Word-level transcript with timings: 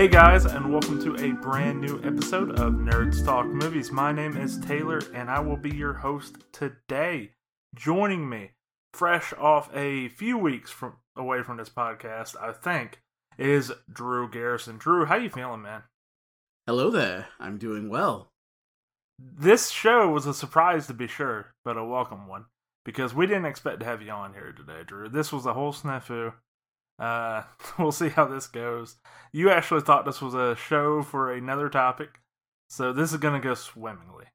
Hey 0.00 0.08
guys, 0.08 0.46
and 0.46 0.72
welcome 0.72 0.98
to 1.02 1.22
a 1.22 1.32
brand 1.32 1.78
new 1.78 2.00
episode 2.02 2.58
of 2.58 2.72
Nerds 2.72 3.22
Talk 3.22 3.44
Movies. 3.44 3.92
My 3.92 4.12
name 4.12 4.34
is 4.34 4.58
Taylor, 4.58 5.02
and 5.12 5.28
I 5.28 5.40
will 5.40 5.58
be 5.58 5.76
your 5.76 5.92
host 5.92 6.38
today. 6.52 7.32
Joining 7.74 8.26
me, 8.26 8.52
fresh 8.94 9.34
off 9.34 9.68
a 9.76 10.08
few 10.08 10.38
weeks 10.38 10.70
from 10.70 10.94
away 11.16 11.42
from 11.42 11.58
this 11.58 11.68
podcast, 11.68 12.34
I 12.40 12.52
think, 12.52 13.02
is 13.36 13.72
Drew 13.92 14.30
Garrison. 14.30 14.78
Drew, 14.78 15.04
how 15.04 15.16
you 15.16 15.28
feeling, 15.28 15.60
man? 15.60 15.82
Hello 16.66 16.88
there. 16.90 17.26
I'm 17.38 17.58
doing 17.58 17.90
well. 17.90 18.32
This 19.18 19.68
show 19.68 20.08
was 20.08 20.24
a 20.24 20.32
surprise 20.32 20.86
to 20.86 20.94
be 20.94 21.08
sure, 21.08 21.52
but 21.62 21.76
a 21.76 21.84
welcome 21.84 22.26
one 22.26 22.46
because 22.86 23.12
we 23.12 23.26
didn't 23.26 23.44
expect 23.44 23.80
to 23.80 23.86
have 23.86 24.00
you 24.00 24.12
on 24.12 24.32
here 24.32 24.54
today, 24.56 24.82
Drew. 24.82 25.10
This 25.10 25.30
was 25.30 25.44
a 25.44 25.52
whole 25.52 25.74
snafu. 25.74 26.32
Uh, 27.00 27.42
we'll 27.78 27.90
see 27.90 28.10
how 28.10 28.26
this 28.26 28.46
goes. 28.46 28.96
You 29.32 29.50
actually 29.50 29.80
thought 29.80 30.04
this 30.04 30.20
was 30.20 30.34
a 30.34 30.54
show 30.54 31.02
for 31.02 31.32
another 31.32 31.68
topic, 31.68 32.20
so 32.68 32.92
this 32.92 33.12
is 33.12 33.18
gonna 33.18 33.40
go 33.40 33.54
swimmingly. 33.54 34.26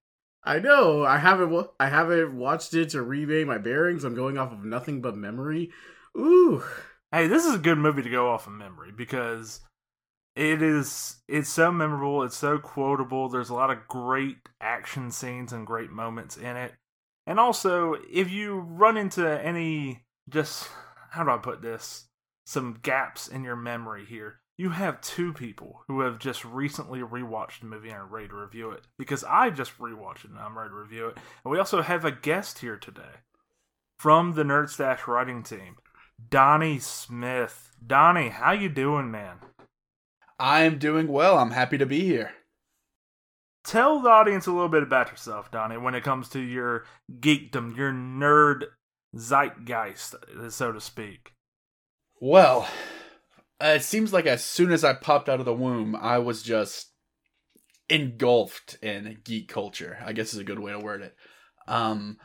I 0.44 0.60
know. 0.60 1.04
I 1.04 1.18
haven't. 1.18 1.68
I 1.80 1.90
haven't 1.90 2.38
watched 2.38 2.74
it 2.74 2.90
to 2.90 3.02
remake 3.02 3.48
my 3.48 3.58
bearings. 3.58 4.04
I'm 4.04 4.16
going 4.16 4.38
off 4.38 4.52
of 4.52 4.64
nothing 4.64 5.02
but 5.02 5.16
memory. 5.16 5.72
Ooh. 6.18 6.64
Hey, 7.12 7.28
this 7.28 7.46
is 7.46 7.55
a 7.55 7.60
good 7.60 7.78
movie 7.78 8.04
to 8.04 8.10
go 8.10 8.30
off 8.30 8.46
of 8.46 8.54
memory 8.54 8.91
because 8.96 9.62
it 10.36 10.62
is. 10.62 11.18
It's 11.27 11.50
so 11.50 11.72
memorable. 11.72 12.24
It's 12.24 12.38
so 12.38 12.60
quotable. 12.60 13.27
There's 13.27 13.50
a 13.50 13.55
lot 13.55 13.72
of 13.72 13.88
great 13.88 14.38
action 14.62 15.10
scenes 15.10 15.52
and 15.52 15.66
great 15.66 15.90
moments 15.90 16.38
in 16.38 16.55
it. 16.55 16.74
And 17.26 17.40
also, 17.40 17.96
if 18.12 18.30
you 18.30 18.60
run 18.60 18.98
into 18.98 19.27
any 19.27 20.05
just 20.30 20.70
how 21.10 21.24
do 21.24 21.32
I 21.32 21.38
put 21.38 21.62
this? 21.62 22.08
Some 22.46 22.79
gaps 22.82 23.27
in 23.27 23.43
your 23.43 23.55
memory 23.55 24.05
here. 24.05 24.40
You 24.57 24.70
have 24.70 25.01
two 25.01 25.34
people 25.34 25.82
who 25.88 26.01
have 26.01 26.20
just 26.20 26.46
recently 26.46 26.99
rewatched 26.99 27.60
the 27.60 27.65
movie 27.65 27.90
and 27.90 27.98
are 27.98 28.05
ready 28.05 28.29
to 28.29 28.35
review 28.35 28.71
it. 28.71 28.87
Because 28.98 29.24
I 29.24 29.49
just 29.49 29.77
rewatched 29.77 30.26
it 30.26 30.32
and 30.32 30.40
I'm 30.40 30.57
ready 30.57 30.70
to 30.70 30.76
review 30.76 31.07
it. 31.07 31.18
And 31.43 31.52
we 31.52 31.60
also 31.60 31.82
have 31.82 32.05
a 32.05 32.12
guest 32.12 32.60
here 32.60 32.77
today 32.77 33.21
from 33.99 34.34
the 34.34 34.43
Nerd 34.43 34.70
Stash 34.70 35.07
writing 35.07 35.43
team, 35.43 35.76
Donnie 36.29 36.79
Smith. 36.79 37.76
Donnie, 37.85 38.29
how 38.29 38.54
you 38.54 38.70
doing, 38.70 39.12
man? 39.12 39.37
I'm 40.40 40.77
doing 40.77 41.07
well. 41.07 41.37
I'm 41.37 41.52
happy 41.52 41.77
to 41.77 41.85
be 41.85 42.02
here 42.02 42.32
tell 43.65 43.99
the 43.99 44.09
audience 44.09 44.48
a 44.48 44.52
little 44.52 44.70
bit 44.70 44.84
about 44.84 45.09
yourself, 45.09 45.52
Donnie, 45.52 45.77
when 45.77 45.96
it 45.96 46.04
comes 46.04 46.30
to 46.30 46.40
your 46.40 46.85
geekdom, 47.20 47.76
your 47.76 47.91
nerd 47.91 48.65
zeitgeist, 49.15 50.15
so 50.52 50.71
to 50.71 50.80
speak. 50.80 51.34
Well, 52.20 52.68
it 53.60 53.84
seems 53.84 54.13
like 54.13 54.26
as 54.26 54.44
soon 54.44 54.71
as 54.71 54.84
I 54.84 54.94
popped 54.94 55.30
out 55.30 55.40
of 55.40 55.46
the 55.46 55.54
womb, 55.54 55.96
I 55.96 56.18
was 56.18 56.44
just 56.44 56.91
engulfed 57.90 58.77
in 58.82 59.18
geek 59.24 59.48
culture. 59.48 59.98
I 60.04 60.13
guess 60.13 60.34
is 60.34 60.40
a 60.40 60.43
good 60.43 60.60
way 60.60 60.71
to 60.71 60.80
word 60.80 61.02
it. 61.02 61.16
Um, 61.68 62.18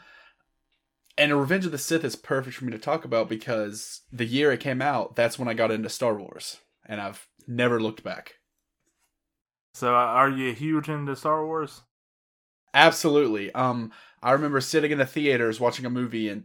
and 1.18 1.38
Revenge 1.38 1.66
of 1.66 1.72
the 1.72 1.78
Sith 1.78 2.04
is 2.04 2.16
perfect 2.16 2.56
for 2.56 2.64
me 2.64 2.72
to 2.72 2.78
talk 2.78 3.04
about 3.04 3.28
because 3.28 4.02
the 4.10 4.24
year 4.24 4.52
it 4.52 4.60
came 4.60 4.80
out, 4.80 5.16
that's 5.16 5.38
when 5.38 5.48
I 5.48 5.54
got 5.54 5.70
into 5.70 5.88
Star 5.88 6.14
Wars, 6.14 6.58
and 6.86 7.00
I've 7.00 7.26
never 7.46 7.80
looked 7.80 8.02
back. 8.02 8.34
So, 9.74 9.94
uh, 9.94 9.98
are 9.98 10.30
you 10.30 10.52
huge 10.52 10.88
into 10.88 11.14
Star 11.14 11.44
Wars? 11.44 11.82
Absolutely. 12.72 13.52
Um, 13.52 13.92
I 14.22 14.32
remember 14.32 14.60
sitting 14.60 14.92
in 14.92 14.98
the 14.98 15.06
theaters 15.06 15.60
watching 15.60 15.84
a 15.84 15.90
movie, 15.90 16.28
and 16.28 16.44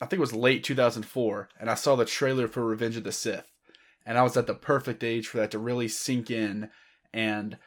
I 0.00 0.06
think 0.06 0.18
it 0.18 0.20
was 0.20 0.34
late 0.34 0.62
2004, 0.62 1.48
and 1.58 1.70
I 1.70 1.74
saw 1.74 1.96
the 1.96 2.04
trailer 2.04 2.46
for 2.46 2.64
Revenge 2.64 2.96
of 2.96 3.04
the 3.04 3.12
Sith, 3.12 3.50
and 4.06 4.16
I 4.16 4.22
was 4.22 4.36
at 4.36 4.46
the 4.46 4.54
perfect 4.54 5.02
age 5.02 5.26
for 5.26 5.38
that 5.38 5.50
to 5.50 5.58
really 5.58 5.88
sink 5.88 6.30
in, 6.30 6.70
and 7.12 7.58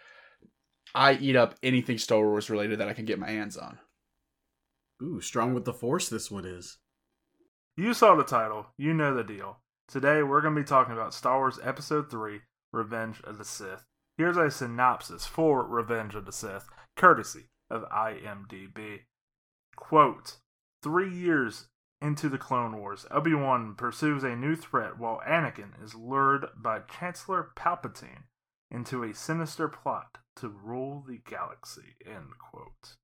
I 0.96 1.14
eat 1.14 1.36
up 1.36 1.56
anything 1.62 1.98
Star 1.98 2.20
Wars 2.20 2.50
related 2.50 2.80
that 2.80 2.88
I 2.88 2.94
can 2.94 3.06
get 3.06 3.20
my 3.20 3.30
hands 3.30 3.58
on. 3.58 3.80
Ooh, 5.04 5.20
strong 5.20 5.54
with 5.54 5.66
the 5.66 5.74
Force, 5.74 6.10
this 6.10 6.32
one 6.32 6.46
is. 6.46 6.78
You 7.76 7.94
saw 7.94 8.16
the 8.16 8.24
title, 8.24 8.68
you 8.78 8.94
know 8.94 9.14
the 9.14 9.24
deal. 9.24 9.60
Today, 9.88 10.24
we're 10.24 10.42
going 10.42 10.56
to 10.56 10.62
be 10.62 10.68
talking 10.68 10.94
about 10.94 11.14
Star 11.14 11.40
Wars 11.40 11.60
Episode 11.64 12.10
3 12.10 12.40
Revenge 12.72 13.20
of 13.26 13.38
the 13.38 13.46
Sith. 13.46 13.84
Here's 14.18 14.38
a 14.38 14.52
synopsis 14.52 15.26
for 15.26 15.66
Revenge 15.66 16.16
of 16.16 16.26
the 16.26 16.32
Sith, 16.32 16.70
courtesy 16.96 17.50
of 17.70 17.90
IMDb. 17.90 19.00
Quote 19.76 20.38
Three 20.84 21.14
years 21.14 21.68
into 22.02 22.30
the 22.30 22.38
Clone 22.38 22.78
Wars, 22.78 23.06
Obi 23.12 23.34
Wan 23.34 23.76
pursues 23.76 24.24
a 24.24 24.36
new 24.36 24.56
threat 24.56 24.98
while 24.98 25.22
Anakin 25.28 25.82
is 25.84 25.94
lured 25.94 26.48
by 26.56 26.80
Chancellor 26.80 27.52
Palpatine 27.56 28.24
into 28.72 29.04
a 29.04 29.14
sinister 29.14 29.68
plot 29.68 30.18
to 30.38 30.50
rule 30.50 31.04
the 31.08 31.20
galaxy. 31.30 31.96
End 32.06 32.38
quote. 32.40 32.96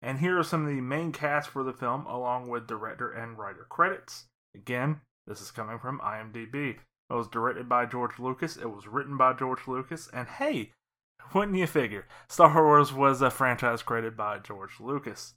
And 0.00 0.18
here 0.18 0.38
are 0.38 0.44
some 0.44 0.62
of 0.66 0.68
the 0.68 0.80
main 0.80 1.12
cast 1.12 1.50
for 1.50 1.62
the 1.62 1.72
film, 1.72 2.06
along 2.06 2.48
with 2.48 2.66
director 2.66 3.10
and 3.10 3.38
writer 3.38 3.66
credits. 3.68 4.26
Again, 4.54 5.00
this 5.26 5.40
is 5.40 5.50
coming 5.50 5.78
from 5.78 6.00
IMDb. 6.00 6.76
It 7.10 7.14
was 7.14 7.28
directed 7.28 7.68
by 7.68 7.86
George 7.86 8.18
Lucas. 8.18 8.56
It 8.56 8.70
was 8.70 8.86
written 8.86 9.16
by 9.16 9.32
George 9.32 9.66
Lucas. 9.66 10.08
And 10.12 10.28
hey, 10.28 10.72
wouldn't 11.34 11.56
you 11.56 11.66
figure? 11.66 12.06
Star 12.28 12.62
Wars 12.62 12.92
was 12.92 13.22
a 13.22 13.30
franchise 13.30 13.82
created 13.82 14.16
by 14.16 14.38
George 14.38 14.80
Lucas. 14.80 15.34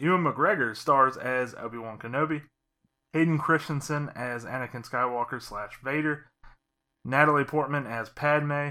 Ewan 0.00 0.24
McGregor 0.24 0.76
stars 0.76 1.16
as 1.16 1.54
Obi 1.54 1.78
Wan 1.78 1.98
Kenobi. 1.98 2.42
Hayden 3.12 3.38
Christensen 3.38 4.10
as 4.14 4.44
Anakin 4.44 4.88
Skywalker 4.88 5.42
slash 5.42 5.78
Vader. 5.82 6.26
Natalie 7.04 7.44
Portman 7.44 7.86
as 7.86 8.08
Padme. 8.08 8.70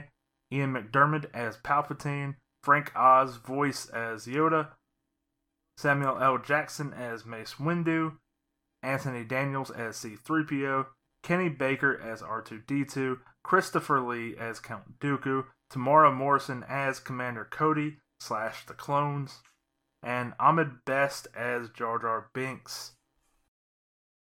Ian 0.51 0.73
McDiarmid 0.73 1.25
as 1.33 1.57
Palpatine. 1.57 2.35
Frank 2.63 2.91
Oz 2.95 3.37
voice 3.37 3.87
as 3.89 4.25
Yoda. 4.25 4.69
Samuel 5.77 6.17
L. 6.19 6.37
Jackson 6.37 6.93
as 6.93 7.25
Mace 7.25 7.55
Windu. 7.55 8.13
Anthony 8.81 9.23
Daniels 9.23 9.71
as 9.71 9.97
C3PO. 9.97 10.87
Kenny 11.23 11.49
Baker 11.49 11.99
as 11.99 12.21
R2D2, 12.21 13.19
Christopher 13.43 14.01
Lee 14.01 14.35
as 14.37 14.59
Count 14.59 14.99
Dooku, 14.99 15.45
Temuera 15.71 16.13
Morrison 16.13 16.63
as 16.67 16.99
Commander 16.99 17.45
Cody 17.49 17.97
slash 18.19 18.65
the 18.65 18.73
clones, 18.73 19.39
and 20.01 20.33
Ahmed 20.39 20.85
Best 20.85 21.27
as 21.35 21.69
Jar 21.69 21.99
Jar 21.99 22.29
Binks. 22.33 22.93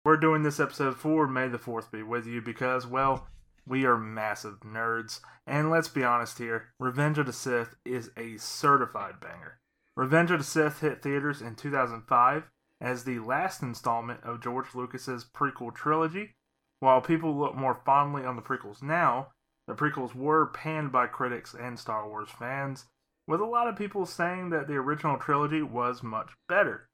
We're 0.04 0.16
doing 0.16 0.42
this 0.42 0.60
episode 0.60 0.96
for 0.96 1.26
May 1.26 1.48
the 1.48 1.58
4th 1.58 1.90
be 1.90 2.02
with 2.02 2.26
you 2.26 2.40
because, 2.40 2.86
well, 2.86 3.26
we 3.66 3.84
are 3.84 3.98
massive 3.98 4.60
nerds. 4.60 5.20
And 5.46 5.70
let's 5.70 5.88
be 5.88 6.04
honest 6.04 6.38
here 6.38 6.68
Revenge 6.78 7.18
of 7.18 7.26
the 7.26 7.32
Sith 7.32 7.76
is 7.84 8.10
a 8.16 8.36
certified 8.36 9.20
banger. 9.20 9.58
Revenge 9.96 10.30
of 10.30 10.38
the 10.38 10.44
Sith 10.44 10.80
hit 10.80 11.02
theaters 11.02 11.42
in 11.42 11.56
2005 11.56 12.50
as 12.80 13.04
the 13.04 13.18
last 13.18 13.62
installment 13.62 14.22
of 14.22 14.42
George 14.42 14.74
Lucas's 14.74 15.24
prequel 15.24 15.74
trilogy 15.74 16.34
while 16.80 17.00
people 17.00 17.34
look 17.36 17.54
more 17.54 17.74
fondly 17.74 18.24
on 18.24 18.36
the 18.36 18.42
prequels 18.42 18.82
now, 18.82 19.28
the 19.66 19.74
prequels 19.74 20.14
were 20.14 20.46
panned 20.46 20.92
by 20.92 21.06
critics 21.06 21.54
and 21.54 21.78
Star 21.78 22.08
Wars 22.08 22.28
fans, 22.28 22.84
with 23.26 23.40
a 23.40 23.46
lot 23.46 23.68
of 23.68 23.76
people 23.76 24.06
saying 24.06 24.50
that 24.50 24.68
the 24.68 24.74
original 24.74 25.18
trilogy 25.18 25.62
was 25.62 26.02
much 26.02 26.30
better. 26.48 26.88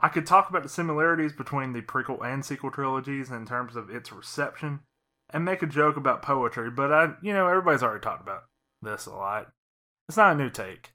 I 0.00 0.08
could 0.08 0.26
talk 0.26 0.50
about 0.50 0.62
the 0.62 0.68
similarities 0.68 1.32
between 1.32 1.72
the 1.72 1.82
prequel 1.82 2.24
and 2.24 2.44
sequel 2.44 2.70
trilogies 2.70 3.30
in 3.30 3.46
terms 3.46 3.76
of 3.76 3.88
its 3.88 4.12
reception, 4.12 4.80
and 5.30 5.44
make 5.44 5.62
a 5.62 5.66
joke 5.66 5.96
about 5.96 6.22
poetry, 6.22 6.70
but 6.70 6.92
I, 6.92 7.14
you 7.22 7.32
know, 7.32 7.48
everybody's 7.48 7.82
already 7.82 8.02
talked 8.02 8.22
about 8.22 8.44
this 8.82 9.06
a 9.06 9.14
lot. 9.14 9.50
It's 10.08 10.16
not 10.16 10.34
a 10.34 10.38
new 10.38 10.50
take. 10.50 10.92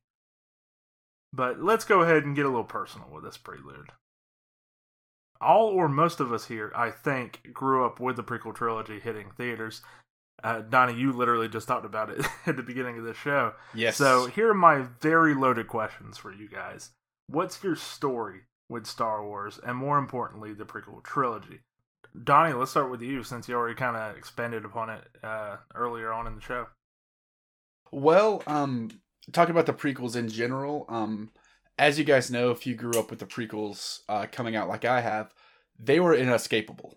But 1.34 1.62
let's 1.62 1.86
go 1.86 2.02
ahead 2.02 2.24
and 2.24 2.36
get 2.36 2.46
a 2.46 2.50
little 2.50 2.64
personal 2.64 3.10
with 3.12 3.24
this 3.24 3.38
prelude 3.38 3.92
all 5.42 5.68
or 5.68 5.90
most 5.90 6.20
of 6.20 6.32
us 6.32 6.46
here, 6.46 6.72
I 6.76 6.92
think, 6.92 7.52
grew 7.52 7.86
up 7.86 8.00
with 8.00 8.16
the 8.16 8.24
prequel 8.24 8.56
trilogy 8.56 9.00
hitting 9.00 9.32
theaters. 9.32 9.82
Uh, 10.44 10.62
Donnie, 10.62 11.00
you 11.00 11.12
literally 11.12 11.48
just 11.48 11.68
talked 11.68 11.86
about 11.86 12.10
it 12.10 12.26
at 12.46 12.58
the 12.58 12.64
beginning 12.64 12.98
of 12.98 13.04
the 13.04 13.14
show. 13.14 13.54
Yes. 13.74 13.98
So 13.98 14.28
here 14.28 14.50
are 14.50 14.56
my 14.56 14.86
very 15.00 15.34
loaded 15.34 15.68
questions 15.68 16.18
for 16.18 16.34
you 16.34 16.50
guys. 16.50 16.92
What's 17.28 17.64
your 17.64 17.76
story 17.76 18.42
with 18.68 18.88
Star 18.88 19.26
Wars, 19.26 19.60
and 19.66 19.78
more 19.78 19.98
importantly, 19.98 20.54
the 20.54 20.66
prequel 20.66 21.04
trilogy? 21.04 21.62
Donnie, 22.24 22.54
let's 22.54 22.72
start 22.72 22.92
with 22.92 23.02
you 23.02 23.24
since 23.24 23.48
you 23.48 23.56
already 23.56 23.76
kind 23.76 23.96
of 23.96 24.18
expanded 24.18 24.66
upon 24.66 24.90
it 24.90 25.04
uh, 25.24 25.58
earlier 25.76 26.12
on 26.12 26.28
in 26.28 26.36
the 26.36 26.42
show. 26.42 26.68
Well, 27.92 28.44
um, 28.48 28.90
talking 29.32 29.52
about 29.52 29.66
the 29.66 29.74
prequels 29.74 30.16
in 30.16 30.28
general, 30.30 30.86
um, 30.90 31.32
as 31.78 31.98
you 31.98 32.06
guys 32.06 32.30
know, 32.30 32.52
if 32.52 32.68
you 32.68 32.76
grew 32.76 33.00
up 33.00 33.10
with 33.10 33.20
the 33.20 33.26
prequels 33.26 34.00
uh, 34.10 34.26
coming 34.32 34.56
out 34.56 34.68
like 34.68 34.86
I 34.86 35.02
have, 35.02 35.34
they 35.80 36.00
were 36.00 36.14
inescapable. 36.14 36.96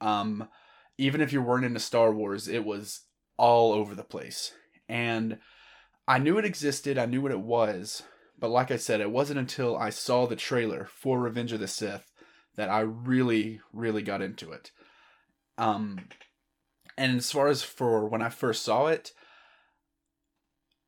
Um, 0.00 0.48
even 0.98 1.20
if 1.20 1.32
you 1.32 1.40
weren't 1.40 1.64
into 1.64 1.80
Star 1.80 2.12
Wars, 2.12 2.48
it 2.48 2.64
was 2.64 3.02
all 3.36 3.72
over 3.72 3.94
the 3.94 4.04
place. 4.04 4.52
And 4.88 5.38
I 6.06 6.18
knew 6.18 6.38
it 6.38 6.44
existed, 6.44 6.98
I 6.98 7.06
knew 7.06 7.22
what 7.22 7.32
it 7.32 7.40
was, 7.40 8.02
but 8.38 8.50
like 8.50 8.70
I 8.70 8.76
said, 8.76 9.00
it 9.00 9.10
wasn't 9.10 9.38
until 9.38 9.76
I 9.76 9.90
saw 9.90 10.26
the 10.26 10.36
trailer 10.36 10.88
for 10.92 11.20
Revenge 11.20 11.52
of 11.52 11.60
the 11.60 11.68
Sith 11.68 12.10
that 12.56 12.68
I 12.68 12.80
really, 12.80 13.60
really 13.72 14.02
got 14.02 14.22
into 14.22 14.50
it. 14.50 14.72
Um, 15.56 16.08
and 16.96 17.16
as 17.16 17.30
far 17.30 17.48
as 17.48 17.62
for 17.62 18.08
when 18.08 18.22
I 18.22 18.28
first 18.28 18.62
saw 18.64 18.86
it, 18.86 19.12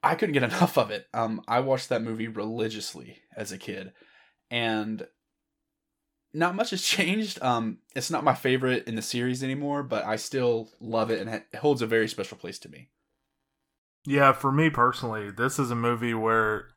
I 0.02 0.14
couldn't 0.14 0.32
get 0.32 0.42
enough 0.52 0.76
of 0.76 0.90
it. 0.90 1.06
Um, 1.14 1.42
I 1.46 1.60
watched 1.60 1.88
that 1.88 2.02
movie 2.02 2.28
religiously 2.28 3.18
as 3.36 3.52
a 3.52 3.58
kid, 3.58 3.92
and 4.50 5.06
not 6.32 6.54
much 6.54 6.70
has 6.70 6.82
changed. 6.82 7.42
Um, 7.42 7.78
it's 7.94 8.10
not 8.10 8.24
my 8.24 8.34
favorite 8.34 8.86
in 8.86 8.94
the 8.94 9.02
series 9.02 9.42
anymore, 9.42 9.82
but 9.82 10.04
I 10.04 10.16
still 10.16 10.70
love 10.80 11.10
it, 11.10 11.20
and 11.20 11.30
it 11.30 11.46
holds 11.56 11.82
a 11.82 11.86
very 11.86 12.08
special 12.08 12.36
place 12.36 12.58
to 12.60 12.68
me. 12.68 12.88
Yeah, 14.06 14.32
for 14.32 14.50
me 14.50 14.70
personally, 14.70 15.30
this 15.30 15.58
is 15.58 15.70
a 15.70 15.76
movie 15.76 16.14
where 16.14 16.68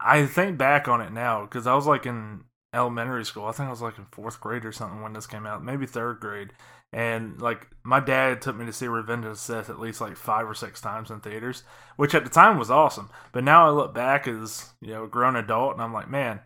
I 0.00 0.26
think 0.26 0.58
back 0.58 0.88
on 0.88 1.00
it 1.00 1.12
now 1.12 1.42
because 1.44 1.66
I 1.66 1.74
was 1.74 1.86
like 1.86 2.06
in 2.06 2.44
elementary 2.74 3.24
school. 3.24 3.46
I 3.46 3.52
think 3.52 3.68
I 3.68 3.70
was 3.70 3.82
like 3.82 3.98
in 3.98 4.06
fourth 4.10 4.40
grade 4.40 4.64
or 4.64 4.72
something 4.72 5.02
when 5.02 5.12
this 5.12 5.26
came 5.26 5.46
out, 5.46 5.64
maybe 5.64 5.86
third 5.86 6.20
grade. 6.20 6.50
And 6.92 7.40
like 7.40 7.68
my 7.84 8.00
dad 8.00 8.40
took 8.40 8.56
me 8.56 8.64
to 8.66 8.72
see 8.72 8.86
Revenge 8.86 9.24
of 9.26 9.32
the 9.32 9.36
Sith 9.36 9.68
at 9.70 9.80
least 9.80 10.00
like 10.00 10.16
five 10.16 10.48
or 10.48 10.54
six 10.54 10.80
times 10.80 11.10
in 11.10 11.20
theaters, 11.20 11.62
which 11.96 12.14
at 12.14 12.24
the 12.24 12.30
time 12.30 12.58
was 12.58 12.70
awesome. 12.70 13.10
But 13.32 13.44
now 13.44 13.66
I 13.66 13.70
look 13.70 13.94
back 13.94 14.26
as 14.26 14.70
you 14.80 14.94
know 14.94 15.04
a 15.04 15.08
grown 15.08 15.36
adult, 15.36 15.74
and 15.74 15.82
I'm 15.82 15.92
like, 15.92 16.10
man, 16.10 16.40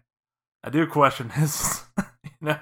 I 0.64 0.70
do 0.70 0.86
question 0.86 1.28
his, 1.30 1.84
you 1.91 1.91
know, 2.46 2.58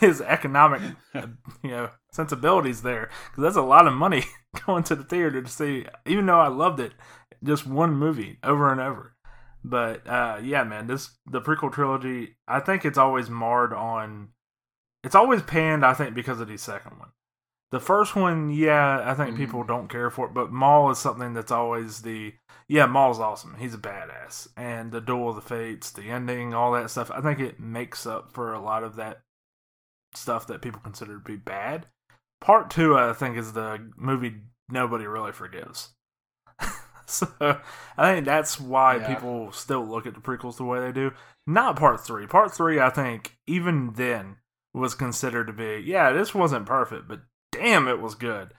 his 0.00 0.20
economic, 0.20 0.82
you 1.14 1.70
know, 1.70 1.90
sensibilities 2.10 2.82
there 2.82 3.10
because 3.30 3.42
that's 3.42 3.56
a 3.56 3.62
lot 3.62 3.86
of 3.86 3.92
money 3.92 4.24
going 4.66 4.82
to 4.84 4.96
the 4.96 5.04
theater 5.04 5.42
to 5.42 5.48
see. 5.48 5.86
Even 6.06 6.26
though 6.26 6.40
I 6.40 6.48
loved 6.48 6.80
it, 6.80 6.92
just 7.42 7.66
one 7.66 7.94
movie 7.94 8.38
over 8.42 8.70
and 8.70 8.80
over. 8.80 9.14
But 9.64 10.06
uh, 10.06 10.38
yeah, 10.42 10.64
man, 10.64 10.86
this 10.86 11.10
the 11.26 11.40
prequel 11.40 11.72
trilogy. 11.72 12.36
I 12.46 12.60
think 12.60 12.84
it's 12.84 12.98
always 12.98 13.30
marred 13.30 13.72
on. 13.72 14.28
It's 15.04 15.14
always 15.14 15.42
panned. 15.42 15.84
I 15.84 15.94
think 15.94 16.14
because 16.14 16.40
of 16.40 16.48
the 16.48 16.56
second 16.56 16.98
one. 16.98 17.10
The 17.70 17.80
first 17.80 18.16
one, 18.16 18.48
yeah, 18.50 19.02
I 19.04 19.12
think 19.14 19.34
Mhm. 19.34 19.36
people 19.36 19.62
don't 19.62 19.88
care 19.88 20.10
for 20.10 20.26
it. 20.26 20.34
But 20.34 20.50
Maul 20.50 20.90
is 20.90 20.98
something 20.98 21.34
that's 21.34 21.52
always 21.52 22.02
the 22.02 22.34
yeah. 22.66 22.86
Maul's 22.86 23.20
awesome. 23.20 23.56
He's 23.58 23.74
a 23.74 23.78
badass, 23.78 24.48
and 24.56 24.90
the 24.92 25.00
Duel 25.02 25.30
of 25.30 25.34
the 25.36 25.42
Fates, 25.42 25.90
the 25.90 26.10
ending, 26.10 26.54
all 26.54 26.72
that 26.72 26.90
stuff. 26.90 27.10
I 27.10 27.20
think 27.20 27.40
it 27.40 27.60
makes 27.60 28.06
up 28.06 28.32
for 28.32 28.52
a 28.54 28.60
lot 28.60 28.84
of 28.84 28.96
that 28.96 29.20
stuff 30.14 30.46
that 30.46 30.62
people 30.62 30.80
consider 30.80 31.14
to 31.14 31.20
be 31.24 31.36
bad. 31.36 31.86
Part 32.40 32.70
two, 32.70 32.96
I 32.96 33.12
think, 33.12 33.36
is 33.36 33.52
the 33.52 33.90
movie 33.96 34.42
nobody 34.70 35.06
really 35.06 35.32
forgives. 35.32 35.90
so 37.06 37.28
I 37.96 38.12
think 38.14 38.24
that's 38.26 38.60
why 38.60 38.96
Yeah. 38.96 39.14
people 39.14 39.52
still 39.52 39.86
look 39.86 40.06
at 40.06 40.14
the 40.14 40.20
prequels 40.20 40.56
the 40.56 40.64
way 40.64 40.80
they 40.80 40.92
do. 40.92 41.12
Not 41.46 41.76
part 41.76 42.00
three. 42.00 42.26
Part 42.26 42.52
three, 42.52 42.80
I 42.80 42.90
think, 42.90 43.36
even 43.46 43.92
then 43.94 44.36
was 44.74 44.94
considered 44.94 45.46
to 45.48 45.52
be, 45.52 45.82
yeah, 45.84 46.12
this 46.12 46.34
wasn't 46.34 46.66
perfect, 46.66 47.08
but 47.08 47.20
damn, 47.58 47.88
it 47.88 48.00
was 48.00 48.14
good. 48.14 48.54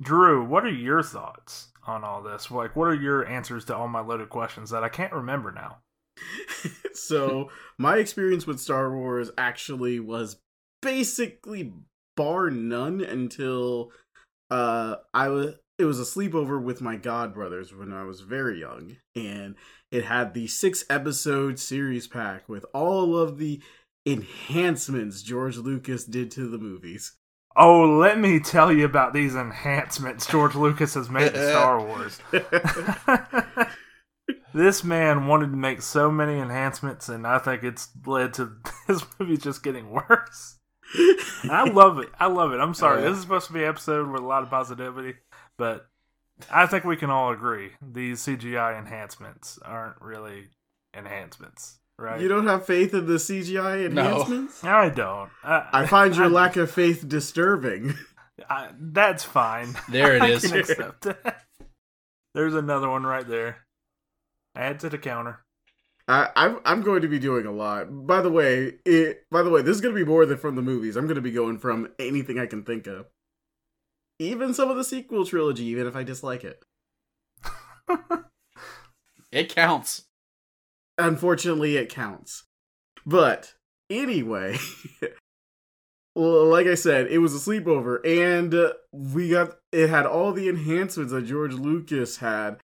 Drew, 0.00 0.44
what 0.44 0.64
are 0.64 0.70
your 0.70 1.02
thoughts 1.02 1.68
on 1.86 2.04
all 2.04 2.22
this? 2.22 2.50
Like, 2.50 2.76
what 2.76 2.88
are 2.88 2.94
your 2.94 3.26
answers 3.26 3.64
to 3.66 3.76
all 3.76 3.88
my 3.88 4.00
loaded 4.00 4.28
questions 4.28 4.70
that 4.70 4.84
I 4.84 4.88
can't 4.88 5.12
remember 5.12 5.52
now? 5.52 5.78
so 6.94 7.50
my 7.78 7.96
experience 7.96 8.46
with 8.46 8.60
Star 8.60 8.94
Wars 8.94 9.30
actually 9.38 10.00
was 10.00 10.36
basically 10.82 11.72
bar 12.16 12.50
none 12.50 13.00
until 13.00 13.90
uh 14.50 14.96
I 15.14 15.28
was 15.28 15.54
it 15.78 15.84
was 15.86 15.98
a 15.98 16.02
sleepover 16.02 16.62
with 16.62 16.82
my 16.82 16.96
god 16.96 17.32
brothers 17.32 17.72
when 17.72 17.92
I 17.92 18.02
was 18.02 18.20
very 18.20 18.60
young 18.60 18.96
and 19.16 19.54
it 19.90 20.04
had 20.04 20.34
the 20.34 20.46
6 20.46 20.84
episode 20.90 21.58
series 21.58 22.06
pack 22.06 22.48
with 22.48 22.66
all 22.74 23.16
of 23.16 23.38
the 23.38 23.62
enhancements 24.04 25.22
George 25.22 25.56
Lucas 25.56 26.04
did 26.04 26.30
to 26.32 26.48
the 26.48 26.58
movies. 26.58 27.16
Oh, 27.54 27.98
let 27.98 28.18
me 28.18 28.40
tell 28.40 28.72
you 28.72 28.84
about 28.84 29.12
these 29.12 29.34
enhancements 29.34 30.26
George 30.26 30.54
Lucas 30.54 30.94
has 30.94 31.10
made 31.10 31.34
to 31.34 31.50
Star 31.50 31.80
Wars. 31.86 32.18
this 34.54 34.82
man 34.84 35.26
wanted 35.26 35.50
to 35.50 35.56
make 35.56 35.82
so 35.82 36.10
many 36.10 36.38
enhancements, 36.38 37.08
and 37.08 37.26
I 37.26 37.38
think 37.38 37.62
it's 37.62 37.88
led 38.06 38.34
to 38.34 38.52
this 38.88 39.04
movie 39.18 39.36
just 39.36 39.62
getting 39.62 39.90
worse. 39.90 40.58
I 41.44 41.68
love 41.70 41.98
it. 41.98 42.10
I 42.18 42.26
love 42.26 42.52
it. 42.52 42.60
I'm 42.60 42.74
sorry. 42.74 43.02
Yeah. 43.02 43.08
This 43.08 43.16
is 43.18 43.22
supposed 43.22 43.46
to 43.46 43.52
be 43.52 43.62
an 43.62 43.68
episode 43.68 44.10
with 44.10 44.22
a 44.22 44.26
lot 44.26 44.42
of 44.42 44.50
positivity, 44.50 45.14
but 45.56 45.86
I 46.50 46.66
think 46.66 46.84
we 46.84 46.96
can 46.96 47.10
all 47.10 47.32
agree 47.32 47.72
these 47.80 48.20
CGI 48.20 48.78
enhancements 48.78 49.58
aren't 49.64 50.00
really 50.00 50.48
enhancements, 50.94 51.78
right? 52.02 52.20
You 52.20 52.28
don't 52.28 52.46
have 52.46 52.66
faith 52.66 52.92
in 52.92 53.06
the 53.06 53.14
CGI 53.14 53.90
No. 53.90 54.02
enhancements? 54.02 54.62
I 54.64 54.88
don't. 54.90 55.30
I, 55.42 55.68
I 55.72 55.86
find 55.86 56.14
your 56.14 56.26
I- 56.26 56.28
lack 56.28 56.56
of 56.56 56.70
faith 56.70 57.08
disturbing. 57.08 57.94
I, 58.50 58.70
that's 58.78 59.24
fine. 59.24 59.74
There 59.90 60.16
it 60.16 60.24
is. 60.24 60.44
I 60.44 60.48
can 60.48 60.58
accept 60.60 61.02
that. 61.02 61.42
There's 62.34 62.54
another 62.54 62.88
one 62.88 63.04
right 63.04 63.26
there. 63.28 63.58
Add 64.56 64.80
to 64.80 64.88
the 64.90 64.98
counter. 64.98 65.40
I, 66.08 66.30
I'm 66.34 66.58
I'm 66.64 66.82
going 66.82 67.02
to 67.02 67.08
be 67.08 67.18
doing 67.20 67.46
a 67.46 67.52
lot. 67.52 67.86
By 68.06 68.20
the 68.22 68.30
way, 68.30 68.74
it 68.84 69.24
by 69.30 69.42
the 69.42 69.50
way, 69.50 69.62
this 69.62 69.76
is 69.76 69.80
going 69.80 69.94
to 69.94 70.04
be 70.04 70.08
more 70.08 70.26
than 70.26 70.38
from 70.38 70.56
the 70.56 70.62
movies. 70.62 70.96
I'm 70.96 71.06
going 71.06 71.14
to 71.16 71.20
be 71.22 71.30
going 71.30 71.58
from 71.58 71.90
anything 71.98 72.38
I 72.40 72.46
can 72.46 72.64
think 72.64 72.86
of, 72.88 73.06
even 74.18 74.52
some 74.54 74.68
of 74.70 74.76
the 74.76 74.82
sequel 74.84 75.24
trilogy, 75.24 75.64
even 75.66 75.86
if 75.86 75.94
I 75.94 76.02
dislike 76.02 76.42
it. 76.44 76.64
It 79.30 79.48
counts. 79.54 80.04
Unfortunately, 80.98 81.76
it 81.76 81.88
counts. 81.88 82.44
But 83.04 83.54
anyway, 83.90 84.58
like 86.14 86.66
I 86.66 86.74
said, 86.74 87.08
it 87.08 87.18
was 87.18 87.34
a 87.34 87.50
sleepover, 87.50 88.04
and 88.06 88.54
we 88.92 89.30
got 89.30 89.58
it 89.72 89.88
had 89.88 90.06
all 90.06 90.32
the 90.32 90.48
enhancements 90.48 91.12
that 91.12 91.26
George 91.26 91.54
Lucas 91.54 92.18
had. 92.18 92.58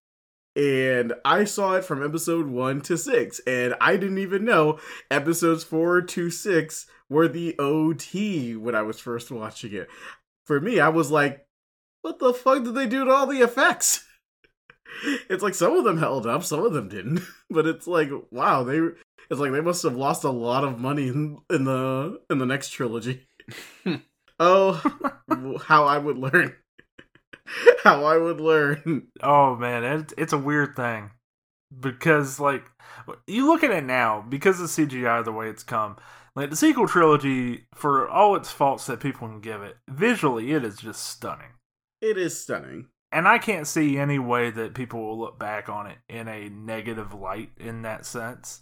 And 0.55 1.13
I 1.23 1.45
saw 1.45 1.75
it 1.75 1.85
from 1.85 2.03
episode 2.03 2.47
one 2.47 2.81
to 2.81 2.97
six, 2.97 3.39
and 3.47 3.75
I 3.79 3.97
didn't 3.97 4.17
even 4.17 4.43
know 4.43 4.79
episodes 5.09 5.63
four 5.63 6.01
to 6.01 6.29
six 6.29 6.87
were 7.09 7.27
the 7.27 7.57
OT 7.59 8.55
when 8.55 8.75
I 8.75 8.81
was 8.81 8.99
first 8.99 9.31
watching 9.31 9.73
it. 9.73 9.87
For 10.45 10.59
me, 10.59 10.79
I 10.79 10.89
was 10.89 11.11
like, 11.11 11.45
what 12.01 12.19
the 12.19 12.33
fuck 12.33 12.63
did 12.63 12.75
they 12.75 12.87
do 12.87 13.05
to 13.05 13.11
all 13.11 13.27
the 13.27 13.41
effects? 13.41 14.05
It's 15.29 15.43
like 15.43 15.55
some 15.55 15.77
of 15.77 15.83
them 15.83 15.97
held 15.97 16.27
up, 16.27 16.43
some 16.43 16.65
of 16.65 16.73
them 16.73 16.89
didn't. 16.89 17.21
But 17.51 17.65
it's 17.65 17.87
like, 17.87 18.09
wow, 18.29 18.63
they 18.63 18.77
it's 19.29 19.39
like 19.39 19.51
they 19.51 19.61
must 19.61 19.81
have 19.81 19.95
lost 19.95 20.23
a 20.23 20.29
lot 20.29 20.63
of 20.63 20.79
money 20.79 21.07
in, 21.07 21.39
in 21.49 21.63
the 21.63 22.21
in 22.29 22.37
the 22.37 22.45
next 22.45 22.69
trilogy. 22.69 23.27
oh, 24.39 24.73
how 25.65 25.85
I 25.85 25.97
would 25.97 26.17
learn. 26.17 26.55
how 27.83 28.05
I 28.05 28.17
would 28.17 28.39
learn. 28.39 29.07
Oh 29.23 29.55
man, 29.55 29.83
it, 29.83 30.13
it's 30.15 30.33
a 30.33 30.37
weird 30.37 30.75
thing 30.75 31.09
because 31.77 32.39
like 32.39 32.63
you 33.27 33.47
look 33.47 33.63
at 33.63 33.71
it 33.71 33.83
now 33.83 34.23
because 34.27 34.59
of 34.59 34.67
CGI 34.67 35.23
the 35.23 35.31
way 35.31 35.49
it's 35.49 35.63
come. 35.63 35.97
Like 36.35 36.51
the 36.51 36.55
sequel 36.55 36.87
trilogy, 36.87 37.65
for 37.75 38.07
all 38.07 38.35
its 38.35 38.51
faults 38.51 38.85
that 38.85 38.99
people 38.99 39.27
can 39.27 39.41
give 39.41 39.61
it, 39.61 39.77
visually 39.89 40.51
it 40.51 40.63
is 40.63 40.77
just 40.77 41.05
stunning. 41.05 41.53
It 42.01 42.17
is 42.17 42.39
stunning. 42.39 42.87
And 43.11 43.27
I 43.27 43.39
can't 43.39 43.67
see 43.67 43.97
any 43.97 44.19
way 44.19 44.51
that 44.51 44.75
people 44.75 45.01
will 45.01 45.19
look 45.19 45.39
back 45.39 45.67
on 45.67 45.87
it 45.87 45.97
in 46.07 46.27
a 46.27 46.49
negative 46.49 47.13
light 47.13 47.49
in 47.57 47.81
that 47.81 48.05
sense. 48.05 48.61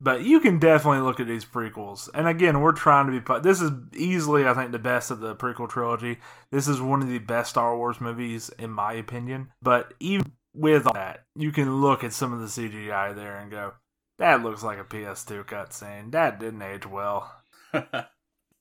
But 0.00 0.24
you 0.24 0.40
can 0.40 0.58
definitely 0.58 1.00
look 1.00 1.20
at 1.20 1.26
these 1.26 1.44
prequels. 1.44 2.08
And 2.12 2.28
again, 2.28 2.60
we're 2.60 2.72
trying 2.72 3.06
to 3.06 3.20
be. 3.20 3.40
This 3.40 3.60
is 3.60 3.70
easily, 3.94 4.46
I 4.46 4.54
think, 4.54 4.72
the 4.72 4.78
best 4.78 5.10
of 5.10 5.20
the 5.20 5.34
prequel 5.34 5.68
trilogy. 5.68 6.18
This 6.50 6.68
is 6.68 6.80
one 6.80 7.02
of 7.02 7.08
the 7.08 7.18
best 7.18 7.50
Star 7.50 7.76
Wars 7.76 8.00
movies, 8.00 8.50
in 8.58 8.70
my 8.70 8.92
opinion. 8.94 9.48
But 9.62 9.94
even 10.00 10.32
with 10.54 10.86
all 10.86 10.94
that, 10.94 11.24
you 11.34 11.50
can 11.50 11.80
look 11.80 12.04
at 12.04 12.12
some 12.12 12.32
of 12.32 12.40
the 12.40 12.46
CGI 12.46 13.14
there 13.14 13.38
and 13.38 13.50
go, 13.50 13.74
that 14.18 14.42
looks 14.42 14.62
like 14.62 14.78
a 14.78 14.84
PS2 14.84 15.46
cutscene. 15.46 16.12
That 16.12 16.40
didn't 16.40 16.62
age 16.62 16.86
well. 16.86 17.34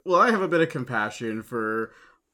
Well, 0.06 0.22
I 0.22 0.30
have 0.30 0.42
a 0.42 0.48
bit 0.48 0.62
of 0.62 0.70
compassion 0.70 1.42
for 1.42 1.92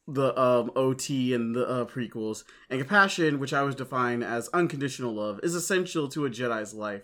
the 0.07 0.39
um, 0.39 0.71
OT 0.75 1.33
and 1.33 1.55
the 1.55 1.67
uh, 1.67 1.85
prequels, 1.85 2.43
and 2.69 2.79
compassion, 2.79 3.39
which 3.39 3.53
I 3.53 3.63
was 3.63 3.75
define 3.75 4.23
as 4.23 4.47
unconditional 4.49 5.13
love, 5.13 5.39
is 5.43 5.55
essential 5.55 6.07
to 6.09 6.25
a 6.25 6.29
Jedi's 6.29 6.73
life. 6.73 7.03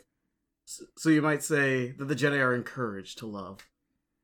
So 0.97 1.09
you 1.09 1.21
might 1.21 1.43
say 1.43 1.91
that 1.97 2.05
the 2.05 2.15
Jedi 2.15 2.39
are 2.39 2.53
encouraged 2.53 3.17
to 3.19 3.25
love. 3.25 3.65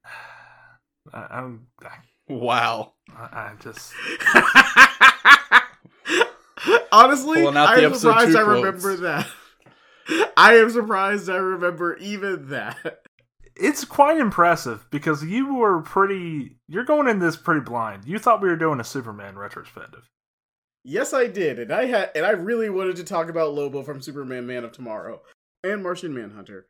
I, 1.14 1.28
I'm, 1.30 1.68
Wow. 2.28 2.94
I, 3.16 3.24
I 3.24 3.54
just. 3.62 3.94
Honestly, 6.92 7.46
I 7.46 7.76
am 7.80 7.94
surprised 7.96 8.36
I 8.36 8.44
quotes. 8.44 8.64
remember 8.64 8.96
that. 8.98 9.28
I 10.38 10.56
am 10.56 10.70
surprised 10.70 11.30
I 11.30 11.38
remember 11.38 11.96
even 11.98 12.50
that. 12.50 13.03
It's 13.56 13.86
quite 13.86 14.18
impressive 14.18 14.86
because 14.90 15.24
you 15.24 15.54
were 15.56 15.82
pretty 15.82 16.58
you're 16.68 16.84
going 16.86 17.08
in 17.08 17.20
this 17.20 17.36
pretty 17.36 17.62
blind 17.62 18.06
you 18.06 18.18
thought 18.18 18.42
we 18.42 18.50
were 18.50 18.56
doing 18.56 18.80
a 18.80 18.84
superman 18.84 19.38
retrospective 19.38 20.08
Yes, 20.86 21.14
I 21.14 21.28
did, 21.28 21.60
and 21.60 21.72
I 21.72 21.86
had, 21.86 22.12
and 22.14 22.26
I 22.26 22.32
really 22.32 22.70
wanted 22.70 22.98
to 22.98 23.06
talk 23.06 23.30
about 23.30 23.54
Lobo 23.54 23.84
from 23.84 24.02
Superman: 24.02 24.46
Man 24.46 24.66
of 24.66 24.74
Tomorrow 24.74 25.22
and 25.64 25.82
Martian 25.82 26.14
Manhunter. 26.14 26.68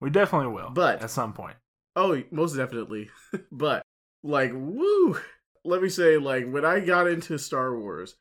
we 0.00 0.08
definitely 0.08 0.48
will 0.48 0.70
But- 0.70 1.02
at 1.02 1.10
some 1.10 1.34
point 1.34 1.56
Oh, 1.94 2.22
most 2.30 2.56
definitely. 2.56 3.10
but 3.52 3.82
like, 4.22 4.52
woo! 4.54 5.18
let 5.64 5.82
me 5.82 5.88
say, 5.90 6.16
like 6.16 6.48
when 6.50 6.64
I 6.64 6.80
got 6.80 7.06
into 7.06 7.36
Star 7.36 7.78
Wars, 7.78 8.14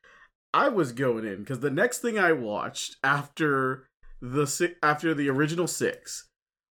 I 0.53 0.67
was 0.69 0.91
going 0.91 1.25
in 1.25 1.37
because 1.39 1.59
the 1.61 1.69
next 1.71 1.99
thing 1.99 2.19
I 2.19 2.33
watched 2.33 2.97
after 3.03 3.87
the 4.21 4.45
si- 4.45 4.75
after 4.83 5.13
the 5.13 5.29
original 5.29 5.67
six 5.67 6.27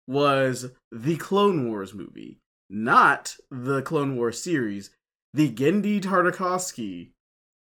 was 0.08 0.70
the 0.90 1.16
Clone 1.18 1.68
Wars 1.68 1.94
movie, 1.94 2.38
not 2.68 3.36
the 3.50 3.82
Clone 3.82 4.16
Wars 4.16 4.42
series, 4.42 4.90
the 5.34 5.50
Genndy 5.52 6.00
Tartakovsky 6.00 7.10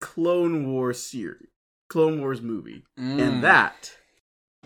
Clone 0.00 0.72
Wars 0.72 1.02
series, 1.04 1.48
Clone 1.90 2.20
Wars 2.20 2.40
movie, 2.40 2.84
Mm. 2.98 3.20
and 3.20 3.44
that, 3.44 3.96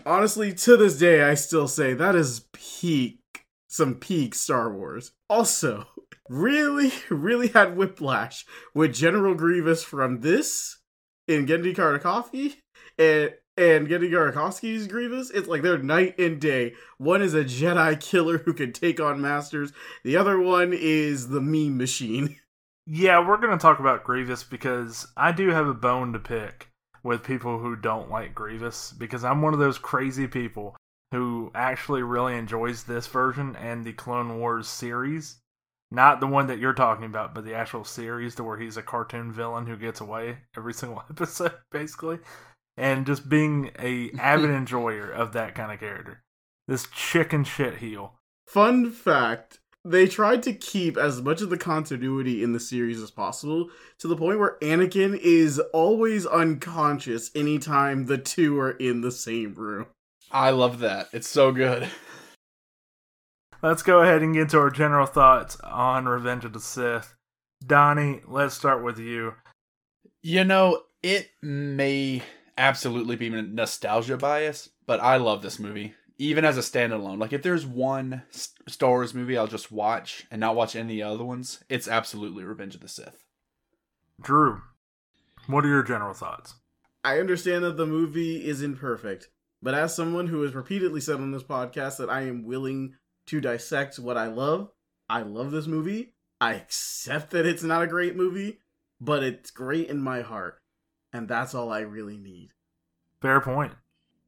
honestly, 0.05 0.53
to 0.53 0.77
this 0.77 0.97
day, 0.97 1.23
I 1.23 1.33
still 1.33 1.67
say 1.67 1.93
that 1.95 2.15
is 2.15 2.45
peak, 2.53 3.19
some 3.67 3.95
peak 3.95 4.35
Star 4.35 4.71
Wars. 4.71 5.11
Also, 5.29 5.87
really, 6.29 6.91
really 7.09 7.47
had 7.47 7.75
whiplash 7.75 8.45
with 8.75 8.93
General 8.93 9.33
Grievous 9.33 9.83
from 9.83 10.21
this 10.21 10.77
in 11.27 11.47
Genndy 11.47 11.75
Tartakovsky 11.75 12.57
and 12.99 13.33
and 13.57 13.87
Genndy 13.87 14.09
Tartakovsky's 14.11 14.87
Grievous. 14.87 15.29
It's 15.29 15.47
like 15.47 15.61
they're 15.61 15.77
night 15.77 16.17
and 16.19 16.39
day. 16.39 16.73
One 16.97 17.21
is 17.21 17.33
a 17.33 17.43
Jedi 17.43 17.99
killer 17.99 18.39
who 18.39 18.53
can 18.53 18.73
take 18.73 18.99
on 18.99 19.21
masters. 19.21 19.71
The 20.03 20.17
other 20.17 20.39
one 20.39 20.73
is 20.73 21.29
the 21.29 21.41
meme 21.41 21.77
machine. 21.77 22.39
Yeah, 22.85 23.25
we're 23.25 23.37
going 23.37 23.57
to 23.57 23.61
talk 23.61 23.79
about 23.79 24.03
Grievous 24.03 24.43
because 24.43 25.07
I 25.15 25.31
do 25.31 25.51
have 25.51 25.67
a 25.67 25.73
bone 25.73 26.11
to 26.11 26.19
pick 26.19 26.67
with 27.01 27.23
people 27.23 27.59
who 27.59 27.77
don't 27.77 28.09
like 28.09 28.35
Grievous 28.35 28.91
because 28.91 29.23
I'm 29.23 29.41
one 29.41 29.53
of 29.53 29.59
those 29.59 29.77
crazy 29.77 30.27
people 30.27 30.75
who 31.13 31.49
actually 31.55 32.03
really 32.03 32.35
enjoys 32.35 32.83
this 32.83 33.07
version 33.07 33.55
and 33.55 33.85
the 33.85 33.93
Clone 33.93 34.37
Wars 34.37 34.67
series. 34.67 35.37
Not 35.91 36.19
the 36.19 36.27
one 36.27 36.47
that 36.47 36.59
you're 36.59 36.73
talking 36.73 37.05
about, 37.05 37.33
but 37.33 37.45
the 37.45 37.53
actual 37.53 37.85
series 37.85 38.35
to 38.35 38.43
where 38.43 38.57
he's 38.57 38.77
a 38.77 38.81
cartoon 38.81 39.31
villain 39.31 39.67
who 39.67 39.77
gets 39.77 40.01
away 40.01 40.39
every 40.57 40.73
single 40.73 41.03
episode, 41.09 41.53
basically. 41.71 42.19
And 42.77 43.05
just 43.05 43.29
being 43.29 43.71
a 43.79 44.11
avid 44.19 44.49
enjoyer 44.49 45.09
of 45.09 45.33
that 45.33 45.55
kind 45.55 45.71
of 45.71 45.79
character. 45.79 46.23
This 46.67 46.87
chicken 46.87 47.43
shit 47.43 47.77
heel. 47.77 48.15
Fun 48.47 48.91
fact 48.91 49.59
they 49.85 50.07
tried 50.07 50.41
to 50.43 50.53
keep 50.53 50.95
as 50.95 51.21
much 51.21 51.41
of 51.41 51.49
the 51.49 51.57
continuity 51.57 52.41
in 52.41 52.53
the 52.53 52.59
series 52.59 53.01
as 53.01 53.11
possible 53.11 53.69
to 53.99 54.07
the 54.07 54.15
point 54.15 54.39
where 54.39 54.57
Anakin 54.61 55.19
is 55.21 55.59
always 55.73 56.25
unconscious 56.25 57.29
anytime 57.35 58.05
the 58.05 58.17
two 58.17 58.57
are 58.59 58.71
in 58.71 59.01
the 59.01 59.11
same 59.11 59.53
room. 59.55 59.87
I 60.31 60.51
love 60.51 60.79
that. 60.79 61.09
It's 61.11 61.27
so 61.27 61.51
good. 61.51 61.89
Let's 63.61 63.83
go 63.83 64.01
ahead 64.01 64.21
and 64.21 64.33
get 64.33 64.49
to 64.49 64.59
our 64.59 64.69
general 64.69 65.05
thoughts 65.05 65.57
on 65.61 66.05
Revenge 66.05 66.45
of 66.45 66.53
the 66.53 66.59
Sith. 66.59 67.15
Donnie, 67.65 68.21
let's 68.27 68.55
start 68.55 68.83
with 68.83 68.99
you. 68.99 69.35
You 70.21 70.43
know, 70.43 70.83
it 71.01 71.29
may 71.41 72.23
absolutely 72.57 73.15
be 73.15 73.29
nostalgia 73.29 74.17
bias, 74.17 74.69
but 74.85 74.99
I 74.99 75.17
love 75.17 75.41
this 75.41 75.59
movie. 75.59 75.93
Even 76.17 76.45
as 76.45 76.57
a 76.57 76.61
standalone. 76.61 77.19
Like, 77.19 77.33
if 77.33 77.41
there's 77.41 77.65
one 77.65 78.23
Star 78.67 78.91
Wars 78.91 79.13
movie 79.13 79.37
I'll 79.37 79.47
just 79.47 79.71
watch 79.71 80.25
and 80.29 80.39
not 80.39 80.55
watch 80.55 80.75
any 80.75 81.01
other 81.01 81.23
ones, 81.23 81.63
it's 81.69 81.87
absolutely 81.87 82.43
Revenge 82.43 82.75
of 82.75 82.81
the 82.81 82.87
Sith. 82.87 83.23
Drew, 84.21 84.61
what 85.47 85.65
are 85.65 85.69
your 85.69 85.83
general 85.83 86.13
thoughts? 86.13 86.55
I 87.03 87.19
understand 87.19 87.63
that 87.63 87.77
the 87.77 87.85
movie 87.85 88.47
is 88.47 88.61
imperfect, 88.61 89.29
but 89.61 89.73
as 89.73 89.95
someone 89.95 90.27
who 90.27 90.43
has 90.43 90.53
repeatedly 90.53 91.01
said 91.01 91.15
on 91.15 91.31
this 91.31 91.43
podcast 91.43 91.97
that 91.97 92.09
I 92.09 92.21
am 92.21 92.45
willing 92.45 92.93
to 93.25 93.41
dissect 93.41 93.99
what 93.99 94.17
I 94.17 94.27
love, 94.27 94.69
I 95.09 95.23
love 95.23 95.51
this 95.51 95.67
movie. 95.67 96.13
I 96.39 96.53
accept 96.53 97.31
that 97.31 97.45
it's 97.45 97.63
not 97.63 97.81
a 97.81 97.87
great 97.87 98.15
movie, 98.15 98.59
but 99.01 99.23
it's 99.23 99.51
great 99.51 99.89
in 99.89 99.99
my 99.99 100.21
heart. 100.21 100.61
And 101.13 101.27
that's 101.27 101.53
all 101.53 101.71
I 101.71 101.81
really 101.81 102.17
need. 102.17 102.49
Fair 103.21 103.39
point. 103.39 103.73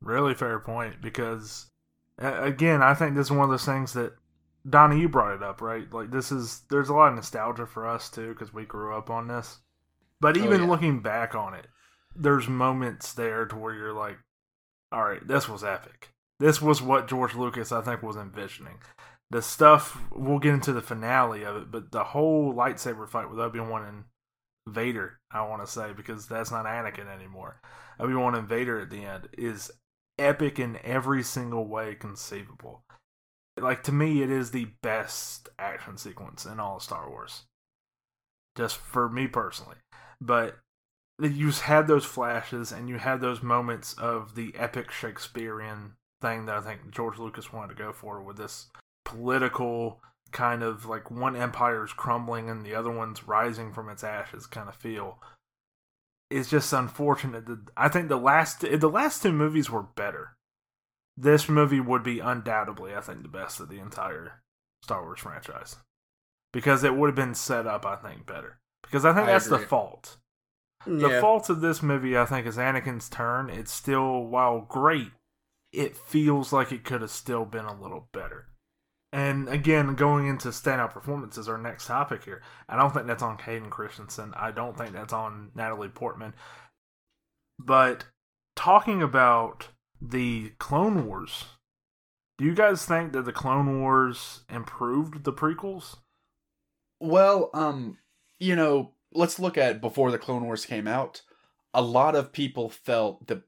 Really 0.01 0.35
fair 0.35 0.59
point. 0.59 1.01
Because, 1.01 1.71
again, 2.19 2.81
I 2.81 2.93
think 2.93 3.15
this 3.15 3.27
is 3.27 3.31
one 3.31 3.45
of 3.45 3.49
those 3.49 3.65
things 3.65 3.93
that, 3.93 4.13
Donnie, 4.69 4.99
you 4.99 5.09
brought 5.09 5.35
it 5.35 5.43
up, 5.43 5.61
right? 5.61 5.91
Like, 5.91 6.11
this 6.11 6.31
is, 6.31 6.61
there's 6.69 6.89
a 6.89 6.93
lot 6.93 7.09
of 7.09 7.15
nostalgia 7.15 7.65
for 7.65 7.87
us, 7.87 8.09
too, 8.09 8.29
because 8.29 8.53
we 8.53 8.65
grew 8.65 8.95
up 8.95 9.09
on 9.09 9.27
this. 9.27 9.59
But 10.21 10.37
Oh, 10.37 10.43
even 10.43 10.61
yeah. 10.61 10.67
looking 10.69 11.01
back 11.01 11.35
on 11.35 11.53
it, 11.55 11.67
there's 12.15 12.47
moments 12.47 13.13
there 13.13 13.45
to 13.45 13.55
where 13.55 13.73
you're 13.73 13.93
like, 13.93 14.17
all 14.91 15.03
right, 15.03 15.27
this 15.27 15.49
was 15.49 15.63
epic. 15.63 16.11
This 16.39 16.61
was 16.61 16.81
what 16.81 17.07
George 17.07 17.35
Lucas, 17.35 17.71
I 17.71 17.81
think, 17.81 18.01
was 18.03 18.15
envisioning. 18.15 18.77
The 19.31 19.41
stuff, 19.41 19.97
we'll 20.13 20.39
get 20.39 20.53
into 20.53 20.71
the 20.71 20.81
finale 20.81 21.43
of 21.43 21.55
it, 21.57 21.71
but 21.71 21.91
the 21.91 22.03
whole 22.03 22.53
lightsaber 22.53 23.09
fight 23.09 23.29
with 23.29 23.39
Obi 23.39 23.59
Wan 23.59 23.83
and 23.83 24.03
Vader, 24.67 25.19
I 25.31 25.45
want 25.47 25.65
to 25.65 25.71
say, 25.71 25.93
because 25.95 26.27
that's 26.27 26.51
not 26.51 26.65
Anakin 26.65 27.07
anymore. 27.07 27.61
Obi 27.99 28.13
Wan 28.13 28.35
and 28.35 28.47
Vader 28.47 28.79
at 28.79 28.89
the 28.89 29.05
end 29.05 29.29
is 29.37 29.71
epic 30.17 30.59
in 30.59 30.79
every 30.83 31.23
single 31.23 31.67
way 31.67 31.95
conceivable. 31.95 32.83
Like, 33.57 33.83
to 33.83 33.91
me, 33.91 34.21
it 34.21 34.29
is 34.29 34.51
the 34.51 34.67
best 34.81 35.49
action 35.57 35.97
sequence 35.97 36.45
in 36.45 36.59
all 36.59 36.77
of 36.77 36.83
Star 36.83 37.09
Wars. 37.09 37.43
Just 38.57 38.77
for 38.77 39.07
me 39.09 39.27
personally. 39.27 39.77
But 40.19 40.57
you 41.19 41.51
had 41.51 41.87
those 41.87 42.05
flashes 42.05 42.71
and 42.71 42.89
you 42.89 42.97
had 42.97 43.21
those 43.21 43.41
moments 43.41 43.93
of 43.93 44.35
the 44.35 44.53
epic 44.57 44.91
Shakespearean 44.91 45.93
thing 46.21 46.45
that 46.45 46.57
I 46.57 46.61
think 46.61 46.91
George 46.91 47.17
Lucas 47.17 47.53
wanted 47.53 47.75
to 47.75 47.83
go 47.83 47.93
for 47.93 48.21
with 48.21 48.37
this 48.37 48.67
political 49.05 50.01
kind 50.35 50.63
of 50.63 50.85
like 50.85 51.09
one 51.09 51.33
empire's 51.33 51.93
crumbling 51.93 52.49
and 52.49 52.65
the 52.65 52.75
other 52.75 52.91
one's 52.91 53.25
rising 53.25 53.71
from 53.71 53.87
its 53.87 54.03
ashes 54.03 54.45
kind 54.45 54.67
of 54.67 54.75
feel. 54.75 55.17
It's 56.29 56.49
just 56.49 56.73
unfortunate 56.73 57.45
that 57.45 57.69
I 57.77 57.87
think 57.87 58.09
the 58.09 58.17
last 58.17 58.59
the 58.59 58.89
last 58.89 59.23
two 59.23 59.31
movies 59.31 59.69
were 59.69 59.83
better. 59.83 60.35
This 61.15 61.47
movie 61.47 61.79
would 61.79 62.03
be 62.03 62.19
undoubtedly, 62.19 62.93
I 62.93 62.99
think, 62.99 63.21
the 63.21 63.29
best 63.29 63.61
of 63.61 63.69
the 63.69 63.79
entire 63.79 64.41
Star 64.83 65.03
Wars 65.03 65.21
franchise 65.21 65.77
because 66.51 66.83
it 66.83 66.95
would 66.95 67.07
have 67.07 67.15
been 67.15 67.35
set 67.35 67.65
up, 67.65 67.85
I 67.85 67.95
think, 67.95 68.25
better. 68.25 68.59
Because 68.83 69.05
I 69.05 69.13
think 69.13 69.29
I 69.29 69.31
that's 69.33 69.47
the 69.47 69.55
agree. 69.55 69.67
fault. 69.67 70.17
The 70.85 71.17
fault 71.21 71.49
of 71.49 71.61
this 71.61 71.81
movie, 71.81 72.17
I 72.17 72.25
think, 72.25 72.45
is 72.45 72.57
Anakin's 72.57 73.09
turn. 73.09 73.49
It's 73.49 73.71
still, 73.71 74.23
while 74.25 74.61
great, 74.61 75.11
it 75.71 75.95
feels 75.95 76.51
like 76.51 76.71
it 76.71 76.83
could 76.83 77.01
have 77.01 77.11
still 77.11 77.45
been 77.45 77.65
a 77.65 77.81
little 77.81 78.09
better. 78.13 78.47
And 79.15 79.47
again, 79.47 79.95
going 79.95 80.27
into 80.27 80.49
standout 80.49 80.91
performances, 80.91 81.47
our 81.47 81.57
next 81.57 81.87
topic 81.87 82.25
here. 82.25 82.41
I 82.67 82.75
don't 82.75 82.93
think 82.93 83.07
that's 83.07 83.23
on 83.23 83.37
Hayden 83.37 83.69
Christensen. 83.69 84.33
I 84.35 84.51
don't 84.51 84.77
think 84.77 84.91
that's 84.91 85.13
on 85.13 85.51
Natalie 85.55 85.87
Portman. 85.87 86.33
But 87.57 88.07
talking 88.57 89.01
about 89.01 89.69
the 90.01 90.51
Clone 90.59 91.07
Wars, 91.07 91.45
do 92.37 92.43
you 92.43 92.53
guys 92.53 92.85
think 92.85 93.13
that 93.13 93.23
the 93.23 93.31
Clone 93.31 93.79
Wars 93.79 94.41
improved 94.49 95.23
the 95.23 95.31
prequels? 95.31 95.95
Well, 96.99 97.51
um, 97.53 97.99
you 98.37 98.57
know, 98.57 98.95
let's 99.13 99.39
look 99.39 99.57
at 99.57 99.79
before 99.79 100.11
the 100.11 100.19
Clone 100.19 100.43
Wars 100.43 100.65
came 100.65 100.89
out. 100.89 101.21
A 101.73 101.81
lot 101.81 102.17
of 102.17 102.33
people 102.33 102.67
felt 102.67 103.27
that 103.27 103.43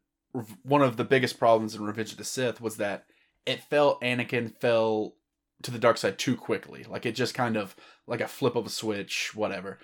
one 0.64 0.82
of 0.82 0.96
the 0.96 1.04
biggest 1.04 1.38
problems 1.38 1.76
in 1.76 1.84
Revenge 1.84 2.14
of 2.14 2.18
the 2.20 2.24
Sith 2.24 2.62
was 2.62 2.78
that 2.78 3.04
it 3.46 3.62
felt 3.62 4.02
Anakin 4.02 4.58
fell 4.58 5.16
to 5.64 5.72
the 5.72 5.80
dark 5.80 5.98
side 5.98 6.18
too 6.18 6.36
quickly. 6.36 6.86
Like 6.88 7.06
it 7.06 7.14
just 7.14 7.34
kind 7.34 7.58
of 7.58 7.76
like 8.06 8.22
a 8.22 8.28
flip 8.28 8.56
of 8.56 8.66
a 8.66 8.70
switch, 8.70 9.36
whatever. 9.36 9.80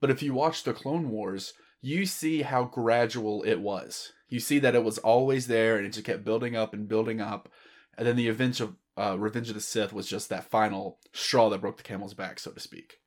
But 0.00 0.10
if 0.10 0.22
you 0.22 0.34
watch 0.34 0.62
the 0.62 0.72
Clone 0.72 1.10
Wars, 1.10 1.54
you 1.80 2.06
see 2.06 2.42
how 2.42 2.64
gradual 2.64 3.42
it 3.42 3.60
was. 3.60 4.12
You 4.28 4.40
see 4.40 4.58
that 4.58 4.74
it 4.74 4.84
was 4.84 4.98
always 4.98 5.46
there 5.46 5.76
and 5.76 5.86
it 5.86 5.92
just 5.92 6.06
kept 6.06 6.24
building 6.24 6.56
up 6.56 6.74
and 6.74 6.88
building 6.88 7.20
up. 7.20 7.48
And 7.96 8.06
then 8.06 8.16
the 8.16 8.28
Revenge 8.28 8.60
of, 8.60 8.74
uh, 8.96 9.16
Revenge 9.18 9.48
of 9.48 9.54
the 9.54 9.60
Sith 9.60 9.92
was 9.92 10.08
just 10.08 10.28
that 10.28 10.50
final 10.50 10.98
straw 11.12 11.48
that 11.50 11.60
broke 11.60 11.76
the 11.76 11.82
camel's 11.82 12.14
back, 12.14 12.38
so 12.38 12.50
to 12.50 12.60
speak. 12.60 12.98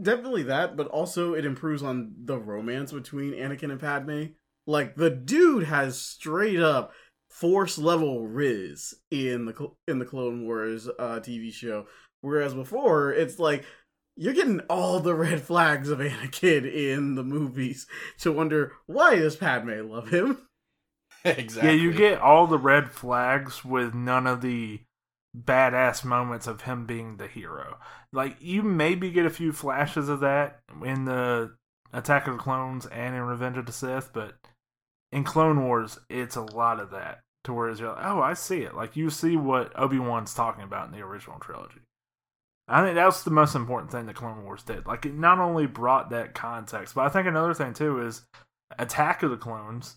Definitely 0.00 0.42
that, 0.44 0.76
but 0.76 0.88
also 0.88 1.34
it 1.34 1.46
improves 1.46 1.82
on 1.82 2.14
the 2.24 2.38
romance 2.38 2.90
between 2.90 3.32
Anakin 3.32 3.70
and 3.70 3.80
Padme. 3.80 4.24
Like 4.66 4.96
the 4.96 5.10
dude 5.10 5.64
has 5.64 6.00
straight 6.00 6.60
up 6.60 6.92
force 7.34 7.78
level 7.78 8.28
Riz 8.28 8.94
in 9.10 9.46
the 9.46 9.70
in 9.88 9.98
the 9.98 10.04
Clone 10.04 10.44
Wars 10.44 10.88
uh, 10.88 11.18
TV 11.20 11.52
show, 11.52 11.86
whereas 12.20 12.54
before 12.54 13.12
it's 13.12 13.40
like 13.40 13.64
you're 14.16 14.32
getting 14.32 14.60
all 14.70 15.00
the 15.00 15.16
red 15.16 15.42
flags 15.42 15.88
of 15.88 15.98
Anakin 16.00 16.72
in 16.72 17.16
the 17.16 17.24
movies 17.24 17.88
to 18.20 18.30
wonder 18.30 18.74
why 18.86 19.16
does 19.16 19.34
Padme 19.34 19.90
love 19.90 20.10
him? 20.10 20.46
exactly. 21.24 21.70
Yeah, 21.70 21.82
you 21.82 21.92
get 21.92 22.20
all 22.20 22.46
the 22.46 22.58
red 22.58 22.92
flags 22.92 23.64
with 23.64 23.94
none 23.94 24.28
of 24.28 24.40
the 24.40 24.82
badass 25.36 26.04
moments 26.04 26.46
of 26.46 26.60
him 26.60 26.86
being 26.86 27.16
the 27.16 27.26
hero. 27.26 27.78
Like 28.12 28.36
you 28.38 28.62
maybe 28.62 29.10
get 29.10 29.26
a 29.26 29.30
few 29.30 29.50
flashes 29.50 30.08
of 30.08 30.20
that 30.20 30.60
in 30.84 31.04
the 31.04 31.56
Attack 31.92 32.28
of 32.28 32.34
the 32.34 32.42
Clones 32.42 32.86
and 32.86 33.16
in 33.16 33.22
Revenge 33.22 33.56
of 33.56 33.66
the 33.66 33.72
Sith, 33.72 34.12
but 34.12 34.34
in 35.10 35.24
Clone 35.24 35.64
Wars, 35.64 35.98
it's 36.08 36.36
a 36.36 36.42
lot 36.42 36.78
of 36.78 36.92
that. 36.92 37.23
To 37.44 37.52
where 37.52 37.70
you're 37.70 37.90
like, 37.94 38.04
oh, 38.06 38.22
I 38.22 38.32
see 38.34 38.60
it. 38.62 38.74
Like 38.74 38.96
you 38.96 39.10
see 39.10 39.36
what 39.36 39.72
Obi 39.78 39.98
Wan's 39.98 40.32
talking 40.34 40.64
about 40.64 40.86
in 40.86 40.92
the 40.92 41.04
original 41.04 41.38
trilogy. 41.38 41.80
I 42.66 42.82
think 42.82 42.94
that's 42.94 43.22
the 43.22 43.30
most 43.30 43.54
important 43.54 43.92
thing 43.92 44.06
that 44.06 44.16
Clone 44.16 44.42
Wars 44.44 44.62
did. 44.62 44.86
Like, 44.86 45.04
it 45.04 45.12
not 45.14 45.38
only 45.38 45.66
brought 45.66 46.08
that 46.10 46.34
context, 46.34 46.94
but 46.94 47.02
I 47.04 47.10
think 47.10 47.26
another 47.26 47.52
thing 47.52 47.74
too 47.74 48.00
is 48.06 48.22
Attack 48.78 49.22
of 49.22 49.30
the 49.30 49.36
Clones. 49.36 49.96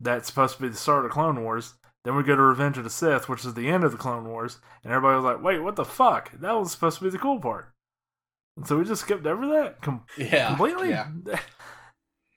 That's 0.00 0.26
supposed 0.26 0.56
to 0.56 0.62
be 0.62 0.68
the 0.68 0.76
start 0.76 1.04
of 1.04 1.10
Clone 1.10 1.42
Wars. 1.42 1.74
Then 2.04 2.16
we 2.16 2.22
go 2.22 2.34
to 2.36 2.40
Revenge 2.42 2.78
of 2.78 2.84
the 2.84 2.90
Sith, 2.90 3.28
which 3.28 3.44
is 3.44 3.52
the 3.52 3.68
end 3.68 3.84
of 3.84 3.92
the 3.92 3.98
Clone 3.98 4.26
Wars, 4.28 4.58
and 4.82 4.92
everybody 4.92 5.16
was 5.16 5.24
like, 5.24 5.42
"Wait, 5.42 5.58
what 5.58 5.76
the 5.76 5.84
fuck? 5.84 6.30
That 6.40 6.52
was 6.52 6.70
supposed 6.72 6.98
to 6.98 7.04
be 7.04 7.10
the 7.10 7.18
cool 7.18 7.40
part." 7.40 7.72
And 8.56 8.66
so 8.66 8.78
we 8.78 8.84
just 8.84 9.02
skipped 9.02 9.26
over 9.26 9.46
that 9.48 9.82
Com- 9.82 10.04
Yeah. 10.16 10.48
completely. 10.48 10.88
Yeah. 10.90 11.08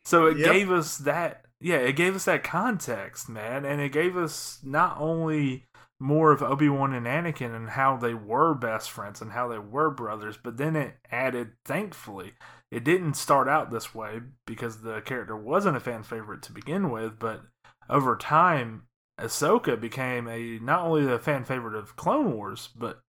so 0.06 0.26
it 0.26 0.38
Yep. 0.38 0.52
gave 0.52 0.72
us 0.72 0.98
that. 0.98 1.46
Yeah, 1.62 1.78
it 1.78 1.94
gave 1.94 2.16
us 2.16 2.26
that 2.26 2.44
context, 2.44 3.28
man, 3.28 3.66
and 3.66 3.82
it 3.82 3.92
gave 3.92 4.16
us 4.16 4.60
not 4.64 4.98
only 5.00 5.68
more 6.00 6.32
of 6.32 6.42
Obi 6.42 6.70
Wan 6.70 6.94
and 6.94 7.06
Anakin 7.06 7.54
and 7.54 7.72
how 7.72 7.98
they 7.98 8.14
were 8.14 8.54
best 8.54 8.90
friends 8.90 9.22
and 9.22 9.34
how 9.34 9.50
they 9.50 9.60
were 9.60 9.90
brothers, 9.90 10.38
but 10.42 10.56
then 10.56 10.78
it 10.78 10.96
added, 11.12 11.52
thankfully, 11.66 12.34
it 12.72 12.86
didn't 12.86 13.16
start 13.16 13.50
out 13.50 13.72
this 13.72 13.94
way 13.94 14.22
because 14.46 14.82
the 14.82 15.02
character 15.02 15.36
wasn't 15.36 15.76
a 15.76 15.82
fan 15.82 16.04
favorite 16.04 16.42
to 16.44 16.54
begin 16.54 16.90
with, 16.90 17.20
but 17.20 17.42
over 17.90 18.16
time, 18.16 18.84
Ahsoka 19.20 19.80
became 19.80 20.30
a 20.30 20.60
not 20.60 20.86
only 20.86 21.12
a 21.12 21.20
fan 21.20 21.44
favorite 21.44 21.76
of 21.76 21.98
Clone 21.98 22.34
Wars, 22.34 22.70
but 22.74 23.02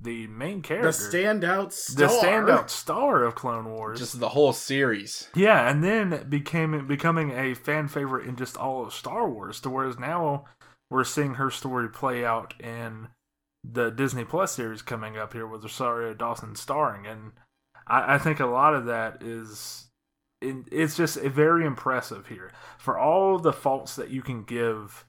the 0.00 0.26
main 0.28 0.62
character, 0.62 0.92
The 0.92 1.10
character, 1.10 1.46
standout 1.46 1.72
star. 1.72 2.06
the 2.08 2.14
standout 2.14 2.70
star 2.70 3.24
of 3.24 3.34
Clone 3.34 3.68
Wars. 3.70 3.98
Just 3.98 4.20
the 4.20 4.28
whole 4.30 4.52
series. 4.52 5.28
Yeah, 5.34 5.68
and 5.68 5.82
then 5.82 6.26
became 6.28 6.86
becoming 6.86 7.32
a 7.32 7.54
fan 7.54 7.88
favorite 7.88 8.26
in 8.26 8.36
just 8.36 8.56
all 8.56 8.84
of 8.84 8.92
Star 8.92 9.28
Wars. 9.28 9.60
To 9.60 9.70
whereas 9.70 9.98
now 9.98 10.44
we're 10.90 11.04
seeing 11.04 11.34
her 11.34 11.50
story 11.50 11.88
play 11.88 12.24
out 12.24 12.54
in 12.60 13.08
the 13.64 13.90
Disney 13.90 14.24
Plus 14.24 14.52
series 14.52 14.82
coming 14.82 15.18
up 15.18 15.32
here 15.32 15.46
with 15.46 15.62
Rosario 15.62 16.14
Dawson 16.14 16.54
starring, 16.54 17.06
and 17.06 17.32
I, 17.86 18.14
I 18.14 18.18
think 18.18 18.38
a 18.40 18.46
lot 18.46 18.74
of 18.74 18.86
that 18.86 19.22
is 19.22 19.88
it, 20.40 20.56
it's 20.70 20.96
just 20.96 21.18
very 21.20 21.66
impressive 21.66 22.28
here 22.28 22.52
for 22.78 22.96
all 22.96 23.38
the 23.40 23.52
faults 23.52 23.96
that 23.96 24.10
you 24.10 24.22
can 24.22 24.44
give, 24.44 25.04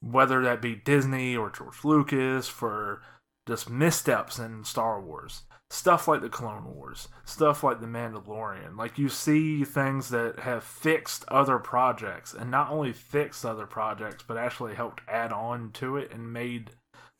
whether 0.00 0.40
that 0.44 0.62
be 0.62 0.76
Disney 0.76 1.36
or 1.36 1.50
George 1.50 1.84
Lucas 1.84 2.46
for 2.48 3.02
just 3.46 3.70
missteps 3.70 4.38
in 4.38 4.64
Star 4.64 5.00
Wars 5.00 5.42
stuff 5.70 6.08
like 6.08 6.20
the 6.20 6.28
Clone 6.28 6.74
Wars, 6.74 7.08
stuff 7.24 7.62
like 7.62 7.80
the 7.80 7.86
Mandalorian. 7.86 8.76
Like 8.76 8.98
you 8.98 9.08
see 9.08 9.64
things 9.64 10.10
that 10.10 10.40
have 10.40 10.64
fixed 10.64 11.24
other 11.28 11.58
projects 11.58 12.34
and 12.34 12.50
not 12.50 12.70
only 12.70 12.92
fixed 12.92 13.46
other 13.46 13.66
projects 13.66 14.24
but 14.26 14.36
actually 14.36 14.74
helped 14.74 15.00
add 15.08 15.32
on 15.32 15.70
to 15.74 15.96
it 15.96 16.12
and 16.12 16.32
made 16.32 16.72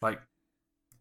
like 0.02 0.20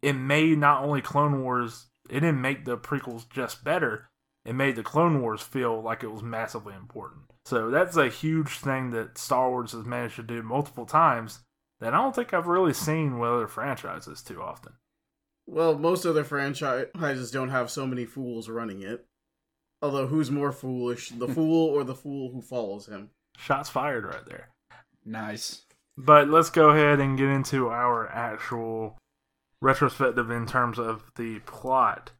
it 0.00 0.14
made 0.14 0.58
not 0.58 0.82
only 0.82 1.02
Clone 1.02 1.42
Wars 1.42 1.86
it 2.08 2.20
didn't 2.20 2.40
make 2.40 2.64
the 2.64 2.78
prequels 2.78 3.28
just 3.28 3.62
better, 3.64 4.08
it 4.44 4.54
made 4.54 4.76
the 4.76 4.82
Clone 4.82 5.20
Wars 5.20 5.42
feel 5.42 5.82
like 5.82 6.02
it 6.02 6.12
was 6.12 6.22
massively 6.22 6.74
important. 6.74 7.24
So 7.44 7.70
that's 7.70 7.96
a 7.96 8.08
huge 8.08 8.58
thing 8.58 8.90
that 8.90 9.18
Star 9.18 9.50
Wars 9.50 9.72
has 9.72 9.84
managed 9.84 10.16
to 10.16 10.22
do 10.22 10.42
multiple 10.42 10.86
times 10.86 11.40
that 11.80 11.94
I 11.94 11.96
don't 11.96 12.14
think 12.14 12.32
I've 12.32 12.46
really 12.46 12.72
seen 12.72 13.18
with 13.18 13.30
other 13.30 13.48
franchises 13.48 14.22
too 14.22 14.40
often. 14.40 14.72
Well, 15.46 15.76
most 15.76 16.06
other 16.06 16.24
franchises 16.24 17.30
don't 17.30 17.48
have 17.48 17.70
so 17.70 17.86
many 17.86 18.04
fools 18.04 18.48
running 18.48 18.82
it. 18.82 19.06
Although, 19.82 20.06
who's 20.06 20.30
more 20.30 20.52
foolish, 20.52 21.10
the 21.10 21.28
fool 21.34 21.68
or 21.68 21.84
the 21.84 21.94
fool 21.94 22.30
who 22.32 22.42
follows 22.42 22.86
him? 22.86 23.10
Shots 23.36 23.68
fired 23.68 24.04
right 24.04 24.24
there. 24.26 24.50
Nice. 25.04 25.62
But 25.96 26.28
let's 26.28 26.50
go 26.50 26.70
ahead 26.70 27.00
and 27.00 27.18
get 27.18 27.28
into 27.28 27.68
our 27.68 28.08
actual 28.08 28.98
retrospective 29.60 30.30
in 30.30 30.46
terms 30.46 30.78
of 30.78 31.10
the 31.16 31.40
plot. 31.40 32.12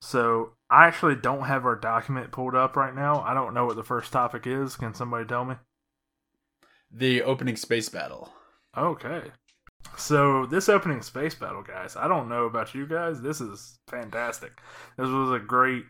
So 0.00 0.52
I 0.70 0.86
actually 0.86 1.16
don't 1.16 1.44
have 1.44 1.64
our 1.64 1.76
document 1.76 2.32
pulled 2.32 2.54
up 2.54 2.76
right 2.76 2.94
now. 2.94 3.22
I 3.22 3.34
don't 3.34 3.54
know 3.54 3.66
what 3.66 3.76
the 3.76 3.84
first 3.84 4.12
topic 4.12 4.46
is. 4.46 4.76
Can 4.76 4.94
somebody 4.94 5.26
tell 5.26 5.44
me? 5.44 5.56
The 6.90 7.22
opening 7.22 7.56
space 7.56 7.88
battle. 7.88 8.32
Okay. 8.76 9.22
So 9.96 10.46
this 10.46 10.68
opening 10.68 11.02
space 11.02 11.34
battle, 11.34 11.62
guys, 11.62 11.96
I 11.96 12.08
don't 12.08 12.28
know 12.28 12.44
about 12.44 12.74
you 12.74 12.86
guys. 12.86 13.20
This 13.20 13.40
is 13.40 13.78
fantastic. 13.88 14.60
This 14.96 15.08
was 15.08 15.30
a 15.30 15.42
great 15.42 15.84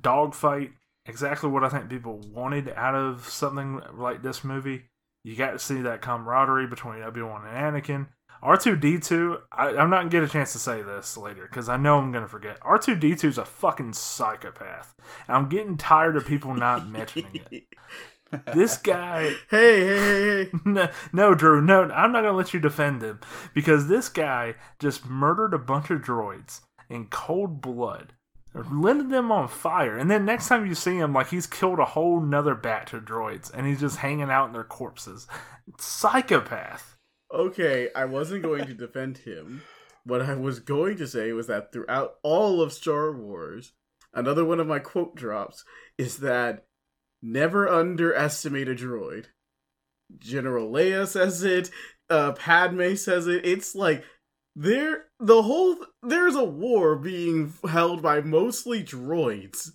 dogfight. 0.00 0.70
Exactly 1.06 1.50
what 1.50 1.64
I 1.64 1.68
think 1.68 1.88
people 1.88 2.18
wanted 2.32 2.70
out 2.70 2.94
of 2.94 3.28
something 3.28 3.80
like 3.94 4.22
this 4.22 4.42
movie. 4.42 4.84
You 5.22 5.36
got 5.36 5.52
to 5.52 5.58
see 5.58 5.80
that 5.82 6.02
camaraderie 6.02 6.66
between 6.66 7.02
Obi 7.02 7.22
Wan 7.22 7.46
and 7.46 7.76
Anakin. 7.76 8.08
R 8.42 8.58
two 8.58 8.76
D 8.76 8.98
two. 8.98 9.38
I'm 9.50 9.88
not 9.88 10.00
gonna 10.00 10.10
get 10.10 10.22
a 10.22 10.28
chance 10.28 10.52
to 10.52 10.58
say 10.58 10.82
this 10.82 11.16
later 11.16 11.46
because 11.48 11.70
I 11.70 11.78
know 11.78 11.98
I'm 11.98 12.12
gonna 12.12 12.28
forget. 12.28 12.58
R 12.60 12.78
two 12.78 12.94
D 12.94 13.14
two 13.14 13.28
is 13.28 13.38
a 13.38 13.44
fucking 13.44 13.94
psychopath. 13.94 14.94
I'm 15.28 15.48
getting 15.48 15.78
tired 15.78 16.14
of 16.14 16.26
people 16.26 16.54
not 16.54 16.86
mentioning 16.90 17.40
it. 17.50 17.64
This 18.54 18.76
guy 18.78 19.34
Hey, 19.50 19.80
hey, 19.80 19.96
hey, 19.96 20.44
hey. 20.44 20.50
no, 20.64 20.88
no, 21.12 21.34
Drew, 21.34 21.60
no, 21.60 21.84
I'm 21.84 22.12
not 22.12 22.22
gonna 22.22 22.36
let 22.36 22.54
you 22.54 22.60
defend 22.60 23.02
him 23.02 23.20
because 23.54 23.88
this 23.88 24.08
guy 24.08 24.54
just 24.78 25.06
murdered 25.06 25.54
a 25.54 25.58
bunch 25.58 25.90
of 25.90 26.00
droids 26.00 26.60
in 26.88 27.06
cold 27.06 27.60
blood, 27.60 28.12
lit 28.54 29.08
them 29.08 29.32
on 29.32 29.48
fire, 29.48 29.96
and 29.96 30.10
then 30.10 30.24
next 30.24 30.48
time 30.48 30.66
you 30.66 30.74
see 30.74 30.96
him, 30.96 31.12
like 31.12 31.28
he's 31.28 31.46
killed 31.46 31.78
a 31.78 31.84
whole 31.84 32.20
nother 32.20 32.54
batch 32.54 32.92
of 32.92 33.04
droids, 33.04 33.52
and 33.52 33.66
he's 33.66 33.80
just 33.80 33.98
hanging 33.98 34.30
out 34.30 34.46
in 34.46 34.52
their 34.52 34.64
corpses. 34.64 35.26
Psychopath. 35.78 36.96
Okay, 37.32 37.88
I 37.96 38.04
wasn't 38.04 38.42
going 38.42 38.66
to 38.66 38.74
defend 38.74 39.18
him. 39.18 39.62
What 40.04 40.22
I 40.22 40.34
was 40.34 40.60
going 40.60 40.98
to 40.98 41.06
say 41.06 41.32
was 41.32 41.46
that 41.46 41.72
throughout 41.72 42.16
all 42.22 42.60
of 42.60 42.72
Star 42.72 43.10
Wars, 43.12 43.72
another 44.12 44.44
one 44.44 44.60
of 44.60 44.66
my 44.66 44.78
quote 44.78 45.16
drops 45.16 45.64
is 45.98 46.18
that 46.18 46.66
never 47.24 47.68
underestimate 47.68 48.68
a 48.68 48.74
droid. 48.74 49.26
General 50.18 50.70
Leia 50.70 51.06
says 51.08 51.42
it, 51.42 51.70
uh, 52.10 52.32
Padme 52.32 52.94
says 52.94 53.26
it. 53.26 53.44
It's 53.46 53.74
like 53.74 54.04
there 54.54 55.06
the 55.18 55.42
whole 55.42 55.76
there's 56.02 56.36
a 56.36 56.44
war 56.44 56.96
being 56.96 57.54
held 57.68 58.02
by 58.02 58.20
mostly 58.20 58.84
droids. 58.84 59.70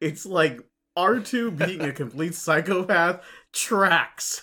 It's 0.00 0.24
like 0.24 0.60
R2 0.96 1.56
being 1.66 1.82
a 1.82 1.92
complete 2.02 2.34
psychopath 2.34 3.22
tracks. 3.52 4.42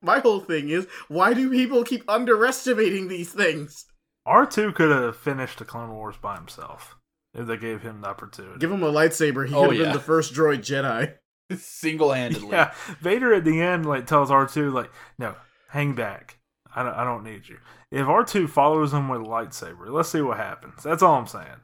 My 0.00 0.20
whole 0.20 0.40
thing 0.40 0.68
is, 0.70 0.86
why 1.08 1.34
do 1.34 1.50
people 1.50 1.84
keep 1.84 2.02
underestimating 2.08 3.08
these 3.08 3.32
things? 3.32 3.86
R2 4.26 4.74
could 4.74 4.90
have 4.90 5.16
finished 5.16 5.58
the 5.58 5.64
Clone 5.64 5.92
Wars 5.92 6.16
by 6.20 6.36
himself 6.36 6.96
if 7.34 7.46
they 7.46 7.56
gave 7.56 7.82
him 7.82 8.00
the 8.00 8.08
opportunity. 8.08 8.58
Give 8.58 8.70
him 8.70 8.82
a 8.82 8.90
lightsaber, 8.92 9.46
he 9.48 9.54
Oh, 9.54 9.68
could 9.68 9.70
have 9.76 9.78
yeah. 9.78 9.84
been 9.86 9.92
the 9.92 10.00
first 10.00 10.32
droid 10.34 10.58
Jedi. 10.58 11.14
Single 11.58 12.12
handedly. 12.12 12.50
Yeah, 12.50 12.72
Vader 13.00 13.34
at 13.34 13.44
the 13.44 13.60
end 13.60 13.86
like 13.86 14.06
tells 14.06 14.30
R 14.30 14.46
two 14.46 14.70
like, 14.70 14.90
no, 15.18 15.34
hang 15.70 15.94
back. 15.94 16.38
I 16.74 16.82
don't, 16.82 16.94
I 16.94 17.04
don't 17.04 17.24
need 17.24 17.48
you. 17.48 17.58
If 17.90 18.06
R 18.06 18.24
two 18.24 18.48
follows 18.48 18.92
him 18.92 19.08
with 19.08 19.20
a 19.20 19.24
lightsaber, 19.24 19.90
let's 19.90 20.08
see 20.08 20.22
what 20.22 20.38
happens. 20.38 20.82
That's 20.82 21.02
all 21.02 21.14
I'm 21.14 21.26
saying. 21.26 21.60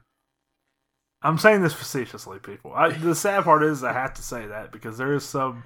I'm 1.21 1.37
saying 1.37 1.61
this 1.61 1.73
facetiously, 1.73 2.39
people. 2.39 2.71
I, 2.73 2.89
the 2.89 3.15
sad 3.15 3.43
part 3.43 3.63
is 3.63 3.83
I 3.83 3.91
have 3.93 4.13
to 4.13 4.21
say 4.21 4.45
that 4.47 4.71
because 4.71 4.97
there 4.97 5.13
is 5.13 5.25
some 5.25 5.63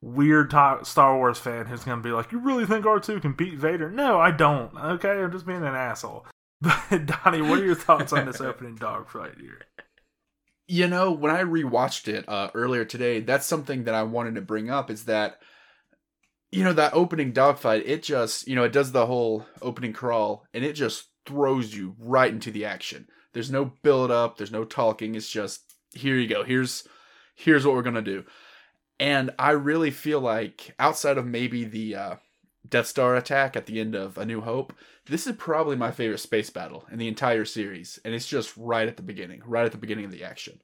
weird 0.00 0.50
Star 0.82 1.16
Wars 1.16 1.38
fan 1.38 1.66
who's 1.66 1.82
going 1.82 1.98
to 1.98 2.08
be 2.08 2.12
like, 2.12 2.30
"You 2.30 2.38
really 2.38 2.66
think 2.66 2.86
R 2.86 3.00
two 3.00 3.20
can 3.20 3.32
beat 3.32 3.58
Vader?" 3.58 3.90
No, 3.90 4.20
I 4.20 4.30
don't. 4.30 4.76
Okay, 4.76 5.22
I'm 5.22 5.32
just 5.32 5.46
being 5.46 5.64
an 5.64 5.74
asshole. 5.74 6.26
But 6.90 7.06
Donnie, 7.06 7.42
what 7.42 7.58
are 7.58 7.64
your 7.64 7.74
thoughts 7.74 8.12
on 8.12 8.24
this 8.24 8.40
opening 8.40 8.76
dogfight 8.76 9.34
here? 9.38 9.60
You 10.66 10.88
know, 10.88 11.12
when 11.12 11.30
I 11.30 11.42
rewatched 11.42 12.08
it 12.08 12.26
uh, 12.28 12.50
earlier 12.54 12.84
today, 12.84 13.20
that's 13.20 13.46
something 13.46 13.84
that 13.84 13.94
I 13.94 14.02
wanted 14.02 14.36
to 14.36 14.40
bring 14.40 14.70
up 14.70 14.90
is 14.90 15.04
that, 15.04 15.40
you 16.50 16.64
know, 16.64 16.72
that 16.72 16.94
opening 16.94 17.32
dogfight, 17.32 17.82
it 17.84 18.02
just, 18.02 18.48
you 18.48 18.54
know, 18.54 18.64
it 18.64 18.72
does 18.72 18.92
the 18.92 19.06
whole 19.06 19.44
opening 19.60 19.92
crawl 19.92 20.46
and 20.54 20.64
it 20.64 20.72
just 20.72 21.08
throws 21.26 21.74
you 21.74 21.94
right 21.98 22.32
into 22.32 22.50
the 22.50 22.64
action. 22.64 23.08
There's 23.34 23.50
no 23.50 23.72
build 23.82 24.10
up, 24.10 24.38
there's 24.38 24.52
no 24.52 24.64
talking. 24.64 25.14
It's 25.14 25.28
just, 25.28 25.74
here 25.92 26.16
you 26.16 26.28
go. 26.28 26.44
Here's, 26.44 26.88
here's 27.34 27.66
what 27.66 27.74
we're 27.74 27.82
going 27.82 27.96
to 27.96 28.02
do. 28.02 28.24
And 28.98 29.32
I 29.38 29.50
really 29.50 29.90
feel 29.90 30.20
like 30.20 30.74
outside 30.78 31.18
of 31.18 31.26
maybe 31.26 31.64
the 31.64 31.96
uh, 31.96 32.14
Death 32.68 32.86
Star 32.86 33.14
attack 33.16 33.56
at 33.56 33.66
the 33.66 33.80
end 33.80 33.94
of 33.94 34.16
A 34.16 34.24
New 34.24 34.40
Hope, 34.40 34.72
this 35.06 35.26
is 35.26 35.36
probably 35.36 35.76
my 35.76 35.90
favorite 35.90 36.18
space 36.18 36.50
battle 36.50 36.84
in 36.90 36.98
the 36.98 37.08
entire 37.08 37.44
series. 37.44 37.98
And 38.04 38.14
it's 38.14 38.26
just 38.26 38.56
right 38.56 38.88
at 38.88 38.96
the 38.96 39.02
beginning, 39.02 39.42
right 39.44 39.66
at 39.66 39.72
the 39.72 39.78
beginning 39.78 40.06
of 40.06 40.10
the 40.10 40.24
action. 40.24 40.60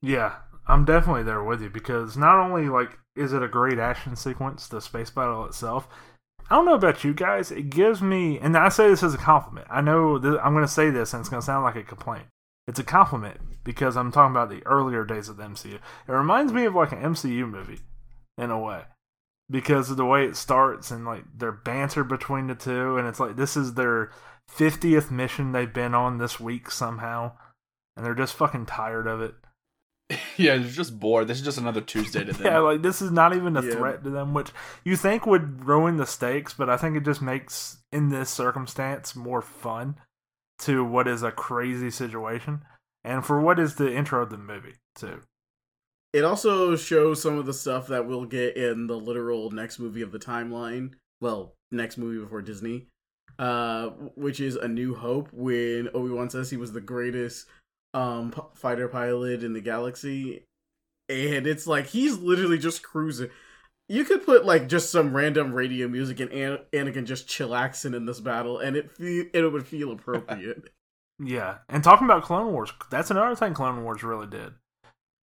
Yeah, 0.00 0.36
I'm 0.66 0.84
definitely 0.84 1.24
there 1.24 1.42
with 1.42 1.60
you 1.60 1.70
because 1.70 2.16
not 2.16 2.38
only 2.38 2.68
like 2.68 2.98
is 3.16 3.32
it 3.32 3.42
a 3.42 3.48
great 3.48 3.78
action 3.78 4.16
sequence, 4.16 4.68
the 4.68 4.80
space 4.80 5.10
battle 5.10 5.44
itself. 5.44 5.88
I 6.50 6.54
don't 6.54 6.64
know 6.64 6.74
about 6.74 7.04
you 7.04 7.12
guys. 7.12 7.50
It 7.50 7.68
gives 7.68 8.00
me, 8.00 8.38
and 8.38 8.56
I 8.56 8.70
say 8.70 8.88
this 8.88 9.02
as 9.02 9.12
a 9.12 9.18
compliment. 9.18 9.66
I 9.68 9.82
know 9.82 10.18
that 10.18 10.40
I'm 10.42 10.54
going 10.54 10.64
to 10.64 10.72
say 10.72 10.88
this, 10.88 11.12
and 11.12 11.20
it's 11.20 11.28
going 11.28 11.42
to 11.42 11.44
sound 11.44 11.64
like 11.64 11.76
a 11.76 11.82
complaint. 11.82 12.24
It's 12.66 12.78
a 12.78 12.84
compliment 12.84 13.64
because 13.64 13.98
I'm 13.98 14.10
talking 14.10 14.34
about 14.34 14.48
the 14.48 14.64
earlier 14.66 15.04
days 15.04 15.28
of 15.28 15.36
the 15.36 15.42
MCU. 15.42 15.74
It 15.74 15.80
reminds 16.06 16.52
me 16.52 16.64
of 16.64 16.74
like 16.74 16.92
an 16.92 17.02
MCU 17.02 17.50
movie 17.50 17.80
in 18.38 18.50
a 18.50 18.58
way 18.58 18.84
because 19.50 19.90
of 19.90 19.96
the 19.96 20.04
way 20.06 20.24
it 20.24 20.36
starts 20.36 20.90
and 20.90 21.04
like 21.04 21.24
their 21.36 21.52
banter 21.52 22.04
between 22.04 22.46
the 22.48 22.54
two, 22.54 22.96
and 22.96 23.06
it's 23.08 23.20
like 23.20 23.36
this 23.36 23.56
is 23.56 23.74
their 23.74 24.10
50th 24.50 25.10
mission 25.10 25.52
they've 25.52 25.72
been 25.72 25.94
on 25.94 26.18
this 26.18 26.40
week 26.40 26.70
somehow 26.70 27.32
and 27.96 28.06
they're 28.06 28.14
just 28.14 28.34
fucking 28.34 28.66
tired 28.66 29.06
of 29.06 29.20
it. 29.20 29.34
yeah, 30.36 30.56
they're 30.56 30.68
just 30.68 30.98
bored. 30.98 31.28
This 31.28 31.38
is 31.38 31.44
just 31.44 31.58
another 31.58 31.80
Tuesday 31.80 32.24
to 32.24 32.32
them. 32.34 32.46
Yeah, 32.46 32.58
like 32.60 32.80
this 32.82 33.02
is 33.02 33.10
not 33.10 33.34
even 33.34 33.56
a 33.56 33.62
Yeah. 33.62 33.72
threat 33.72 34.04
to 34.04 34.10
them, 34.10 34.32
which 34.34 34.50
you 34.84 34.96
think 34.96 35.26
would 35.26 35.66
ruin 35.66 35.96
the 35.96 36.06
stakes, 36.06 36.54
but 36.54 36.70
I 36.70 36.76
think 36.76 36.96
it 36.96 37.04
just 37.04 37.20
makes 37.20 37.78
in 37.92 38.08
this 38.08 38.30
circumstance 38.30 39.14
more 39.16 39.42
fun 39.42 39.96
to 40.60 40.84
what 40.84 41.06
is 41.08 41.22
a 41.22 41.30
crazy 41.30 41.90
situation 41.90 42.62
and 43.04 43.24
for 43.24 43.40
what 43.40 43.58
is 43.58 43.74
the 43.76 43.94
intro 43.94 44.22
of 44.22 44.30
the 44.30 44.38
movie 44.38 44.74
too. 44.94 45.20
It 46.18 46.24
also 46.24 46.74
shows 46.74 47.22
some 47.22 47.38
of 47.38 47.46
the 47.46 47.54
stuff 47.54 47.86
that 47.86 48.06
we'll 48.06 48.24
get 48.24 48.56
in 48.56 48.88
the 48.88 48.96
literal 48.98 49.52
next 49.52 49.78
movie 49.78 50.02
of 50.02 50.10
the 50.10 50.18
timeline. 50.18 50.94
Well, 51.20 51.54
next 51.70 51.96
movie 51.96 52.18
before 52.18 52.42
Disney, 52.42 52.88
uh, 53.38 53.90
which 54.16 54.40
is 54.40 54.56
A 54.56 54.66
New 54.66 54.96
Hope. 54.96 55.28
When 55.32 55.88
Obi 55.94 56.10
Wan 56.10 56.28
says 56.28 56.50
he 56.50 56.56
was 56.56 56.72
the 56.72 56.80
greatest 56.80 57.46
um 57.94 58.32
p- 58.32 58.40
fighter 58.54 58.88
pilot 58.88 59.44
in 59.44 59.52
the 59.52 59.60
galaxy, 59.60 60.42
and 61.08 61.46
it's 61.46 61.66
like 61.68 61.86
he's 61.86 62.18
literally 62.18 62.58
just 62.58 62.82
cruising. 62.82 63.30
You 63.88 64.04
could 64.04 64.26
put 64.26 64.44
like 64.44 64.68
just 64.68 64.90
some 64.90 65.14
random 65.16 65.52
radio 65.52 65.86
music 65.86 66.18
and 66.20 66.32
An- 66.32 66.58
Anakin 66.72 67.04
just 67.06 67.28
chillaxing 67.28 67.94
in 67.94 68.06
this 68.06 68.20
battle, 68.20 68.58
and 68.58 68.76
it 68.76 68.90
fe- 68.90 69.30
it 69.32 69.52
would 69.52 69.66
feel 69.66 69.92
appropriate. 69.92 70.70
Yeah, 71.20 71.58
and 71.68 71.82
talking 71.84 72.06
about 72.06 72.22
Clone 72.24 72.52
Wars, 72.52 72.72
that's 72.90 73.10
another 73.10 73.34
thing 73.36 73.54
Clone 73.54 73.82
Wars 73.84 74.02
really 74.02 74.26
did. 74.26 74.52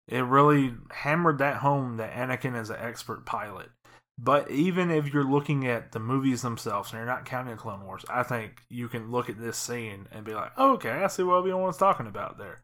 It 0.09 0.21
really 0.21 0.73
hammered 0.89 1.37
that 1.37 1.57
home 1.57 1.97
that 1.97 2.13
Anakin 2.13 2.59
is 2.59 2.71
an 2.71 2.77
expert 2.79 3.27
pilot. 3.27 3.69
But 4.17 4.49
even 4.49 4.89
if 4.89 5.13
you're 5.13 5.23
looking 5.23 5.67
at 5.67 5.91
the 5.91 5.99
movies 5.99 6.41
themselves 6.41 6.91
and 6.91 6.97
you're 6.97 7.05
not 7.05 7.25
counting 7.25 7.55
Clone 7.55 7.85
Wars, 7.85 8.03
I 8.09 8.23
think 8.23 8.63
you 8.69 8.89
can 8.89 9.11
look 9.11 9.29
at 9.29 9.39
this 9.39 9.55
scene 9.55 10.07
and 10.11 10.25
be 10.25 10.33
like, 10.33 10.51
oh, 10.57 10.73
okay, 10.73 10.89
I 10.89 11.07
see 11.07 11.23
what 11.23 11.35
Obi 11.35 11.53
Wan's 11.53 11.77
talking 11.77 12.07
about 12.07 12.39
there. 12.39 12.63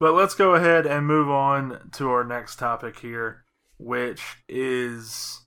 But 0.00 0.14
let's 0.14 0.34
go 0.34 0.54
ahead 0.54 0.86
and 0.86 1.06
move 1.06 1.28
on 1.28 1.90
to 1.92 2.10
our 2.10 2.24
next 2.24 2.56
topic 2.56 2.98
here, 2.98 3.44
which 3.78 4.22
is 4.48 5.44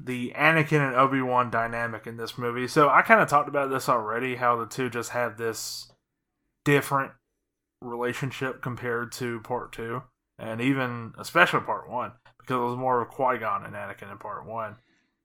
the 0.00 0.32
Anakin 0.34 0.84
and 0.84 0.96
Obi 0.96 1.20
Wan 1.20 1.50
dynamic 1.50 2.06
in 2.06 2.16
this 2.16 2.38
movie. 2.38 2.66
So 2.66 2.88
I 2.88 3.02
kind 3.02 3.20
of 3.20 3.28
talked 3.28 3.48
about 3.48 3.70
this 3.70 3.88
already, 3.88 4.36
how 4.36 4.56
the 4.56 4.66
two 4.66 4.88
just 4.88 5.10
have 5.10 5.36
this 5.36 5.92
different 6.64 7.12
relationship 7.80 8.62
compared 8.62 9.12
to 9.12 9.40
Part 9.40 9.72
Two, 9.72 10.02
and 10.38 10.60
even 10.60 11.12
especially 11.18 11.60
Part 11.60 11.90
One, 11.90 12.12
because 12.38 12.56
it 12.56 12.64
was 12.64 12.76
more 12.76 13.00
of 13.00 13.08
Qui 13.08 13.38
Gon 13.38 13.64
and 13.64 13.74
Anakin 13.74 14.10
in 14.10 14.18
Part 14.18 14.46
One. 14.46 14.76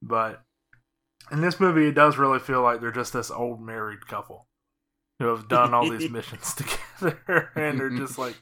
But 0.01 0.41
in 1.31 1.41
this 1.41 1.59
movie, 1.59 1.87
it 1.87 1.95
does 1.95 2.17
really 2.17 2.39
feel 2.39 2.61
like 2.61 2.81
they're 2.81 2.91
just 2.91 3.13
this 3.13 3.31
old 3.31 3.61
married 3.61 4.07
couple 4.07 4.47
who 5.19 5.27
have 5.27 5.47
done 5.47 5.73
all 5.73 5.89
these 5.89 6.09
missions 6.11 6.53
together, 6.99 7.49
and 7.55 7.79
they're 7.79 7.89
just 7.89 8.17
like. 8.17 8.35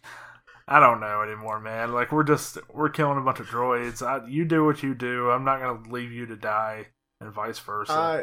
I 0.72 0.80
don't 0.80 1.00
know 1.00 1.24
anymore, 1.24 1.60
man. 1.60 1.94
Like 1.94 2.12
we're 2.12 2.22
just 2.22 2.60
we're 2.72 2.90
killing 2.90 3.18
a 3.18 3.22
bunch 3.22 3.40
of 3.40 3.48
droids. 3.48 4.06
I, 4.06 4.28
you 4.28 4.46
do 4.46 4.64
what 4.64 4.84
you 4.84 4.94
do. 4.94 5.32
I'm 5.32 5.44
not 5.44 5.60
gonna 5.60 5.90
leave 5.90 6.12
you 6.12 6.28
to 6.28 6.36
die, 6.36 6.90
and 7.20 7.34
vice 7.34 7.58
versa. 7.58 7.92
Ah, 7.92 8.22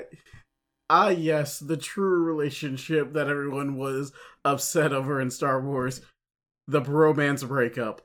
ah, 0.88 1.08
yes, 1.08 1.58
the 1.58 1.76
true 1.76 2.22
relationship 2.22 3.12
that 3.12 3.28
everyone 3.28 3.76
was 3.76 4.12
upset 4.44 4.92
over 4.92 5.20
in 5.20 5.30
Star 5.30 5.60
Wars, 5.60 6.00
the 6.66 6.80
bromance 6.80 7.46
breakup. 7.46 8.02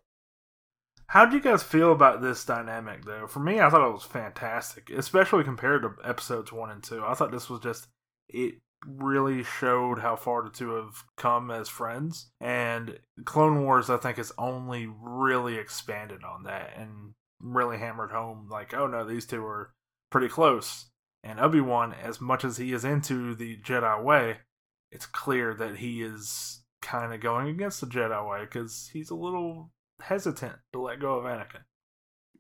How 1.08 1.26
do 1.26 1.36
you 1.36 1.42
guys 1.42 1.62
feel 1.62 1.92
about 1.92 2.22
this 2.22 2.46
dynamic, 2.46 3.04
though? 3.04 3.28
For 3.28 3.40
me, 3.40 3.60
I 3.60 3.70
thought 3.70 3.88
it 3.88 3.94
was 3.94 4.04
fantastic, 4.04 4.90
especially 4.90 5.44
compared 5.44 5.82
to 5.82 5.96
episodes 6.08 6.54
one 6.54 6.70
and 6.70 6.82
two. 6.82 7.04
I 7.04 7.16
thought 7.16 7.32
this 7.32 7.50
was 7.50 7.60
just 7.60 7.88
it 8.30 8.56
really 8.88 9.44
showed 9.44 10.00
how 10.00 10.16
far 10.16 10.42
the 10.42 10.50
two 10.50 10.72
have 10.72 11.04
come 11.18 11.52
as 11.52 11.68
friends, 11.68 12.32
and 12.40 13.00
Clone 13.26 13.64
Wars, 13.64 13.90
I 13.90 13.98
think, 13.98 14.18
has 14.18 14.32
only 14.38 14.88
really 14.88 15.58
expanded 15.58 16.24
on 16.24 16.44
that 16.44 16.78
and 16.78 17.14
really 17.42 17.78
hammered 17.78 18.12
home, 18.12 18.48
like, 18.50 18.74
oh 18.74 18.88
no, 18.88 19.06
these 19.06 19.26
two 19.26 19.44
are 19.46 19.74
pretty 20.12 20.30
close. 20.30 20.91
And 21.24 21.40
Obi 21.40 21.62
Wan, 21.62 21.94
as 21.94 22.20
much 22.20 22.44
as 22.44 22.58
he 22.58 22.74
is 22.74 22.84
into 22.84 23.36
the 23.36 23.58
Jedi 23.58 24.04
way, 24.04 24.38
it's 24.92 25.06
clear 25.06 25.54
that 25.54 25.78
he 25.78 26.02
is 26.02 26.62
kind 26.82 27.14
of 27.14 27.22
going 27.22 27.48
against 27.48 27.80
the 27.80 27.88
Jedi 27.88 28.30
way 28.30 28.42
because 28.42 28.90
he's 28.92 29.10
a 29.10 29.16
little 29.16 29.72
hesitant 30.02 30.56
to 30.74 30.82
let 30.82 31.00
go 31.00 31.20
of 31.20 31.26
Anakin. 31.26 31.62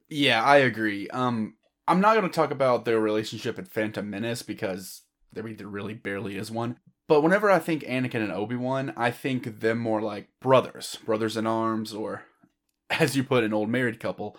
Yeah, 0.09 0.43
I 0.43 0.57
agree. 0.57 1.07
Um, 1.09 1.55
I'm 1.87 2.01
not 2.01 2.15
going 2.15 2.27
to 2.27 2.33
talk 2.33 2.51
about 2.51 2.85
their 2.85 2.99
relationship 2.99 3.57
in 3.59 3.65
Phantom 3.65 4.09
Menace 4.09 4.41
because 4.41 5.03
there 5.31 5.43
really 5.43 5.93
barely 5.93 6.37
is 6.37 6.51
one. 6.51 6.77
But 7.07 7.21
whenever 7.21 7.49
I 7.49 7.59
think 7.59 7.83
Anakin 7.83 8.23
and 8.23 8.31
Obi 8.31 8.55
Wan, 8.55 8.93
I 8.95 9.11
think 9.11 9.59
them 9.59 9.79
more 9.79 10.01
like 10.01 10.29
brothers, 10.41 10.97
brothers 11.05 11.37
in 11.37 11.45
arms, 11.45 11.93
or 11.93 12.23
as 12.89 13.15
you 13.15 13.23
put, 13.23 13.43
an 13.43 13.53
old 13.53 13.69
married 13.69 13.99
couple. 13.99 14.37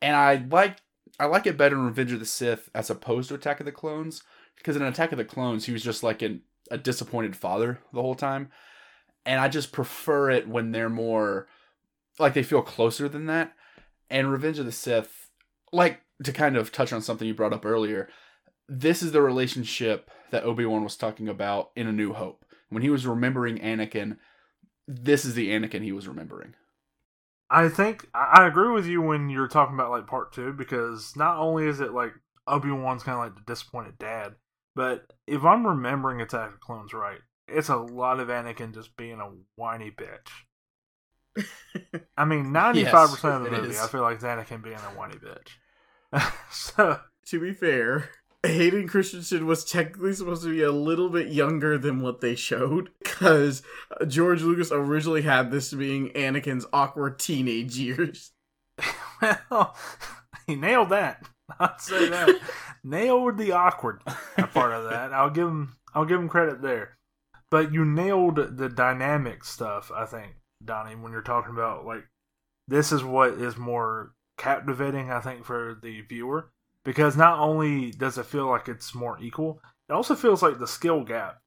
And 0.00 0.16
I 0.16 0.44
like 0.50 0.78
I 1.20 1.26
like 1.26 1.46
it 1.46 1.58
better 1.58 1.76
in 1.76 1.84
Revenge 1.84 2.12
of 2.12 2.18
the 2.18 2.26
Sith 2.26 2.70
as 2.74 2.88
opposed 2.88 3.28
to 3.28 3.34
Attack 3.34 3.60
of 3.60 3.66
the 3.66 3.72
Clones 3.72 4.22
because 4.56 4.74
in 4.74 4.82
Attack 4.82 5.12
of 5.12 5.18
the 5.18 5.24
Clones 5.24 5.66
he 5.66 5.72
was 5.72 5.82
just 5.82 6.02
like 6.02 6.22
an, 6.22 6.40
a 6.70 6.78
disappointed 6.78 7.36
father 7.36 7.80
the 7.92 8.00
whole 8.00 8.14
time, 8.14 8.50
and 9.26 9.38
I 9.38 9.48
just 9.48 9.70
prefer 9.70 10.30
it 10.30 10.48
when 10.48 10.72
they're 10.72 10.88
more 10.88 11.46
like 12.18 12.32
they 12.32 12.42
feel 12.42 12.62
closer 12.62 13.06
than 13.06 13.26
that. 13.26 13.52
And 14.08 14.32
Revenge 14.32 14.58
of 14.58 14.66
the 14.66 14.72
Sith, 14.72 15.28
like 15.72 16.00
to 16.24 16.32
kind 16.32 16.56
of 16.56 16.72
touch 16.72 16.92
on 16.92 17.02
something 17.02 17.28
you 17.28 17.34
brought 17.34 17.52
up 17.52 17.66
earlier, 17.66 18.08
this 18.66 19.02
is 19.02 19.12
the 19.12 19.22
relationship 19.22 20.10
that 20.30 20.44
Obi 20.44 20.64
Wan 20.64 20.84
was 20.84 20.96
talking 20.96 21.28
about 21.28 21.70
in 21.76 21.86
A 21.86 21.92
New 21.92 22.14
Hope. 22.14 22.44
When 22.70 22.82
he 22.82 22.90
was 22.90 23.06
remembering 23.06 23.58
Anakin, 23.58 24.16
this 24.88 25.24
is 25.24 25.34
the 25.34 25.50
Anakin 25.50 25.82
he 25.82 25.92
was 25.92 26.08
remembering. 26.08 26.54
I 27.50 27.68
think 27.68 28.06
I 28.14 28.46
agree 28.46 28.70
with 28.70 28.86
you 28.86 29.02
when 29.02 29.28
you're 29.28 29.48
talking 29.48 29.74
about 29.74 29.90
like 29.90 30.06
part 30.06 30.32
two 30.32 30.52
because 30.52 31.14
not 31.16 31.38
only 31.38 31.66
is 31.66 31.80
it 31.80 31.92
like 31.92 32.12
Obi 32.46 32.70
Wan's 32.70 33.02
kind 33.02 33.18
of 33.18 33.24
like 33.24 33.34
the 33.34 33.52
disappointed 33.52 33.98
dad, 33.98 34.34
but 34.76 35.12
if 35.26 35.44
I'm 35.44 35.66
remembering 35.66 36.20
Attack 36.20 36.54
of 36.54 36.60
Clones 36.60 36.92
right, 36.92 37.18
it's 37.48 37.68
a 37.68 37.76
lot 37.76 38.20
of 38.20 38.28
Anakin 38.28 38.72
just 38.72 38.96
being 38.96 39.20
a 39.20 39.32
whiny 39.56 39.90
bitch. 39.90 41.44
I 42.16 42.24
mean, 42.24 42.52
ninety 42.52 42.84
five 42.84 43.10
percent 43.10 43.34
of 43.34 43.44
the 43.44 43.50
movie, 43.50 43.70
is. 43.70 43.80
I 43.80 43.88
feel 43.88 44.02
like 44.02 44.20
Anakin 44.20 44.62
being 44.62 44.76
a 44.76 44.96
whiny 44.96 45.16
bitch. 45.16 46.22
so 46.50 47.00
To 47.26 47.40
be 47.40 47.52
fair, 47.52 48.10
Hayden 48.42 48.88
Christensen 48.88 49.46
was 49.46 49.64
technically 49.64 50.14
supposed 50.14 50.42
to 50.44 50.50
be 50.50 50.62
a 50.62 50.72
little 50.72 51.10
bit 51.10 51.28
younger 51.28 51.76
than 51.76 52.00
what 52.00 52.22
they 52.22 52.34
showed 52.34 52.90
because 53.02 53.62
George 54.06 54.40
Lucas 54.40 54.72
originally 54.72 55.22
had 55.22 55.50
this 55.50 55.74
being 55.74 56.08
Anakin's 56.10 56.64
awkward 56.72 57.18
teenage 57.18 57.76
years. 57.76 58.32
well, 59.50 59.76
he 60.46 60.54
nailed 60.54 60.88
that. 60.88 61.28
I'd 61.58 61.80
say 61.80 62.08
that 62.08 62.40
nailed 62.84 63.36
the 63.36 63.52
awkward 63.52 64.02
part 64.54 64.72
of 64.72 64.88
that. 64.88 65.12
I'll 65.12 65.30
give 65.30 65.48
him. 65.48 65.76
I'll 65.94 66.06
give 66.06 66.20
him 66.20 66.28
credit 66.28 66.62
there. 66.62 66.96
But 67.50 67.74
you 67.74 67.84
nailed 67.84 68.56
the 68.56 68.68
dynamic 68.68 69.44
stuff. 69.44 69.90
I 69.94 70.06
think 70.06 70.36
Donnie, 70.64 70.94
when 70.94 71.12
you're 71.12 71.20
talking 71.20 71.52
about 71.52 71.84
like 71.84 72.04
this 72.68 72.90
is 72.92 73.04
what 73.04 73.34
is 73.34 73.58
more 73.58 74.14
captivating. 74.38 75.10
I 75.10 75.20
think 75.20 75.44
for 75.44 75.78
the 75.82 76.00
viewer 76.02 76.52
because 76.84 77.16
not 77.16 77.38
only 77.38 77.90
does 77.90 78.18
it 78.18 78.26
feel 78.26 78.46
like 78.46 78.68
it's 78.68 78.94
more 78.94 79.18
equal, 79.20 79.60
it 79.88 79.92
also 79.92 80.14
feels 80.14 80.42
like 80.42 80.58
the 80.58 80.66
skill 80.66 81.04
gap 81.04 81.38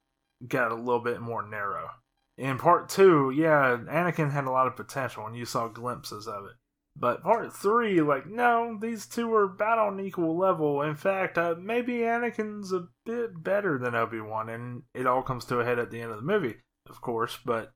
got 0.48 0.72
a 0.72 0.76
little 0.76 1.00
bit 1.00 1.22
more 1.22 1.48
narrow. 1.48 1.90
In 2.38 2.58
part 2.58 2.90
two, 2.90 3.32
yeah, 3.36 3.78
Anakin 3.90 4.32
had 4.32 4.46
a 4.46 4.52
lot 4.52 4.68
of 4.68 4.76
potential, 4.76 5.26
and 5.26 5.36
you 5.36 5.46
saw 5.46 5.68
glimpses 5.68 6.28
of 6.28 6.46
it. 6.46 6.54
But 6.96 7.24
part 7.24 7.54
three, 7.54 8.02
like, 8.02 8.28
no, 8.28 8.78
these 8.80 9.08
two 9.08 9.34
are 9.34 9.44
about 9.44 9.80
on 9.80 10.00
equal 10.00 10.38
level. 10.38 10.82
In 10.82 10.96
fact, 10.96 11.38
uh, 11.38 11.56
maybe 11.60 12.00
Anakin's 12.00 12.72
a 12.72 12.88
bit 13.06 13.44
better 13.44 13.80
than 13.80 13.96
Obi 13.96 14.22
Wan, 14.22 14.50
and 14.50 14.84
it 14.94 15.08
all 15.08 15.24
comes 15.24 15.46
to 15.46 15.60
a 15.60 15.66
head 15.66 15.80
at 15.80 15.90
the 15.90 16.02
end 16.02 16.12
of 16.12 16.18
the 16.18 16.24
movie, 16.24 16.58
of 16.88 17.02
course. 17.02 17.40
But 17.44 17.72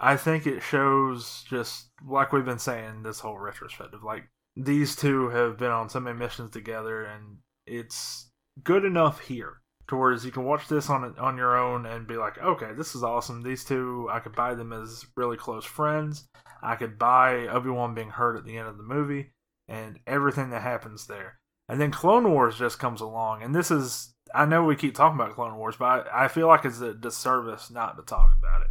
I 0.00 0.16
think 0.16 0.46
it 0.46 0.62
shows 0.62 1.44
just 1.48 1.90
like 2.06 2.32
we've 2.32 2.44
been 2.44 2.58
saying 2.58 3.02
this 3.02 3.20
whole 3.20 3.38
retrospective, 3.38 4.02
like 4.02 4.24
these 4.56 4.96
two 4.96 5.28
have 5.30 5.58
been 5.58 5.70
on 5.70 5.88
so 5.88 6.00
many 6.00 6.18
missions 6.18 6.52
together, 6.52 7.04
and 7.04 7.38
it's 7.66 8.28
good 8.64 8.84
enough 8.84 9.20
here 9.20 9.62
towards 9.88 10.24
you 10.24 10.32
can 10.32 10.44
watch 10.44 10.68
this 10.68 10.88
on 10.88 11.14
on 11.18 11.36
your 11.36 11.56
own 11.56 11.84
and 11.86 12.06
be 12.06 12.16
like, 12.16 12.38
okay, 12.38 12.72
this 12.76 12.94
is 12.94 13.02
awesome. 13.02 13.42
These 13.42 13.64
two, 13.64 14.08
I 14.10 14.20
could 14.20 14.34
buy 14.34 14.54
them 14.54 14.72
as 14.72 15.04
really 15.16 15.36
close 15.36 15.64
friends. 15.64 16.26
I 16.62 16.76
could 16.76 16.98
buy 16.98 17.46
Obi 17.48 17.70
Wan 17.70 17.94
being 17.94 18.10
hurt 18.10 18.36
at 18.36 18.44
the 18.44 18.56
end 18.56 18.68
of 18.68 18.76
the 18.76 18.84
movie 18.84 19.32
and 19.68 19.98
everything 20.06 20.50
that 20.50 20.62
happens 20.62 21.06
there. 21.06 21.38
And 21.68 21.80
then 21.80 21.90
Clone 21.90 22.30
Wars 22.30 22.58
just 22.58 22.78
comes 22.78 23.00
along, 23.00 23.42
and 23.42 23.54
this 23.54 23.70
is 23.70 24.12
I 24.34 24.46
know 24.46 24.64
we 24.64 24.76
keep 24.76 24.94
talking 24.94 25.20
about 25.20 25.34
Clone 25.34 25.56
Wars, 25.56 25.76
but 25.78 26.06
I, 26.08 26.24
I 26.24 26.28
feel 26.28 26.46
like 26.46 26.64
it's 26.64 26.80
a 26.80 26.94
disservice 26.94 27.70
not 27.70 27.96
to 27.96 28.02
talk 28.02 28.30
about 28.38 28.62
it 28.62 28.70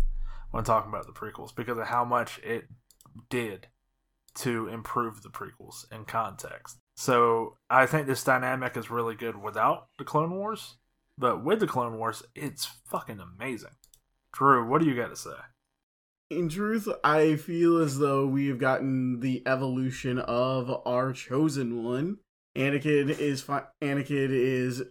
when 0.52 0.64
talking 0.64 0.90
about 0.90 1.06
the 1.06 1.14
prequels 1.14 1.56
because 1.56 1.78
of 1.78 1.88
how 1.88 2.04
much 2.04 2.40
it 2.40 2.66
did 3.30 3.68
to 4.36 4.68
improve 4.68 5.22
the 5.22 5.30
prequels 5.30 5.92
in 5.92 6.06
context. 6.06 6.78
So 6.96 7.58
I 7.70 7.86
think 7.86 8.08
this 8.08 8.24
dynamic 8.24 8.78
is 8.78 8.92
really 8.92 9.16
good 9.16 9.36
without 9.36 9.88
the 9.98 10.06
Clone 10.06 10.32
Wars, 10.32 10.76
but 11.18 11.44
with 11.44 11.60
the 11.60 11.68
Clone 11.68 11.98
Wars, 11.98 12.24
it's 12.36 12.66
fucking 12.90 13.20
amazing. 13.20 13.76
Drew, 14.34 14.68
what 14.68 14.82
do 14.82 14.88
you 14.88 14.96
got 14.96 15.10
to 15.10 15.16
say? 15.16 15.32
in 16.32 16.48
truth, 16.48 16.88
I 17.04 17.36
feel 17.36 17.78
as 17.78 18.00
though 18.00 18.26
we 18.26 18.48
have 18.48 18.58
gotten 18.58 19.20
the 19.20 19.44
evolution 19.46 20.18
of 20.18 20.72
our 20.86 21.12
chosen 21.12 21.84
one. 21.84 22.18
Anakin 22.56 23.10
is 23.10 23.42
fi- 23.42 23.68
Anakin 23.82 24.30
is 24.32 24.82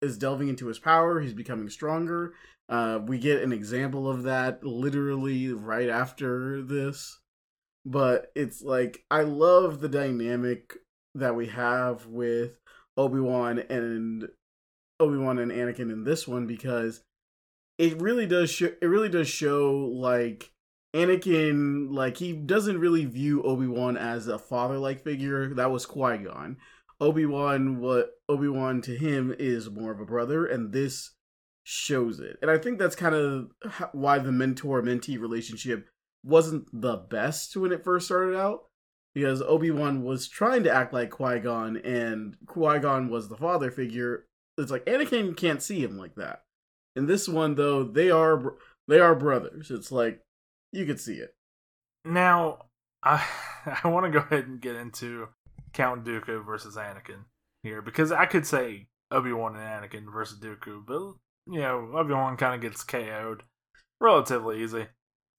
is 0.00 0.16
delving 0.16 0.48
into 0.48 0.68
his 0.68 0.78
power. 0.78 1.20
He's 1.20 1.34
becoming 1.34 1.68
stronger. 1.68 2.34
Uh, 2.68 3.00
we 3.04 3.18
get 3.18 3.42
an 3.42 3.52
example 3.52 4.08
of 4.08 4.22
that 4.22 4.64
literally 4.64 5.52
right 5.52 5.88
after 5.88 6.62
this. 6.62 7.18
But 7.84 8.30
it's 8.34 8.62
like 8.62 9.04
I 9.10 9.22
love 9.22 9.80
the 9.80 9.88
dynamic 9.88 10.74
that 11.14 11.34
we 11.34 11.46
have 11.46 12.06
with 12.06 12.52
Obi 12.96 13.20
Wan 13.20 13.58
and 13.58 14.28
Obi 14.98 15.16
Wan 15.16 15.38
and 15.38 15.50
Anakin 15.50 15.90
in 15.90 16.04
this 16.04 16.28
one 16.28 16.46
because 16.46 17.02
it 17.78 18.00
really 18.00 18.26
does 18.26 18.50
show. 18.50 18.70
It 18.80 18.86
really 18.86 19.08
does 19.08 19.28
show 19.28 19.90
like 19.94 20.52
Anakin, 20.94 21.92
like 21.92 22.18
he 22.18 22.32
doesn't 22.32 22.78
really 22.78 23.06
view 23.06 23.42
Obi 23.42 23.66
Wan 23.66 23.96
as 23.96 24.28
a 24.28 24.38
father 24.38 24.78
like 24.78 25.02
figure. 25.02 25.54
That 25.54 25.70
was 25.70 25.86
Qui 25.86 26.18
Gon. 26.18 26.58
Obi 27.00 27.24
Wan, 27.24 27.80
what 27.80 28.10
Obi 28.28 28.48
Wan 28.48 28.82
to 28.82 28.94
him 28.94 29.34
is 29.38 29.70
more 29.70 29.92
of 29.92 30.00
a 30.00 30.04
brother, 30.04 30.44
and 30.44 30.72
this 30.72 31.12
shows 31.64 32.20
it. 32.20 32.36
And 32.42 32.50
I 32.50 32.58
think 32.58 32.78
that's 32.78 32.96
kind 32.96 33.14
of 33.14 33.50
why 33.92 34.18
the 34.18 34.32
mentor 34.32 34.82
mentee 34.82 35.18
relationship 35.18 35.88
wasn't 36.24 36.68
the 36.72 36.96
best 36.96 37.56
when 37.56 37.72
it 37.72 37.84
first 37.84 38.06
started 38.06 38.36
out, 38.36 38.64
because 39.14 39.42
Obi 39.42 39.70
Wan 39.70 40.02
was 40.02 40.28
trying 40.28 40.62
to 40.64 40.72
act 40.72 40.92
like 40.92 41.10
Qui 41.10 41.40
Gon, 41.40 41.76
and 41.78 42.36
Qui 42.46 42.78
Gon 42.78 43.08
was 43.08 43.28
the 43.28 43.36
father 43.36 43.70
figure. 43.70 44.26
It's 44.58 44.70
like 44.70 44.84
Anakin 44.86 45.36
can't 45.36 45.62
see 45.62 45.82
him 45.82 45.96
like 45.96 46.14
that. 46.16 46.42
In 46.96 47.06
this 47.06 47.28
one, 47.28 47.54
though, 47.54 47.84
they 47.84 48.10
are 48.10 48.56
they 48.88 49.00
are 49.00 49.14
brothers. 49.14 49.70
It's 49.70 49.92
like 49.92 50.20
you 50.72 50.86
could 50.86 51.00
see 51.00 51.14
it. 51.14 51.34
Now, 52.04 52.66
I 53.02 53.24
I 53.84 53.88
want 53.88 54.06
to 54.06 54.10
go 54.10 54.24
ahead 54.24 54.46
and 54.46 54.60
get 54.60 54.76
into 54.76 55.28
Count 55.72 56.04
Dooku 56.04 56.44
versus 56.44 56.76
Anakin 56.76 57.24
here 57.62 57.82
because 57.82 58.12
I 58.12 58.26
could 58.26 58.46
say 58.46 58.88
Obi 59.10 59.32
Wan 59.32 59.56
and 59.56 59.64
Anakin 59.64 60.12
versus 60.12 60.38
Dooku, 60.38 60.84
but 60.86 61.14
you 61.52 61.60
know 61.60 61.90
Obi 61.94 62.12
Wan 62.12 62.36
kind 62.36 62.54
of 62.54 62.60
gets 62.60 62.84
KO'd 62.84 63.42
relatively 64.00 64.62
easy. 64.62 64.86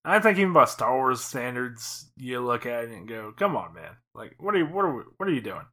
I 0.03 0.19
think 0.19 0.37
even 0.39 0.53
by 0.53 0.65
Star 0.65 0.95
Wars 0.95 1.21
standards, 1.23 2.11
you 2.17 2.41
look 2.41 2.65
at 2.65 2.85
it 2.85 2.91
and 2.91 3.07
go, 3.07 3.33
"Come 3.37 3.55
on, 3.55 3.73
man! 3.73 3.97
Like, 4.15 4.35
what 4.39 4.55
are 4.55 4.59
you 4.59 4.65
what 4.65 4.85
are 4.85 4.95
we, 4.95 5.03
what 5.17 5.29
are 5.29 5.33
you 5.33 5.41
doing?" 5.41 5.65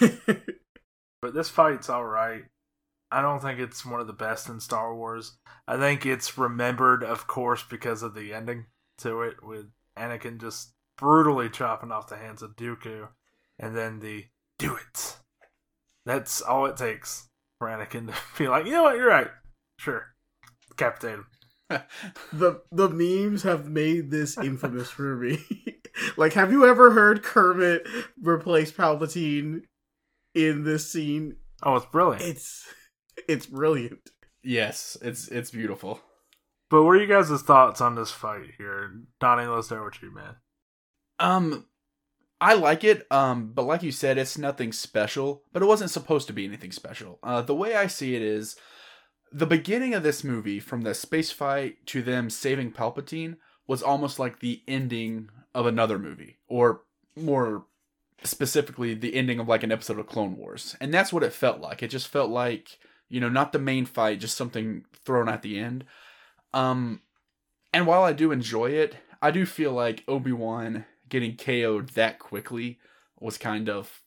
but 1.22 1.34
this 1.34 1.48
fight's 1.48 1.88
all 1.88 2.04
right. 2.04 2.44
I 3.10 3.22
don't 3.22 3.40
think 3.40 3.58
it's 3.58 3.86
one 3.86 4.00
of 4.00 4.06
the 4.06 4.12
best 4.12 4.50
in 4.50 4.60
Star 4.60 4.94
Wars. 4.94 5.38
I 5.66 5.78
think 5.78 6.04
it's 6.04 6.36
remembered, 6.36 7.02
of 7.02 7.26
course, 7.26 7.62
because 7.62 8.02
of 8.02 8.14
the 8.14 8.34
ending 8.34 8.66
to 8.98 9.22
it, 9.22 9.42
with 9.42 9.66
Anakin 9.98 10.38
just 10.38 10.74
brutally 10.98 11.48
chopping 11.48 11.90
off 11.90 12.08
the 12.08 12.16
hands 12.16 12.42
of 12.42 12.56
Dooku, 12.56 13.08
and 13.58 13.74
then 13.74 14.00
the 14.00 14.26
"do 14.58 14.76
it." 14.76 15.16
That's 16.04 16.42
all 16.42 16.66
it 16.66 16.76
takes 16.76 17.28
for 17.58 17.68
Anakin 17.68 18.08
to 18.08 18.14
be 18.38 18.48
like, 18.48 18.66
you 18.66 18.72
know 18.72 18.82
what, 18.82 18.96
you're 18.96 19.08
right. 19.08 19.30
Sure, 19.78 20.14
decapitate 20.68 21.14
him. 21.14 21.26
the 22.32 22.62
the 22.72 22.88
memes 22.88 23.42
have 23.42 23.68
made 23.68 24.10
this 24.10 24.38
infamous 24.38 24.88
for 24.90 25.16
me. 25.16 25.38
like, 26.16 26.32
have 26.32 26.50
you 26.50 26.66
ever 26.66 26.92
heard 26.92 27.22
Kermit 27.22 27.86
replace 28.22 28.72
Palpatine 28.72 29.62
in 30.34 30.64
this 30.64 30.90
scene? 30.90 31.36
Oh, 31.62 31.76
it's 31.76 31.86
brilliant. 31.86 32.22
It's 32.22 32.66
it's 33.28 33.46
brilliant. 33.46 34.10
Yes, 34.42 34.96
it's 35.02 35.28
it's 35.28 35.50
beautiful. 35.50 36.00
But 36.70 36.84
what 36.84 36.92
are 36.92 37.00
you 37.00 37.06
guys' 37.06 37.42
thoughts 37.42 37.80
on 37.80 37.94
this 37.94 38.10
fight 38.10 38.50
here? 38.56 38.92
Donnie, 39.20 39.46
let's 39.46 39.66
start 39.66 39.84
with 39.84 40.02
you, 40.02 40.14
man. 40.14 40.36
Um 41.18 41.66
I 42.40 42.54
like 42.54 42.84
it, 42.84 43.04
um, 43.10 43.50
but 43.52 43.64
like 43.64 43.82
you 43.82 43.90
said, 43.90 44.16
it's 44.16 44.38
nothing 44.38 44.72
special, 44.72 45.42
but 45.52 45.60
it 45.60 45.66
wasn't 45.66 45.90
supposed 45.90 46.28
to 46.28 46.32
be 46.32 46.44
anything 46.44 46.70
special. 46.70 47.18
Uh, 47.20 47.42
the 47.42 47.54
way 47.54 47.74
I 47.74 47.88
see 47.88 48.14
it 48.14 48.22
is 48.22 48.54
the 49.32 49.46
beginning 49.46 49.94
of 49.94 50.02
this 50.02 50.24
movie, 50.24 50.60
from 50.60 50.82
the 50.82 50.94
space 50.94 51.30
fight 51.30 51.84
to 51.86 52.02
them 52.02 52.30
saving 52.30 52.72
Palpatine, 52.72 53.36
was 53.66 53.82
almost 53.82 54.18
like 54.18 54.40
the 54.40 54.62
ending 54.66 55.30
of 55.54 55.66
another 55.66 55.98
movie, 55.98 56.38
or 56.48 56.82
more 57.16 57.66
specifically, 58.24 58.94
the 58.94 59.14
ending 59.14 59.38
of 59.38 59.48
like 59.48 59.62
an 59.62 59.72
episode 59.72 59.98
of 59.98 60.06
Clone 60.06 60.36
Wars. 60.36 60.76
And 60.80 60.92
that's 60.92 61.12
what 61.12 61.22
it 61.22 61.32
felt 61.32 61.60
like. 61.60 61.82
It 61.82 61.88
just 61.88 62.08
felt 62.08 62.30
like 62.30 62.78
you 63.08 63.20
know, 63.20 63.28
not 63.28 63.52
the 63.52 63.58
main 63.58 63.86
fight, 63.86 64.20
just 64.20 64.36
something 64.36 64.84
thrown 65.04 65.28
at 65.28 65.42
the 65.42 65.58
end. 65.58 65.84
Um, 66.52 67.02
and 67.72 67.86
while 67.86 68.02
I 68.02 68.12
do 68.12 68.32
enjoy 68.32 68.70
it, 68.70 68.96
I 69.20 69.30
do 69.30 69.46
feel 69.46 69.72
like 69.72 70.04
Obi 70.06 70.32
Wan 70.32 70.84
getting 71.08 71.36
KO'd 71.36 71.90
that 71.90 72.18
quickly 72.18 72.78
was 73.18 73.38
kind 73.38 73.68
of, 73.68 74.02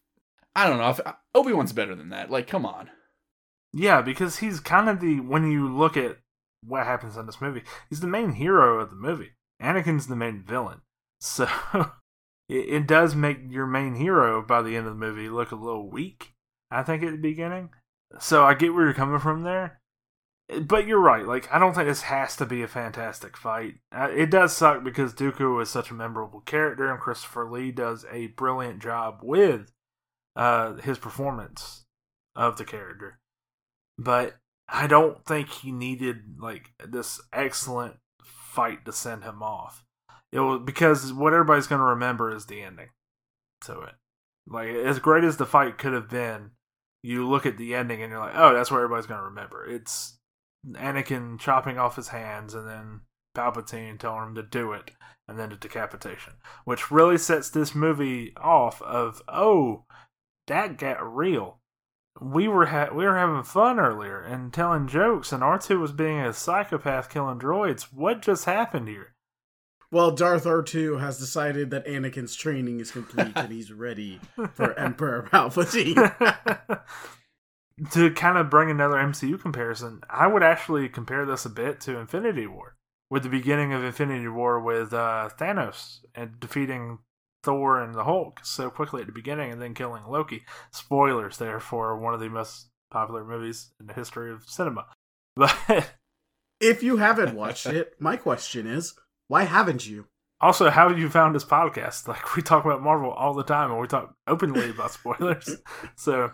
I 0.55 0.67
don't 0.67 0.77
know. 0.77 1.13
Obi 1.33 1.53
Wan's 1.53 1.73
better 1.73 1.95
than 1.95 2.09
that. 2.09 2.29
Like, 2.29 2.47
come 2.47 2.65
on. 2.65 2.89
Yeah, 3.73 4.01
because 4.01 4.37
he's 4.37 4.59
kind 4.59 4.89
of 4.89 4.99
the 4.99 5.19
when 5.19 5.49
you 5.49 5.67
look 5.67 5.95
at 5.95 6.17
what 6.65 6.85
happens 6.85 7.17
in 7.17 7.25
this 7.25 7.41
movie, 7.41 7.63
he's 7.89 8.01
the 8.01 8.07
main 8.07 8.33
hero 8.33 8.79
of 8.79 8.89
the 8.89 8.95
movie. 8.95 9.31
Anakin's 9.61 10.07
the 10.07 10.15
main 10.15 10.43
villain, 10.43 10.81
so 11.19 11.47
it, 12.49 12.69
it 12.69 12.87
does 12.87 13.15
make 13.15 13.39
your 13.49 13.67
main 13.67 13.95
hero 13.95 14.41
by 14.41 14.61
the 14.61 14.75
end 14.75 14.87
of 14.87 14.93
the 14.93 14.99
movie 14.99 15.29
look 15.29 15.51
a 15.51 15.55
little 15.55 15.89
weak. 15.89 16.33
I 16.69 16.83
think 16.83 17.03
at 17.03 17.11
the 17.11 17.17
beginning, 17.17 17.69
so 18.19 18.43
I 18.45 18.53
get 18.53 18.73
where 18.73 18.85
you're 18.85 18.93
coming 18.93 19.19
from 19.19 19.43
there. 19.43 19.79
But 20.59 20.85
you're 20.85 20.99
right. 20.99 21.25
Like, 21.25 21.47
I 21.53 21.59
don't 21.59 21.73
think 21.73 21.87
this 21.87 22.01
has 22.03 22.35
to 22.35 22.45
be 22.45 22.61
a 22.61 22.67
fantastic 22.67 23.37
fight. 23.37 23.75
Uh, 23.95 24.09
it 24.13 24.29
does 24.29 24.55
suck 24.55 24.83
because 24.83 25.13
Dooku 25.13 25.61
is 25.61 25.69
such 25.69 25.91
a 25.91 25.93
memorable 25.93 26.41
character, 26.41 26.91
and 26.91 26.99
Christopher 26.99 27.49
Lee 27.49 27.71
does 27.71 28.05
a 28.11 28.27
brilliant 28.27 28.81
job 28.81 29.19
with 29.23 29.71
uh, 30.35 30.73
his 30.75 30.97
performance 30.97 31.85
of 32.35 32.57
the 32.57 32.65
character. 32.65 33.20
But 33.97 34.35
I 34.67 34.87
don't 34.87 35.23
think 35.25 35.49
he 35.49 35.71
needed 35.71 36.39
like 36.39 36.71
this 36.85 37.21
excellent 37.33 37.95
fight 38.23 38.85
to 38.85 38.93
send 38.93 39.23
him 39.23 39.43
off. 39.43 39.83
It 40.31 40.39
was 40.39 40.61
because 40.63 41.11
what 41.13 41.33
everybody's 41.33 41.67
going 41.67 41.79
to 41.79 41.85
remember 41.85 42.33
is 42.33 42.45
the 42.45 42.61
ending 42.61 42.89
to 43.65 43.81
it. 43.81 43.95
Like 44.47 44.69
as 44.69 44.99
great 44.99 45.23
as 45.23 45.37
the 45.37 45.45
fight 45.45 45.77
could 45.77 45.93
have 45.93 46.09
been, 46.09 46.51
you 47.03 47.27
look 47.27 47.45
at 47.45 47.57
the 47.57 47.75
ending 47.75 48.01
and 48.01 48.11
you're 48.11 48.19
like, 48.19 48.35
oh, 48.35 48.53
that's 48.53 48.71
what 48.71 48.77
everybody's 48.77 49.07
gonna 49.07 49.23
remember. 49.23 49.65
It's 49.65 50.17
Anakin 50.67 51.39
chopping 51.39 51.77
off 51.77 51.95
his 51.95 52.09
hands 52.09 52.53
and 52.53 52.67
then 52.67 53.01
Palpatine 53.35 53.97
telling 53.97 54.27
him 54.27 54.35
to 54.35 54.43
do 54.43 54.73
it, 54.73 54.91
and 55.27 55.39
then 55.39 55.49
the 55.49 55.55
decapitation, 55.55 56.33
which 56.65 56.91
really 56.91 57.17
sets 57.17 57.49
this 57.49 57.73
movie 57.73 58.33
off 58.37 58.81
of 58.81 59.21
oh, 59.27 59.85
that 60.47 60.77
got 60.77 61.15
real. 61.15 61.59
We 62.19 62.47
were 62.47 62.67
ha- 62.67 62.89
we 62.93 63.05
were 63.05 63.17
having 63.17 63.43
fun 63.43 63.79
earlier 63.79 64.19
and 64.21 64.53
telling 64.53 64.87
jokes, 64.87 65.31
and 65.31 65.43
R 65.43 65.57
two 65.57 65.79
was 65.79 65.91
being 65.91 66.19
a 66.19 66.33
psychopath 66.33 67.09
killing 67.09 67.39
droids. 67.39 67.83
What 67.83 68.21
just 68.21 68.45
happened 68.45 68.89
here? 68.89 69.13
Well, 69.91 70.11
Darth 70.11 70.45
R2 70.45 71.01
has 71.01 71.19
decided 71.19 71.69
that 71.71 71.85
Anakin's 71.85 72.33
training 72.33 72.79
is 72.79 72.91
complete 72.91 73.33
and 73.35 73.51
he's 73.51 73.73
ready 73.73 74.21
for 74.53 74.73
Emperor 74.79 75.27
Palpatine. 75.29 76.79
to 77.91 78.11
kind 78.11 78.37
of 78.37 78.49
bring 78.49 78.71
another 78.71 78.95
MCU 78.95 79.39
comparison, 79.39 79.99
I 80.09 80.27
would 80.27 80.43
actually 80.43 80.87
compare 80.87 81.25
this 81.25 81.45
a 81.45 81.49
bit 81.49 81.81
to 81.81 81.97
Infinity 81.97 82.47
War, 82.47 82.77
with 83.09 83.23
the 83.23 83.29
beginning 83.29 83.73
of 83.73 83.83
Infinity 83.83 84.29
War 84.29 84.61
with 84.61 84.93
uh, 84.93 85.29
Thanos 85.37 85.99
and 86.15 86.39
defeating 86.39 86.99
Thor 87.43 87.81
and 87.81 87.95
the 87.95 88.03
Hulk 88.03 88.41
so 88.43 88.69
quickly 88.69 89.01
at 89.01 89.07
the 89.07 89.13
beginning 89.13 89.51
and 89.51 89.61
then 89.61 89.73
killing 89.73 90.03
Loki. 90.07 90.43
Spoilers 90.71 91.37
there 91.37 91.59
for 91.59 91.97
one 91.97 92.13
of 92.13 92.19
the 92.19 92.29
most 92.29 92.67
popular 92.91 93.23
movies 93.23 93.71
in 93.79 93.87
the 93.87 93.93
history 93.93 94.31
of 94.31 94.47
cinema. 94.47 94.85
But 95.33 95.93
if 96.59 96.83
you 96.83 96.97
haven't 96.97 97.35
watched 97.35 97.65
it, 97.65 97.93
my 97.99 98.17
question 98.17 98.67
is 98.67 98.93
why 99.29 99.43
haven't 99.43 99.87
you? 99.87 100.07
Also, 100.41 100.69
how 100.69 100.89
have 100.89 100.99
you 100.99 101.09
found 101.09 101.33
this 101.33 101.45
podcast? 101.45 102.07
Like 102.07 102.35
we 102.35 102.41
talk 102.41 102.65
about 102.65 102.81
Marvel 102.81 103.11
all 103.11 103.33
the 103.33 103.43
time, 103.43 103.71
and 103.71 103.79
we 103.79 103.87
talk 103.87 104.13
openly 104.27 104.69
about 104.71 104.91
spoilers. 104.91 105.55
so, 105.95 106.31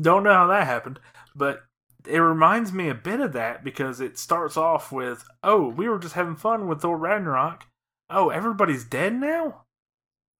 don't 0.00 0.22
know 0.22 0.32
how 0.32 0.46
that 0.46 0.66
happened, 0.66 1.00
but 1.34 1.64
it 2.06 2.18
reminds 2.18 2.72
me 2.72 2.88
a 2.88 2.94
bit 2.94 3.20
of 3.20 3.32
that 3.32 3.64
because 3.64 4.00
it 4.00 4.18
starts 4.18 4.56
off 4.56 4.92
with, 4.92 5.24
"Oh, 5.42 5.68
we 5.68 5.88
were 5.88 5.98
just 5.98 6.14
having 6.14 6.36
fun 6.36 6.68
with 6.68 6.82
Thor 6.82 6.96
Ragnarok. 6.96 7.64
Oh, 8.08 8.28
everybody's 8.28 8.84
dead 8.84 9.14
now. 9.14 9.64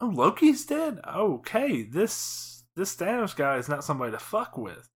Oh, 0.01 0.09
Loki's 0.09 0.67
dead. 0.67 1.01
Okay, 1.07 1.83
this 1.83 2.65
this 2.75 2.95
Thanos 2.97 3.35
guy 3.35 3.57
is 3.57 3.69
not 3.69 3.85
somebody 3.85 4.13
to 4.13 4.19
fuck 4.19 4.57
with." 4.57 4.89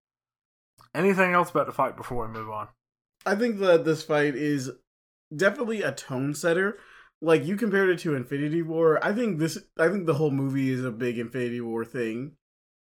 Anything 0.94 1.32
else 1.32 1.50
about 1.50 1.66
the 1.66 1.72
fight 1.72 1.96
before 1.96 2.26
we 2.26 2.32
move 2.32 2.50
on? 2.50 2.68
I 3.24 3.34
think 3.34 3.58
that 3.58 3.84
this 3.84 4.02
fight 4.02 4.34
is 4.34 4.70
definitely 5.34 5.82
a 5.82 5.92
tone 5.92 6.34
setter. 6.34 6.78
Like 7.20 7.44
you 7.44 7.56
compared 7.56 7.90
it 7.90 7.98
to 8.00 8.14
Infinity 8.14 8.62
War, 8.62 9.04
I 9.04 9.12
think 9.12 9.38
this 9.38 9.58
I 9.78 9.88
think 9.88 10.06
the 10.06 10.14
whole 10.14 10.30
movie 10.30 10.70
is 10.70 10.84
a 10.84 10.90
big 10.90 11.18
Infinity 11.18 11.61
War 11.61 11.84
thing. 11.84 12.37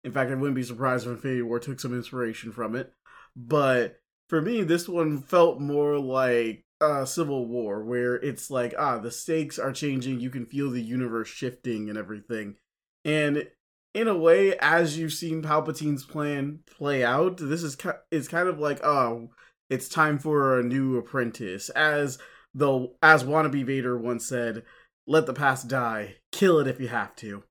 In 0.05 0.13
fact, 0.13 0.31
I 0.31 0.35
wouldn't 0.35 0.55
be 0.55 0.63
surprised 0.63 1.07
if 1.07 1.13
Infinity 1.13 1.43
War 1.43 1.59
took 1.59 1.81
some 1.81 1.95
inspiration 1.95 2.53
from 2.53 2.77
it. 2.77 2.93
But 3.35 4.01
for 4.29 4.41
me, 4.41 4.63
this 4.63 4.89
one 4.89 5.19
felt 5.23 5.61
more 5.61 5.99
like 5.99 6.65
uh, 6.81 7.05
Civil 7.05 7.47
War, 7.47 7.83
where 7.83 8.15
it's 8.17 8.51
like, 8.51 8.75
ah, 8.79 8.99
the 8.99 9.11
stakes 9.11 9.59
are 9.59 9.73
changing. 9.73 10.21
You 10.21 10.31
can 10.31 10.47
feel 10.47 10.71
the 10.71 10.83
universe 10.83 11.29
shifting 11.29 11.89
and 11.89 11.99
everything. 11.99 12.57
And 13.05 13.49
in 13.95 14.09
a 14.09 14.17
way, 14.17 14.57
as 14.59 14.99
you've 14.99 15.13
seen 15.13 15.43
Palpatine's 15.43 16.05
plan 16.05 16.61
play 16.67 17.05
out, 17.05 17.39
this 17.39 17.63
is 17.63 17.77
it's 18.11 18.29
kind 18.29 18.49
of 18.49 18.59
like, 18.59 18.85
oh, 18.85 19.31
it's 19.71 19.89
time 19.89 20.19
for 20.19 20.59
a 20.59 20.63
new 20.63 20.97
apprentice. 20.97 21.69
As 21.71 22.19
the 22.55 22.93
as 23.03 23.25
wannabe 23.25 23.65
Vader 23.65 23.99
once 23.99 24.27
said, 24.27 24.63
"Let 25.07 25.27
the 25.27 25.35
past 25.35 25.69
die. 25.69 26.17
Kill 26.33 26.59
it 26.59 26.67
if 26.67 26.81
you 26.81 26.89
have 26.89 27.15
to." 27.17 27.45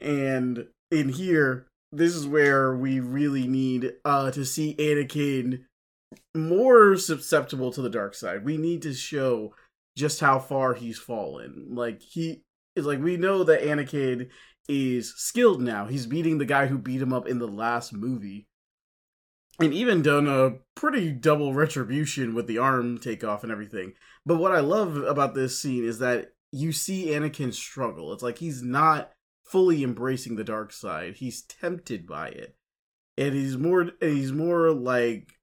And 0.00 0.68
in 0.90 1.10
here, 1.10 1.66
this 1.92 2.14
is 2.14 2.26
where 2.26 2.74
we 2.74 3.00
really 3.00 3.46
need 3.46 3.92
uh 4.04 4.30
to 4.32 4.44
see 4.44 4.74
Anakin 4.76 5.64
more 6.34 6.96
susceptible 6.96 7.72
to 7.72 7.82
the 7.82 7.90
dark 7.90 8.14
side. 8.14 8.44
We 8.44 8.56
need 8.56 8.82
to 8.82 8.94
show 8.94 9.54
just 9.96 10.20
how 10.20 10.38
far 10.38 10.74
he's 10.74 10.98
fallen. 10.98 11.68
Like 11.70 12.00
he 12.00 12.42
is 12.76 12.86
like 12.86 13.00
we 13.00 13.16
know 13.16 13.44
that 13.44 13.62
Anakin 13.62 14.28
is 14.68 15.14
skilled 15.16 15.60
now. 15.60 15.86
He's 15.86 16.06
beating 16.06 16.38
the 16.38 16.44
guy 16.44 16.66
who 16.66 16.78
beat 16.78 17.02
him 17.02 17.12
up 17.12 17.28
in 17.28 17.38
the 17.38 17.48
last 17.48 17.92
movie. 17.92 18.48
And 19.60 19.72
even 19.72 20.02
done 20.02 20.26
a 20.26 20.56
pretty 20.74 21.12
double 21.12 21.54
retribution 21.54 22.34
with 22.34 22.48
the 22.48 22.58
arm 22.58 22.98
takeoff 22.98 23.44
and 23.44 23.52
everything. 23.52 23.92
But 24.26 24.38
what 24.38 24.50
I 24.50 24.58
love 24.58 24.96
about 24.96 25.34
this 25.34 25.60
scene 25.60 25.84
is 25.84 26.00
that 26.00 26.32
you 26.50 26.72
see 26.72 27.06
Anakin 27.06 27.54
struggle. 27.54 28.12
It's 28.12 28.22
like 28.22 28.38
he's 28.38 28.64
not 28.64 29.12
fully 29.44 29.84
embracing 29.84 30.34
the 30.34 30.42
dark 30.42 30.72
side. 30.72 31.16
He's 31.16 31.42
tempted 31.42 32.06
by 32.06 32.28
it. 32.28 32.56
And 33.16 33.34
he's 33.34 33.56
more 33.56 33.90
he's 34.00 34.32
more 34.32 34.72
like 34.72 35.33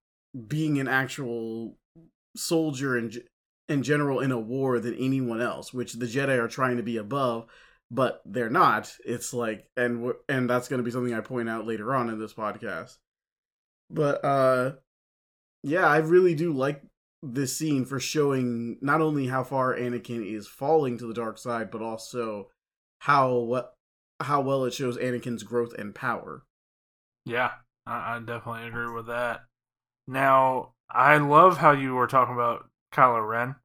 being 0.47 0.79
an 0.79 0.87
actual 0.87 1.77
soldier 2.35 2.97
and 2.97 3.21
in 3.67 3.83
general 3.83 4.19
in 4.19 4.31
a 4.31 4.39
war 4.39 4.79
than 4.79 4.95
anyone 4.95 5.41
else, 5.41 5.73
which 5.73 5.93
the 5.93 6.05
Jedi 6.05 6.37
are 6.37 6.47
trying 6.47 6.77
to 6.77 6.83
be 6.83 6.97
above, 6.97 7.45
but 7.89 8.21
they're 8.25 8.49
not. 8.49 8.95
It's 9.05 9.33
like, 9.33 9.65
and 9.77 10.13
and 10.27 10.49
that's 10.49 10.67
going 10.67 10.79
to 10.79 10.83
be 10.83 10.91
something 10.91 11.13
I 11.13 11.21
point 11.21 11.49
out 11.49 11.65
later 11.65 11.95
on 11.95 12.09
in 12.09 12.19
this 12.19 12.33
podcast. 12.33 12.97
But 13.89 14.23
uh, 14.23 14.73
yeah, 15.63 15.87
I 15.87 15.97
really 15.97 16.35
do 16.35 16.53
like 16.53 16.83
this 17.23 17.55
scene 17.55 17.85
for 17.85 17.99
showing 17.99 18.77
not 18.81 19.01
only 19.01 19.27
how 19.27 19.43
far 19.43 19.75
Anakin 19.75 20.25
is 20.25 20.47
falling 20.47 20.97
to 20.97 21.07
the 21.07 21.13
dark 21.13 21.37
side, 21.37 21.69
but 21.71 21.81
also 21.81 22.49
how 22.99 23.35
what 23.35 23.73
how 24.19 24.41
well 24.41 24.65
it 24.65 24.73
shows 24.73 24.97
Anakin's 24.97 25.43
growth 25.43 25.73
and 25.77 25.93
power. 25.95 26.43
Yeah, 27.25 27.51
I, 27.85 28.15
I 28.15 28.19
definitely 28.19 28.67
agree 28.67 28.91
with 28.91 29.07
that. 29.07 29.41
Now, 30.11 30.73
I 30.89 31.17
love 31.17 31.59
how 31.59 31.71
you 31.71 31.95
were 31.95 32.05
talking 32.05 32.33
about 32.33 32.69
Kylo 32.93 33.25
Ren, 33.25 33.55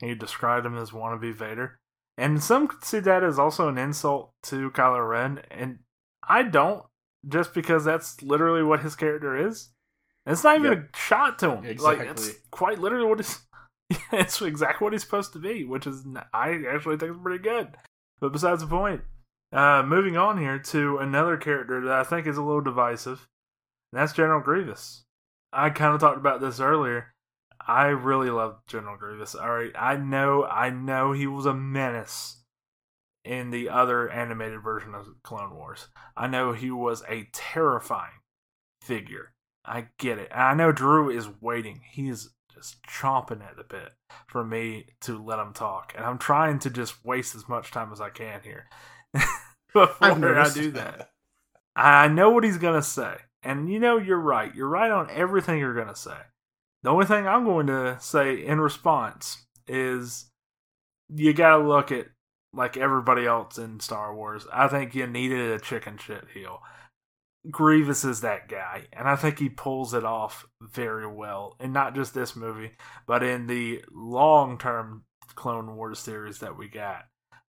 and 0.00 0.08
you 0.08 0.14
described 0.14 0.64
him 0.64 0.78
as 0.78 0.92
wannabe 0.92 1.34
Vader. 1.34 1.80
And 2.16 2.40
some 2.40 2.68
could 2.68 2.84
see 2.84 3.00
that 3.00 3.24
as 3.24 3.40
also 3.40 3.68
an 3.68 3.76
insult 3.76 4.32
to 4.44 4.70
Kylo 4.70 5.06
Ren, 5.06 5.42
and 5.50 5.80
I 6.26 6.44
don't, 6.44 6.84
just 7.28 7.52
because 7.52 7.84
that's 7.84 8.22
literally 8.22 8.62
what 8.62 8.80
his 8.84 8.94
character 8.94 9.36
is. 9.48 9.70
it's 10.24 10.44
not 10.44 10.60
even 10.60 10.72
yep. 10.72 10.90
a 10.94 10.96
shot 10.96 11.40
to 11.40 11.56
him. 11.56 11.64
Exactly. 11.64 12.06
Like 12.06 12.16
it's 12.16 12.30
quite 12.52 12.78
literally 12.78 13.08
what 13.08 13.18
he's. 13.18 13.40
it's 14.12 14.40
exactly 14.40 14.84
what 14.84 14.92
he's 14.92 15.02
supposed 15.02 15.32
to 15.32 15.40
be, 15.40 15.64
which 15.64 15.88
is 15.88 16.04
I 16.32 16.62
actually 16.70 16.98
think 16.98 17.12
is 17.12 17.22
pretty 17.22 17.42
good. 17.42 17.76
But 18.20 18.32
besides 18.32 18.60
the 18.60 18.68
point, 18.68 19.02
uh, 19.52 19.82
moving 19.84 20.16
on 20.16 20.38
here 20.38 20.60
to 20.60 20.98
another 20.98 21.36
character 21.36 21.80
that 21.84 21.92
I 21.92 22.04
think 22.04 22.28
is 22.28 22.36
a 22.36 22.42
little 22.42 22.62
divisive, 22.62 23.26
and 23.92 24.00
that's 24.00 24.12
General 24.12 24.40
Grievous. 24.40 25.02
I 25.56 25.70
kind 25.70 25.94
of 25.94 26.00
talked 26.00 26.18
about 26.18 26.40
this 26.42 26.60
earlier. 26.60 27.14
I 27.66 27.86
really 27.86 28.30
love 28.30 28.58
General 28.66 28.98
Grievous. 28.98 29.34
All 29.34 29.54
right, 29.54 29.72
I 29.76 29.96
know, 29.96 30.44
I 30.44 30.68
know 30.70 31.12
he 31.12 31.26
was 31.26 31.46
a 31.46 31.54
menace 31.54 32.36
in 33.24 33.50
the 33.50 33.70
other 33.70 34.08
animated 34.08 34.62
version 34.62 34.94
of 34.94 35.06
Clone 35.22 35.56
Wars. 35.56 35.88
I 36.16 36.28
know 36.28 36.52
he 36.52 36.70
was 36.70 37.02
a 37.08 37.28
terrifying 37.32 38.20
figure. 38.82 39.32
I 39.64 39.88
get 39.98 40.18
it. 40.18 40.28
And 40.30 40.42
I 40.42 40.54
know 40.54 40.72
Drew 40.72 41.10
is 41.10 41.28
waiting. 41.40 41.80
He 41.90 42.08
is 42.08 42.30
just 42.54 42.82
chomping 42.84 43.42
at 43.42 43.56
the 43.56 43.64
bit 43.64 43.92
for 44.28 44.44
me 44.44 44.86
to 45.02 45.22
let 45.22 45.38
him 45.38 45.52
talk, 45.52 45.92
and 45.96 46.04
I'm 46.04 46.18
trying 46.18 46.58
to 46.60 46.70
just 46.70 47.04
waste 47.04 47.34
as 47.34 47.48
much 47.48 47.70
time 47.70 47.92
as 47.92 48.00
I 48.00 48.10
can 48.10 48.40
here 48.42 48.68
before 49.72 50.38
I 50.38 50.52
do 50.52 50.70
that. 50.72 51.10
I 51.74 52.08
know 52.08 52.30
what 52.30 52.44
he's 52.44 52.58
gonna 52.58 52.82
say, 52.82 53.16
and 53.46 53.70
you 53.70 53.78
know 53.78 53.96
you're 53.96 54.18
right. 54.18 54.54
You're 54.54 54.68
right 54.68 54.90
on 54.90 55.08
everything 55.10 55.58
you're 55.58 55.74
gonna 55.74 55.96
say. 55.96 56.18
The 56.86 56.90
only 56.90 57.06
thing 57.06 57.26
I'm 57.26 57.44
going 57.44 57.66
to 57.66 57.98
say 58.00 58.46
in 58.46 58.60
response 58.60 59.44
is 59.66 60.26
you 61.12 61.32
got 61.32 61.56
to 61.56 61.66
look 61.66 61.90
at 61.90 62.06
like 62.52 62.76
everybody 62.76 63.26
else 63.26 63.58
in 63.58 63.80
Star 63.80 64.14
Wars. 64.14 64.46
I 64.52 64.68
think 64.68 64.94
you 64.94 65.06
needed 65.08 65.50
a 65.50 65.58
chicken 65.58 65.98
shit 65.98 66.26
heel. 66.32 66.60
Grievous 67.50 68.04
is 68.04 68.20
that 68.20 68.48
guy, 68.48 68.84
and 68.92 69.08
I 69.08 69.16
think 69.16 69.40
he 69.40 69.48
pulls 69.48 69.94
it 69.94 70.04
off 70.04 70.46
very 70.60 71.06
well. 71.06 71.56
And 71.58 71.72
not 71.72 71.96
just 71.96 72.14
this 72.14 72.36
movie, 72.36 72.72
but 73.06 73.24
in 73.24 73.48
the 73.48 73.84
long 73.92 74.56
term 74.56 75.02
Clone 75.34 75.74
Wars 75.74 75.98
series 75.98 76.38
that 76.38 76.56
we 76.56 76.68
got. 76.68 77.06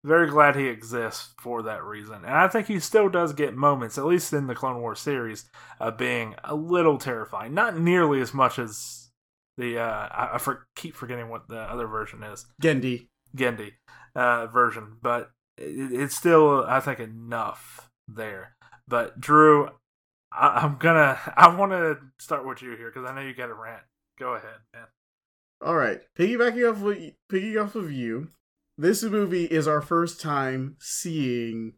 Very 0.08 0.30
glad 0.30 0.56
he 0.56 0.68
exists 0.68 1.34
for 1.40 1.64
that 1.64 1.84
reason. 1.84 2.24
And 2.24 2.34
I 2.34 2.48
think 2.48 2.68
he 2.68 2.80
still 2.80 3.10
does 3.10 3.34
get 3.34 3.56
moments, 3.56 3.98
at 3.98 4.06
least 4.06 4.32
in 4.32 4.48
the 4.48 4.56
Clone 4.56 4.80
Wars 4.80 5.00
series, 5.00 5.50
of 5.80 5.98
being 5.98 6.36
a 6.44 6.56
little 6.56 6.98
terrifying. 6.98 7.54
Not 7.54 7.78
nearly 7.78 8.22
as 8.22 8.34
much 8.34 8.58
as 8.58 9.10
the 9.58 9.80
uh, 9.80 10.08
I, 10.10 10.30
I 10.36 10.38
for, 10.38 10.66
keep 10.76 10.96
forgetting 10.96 11.30
what 11.30 11.50
the 11.50 11.60
other 11.60 11.88
version 11.88 12.24
is. 12.24 12.46
Genndy. 12.62 13.08
Genndy 13.36 13.74
uh, 14.16 14.48
version, 14.48 14.98
but 15.02 15.32
it, 15.58 15.92
it's 15.92 16.16
still 16.16 16.64
I 16.66 16.80
think 16.80 17.00
enough 17.00 17.90
there. 18.08 18.56
But 18.88 19.20
Drew, 19.20 19.70
I, 20.32 20.66
am 20.66 20.78
gonna 20.80 21.20
I 21.38 21.54
want 21.56 21.72
to 21.72 21.98
start 22.20 22.46
with 22.46 22.62
you 22.62 22.76
here 22.76 22.92
because 22.94 23.10
I 23.10 23.14
know 23.14 23.22
you 23.22 23.34
got 23.34 23.50
a 23.50 23.54
rant. 23.54 23.84
Go 24.18 24.34
ahead, 24.34 24.60
man. 24.74 24.86
All 25.62 25.76
right, 25.76 26.02
piggybacking 26.18 26.70
off 26.70 26.84
of, 26.84 27.14
piggying 27.32 27.64
off 27.64 27.76
of 27.76 27.92
you, 27.92 28.30
this 28.78 29.04
movie 29.04 29.46
is 29.46 29.68
our 29.68 29.82
first 29.82 30.22
time 30.22 30.76
seeing 30.80 31.74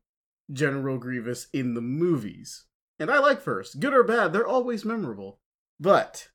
General 0.52 0.98
Grievous 0.98 1.48
in 1.54 1.74
the 1.74 1.82
movies, 1.82 2.66
and 3.00 3.10
I 3.10 3.20
like 3.20 3.42
first, 3.42 3.80
good 3.80 3.94
or 3.94 4.04
bad, 4.04 4.34
they're 4.34 4.48
always 4.48 4.84
memorable. 4.84 5.40
But 5.80 6.30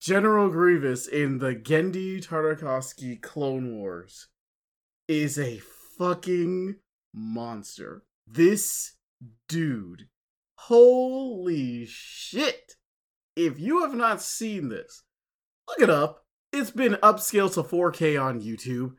General 0.00 0.48
Grievous 0.48 1.06
in 1.06 1.38
the 1.38 1.54
Genndy 1.54 2.24
Tartakovsky 2.24 3.20
Clone 3.20 3.76
Wars 3.76 4.28
is 5.08 5.38
a 5.38 5.60
fucking 5.98 6.76
monster. 7.12 8.04
This 8.26 8.94
dude. 9.48 10.08
Holy 10.56 11.86
shit. 11.86 12.74
If 13.36 13.58
you 13.58 13.82
have 13.82 13.94
not 13.94 14.22
seen 14.22 14.68
this, 14.68 15.02
look 15.68 15.80
it 15.80 15.90
up. 15.90 16.24
It's 16.52 16.70
been 16.70 16.94
upscaled 16.94 17.54
to 17.54 17.62
4K 17.62 18.22
on 18.22 18.42
YouTube, 18.42 18.92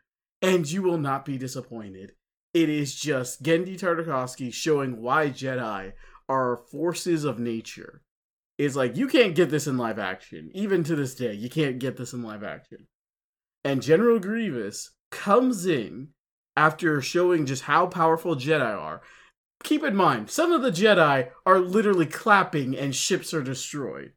and 0.44 0.70
you 0.70 0.84
will 0.84 1.00
not 1.00 1.26
be 1.26 1.38
disappointed. 1.38 2.12
It 2.54 2.70
is 2.70 2.94
just 2.94 3.42
Genndy 3.42 3.80
Tartakovsky 3.80 4.54
showing 4.54 5.02
why 5.02 5.30
Jedi 5.30 5.94
are 6.30 6.62
forces 6.72 7.24
of 7.24 7.40
nature 7.40 8.04
It's 8.58 8.76
like 8.76 8.96
you 8.96 9.08
can't 9.08 9.36
get 9.36 9.50
this 9.50 9.66
in 9.66 9.78
live 9.78 9.98
action. 9.98 10.52
Even 10.54 10.84
to 10.84 10.96
this 10.96 11.16
day, 11.16 11.34
you 11.34 11.50
can't 11.50 11.80
get 11.80 11.98
this 11.98 12.14
in 12.14 12.22
live 12.22 12.44
action. 12.44 12.88
And 13.64 13.82
General 13.82 14.20
Grievous 14.20 14.92
comes 15.12 15.66
in 15.66 16.10
after 16.56 17.02
showing 17.02 17.46
just 17.46 17.64
how 17.64 17.88
powerful 17.88 18.36
Jedi 18.36 18.62
are. 18.62 19.02
Keep 19.64 19.84
in 19.84 19.96
mind, 19.96 20.30
some 20.30 20.52
of 20.52 20.62
the 20.62 20.72
Jedi 20.72 21.30
are 21.46 21.60
literally 21.60 22.06
clapping 22.06 22.78
and 22.78 22.94
ships 22.94 23.34
are 23.34 23.42
destroyed. 23.42 24.12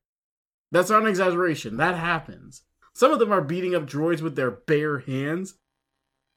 That's 0.70 0.90
not 0.90 1.02
an 1.02 1.08
exaggeration. 1.08 1.76
That 1.76 1.94
happens. 1.94 2.62
Some 2.94 3.12
of 3.12 3.18
them 3.18 3.32
are 3.32 3.42
beating 3.42 3.74
up 3.74 3.86
droids 3.86 4.20
with 4.20 4.36
their 4.36 4.50
bare 4.50 4.98
hands, 4.98 5.54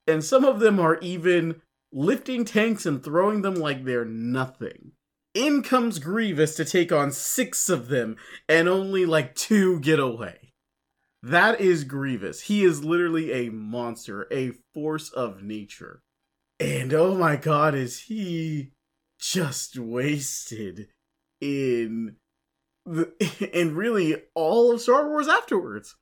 and 0.09 0.23
some 0.23 0.43
of 0.43 0.59
them 0.59 0.79
are 0.79 0.97
even 0.99 1.61
lifting 1.91 2.43
tanks 2.43 2.85
and 2.85 3.03
throwing 3.03 3.41
them 3.41 3.55
like 3.55 3.85
they're 3.85 4.05
nothing 4.05 4.91
in 5.33 5.61
comes 5.61 5.99
Grievous 5.99 6.55
to 6.55 6.65
take 6.65 6.91
on 6.91 7.11
six 7.11 7.69
of 7.69 7.87
them, 7.87 8.17
and 8.47 8.67
only 8.67 9.05
like 9.05 9.35
two 9.35 9.79
get 9.79 9.99
away. 9.99 10.53
That 11.21 11.59
is 11.59 11.83
Grievous. 11.83 12.41
He 12.41 12.63
is 12.63 12.83
literally 12.83 13.31
a 13.31 13.49
monster, 13.49 14.27
a 14.31 14.51
force 14.73 15.09
of 15.09 15.43
nature. 15.43 16.01
And 16.59 16.93
oh 16.93 17.15
my 17.15 17.35
god, 17.35 17.75
is 17.75 18.01
he 18.03 18.71
just 19.19 19.77
wasted 19.77 20.87
in 21.41 22.15
the 22.85 23.11
in 23.53 23.75
really 23.75 24.23
all 24.33 24.73
of 24.73 24.81
Star 24.81 25.07
Wars 25.07 25.27
afterwards. 25.27 25.95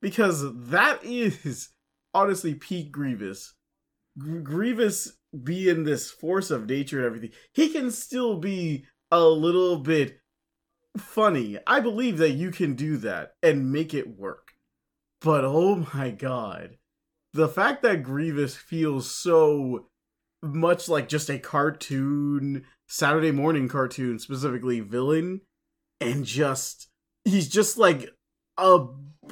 Because 0.00 0.42
that 0.52 1.04
is 1.04 1.68
honestly 2.14 2.54
peak 2.54 2.92
Grievous. 2.92 3.54
Grievous 4.18 5.12
being 5.42 5.84
this 5.84 6.10
force 6.10 6.50
of 6.50 6.68
nature 6.68 6.98
and 6.98 7.06
everything, 7.06 7.30
he 7.54 7.68
can 7.70 7.90
still 7.90 8.36
be 8.36 8.84
a 9.10 9.24
little 9.24 9.78
bit 9.78 10.20
funny. 10.96 11.58
I 11.66 11.80
believe 11.80 12.18
that 12.18 12.32
you 12.32 12.50
can 12.50 12.74
do 12.74 12.96
that 12.98 13.34
and 13.42 13.72
make 13.72 13.94
it 13.94 14.18
work. 14.18 14.52
But 15.20 15.44
oh 15.44 15.86
my 15.94 16.10
god. 16.10 16.76
The 17.32 17.48
fact 17.48 17.82
that 17.82 18.02
Grievous 18.02 18.56
feels 18.56 19.10
so 19.10 19.88
much 20.42 20.88
like 20.88 21.08
just 21.08 21.30
a 21.30 21.38
cartoon, 21.38 22.64
Saturday 22.88 23.30
morning 23.30 23.68
cartoon, 23.68 24.18
specifically 24.18 24.80
villain, 24.80 25.40
and 26.00 26.24
just 26.24 26.88
he's 27.24 27.48
just 27.48 27.78
like 27.78 28.10
a 28.58 28.86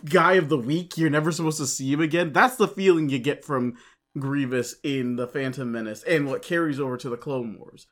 guy 0.05 0.34
of 0.34 0.48
the 0.48 0.59
week. 0.59 0.96
You're 0.96 1.11
never 1.11 1.32
supposed 1.32 1.59
to 1.59 1.66
see 1.66 1.92
him 1.92 2.01
again. 2.01 2.32
That's 2.32 2.57
the 2.57 2.68
feeling 2.68 3.09
you 3.09 3.18
get 3.18 3.44
from 3.44 3.76
Grievous 4.18 4.76
in 4.82 5.16
the 5.16 5.26
Phantom 5.26 5.70
Menace 5.70 6.03
and 6.03 6.26
what 6.26 6.42
carries 6.42 6.80
over 6.80 6.96
to 6.96 7.09
the 7.09 7.16
Clone 7.16 7.59
Wars. 7.59 7.86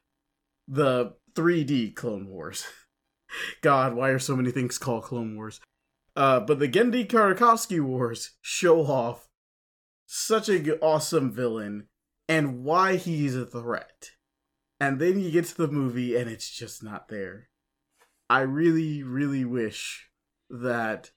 The 0.67 1.15
3D 1.35 1.95
Clone 1.95 2.29
Wars. 2.29 2.67
God, 3.63 3.95
why 3.95 4.11
are 4.11 4.19
so 4.19 4.37
many 4.37 4.51
things 4.51 4.79
called 4.79 5.05
Clone 5.05 5.37
Wars? 5.37 5.61
Uh, 6.17 6.41
but 6.41 6.59
the 6.59 6.69
Genndy 6.69 7.07
Tartakovsky 7.07 7.81
Wars 7.81 8.33
show 8.41 8.81
off 8.81 9.29
such 10.07 10.49
a 10.49 10.79
awesome 10.81 11.31
villain 11.31 11.87
and 12.29 12.65
why 12.65 12.97
he's 12.97 13.37
a 13.37 13.47
threat. 13.47 14.11
And 14.81 14.99
then 14.99 15.21
you 15.21 15.31
get 15.31 15.45
to 15.47 15.57
the 15.57 15.69
movie 15.69 16.17
and 16.17 16.29
it's 16.29 16.51
just 16.51 16.83
not 16.83 17.09
there. 17.09 17.49
I 18.31 18.41
really, 18.41 19.03
really 19.03 19.45
wish 19.45 20.09
that 20.51 21.13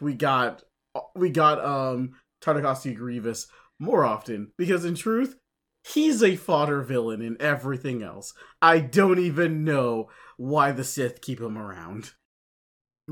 we 0.00 0.14
got 0.14 0.62
we 1.14 1.30
got 1.30 1.64
um 1.64 2.14
Tartakovsky 2.42 2.94
Grievous 2.96 3.46
more 3.78 4.04
often 4.04 4.52
because 4.56 4.84
in 4.84 4.94
truth, 4.94 5.36
he's 5.84 6.22
a 6.22 6.36
fodder 6.36 6.82
villain 6.82 7.22
in 7.22 7.36
everything 7.40 8.02
else. 8.02 8.34
I 8.60 8.80
don't 8.80 9.18
even 9.18 9.64
know 9.64 10.08
why 10.36 10.72
the 10.72 10.84
Sith 10.84 11.20
keep 11.20 11.40
him 11.40 11.58
around. 11.58 12.12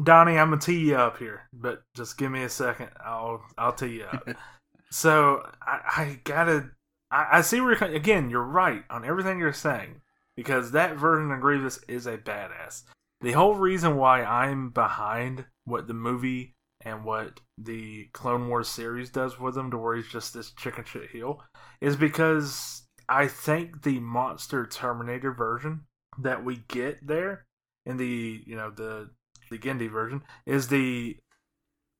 Donnie, 0.03 0.39
I'm 0.39 0.51
gonna 0.51 0.61
tee 0.61 0.89
you 0.89 0.97
up 0.97 1.19
here, 1.19 1.49
but 1.53 1.83
just 1.95 2.17
give 2.17 2.31
me 2.31 2.43
a 2.43 2.49
second. 2.49 2.91
I'll 3.05 3.43
I'll 3.59 3.75
tee 3.75 3.99
you 3.99 4.05
up. 4.05 4.29
so 4.91 5.47
I, 5.61 5.81
I 5.97 6.21
gotta. 6.25 6.71
I, 7.11 7.27
I 7.33 7.41
see 7.43 7.61
where 7.61 7.77
you're 7.79 7.95
again. 7.95 8.31
You're 8.31 8.43
right 8.43 8.85
on 8.89 9.05
everything 9.05 9.39
you're 9.39 9.53
saying 9.53 10.01
because 10.35 10.73
that 10.73 10.97
version 10.97 11.31
of 11.31 11.41
Grievous 11.41 11.79
is 11.89 12.07
a 12.07 12.17
badass. 12.17 12.85
The 13.23 13.33
whole 13.33 13.55
reason 13.55 13.97
why 13.97 14.25
I'm 14.25 14.71
behind 14.71 15.47
what 15.65 15.87
the 15.87 15.95
movie 15.95 16.55
and 16.85 17.05
what 17.05 17.39
the 17.57 18.09
Clone 18.13 18.49
Wars 18.49 18.69
series 18.69 19.11
does 19.11 19.39
with 19.39 19.57
him, 19.57 19.71
to 19.71 19.79
where 19.79 19.95
he's 19.95 20.09
just 20.09 20.35
this 20.35 20.51
chicken 20.51 20.85
shit 20.85 21.11
heel, 21.11 21.41
is 21.81 21.97
because 21.97 22.83
I 23.09 23.29
think 23.29 23.83
the 23.83 24.01
monster 24.01 24.67
Terminator 24.67 25.33
version 25.33 25.83
that 26.19 26.45
we 26.45 26.65
get 26.69 27.07
there 27.07 27.47
in 27.87 27.97
the 27.97 28.43
you 28.47 28.57
know 28.57 28.71
the 28.71 29.11
the 29.51 29.59
Genndy 29.59 29.91
version 29.91 30.23
is 30.47 30.69
the 30.69 31.17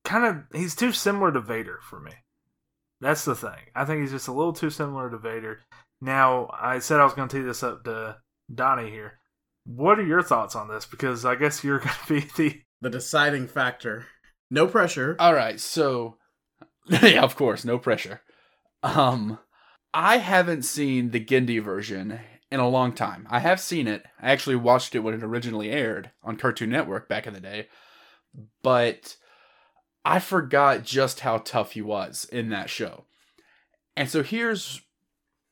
kind 0.03 0.25
of 0.25 0.59
he's 0.59 0.75
too 0.75 0.91
similar 0.91 1.31
to 1.31 1.39
Vader 1.39 1.79
for 1.81 1.99
me. 1.99 2.11
That's 2.99 3.25
the 3.25 3.35
thing. 3.35 3.69
I 3.75 3.85
think 3.85 4.01
he's 4.01 4.11
just 4.11 4.27
a 4.27 4.33
little 4.33 4.53
too 4.53 4.69
similar 4.69 5.09
to 5.09 5.17
Vader. 5.17 5.61
Now, 6.01 6.49
I 6.57 6.79
said 6.79 6.99
I 6.99 7.03
was 7.03 7.13
going 7.13 7.27
to 7.27 7.37
tee 7.37 7.43
this 7.43 7.63
up 7.63 7.83
to 7.83 8.17
Donnie 8.53 8.89
here. 8.89 9.19
What 9.65 9.99
are 9.99 10.05
your 10.05 10.21
thoughts 10.21 10.55
on 10.55 10.67
this? 10.67 10.85
Because 10.85 11.25
I 11.25 11.35
guess 11.35 11.63
you're 11.63 11.79
going 11.79 11.95
to 12.07 12.13
be 12.13 12.27
the 12.35 12.61
the 12.81 12.89
deciding 12.89 13.47
factor. 13.47 14.07
No 14.51 14.67
pressure. 14.67 15.15
All 15.19 15.33
right, 15.33 15.59
so 15.59 16.17
yeah, 16.87 17.23
of 17.23 17.35
course, 17.35 17.63
no 17.63 17.77
pressure. 17.77 18.21
Um, 18.81 19.39
I 19.93 20.17
haven't 20.17 20.63
seen 20.63 21.11
the 21.11 21.23
Genndy 21.23 21.61
version 21.61 22.19
in 22.51 22.59
a 22.59 22.69
long 22.69 22.93
time. 22.93 23.25
I 23.29 23.39
have 23.39 23.59
seen 23.59 23.87
it. 23.87 24.03
I 24.21 24.31
actually 24.31 24.57
watched 24.57 24.95
it 24.95 24.99
when 24.99 25.13
it 25.13 25.23
originally 25.23 25.71
aired 25.71 26.11
on 26.23 26.35
Cartoon 26.35 26.69
Network 26.69 27.07
back 27.07 27.25
in 27.25 27.33
the 27.33 27.39
day, 27.39 27.67
but 28.61 29.15
I 30.03 30.19
forgot 30.19 30.83
just 30.83 31.21
how 31.21 31.37
tough 31.37 31.71
he 31.71 31.81
was 31.81 32.25
in 32.31 32.49
that 32.49 32.69
show. 32.69 33.05
And 33.95 34.09
so 34.09 34.23
here's 34.23 34.81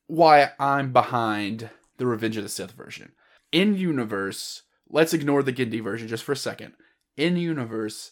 why 0.08 0.52
I'm 0.60 0.92
behind 0.92 1.70
the 1.98 2.06
Revenge 2.06 2.38
of 2.38 2.44
the 2.44 2.50
Sith 2.50 2.72
version. 2.72 3.14
In 3.52 3.76
universe, 3.76 4.64
let's 4.90 5.14
ignore 5.14 5.44
the 5.44 5.54
Genndy 5.54 5.84
version 5.84 6.08
just 6.08 6.24
for 6.24 6.32
a 6.32 6.38
second. 6.38 6.74
In 7.18 7.38
universe, 7.38 8.12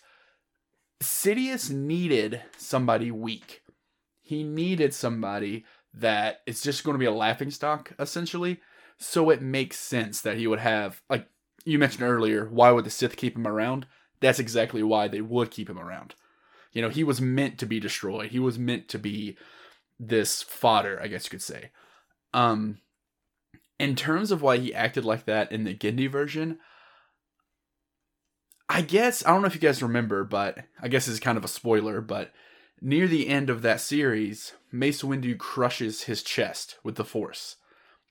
Sidious 1.02 1.70
needed 1.70 2.42
somebody 2.58 3.10
weak. 3.12 3.62
He 4.22 4.44
needed 4.44 4.94
somebody 4.94 5.66
that 5.94 6.42
is 6.46 6.62
just 6.62 6.84
going 6.84 6.96
to 6.96 7.00
be 7.00 7.06
a 7.06 7.12
laughing 7.12 7.52
stock, 7.52 7.94
essentially. 7.98 8.60
So 8.98 9.30
it 9.30 9.42
makes 9.42 9.80
sense 9.80 10.22
that 10.22 10.38
he 10.38 10.46
would 10.46 10.60
have, 10.60 11.02
like 11.10 11.28
you 11.64 11.80
mentioned 11.80 12.04
earlier, 12.04 12.50
why 12.50 12.72
would 12.72 12.86
the 12.86 12.90
Sith 12.90 13.16
keep 13.16 13.36
him 13.36 13.48
around? 13.48 13.88
That's 14.20 14.40
exactly 14.40 14.84
why 14.84 15.08
they 15.08 15.22
would 15.22 15.52
keep 15.52 15.70
him 15.70 15.80
around. 15.80 16.16
You 16.74 16.82
know, 16.82 16.90
he 16.90 17.04
was 17.04 17.22
meant 17.22 17.58
to 17.60 17.66
be 17.66 17.80
destroyed. 17.80 18.32
He 18.32 18.40
was 18.40 18.60
meant 18.60 18.90
to 18.90 19.00
be 19.00 19.38
this 20.00 20.44
fodder, 20.44 21.00
I 21.02 21.08
guess 21.08 21.26
you 21.26 21.32
could 21.32 21.42
say. 21.42 21.72
Um, 22.34 22.80
in 23.80 23.96
terms 23.96 24.32
of 24.32 24.42
why 24.42 24.58
he 24.58 24.74
acted 24.74 25.06
like 25.06 25.26
that 25.26 25.52
in 25.52 25.64
the 25.64 25.74
Genndy 25.74 26.10
version, 26.10 26.60
I 28.68 28.82
guess 28.82 29.26
I 29.26 29.32
don't 29.32 29.42
know 29.42 29.48
if 29.48 29.56
you 29.56 29.62
guys 29.62 29.82
remember, 29.82 30.24
but 30.24 30.60
I 30.82 30.90
guess 30.90 31.08
it's 31.08 31.20
kind 31.20 31.38
of 31.38 31.46
a 31.46 31.50
spoiler, 31.50 32.02
but 32.02 32.32
near 32.82 33.08
the 33.08 33.28
end 33.28 33.50
of 33.50 33.62
that 33.64 33.82
series, 33.82 34.54
Mace 34.72 35.02
Windu 35.02 35.38
crushes 35.38 36.04
his 36.04 36.22
chest 36.22 36.78
with 36.84 36.96
the 36.96 37.06
Force. 37.06 37.56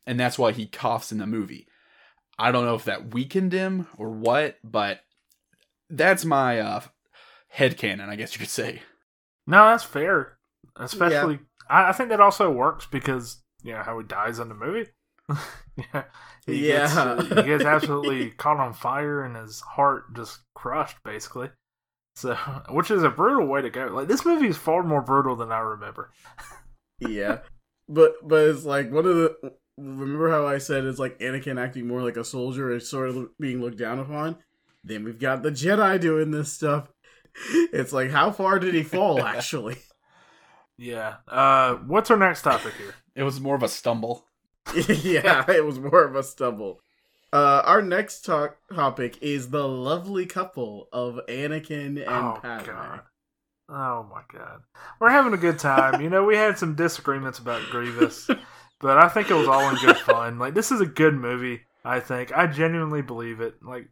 And 0.07 0.19
that's 0.19 0.39
why 0.39 0.53
he 0.53 0.67
coughs 0.67 1.13
in 1.13 1.19
the 1.19 1.27
movie. 1.27 1.69
I 2.39 2.51
don't 2.51 2.65
know 2.65 2.75
if 2.75 2.85
that 2.85 3.13
weakened 3.13 3.53
him 3.53 3.89
or 3.97 4.11
what, 4.11 4.57
but 4.65 5.01
that's 5.91 6.25
my 6.25 6.61
uh 6.61 6.81
head 7.49 7.77
canon, 7.77 8.09
I 8.09 8.17
guess 8.17 8.35
you 8.35 8.41
could 8.41 8.49
say. 8.49 8.83
No, 9.47 9.65
that's 9.65 9.85
fair. 9.85 10.39
Especially 10.77 11.35
yeah. 11.35 11.41
I, 11.69 11.89
I 11.91 11.93
think 11.93 12.09
that 12.11 12.21
also 12.21 12.51
works 12.51 12.87
because 12.87 13.43
you 13.63 13.73
know 13.73 13.83
how 13.83 13.99
he 13.99 14.07
dies 14.07 14.39
in 14.39 14.49
the 14.49 14.55
movie. 14.55 14.89
Yeah, 15.77 16.05
he 16.47 16.69
yeah. 16.69 16.79
Gets, 16.79 16.97
uh, 16.97 17.25
he 17.37 17.43
gets 17.43 17.65
absolutely 17.67 18.31
caught 18.31 18.59
on 18.59 18.73
fire 18.73 19.23
and 19.23 19.37
his 19.37 19.61
heart 19.61 20.15
just 20.15 20.41
crushed, 20.55 21.03
basically. 21.05 21.51
So, 22.17 22.35
which 22.71 22.91
is 22.91 23.03
a 23.03 23.11
brutal 23.11 23.47
way 23.47 23.63
to 23.63 23.71
go. 23.71 23.87
Like 23.87 24.09
this 24.09 24.25
movie 24.25 24.49
is 24.49 24.57
far 24.57 24.83
more 24.83 25.03
brutal 25.03 25.37
than 25.37 25.53
I 25.53 25.61
remember. 25.61 26.11
yeah, 27.01 27.39
but 27.89 28.15
but 28.27 28.49
it's 28.49 28.65
like 28.65 28.91
one 28.91 29.07
of 29.07 29.17
the. 29.17 29.53
Remember 29.77 30.29
how 30.29 30.45
I 30.45 30.59
said 30.59 30.85
it's 30.85 30.99
like 30.99 31.21
Anakin 31.21 31.61
acting 31.61 31.87
more 31.87 32.03
like 32.03 32.17
a 32.17 32.25
soldier 32.25 32.73
is 32.73 32.91
sort 32.91 33.11
of 33.11 33.29
being 33.39 33.61
looked 33.61 33.79
down 33.79 34.01
upon. 34.01 34.37
Then 34.83 35.05
we've 35.05 35.21
got 35.21 35.45
the 35.45 35.53
Jedi 35.53 36.01
doing 36.01 36.33
this 36.33 36.53
stuff. 36.53 36.89
It's 37.53 37.93
like 37.93 38.11
how 38.11 38.33
far 38.33 38.59
did 38.59 38.75
he 38.75 38.83
fall 38.83 39.23
actually? 39.23 39.77
Yeah. 40.79 41.17
Uh, 41.27 41.75
what's 41.75 42.11
our 42.11 42.17
next 42.17 42.43
topic 42.43 42.73
here? 42.75 42.95
It 43.15 43.25
was 43.25 43.41
more 43.41 43.57
of 43.57 43.65
a 43.65 43.69
stumble. 43.69 44.28
yeah, 45.03 45.51
it 45.51 45.65
was 45.65 45.79
more 45.79 46.05
of 46.05 46.15
a 46.15 46.23
stumble. 46.23 46.81
Uh, 47.33 47.63
our 47.65 47.83
next 47.83 48.25
talk 48.25 48.57
topic 48.75 49.19
is 49.21 49.51
the 49.51 49.69
lovely 49.69 50.27
couple 50.27 50.89
of 50.93 51.21
Anakin 51.29 51.99
and 51.99 52.09
oh, 52.09 52.39
Padme. 52.41 52.67
God. 52.67 53.01
Oh 53.69 54.07
my 54.11 54.23
god, 54.33 54.63
we're 54.99 55.11
having 55.11 55.35
a 55.35 55.39
good 55.39 55.59
time. 55.59 56.01
you 56.01 56.09
know, 56.09 56.25
we 56.25 56.37
had 56.37 56.59
some 56.59 56.75
disagreements 56.75 57.39
about 57.39 57.69
Grievous, 57.71 58.27
but 58.81 58.99
I 58.99 59.09
think 59.09 59.31
it 59.31 59.35
was 59.35 59.49
all 59.49 59.69
in 59.69 59.77
good 59.77 59.99
fun. 59.99 60.39
Like, 60.39 60.55
this 60.55 60.73
is 60.73 60.81
a 60.81 60.87
good 60.87 61.15
movie. 61.15 61.63
I 61.85 62.01
think 62.01 62.37
I 62.37 62.47
genuinely 62.47 63.03
believe 63.03 63.41
it. 63.41 63.63
Like, 63.63 63.89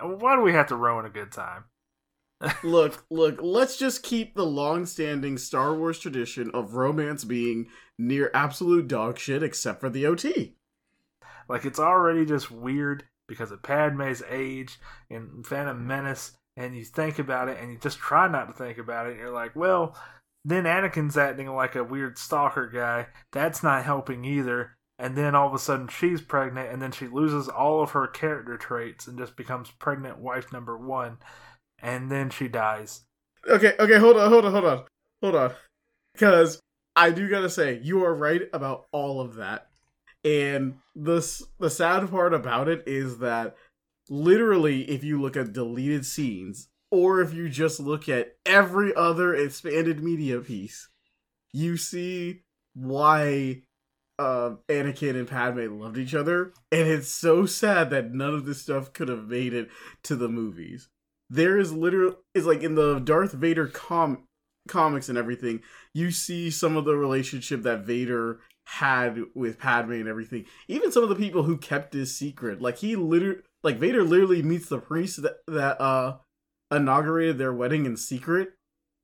why 0.00 0.36
do 0.36 0.42
we 0.42 0.52
have 0.52 0.68
to 0.68 0.76
ruin 0.76 1.06
a 1.06 1.10
good 1.10 1.32
time? 1.32 1.64
Look, 2.62 3.04
look, 3.10 3.38
let's 3.40 3.76
just 3.76 4.02
keep 4.02 4.34
the 4.34 4.44
long-standing 4.44 5.38
Star 5.38 5.74
Wars 5.74 5.98
tradition 5.98 6.50
of 6.52 6.74
romance 6.74 7.24
being 7.24 7.68
near 7.98 8.30
absolute 8.34 8.88
dog 8.88 9.18
shit 9.18 9.42
except 9.42 9.80
for 9.80 9.90
the 9.90 10.06
OT. 10.06 10.56
Like 11.48 11.64
it's 11.64 11.78
already 11.78 12.24
just 12.24 12.50
weird 12.50 13.04
because 13.28 13.50
of 13.50 13.62
Padme's 13.62 14.22
age 14.28 14.78
and 15.10 15.46
Phantom 15.46 15.86
Menace, 15.86 16.32
and 16.56 16.76
you 16.76 16.84
think 16.84 17.18
about 17.18 17.48
it 17.48 17.58
and 17.60 17.72
you 17.72 17.78
just 17.78 17.98
try 17.98 18.28
not 18.28 18.46
to 18.46 18.52
think 18.52 18.78
about 18.78 19.06
it, 19.06 19.12
and 19.12 19.20
you're 19.20 19.30
like, 19.30 19.54
well, 19.56 19.96
then 20.44 20.64
Anakin's 20.64 21.16
acting 21.16 21.48
like 21.48 21.74
a 21.74 21.84
weird 21.84 22.18
stalker 22.18 22.66
guy. 22.68 23.06
That's 23.32 23.62
not 23.62 23.84
helping 23.84 24.24
either. 24.24 24.76
And 24.98 25.16
then 25.16 25.34
all 25.34 25.48
of 25.48 25.54
a 25.54 25.58
sudden 25.58 25.88
she's 25.88 26.20
pregnant, 26.20 26.70
and 26.70 26.80
then 26.80 26.92
she 26.92 27.06
loses 27.06 27.48
all 27.48 27.82
of 27.82 27.90
her 27.92 28.06
character 28.06 28.56
traits 28.56 29.06
and 29.06 29.18
just 29.18 29.36
becomes 29.36 29.70
pregnant 29.70 30.18
wife 30.18 30.52
number 30.52 30.76
one. 30.76 31.18
And 31.84 32.10
then 32.10 32.30
she 32.30 32.48
dies. 32.48 33.04
Okay, 33.46 33.74
okay, 33.78 33.98
hold 33.98 34.16
on, 34.16 34.30
hold 34.30 34.46
on, 34.46 34.52
hold 34.52 34.64
on, 34.64 34.84
hold 35.22 35.34
on. 35.36 35.52
Because 36.14 36.60
I 36.96 37.10
do 37.10 37.28
gotta 37.28 37.50
say, 37.50 37.78
you 37.82 38.02
are 38.04 38.14
right 38.14 38.42
about 38.54 38.86
all 38.90 39.20
of 39.20 39.34
that. 39.34 39.68
And 40.24 40.78
the 40.96 41.20
the 41.60 41.68
sad 41.68 42.10
part 42.10 42.32
about 42.32 42.68
it 42.68 42.84
is 42.86 43.18
that 43.18 43.54
literally, 44.08 44.90
if 44.90 45.04
you 45.04 45.20
look 45.20 45.36
at 45.36 45.52
deleted 45.52 46.06
scenes, 46.06 46.68
or 46.90 47.20
if 47.20 47.34
you 47.34 47.50
just 47.50 47.78
look 47.80 48.08
at 48.08 48.36
every 48.46 48.94
other 48.94 49.34
expanded 49.34 50.02
media 50.02 50.40
piece, 50.40 50.88
you 51.52 51.76
see 51.76 52.44
why 52.72 53.62
uh, 54.18 54.52
Anakin 54.68 55.16
and 55.16 55.28
Padme 55.28 55.78
loved 55.78 55.98
each 55.98 56.14
other, 56.14 56.54
and 56.72 56.88
it's 56.88 57.08
so 57.08 57.44
sad 57.44 57.90
that 57.90 58.12
none 58.12 58.32
of 58.32 58.46
this 58.46 58.62
stuff 58.62 58.92
could 58.92 59.08
have 59.08 59.28
made 59.28 59.52
it 59.52 59.68
to 60.04 60.16
the 60.16 60.28
movies. 60.28 60.88
There 61.30 61.58
is 61.58 61.72
literally 61.72 62.16
is 62.34 62.46
like 62.46 62.62
in 62.62 62.74
the 62.74 62.98
Darth 63.00 63.32
Vader 63.32 63.66
com 63.66 64.26
comics 64.68 65.08
and 65.08 65.18
everything, 65.18 65.62
you 65.92 66.10
see 66.10 66.50
some 66.50 66.76
of 66.76 66.84
the 66.84 66.96
relationship 66.96 67.62
that 67.62 67.84
Vader 67.84 68.40
had 68.66 69.20
with 69.34 69.58
Padme 69.58 69.92
and 69.92 70.08
everything. 70.08 70.46
Even 70.68 70.90
some 70.90 71.02
of 71.02 71.08
the 71.08 71.14
people 71.14 71.42
who 71.42 71.56
kept 71.58 71.92
his 71.92 72.16
secret, 72.16 72.62
like 72.62 72.78
he 72.78 72.96
literally, 72.96 73.42
like 73.62 73.78
Vader 73.78 74.02
literally 74.02 74.42
meets 74.42 74.68
the 74.68 74.78
priest 74.78 75.22
that 75.22 75.36
that 75.46 75.80
uh 75.80 76.16
inaugurated 76.70 77.38
their 77.38 77.52
wedding 77.52 77.86
in 77.86 77.96
secret, 77.96 78.54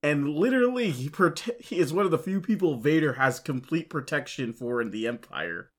and 0.03 0.31
literally 0.31 0.91
he 0.91 1.09
prote- 1.09 1.61
he 1.61 1.79
is 1.79 1.93
one 1.93 2.05
of 2.05 2.11
the 2.11 2.19
few 2.19 2.41
people 2.41 2.77
Vader 2.79 3.15
has 3.15 3.39
complete 3.39 3.91
protection 3.91 4.53
for 4.53 4.81
in 4.81 4.91
the 4.91 5.07
Empire. 5.07 5.71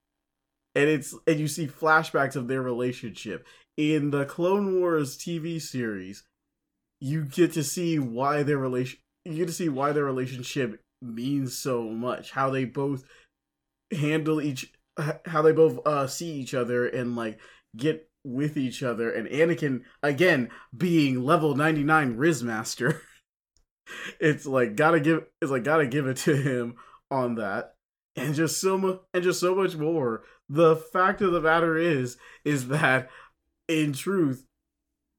And 0.75 0.89
it's 0.89 1.15
and 1.27 1.39
you 1.39 1.47
see 1.47 1.67
flashbacks 1.67 2.35
of 2.35 2.47
their 2.47 2.61
relationship 2.61 3.45
in 3.77 4.11
the 4.11 4.25
Clone 4.25 4.79
Wars 4.79 5.17
TV 5.17 5.61
series. 5.61 6.23
You 7.01 7.25
get 7.25 7.53
to 7.53 7.63
see 7.63 7.99
why 7.99 8.43
their 8.43 8.57
relation 8.57 8.99
you 9.25 9.35
get 9.35 9.47
to 9.47 9.53
see 9.53 9.69
why 9.69 9.91
their 9.91 10.05
relationship 10.05 10.81
means 11.01 11.57
so 11.57 11.83
much. 11.83 12.31
How 12.31 12.49
they 12.49 12.65
both 12.65 13.03
handle 13.91 14.41
each 14.41 14.71
how 15.25 15.41
they 15.41 15.51
both 15.51 15.85
uh 15.85 16.07
see 16.07 16.31
each 16.31 16.53
other 16.53 16.87
and 16.87 17.15
like 17.15 17.39
get 17.75 18.07
with 18.23 18.55
each 18.55 18.83
other 18.83 19.11
and 19.11 19.27
Anakin 19.27 19.81
again 20.03 20.49
being 20.75 21.23
level 21.23 21.55
99 21.55 22.17
Riz 22.17 22.43
Master. 22.43 23.01
it's 24.19 24.45
like 24.45 24.75
gotta 24.75 24.99
give 24.99 25.25
it's 25.41 25.51
like 25.51 25.63
gotta 25.63 25.87
give 25.87 26.07
it 26.07 26.17
to 26.17 26.35
him 26.35 26.75
on 27.09 27.35
that. 27.35 27.73
And 28.15 28.35
just 28.35 28.59
so 28.59 28.77
much 28.77 28.99
and 29.13 29.23
just 29.23 29.39
so 29.39 29.55
much 29.55 29.75
more. 29.75 30.23
The 30.49 30.75
fact 30.75 31.21
of 31.21 31.31
the 31.31 31.41
matter 31.41 31.77
is 31.77 32.17
is 32.43 32.67
that 32.67 33.09
in 33.67 33.93
truth 33.93 34.45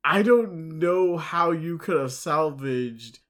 I 0.04 0.22
don't 0.22 0.78
know 0.78 1.16
how 1.16 1.52
you 1.52 1.78
could 1.78 1.98
have 1.98 2.12
salvaged 2.12 3.20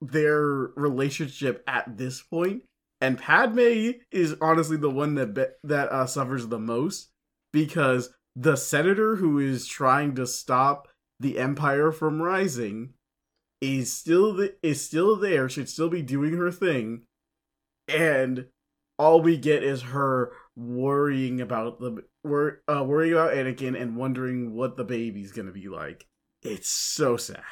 their 0.00 0.42
relationship 0.76 1.64
at 1.66 1.96
this 1.96 2.22
point. 2.22 2.62
And 3.00 3.18
Padme 3.18 3.92
is 4.10 4.36
honestly 4.40 4.76
the 4.76 4.90
one 4.90 5.14
that 5.16 5.34
be- 5.34 5.44
that 5.64 5.90
uh, 5.90 6.06
suffers 6.06 6.46
the 6.46 6.58
most 6.58 7.10
because 7.52 8.10
the 8.34 8.56
senator 8.56 9.16
who 9.16 9.38
is 9.38 9.66
trying 9.66 10.14
to 10.14 10.26
stop 10.26 10.88
the 11.20 11.38
empire 11.38 11.92
from 11.92 12.22
rising 12.22 12.94
is 13.60 13.92
still 13.92 14.34
the, 14.34 14.54
is 14.62 14.84
still 14.84 15.16
there, 15.16 15.48
should 15.48 15.68
still 15.68 15.88
be 15.88 16.02
doing 16.02 16.34
her 16.34 16.50
thing, 16.50 17.02
and 17.88 18.46
all 18.98 19.20
we 19.20 19.36
get 19.36 19.62
is 19.62 19.82
her 19.82 20.32
worrying 20.56 21.40
about 21.40 21.78
the 21.78 22.02
wor- 22.24 22.62
uh, 22.66 22.82
worrying 22.82 23.12
about 23.12 23.34
Anakin 23.34 23.80
and 23.80 23.96
wondering 23.96 24.54
what 24.54 24.76
the 24.76 24.84
baby's 24.84 25.32
gonna 25.32 25.52
be 25.52 25.68
like. 25.68 26.06
It's 26.42 26.68
so 26.68 27.16
sad. 27.16 27.42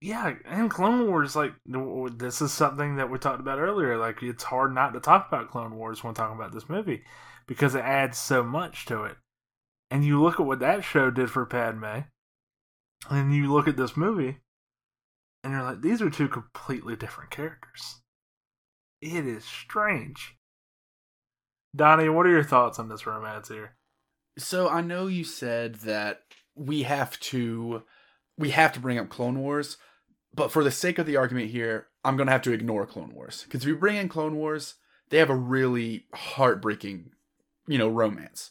Yeah, 0.00 0.34
and 0.44 0.70
Clone 0.70 1.06
Wars, 1.08 1.36
like 1.36 1.52
this 1.64 2.42
is 2.42 2.52
something 2.52 2.96
that 2.96 3.08
we 3.08 3.18
talked 3.18 3.40
about 3.40 3.60
earlier. 3.60 3.96
Like 3.96 4.22
it's 4.22 4.42
hard 4.42 4.74
not 4.74 4.94
to 4.94 5.00
talk 5.00 5.28
about 5.28 5.50
Clone 5.50 5.76
Wars 5.76 6.02
when 6.02 6.14
talking 6.14 6.36
about 6.36 6.52
this 6.52 6.68
movie 6.68 7.04
because 7.46 7.74
it 7.74 7.84
adds 7.84 8.18
so 8.18 8.42
much 8.42 8.84
to 8.86 9.04
it. 9.04 9.16
And 9.90 10.04
you 10.04 10.20
look 10.20 10.40
at 10.40 10.46
what 10.46 10.60
that 10.60 10.84
show 10.84 11.10
did 11.10 11.30
for 11.30 11.46
Padme, 11.46 12.04
and 13.10 13.34
you 13.34 13.52
look 13.52 13.68
at 13.68 13.76
this 13.76 13.96
movie, 13.96 14.38
and 15.44 15.52
you're 15.52 15.62
like, 15.62 15.82
these 15.82 16.02
are 16.02 16.10
two 16.10 16.28
completely 16.28 16.96
different 16.96 17.30
characters. 17.30 18.00
It 19.00 19.26
is 19.26 19.44
strange. 19.44 20.36
Donnie, 21.74 22.08
what 22.08 22.26
are 22.26 22.30
your 22.30 22.44
thoughts 22.44 22.78
on 22.78 22.88
this 22.88 23.06
romance 23.06 23.48
here? 23.48 23.72
So 24.38 24.68
I 24.68 24.80
know 24.82 25.06
you 25.06 25.24
said 25.24 25.76
that 25.76 26.22
we 26.54 26.82
have 26.82 27.18
to 27.20 27.82
we 28.38 28.50
have 28.50 28.72
to 28.72 28.80
bring 28.80 28.98
up 28.98 29.08
Clone 29.08 29.38
Wars, 29.38 29.76
but 30.34 30.50
for 30.50 30.64
the 30.64 30.70
sake 30.70 30.98
of 30.98 31.06
the 31.06 31.16
argument 31.16 31.50
here, 31.50 31.88
I'm 32.04 32.16
gonna 32.16 32.30
have 32.30 32.42
to 32.42 32.52
ignore 32.52 32.86
Clone 32.86 33.14
Wars 33.14 33.44
because 33.44 33.62
if 33.62 33.68
you 33.68 33.76
bring 33.76 33.96
in 33.96 34.08
Clone 34.08 34.36
Wars, 34.36 34.74
they 35.10 35.18
have 35.18 35.30
a 35.30 35.34
really 35.34 36.06
heartbreaking, 36.14 37.12
you 37.66 37.78
know, 37.78 37.88
romance. 37.88 38.50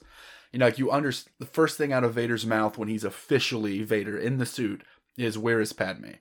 You 0.51 0.59
know, 0.59 0.65
like 0.65 0.79
you 0.79 0.91
under 0.91 1.13
the 1.39 1.45
first 1.45 1.77
thing 1.77 1.93
out 1.93 2.03
of 2.03 2.15
Vader's 2.15 2.45
mouth 2.45 2.77
when 2.77 2.87
he's 2.87 3.03
officially 3.03 3.83
Vader 3.83 4.17
in 4.17 4.37
the 4.37 4.45
suit 4.45 4.83
is 5.17 5.37
"Where 5.37 5.61
is 5.61 5.73
Padme?" 5.73 6.13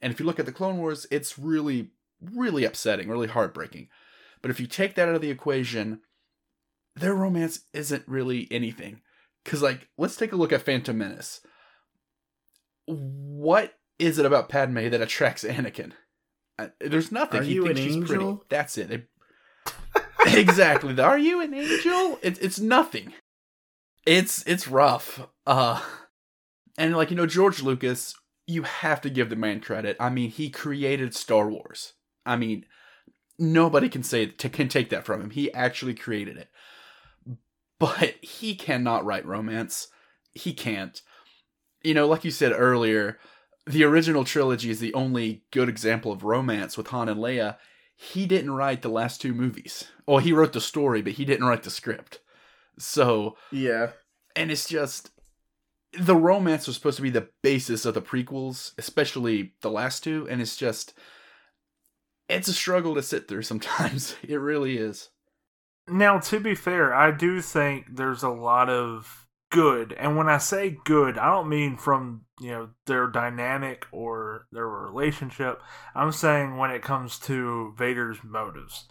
And 0.00 0.12
if 0.12 0.20
you 0.20 0.26
look 0.26 0.38
at 0.38 0.46
the 0.46 0.52
Clone 0.52 0.78
Wars, 0.78 1.06
it's 1.10 1.38
really, 1.38 1.92
really 2.20 2.64
upsetting, 2.64 3.08
really 3.08 3.28
heartbreaking. 3.28 3.88
But 4.42 4.50
if 4.50 4.58
you 4.58 4.66
take 4.66 4.96
that 4.96 5.08
out 5.08 5.14
of 5.14 5.20
the 5.20 5.30
equation, 5.30 6.00
their 6.96 7.14
romance 7.14 7.60
isn't 7.72 8.06
really 8.06 8.48
anything. 8.50 9.00
Cause 9.44 9.62
like, 9.62 9.88
let's 9.98 10.16
take 10.16 10.32
a 10.32 10.36
look 10.36 10.52
at 10.52 10.62
Phantom 10.62 10.96
Menace. 10.96 11.40
What 12.86 13.74
is 13.98 14.18
it 14.18 14.26
about 14.26 14.48
Padme 14.48 14.88
that 14.88 15.00
attracts 15.00 15.44
Anakin? 15.44 15.92
Uh, 16.58 16.68
there's 16.80 17.10
nothing. 17.12 17.40
Are 17.40 17.44
he 17.44 17.54
you 17.54 17.64
thinks 17.64 17.80
an 17.80 17.86
she's 17.86 17.96
angel? 17.96 18.36
pretty. 18.36 18.46
That's 18.48 18.78
it. 18.78 18.90
It- 18.90 19.08
exactly. 20.26 20.98
Are 21.00 21.18
you 21.18 21.40
an 21.40 21.54
angel? 21.54 22.18
It's 22.22 22.38
it's 22.40 22.60
nothing. 22.60 23.12
It's 24.06 24.46
it's 24.46 24.68
rough. 24.68 25.26
Uh, 25.46 25.82
and 26.78 26.96
like 26.96 27.10
you 27.10 27.16
know, 27.16 27.26
George 27.26 27.62
Lucas, 27.62 28.14
you 28.46 28.62
have 28.62 29.00
to 29.02 29.10
give 29.10 29.30
the 29.30 29.36
man 29.36 29.60
credit. 29.60 29.96
I 29.98 30.10
mean, 30.10 30.30
he 30.30 30.50
created 30.50 31.14
Star 31.14 31.48
Wars. 31.48 31.94
I 32.26 32.36
mean, 32.36 32.64
nobody 33.38 33.88
can 33.88 34.02
say 34.02 34.26
to, 34.26 34.48
can 34.48 34.68
take 34.68 34.90
that 34.90 35.04
from 35.04 35.20
him. 35.20 35.30
He 35.30 35.52
actually 35.52 35.94
created 35.94 36.36
it. 36.36 36.48
But 37.82 38.14
he 38.22 38.54
cannot 38.54 39.04
write 39.04 39.26
romance. 39.26 39.88
He 40.30 40.52
can't. 40.52 41.02
You 41.82 41.94
know, 41.94 42.06
like 42.06 42.24
you 42.24 42.30
said 42.30 42.52
earlier, 42.56 43.18
the 43.66 43.82
original 43.82 44.22
trilogy 44.22 44.70
is 44.70 44.78
the 44.78 44.94
only 44.94 45.42
good 45.50 45.68
example 45.68 46.12
of 46.12 46.22
romance 46.22 46.76
with 46.76 46.86
Han 46.88 47.08
and 47.08 47.18
Leia. 47.18 47.56
He 47.96 48.24
didn't 48.26 48.52
write 48.52 48.82
the 48.82 48.88
last 48.88 49.20
two 49.20 49.34
movies. 49.34 49.88
Well, 50.06 50.18
he 50.18 50.32
wrote 50.32 50.52
the 50.52 50.60
story, 50.60 51.02
but 51.02 51.14
he 51.14 51.24
didn't 51.24 51.44
write 51.46 51.64
the 51.64 51.70
script. 51.70 52.20
So, 52.78 53.36
Yeah. 53.50 53.90
and 54.36 54.52
it's 54.52 54.68
just 54.68 55.10
the 55.92 56.16
romance 56.16 56.68
was 56.68 56.76
supposed 56.76 56.98
to 56.98 57.02
be 57.02 57.10
the 57.10 57.30
basis 57.42 57.84
of 57.84 57.94
the 57.94 58.00
prequels, 58.02 58.74
especially 58.78 59.54
the 59.60 59.70
last 59.70 60.04
two, 60.04 60.28
and 60.30 60.40
it's 60.40 60.56
just 60.56 60.94
it's 62.28 62.46
a 62.48 62.52
struggle 62.52 62.94
to 62.94 63.02
sit 63.02 63.26
through 63.26 63.42
sometimes. 63.42 64.14
It 64.22 64.36
really 64.36 64.78
is. 64.78 65.10
Now, 65.88 66.18
to 66.20 66.40
be 66.40 66.54
fair, 66.54 66.94
I 66.94 67.10
do 67.10 67.40
think 67.40 67.96
there's 67.96 68.22
a 68.22 68.28
lot 68.28 68.68
of 68.68 69.26
good, 69.50 69.92
and 69.92 70.16
when 70.16 70.28
I 70.28 70.38
say 70.38 70.78
good, 70.84 71.18
I 71.18 71.26
don't 71.26 71.48
mean 71.48 71.76
from 71.76 72.22
you 72.40 72.50
know 72.50 72.70
their 72.86 73.06
dynamic 73.06 73.86
or 73.92 74.46
their 74.50 74.66
relationship. 74.66 75.60
I'm 75.94 76.12
saying 76.12 76.56
when 76.56 76.70
it 76.70 76.82
comes 76.82 77.18
to 77.20 77.74
Vader's 77.76 78.18
motives. 78.24 78.86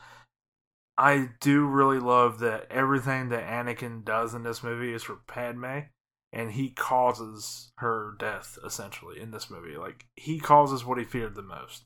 I 0.97 1.29
do 1.39 1.65
really 1.65 1.99
love 1.99 2.39
that 2.39 2.67
everything 2.69 3.29
that 3.29 3.47
Anakin 3.47 4.05
does 4.05 4.35
in 4.35 4.43
this 4.43 4.61
movie 4.61 4.93
is 4.93 5.01
for 5.03 5.17
Padme, 5.27 5.87
and 6.31 6.51
he 6.51 6.69
causes 6.69 7.71
her 7.77 8.15
death 8.19 8.59
essentially 8.63 9.19
in 9.19 9.31
this 9.31 9.49
movie. 9.49 9.77
Like 9.77 10.05
he 10.15 10.39
causes 10.39 10.85
what 10.85 10.99
he 10.99 11.03
feared 11.03 11.35
the 11.35 11.41
most, 11.41 11.85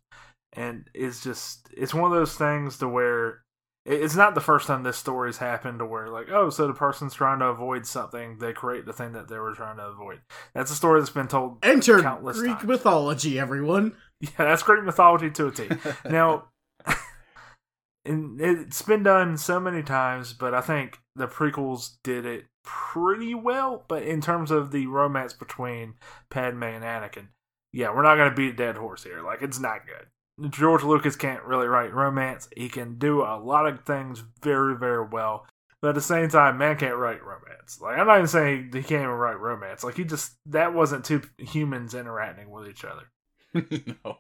and 0.51 0.89
it's 0.93 1.24
just 1.24 1.70
it's 1.78 1.93
one 1.93 2.12
of 2.12 2.18
those 2.18 2.36
things 2.36 2.78
to 2.80 2.89
where 2.89 3.45
it's 3.86 4.16
not 4.16 4.34
the 4.34 4.42
first 4.42 4.68
time 4.68 4.84
this 4.84 4.98
story's 4.98 5.38
happened 5.38 5.80
to 5.80 5.86
where 5.86 6.10
like 6.10 6.30
oh 6.32 6.50
so 6.50 6.68
the 6.68 6.74
person's 6.74 7.14
trying 7.14 7.40
to 7.40 7.46
avoid 7.46 7.86
something 7.86 8.38
they 8.40 8.52
create 8.52 8.86
the 8.86 8.94
thing 8.94 9.14
that 9.14 9.28
they 9.28 9.38
were 9.38 9.54
trying 9.54 9.78
to 9.78 9.84
avoid 9.86 10.20
that's 10.54 10.72
a 10.72 10.76
story 10.76 11.00
that's 11.00 11.12
been 11.12 11.28
told 11.28 11.58
Enter 11.64 12.02
Countless 12.02 12.38
Greek 12.38 12.58
times. 12.58 12.68
mythology, 12.68 13.40
everyone. 13.40 13.96
yeah 14.20 14.30
that's 14.38 14.64
greek 14.64 14.84
mythology 14.84 15.30
to 15.30 15.48
a 15.48 15.52
t 15.52 15.70
now 16.10 16.46
and 18.06 18.42
it's 18.42 18.82
been 18.82 19.04
done 19.04 19.38
so 19.38 19.60
many 19.60 19.84
times 19.84 20.34
but 20.34 20.54
i 20.54 20.62
think 20.62 21.00
the 21.16 21.28
prequels 21.28 21.98
did 22.04 22.26
it 22.26 22.46
pretty 22.64 23.36
well 23.36 23.84
but 23.88 24.04
in 24.04 24.20
terms 24.22 24.50
of 24.50 24.72
the 24.72 24.88
romance 24.88 25.34
between 25.34 25.94
padme 26.32 26.64
and 26.64 26.84
anakin 26.84 27.28
yeah 27.72 27.94
we're 27.94 28.02
not 28.02 28.16
going 28.16 28.30
to 28.30 28.36
beat 28.36 28.54
a 28.54 28.56
dead 28.56 28.76
horse 28.76 29.04
here 29.04 29.22
like 29.22 29.42
it's 29.42 29.60
not 29.60 29.86
good 29.86 30.08
george 30.50 30.84
lucas 30.84 31.16
can't 31.16 31.44
really 31.44 31.68
write 31.68 31.94
romance. 31.94 32.48
He 32.56 32.70
can 32.70 32.98
do 32.98 33.22
a 33.22 33.40
lot 33.40 33.68
of 33.68 33.86
things 33.86 34.24
very 34.42 34.76
very 34.78 35.06
well. 35.06 35.48
But 35.82 35.90
at 35.90 35.96
the 35.96 36.02
same 36.02 36.30
time 36.30 36.58
man 36.58 36.78
can't 36.78 36.98
write 36.98 37.24
romance. 37.24 37.80
Like 37.82 37.98
i'm 37.98 38.08
not 38.08 38.18
even 38.18 38.28
saying 38.28 38.72
he 38.74 38.82
can't 38.82 39.04
even 39.04 39.10
write 39.10 39.40
romance. 39.40 39.84
Like 39.84 39.96
he 39.96 40.04
just 40.04 40.34
that 40.48 40.74
wasn't 40.74 41.06
two 41.06 41.22
humans 41.38 41.94
interacting 41.94 42.50
with 42.50 42.68
each 42.68 42.86
other. 42.86 43.12
No. 44.04 44.18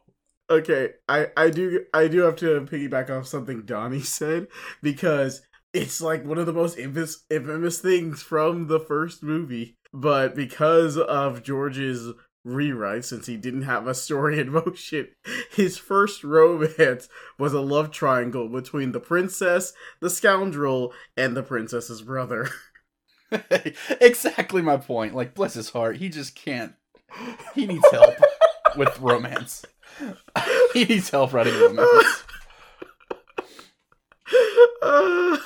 Okay, 0.49 0.89
I 1.09 1.27
I 1.35 1.49
do 1.49 1.85
I 1.93 2.07
do 2.07 2.19
have 2.21 2.35
to 2.37 2.61
piggyback 2.61 3.09
off 3.09 3.27
something 3.27 3.63
Donnie 3.63 3.99
said 4.01 4.47
because 4.81 5.41
it's 5.73 6.01
like 6.01 6.23
one 6.23 6.37
of 6.37 6.45
the 6.45 6.53
most 6.53 6.77
infamous, 6.77 7.23
infamous 7.29 7.79
things 7.79 8.21
from 8.21 8.67
the 8.67 8.79
first 8.79 9.23
movie, 9.23 9.77
but 9.93 10.35
because 10.35 10.97
of 10.97 11.43
George's 11.43 12.11
rewrite, 12.45 13.03
since 13.03 13.25
he 13.25 13.35
didn't 13.35 13.63
have 13.63 13.87
a 13.87 13.93
story 13.95 14.39
in 14.39 14.51
motion, 14.51 15.09
his 15.51 15.77
first 15.77 16.23
romance 16.23 17.09
was 17.37 17.53
a 17.53 17.59
love 17.59 17.91
triangle 17.91 18.47
between 18.47 18.93
the 18.93 18.99
princess, 19.01 19.73
the 19.99 20.09
scoundrel, 20.09 20.93
and 21.17 21.35
the 21.35 21.43
princess's 21.43 22.01
brother. 22.01 22.49
exactly 23.99 24.61
my 24.61 24.77
point. 24.77 25.15
Like, 25.15 25.33
bless 25.33 25.55
his 25.55 25.71
heart, 25.71 25.97
he 25.97 26.09
just 26.09 26.35
can't. 26.35 26.73
He 27.53 27.65
needs 27.65 27.85
help 27.91 28.15
with 28.77 28.99
romance. 28.99 29.65
he 30.73 30.85
needs 30.85 31.09
help 31.09 31.33
writing 31.33 31.59
romance. 31.59 32.23
Uh, 34.81 35.37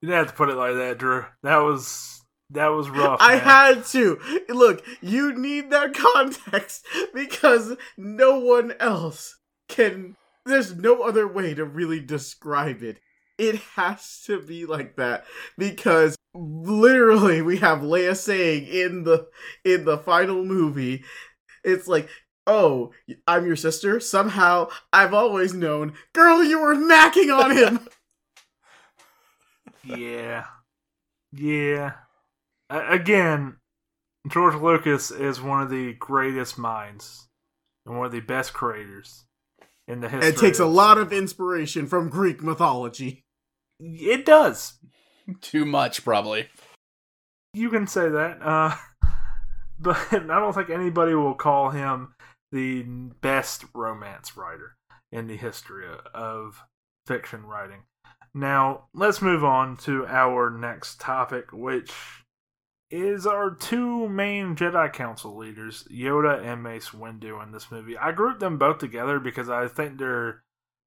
You 0.00 0.08
didn't 0.08 0.18
have 0.18 0.28
to 0.28 0.34
put 0.34 0.50
it 0.50 0.56
like 0.56 0.74
that, 0.74 0.98
Drew. 0.98 1.24
That 1.42 1.58
was 1.58 2.13
that 2.50 2.68
was 2.68 2.88
rough. 2.90 3.18
I 3.20 3.36
man. 3.36 3.40
had 3.40 3.84
to. 3.86 4.18
Look, 4.48 4.84
you 5.00 5.36
need 5.36 5.70
that 5.70 5.94
context 6.14 6.86
because 7.12 7.76
no 7.96 8.38
one 8.38 8.74
else 8.80 9.38
can. 9.68 10.16
There's 10.46 10.74
no 10.74 11.02
other 11.02 11.26
way 11.26 11.54
to 11.54 11.64
really 11.64 12.00
describe 12.00 12.82
it. 12.82 13.00
It 13.38 13.56
has 13.74 14.22
to 14.26 14.40
be 14.40 14.66
like 14.66 14.96
that 14.96 15.24
because 15.58 16.16
literally 16.34 17.42
we 17.42 17.56
have 17.58 17.80
Leia 17.80 18.16
saying 18.16 18.66
in 18.66 19.04
the 19.04 19.26
in 19.64 19.84
the 19.84 19.98
final 19.98 20.44
movie, 20.44 21.04
it's 21.64 21.88
like, 21.88 22.08
"Oh, 22.46 22.92
I'm 23.26 23.46
your 23.46 23.56
sister." 23.56 23.98
Somehow, 24.00 24.68
I've 24.92 25.14
always 25.14 25.54
known, 25.54 25.94
girl, 26.12 26.44
you 26.44 26.60
were 26.60 26.76
macking 26.76 27.36
on 27.36 27.56
him. 27.56 27.88
Yeah. 29.86 30.46
Yeah. 31.32 31.92
A- 32.74 32.92
again, 32.92 33.56
George 34.28 34.54
Lucas 34.54 35.10
is 35.10 35.40
one 35.40 35.62
of 35.62 35.70
the 35.70 35.94
greatest 35.94 36.58
minds 36.58 37.28
and 37.86 37.96
one 37.96 38.06
of 38.06 38.12
the 38.12 38.20
best 38.20 38.52
creators 38.52 39.24
in 39.86 40.00
the 40.00 40.08
history. 40.08 40.30
it 40.30 40.36
takes 40.38 40.58
a 40.58 40.66
lot 40.66 40.98
of 40.98 41.12
inspiration 41.12 41.86
from 41.86 42.08
Greek 42.08 42.42
mythology. 42.42 43.24
It 43.78 44.24
does. 44.24 44.78
Too 45.40 45.64
much, 45.64 46.04
probably. 46.04 46.48
You 47.52 47.70
can 47.70 47.86
say 47.86 48.08
that. 48.08 48.42
Uh, 48.42 48.74
but 49.78 49.98
I 50.12 50.18
don't 50.18 50.52
think 50.52 50.70
anybody 50.70 51.14
will 51.14 51.34
call 51.34 51.70
him 51.70 52.14
the 52.50 52.82
best 52.82 53.64
romance 53.74 54.36
writer 54.36 54.76
in 55.12 55.26
the 55.28 55.36
history 55.36 55.86
of 56.12 56.62
fiction 57.06 57.44
writing. 57.44 57.82
Now, 58.32 58.88
let's 58.94 59.22
move 59.22 59.44
on 59.44 59.76
to 59.78 60.06
our 60.06 60.50
next 60.50 61.00
topic, 61.00 61.52
which 61.52 61.92
is 62.94 63.26
our 63.26 63.50
two 63.50 64.08
main 64.08 64.54
Jedi 64.54 64.92
Council 64.92 65.36
leaders, 65.36 65.86
Yoda 65.90 66.44
and 66.44 66.62
Mace 66.62 66.90
Windu, 66.90 67.42
in 67.42 67.50
this 67.50 67.70
movie. 67.70 67.98
I 67.98 68.12
grouped 68.12 68.40
them 68.40 68.56
both 68.56 68.78
together 68.78 69.18
because 69.18 69.50
I 69.50 69.66
think 69.68 69.98
they're 69.98 70.42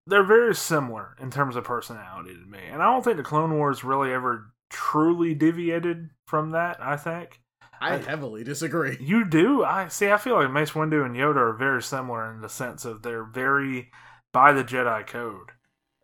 they're 0.05 0.23
very 0.23 0.55
similar 0.55 1.15
in 1.19 1.29
terms 1.29 1.57
of 1.57 1.65
personality 1.65 2.33
to 2.33 2.45
me, 2.49 2.59
and 2.71 2.81
I 2.81 2.85
don't 2.85 3.03
think 3.03 3.17
the 3.17 3.23
Clone 3.23 3.57
Wars 3.57 3.83
really 3.83 4.13
ever 4.13 4.53
truly 4.69 5.33
deviated 5.35 6.09
from 6.25 6.51
that. 6.51 6.77
I 6.81 6.95
think 6.95 7.41
I 7.81 7.95
I- 7.95 7.97
heavily 7.97 8.43
disagree. 8.43 8.97
you 9.01 9.25
do. 9.25 9.63
I 9.63 9.89
see. 9.89 10.09
I 10.09 10.17
feel 10.17 10.35
like 10.35 10.51
Mace 10.51 10.71
Windu 10.71 11.05
and 11.05 11.15
Yoda 11.15 11.37
are 11.37 11.53
very 11.53 11.83
similar 11.83 12.31
in 12.31 12.41
the 12.41 12.49
sense 12.49 12.85
of 12.85 13.03
they're 13.03 13.23
very 13.25 13.91
by 14.31 14.53
the 14.53 14.63
Jedi 14.63 15.05
code. 15.05 15.51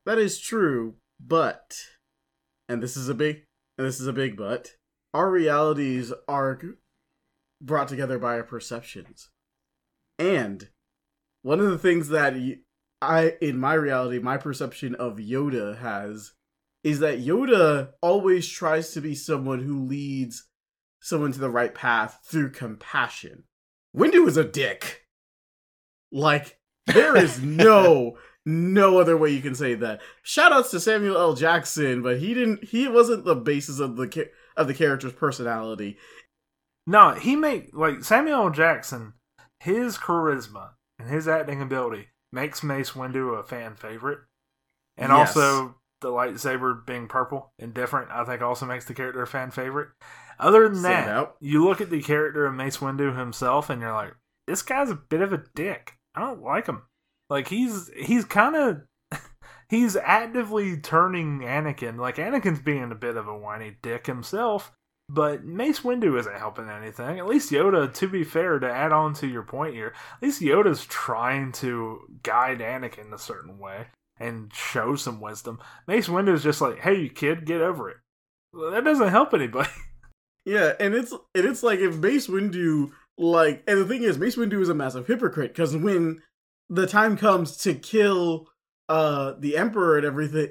That 0.06 0.18
is 0.18 0.38
true, 0.38 0.96
but 1.20 1.78
and 2.68 2.84
this 2.84 2.98
is 2.98 3.08
a 3.08 3.14
big 3.14 3.46
and 3.78 3.88
this 3.88 4.00
is 4.02 4.08
a 4.08 4.14
big 4.14 4.36
but. 4.36 4.74
Our 5.14 5.30
realities 5.30 6.12
are 6.28 6.60
brought 7.62 7.88
together 7.88 8.18
by 8.20 8.36
our 8.36 8.44
perceptions. 8.44 9.30
And 10.18 10.70
one 11.42 11.60
of 11.60 11.70
the 11.70 11.78
things 11.78 12.10
that 12.10 12.36
I, 13.02 13.36
in 13.42 13.60
my 13.60 13.74
reality, 13.74 14.20
my 14.20 14.38
perception 14.38 14.96
of 14.96 15.18
Yoda 15.18 15.80
has 15.80 16.34
is 16.84 17.00
that 17.00 17.20
Yoda 17.24 17.92
always 18.02 18.48
tries 18.48 18.92
to 18.92 19.02
be 19.02 19.16
someone 19.16 19.60
who 19.60 19.86
leads 19.86 20.48
someone 21.00 21.32
to 21.32 21.40
the 21.40 21.50
right 21.50 21.74
path 21.74 22.20
through 22.26 22.52
compassion. 22.52 23.44
Windu 23.96 24.28
is 24.28 24.38
a 24.38 24.44
dick. 24.44 25.06
Like 26.12 26.60
there 26.88 27.16
is 27.16 27.42
no 27.44 28.18
no 28.46 29.00
other 29.00 29.18
way 29.18 29.30
you 29.30 29.42
can 29.42 29.56
say 29.56 29.74
that. 29.76 30.02
Shoutouts 30.26 30.72
to 30.72 30.80
Samuel 30.80 31.18
L. 31.18 31.34
Jackson, 31.34 32.02
but 32.02 32.20
he 32.20 32.34
didn't. 32.34 32.66
He 32.66 32.88
wasn't 32.88 33.26
the 33.26 33.36
basis 33.36 33.80
of 33.80 33.96
the 33.96 34.08
of 34.56 34.68
the 34.68 34.74
character's 34.74 35.14
personality. 35.14 35.98
No, 36.86 37.12
he 37.12 37.36
make 37.36 37.70
like 37.74 38.04
Samuel 38.04 38.50
Jackson. 38.50 39.14
His 39.60 39.98
charisma 39.98 40.72
and 41.00 41.10
his 41.10 41.28
acting 41.28 41.62
ability 41.62 42.10
makes 42.32 42.64
Mace 42.64 42.92
Windu 42.92 43.40
a 43.40 43.44
fan 43.44 43.76
favorite, 43.76 44.20
and 44.98 45.12
Yes. 45.12 45.36
also 45.38 45.76
the 46.02 46.10
lightsaber 46.10 46.86
being 46.86 47.08
purple 47.08 47.54
and 47.58 47.74
different. 47.74 48.12
I 48.12 48.26
think 48.26 48.42
also 48.42 48.66
makes 48.66 48.86
the 48.86 48.94
character 48.94 49.22
a 49.22 49.28
fan 49.28 49.52
favorite. 49.52 49.90
Other 50.40 50.68
than 50.68 50.80
Stand 50.80 51.08
that, 51.08 51.16
out. 51.16 51.36
you 51.40 51.64
look 51.64 51.80
at 51.80 51.90
the 51.90 52.02
character 52.02 52.46
of 52.46 52.56
Mace 52.56 52.78
Windu 52.78 53.18
himself, 53.18 53.70
and 53.70 53.82
you're 53.82 53.94
like, 53.94 54.16
this 54.48 54.62
guy's 54.62 54.90
a 54.90 54.96
bit 54.96 55.22
of 55.22 55.32
a 55.32 55.44
dick. 55.56 55.94
I 56.16 56.20
don't 56.22 56.42
like 56.44 56.66
him. 56.68 56.82
Like 57.30 57.48
he's 57.48 57.90
he's 57.96 58.26
kind 58.26 58.56
of 58.58 58.82
he's 59.70 59.96
actively 59.96 60.78
turning 60.78 61.40
Anakin. 61.40 61.98
Like 61.98 62.18
Anakin's 62.18 62.62
being 62.62 62.92
a 62.92 62.96
bit 62.96 63.18
of 63.18 63.28
a 63.28 63.38
whiny 63.38 63.78
dick 63.82 64.08
himself, 64.08 64.72
but 65.10 65.44
Mace 65.44 65.82
Windu 65.82 66.18
isn't 66.20 66.38
helping 66.38 66.70
anything. 66.70 67.20
At 67.20 67.28
least 67.28 67.52
Yoda, 67.52 67.94
to 67.94 68.08
be 68.08 68.24
fair, 68.24 68.60
to 68.60 68.72
add 68.72 68.92
on 68.92 69.14
to 69.16 69.28
your 69.28 69.44
point 69.44 69.76
here, 69.76 69.94
at 70.16 70.24
least 70.24 70.42
Yoda's 70.42 70.86
trying 70.86 71.52
to 71.54 72.00
guide 72.24 72.60
Anakin 72.60 73.14
a 73.14 73.20
certain 73.20 73.60
way 73.60 73.88
and 74.20 74.54
show 74.54 74.96
some 74.96 75.20
wisdom. 75.20 75.60
Mace 75.88 76.08
Windu's 76.08 76.44
just 76.44 76.62
like, 76.62 76.80
hey, 76.80 77.10
kid, 77.10 77.46
get 77.46 77.62
over 77.62 77.90
it. 77.90 77.98
That 78.54 78.84
doesn't 78.84 79.10
help 79.10 79.34
anybody. 79.34 79.70
Yeah, 80.46 80.74
and 80.80 80.94
it's 80.94 81.12
and 81.12 81.46
it's 81.46 81.64
like 81.64 81.80
if 81.80 81.96
Mace 81.96 82.28
Windu 82.28 82.92
like, 83.18 83.64
and 83.68 83.80
the 83.80 83.86
thing 83.86 84.04
is, 84.04 84.18
Mace 84.18 84.36
Windu 84.36 84.62
is 84.62 84.70
a 84.70 84.74
massive 84.74 85.08
hypocrite 85.08 85.54
because 85.54 85.76
when 85.76 86.22
the 86.70 86.88
time 86.88 87.16
comes 87.16 87.58
to 87.58 87.74
kill 87.74 88.48
uh 88.90 89.34
the 89.40 89.58
Emperor 89.58 89.98
and 89.98 90.06
everything. 90.06 90.50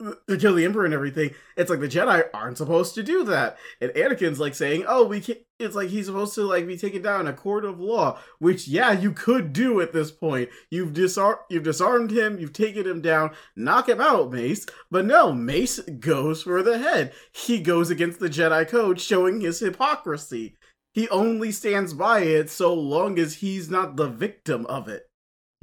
To 0.28 0.36
kill 0.36 0.54
the 0.54 0.64
Emperor 0.64 0.84
and 0.84 0.94
everything, 0.94 1.30
it's 1.56 1.70
like 1.70 1.78
the 1.78 1.86
Jedi 1.86 2.24
aren't 2.34 2.58
supposed 2.58 2.96
to 2.96 3.04
do 3.04 3.22
that, 3.24 3.56
and 3.80 3.92
Anakin's 3.92 4.40
like 4.40 4.54
saying, 4.56 4.84
"Oh, 4.88 5.04
we 5.04 5.20
can't." 5.20 5.38
It's 5.60 5.76
like 5.76 5.90
he's 5.90 6.06
supposed 6.06 6.34
to 6.34 6.42
like 6.42 6.66
be 6.66 6.76
taken 6.76 7.02
down 7.02 7.20
in 7.20 7.26
a 7.28 7.32
court 7.32 7.64
of 7.64 7.78
law, 7.78 8.18
which 8.40 8.66
yeah, 8.66 8.90
you 8.90 9.12
could 9.12 9.52
do 9.52 9.80
at 9.80 9.92
this 9.92 10.10
point. 10.10 10.48
You've 10.70 10.92
disarmed 10.92 11.38
you've 11.50 11.62
disarmed 11.62 12.10
him, 12.10 12.40
you've 12.40 12.52
taken 12.52 12.84
him 12.84 13.00
down, 13.00 13.30
knock 13.54 13.88
him 13.88 14.00
out, 14.00 14.32
Mace. 14.32 14.66
But 14.90 15.04
no, 15.04 15.32
Mace 15.32 15.78
goes 15.78 16.42
for 16.42 16.64
the 16.64 16.78
head. 16.78 17.12
He 17.32 17.60
goes 17.60 17.90
against 17.90 18.18
the 18.18 18.28
Jedi 18.28 18.66
Code, 18.66 19.00
showing 19.00 19.40
his 19.40 19.60
hypocrisy. 19.60 20.56
He 20.92 21.08
only 21.08 21.52
stands 21.52 21.94
by 21.94 22.20
it 22.20 22.50
so 22.50 22.74
long 22.74 23.18
as 23.18 23.36
he's 23.36 23.70
not 23.70 23.96
the 23.96 24.08
victim 24.08 24.66
of 24.66 24.88
it. 24.88 25.04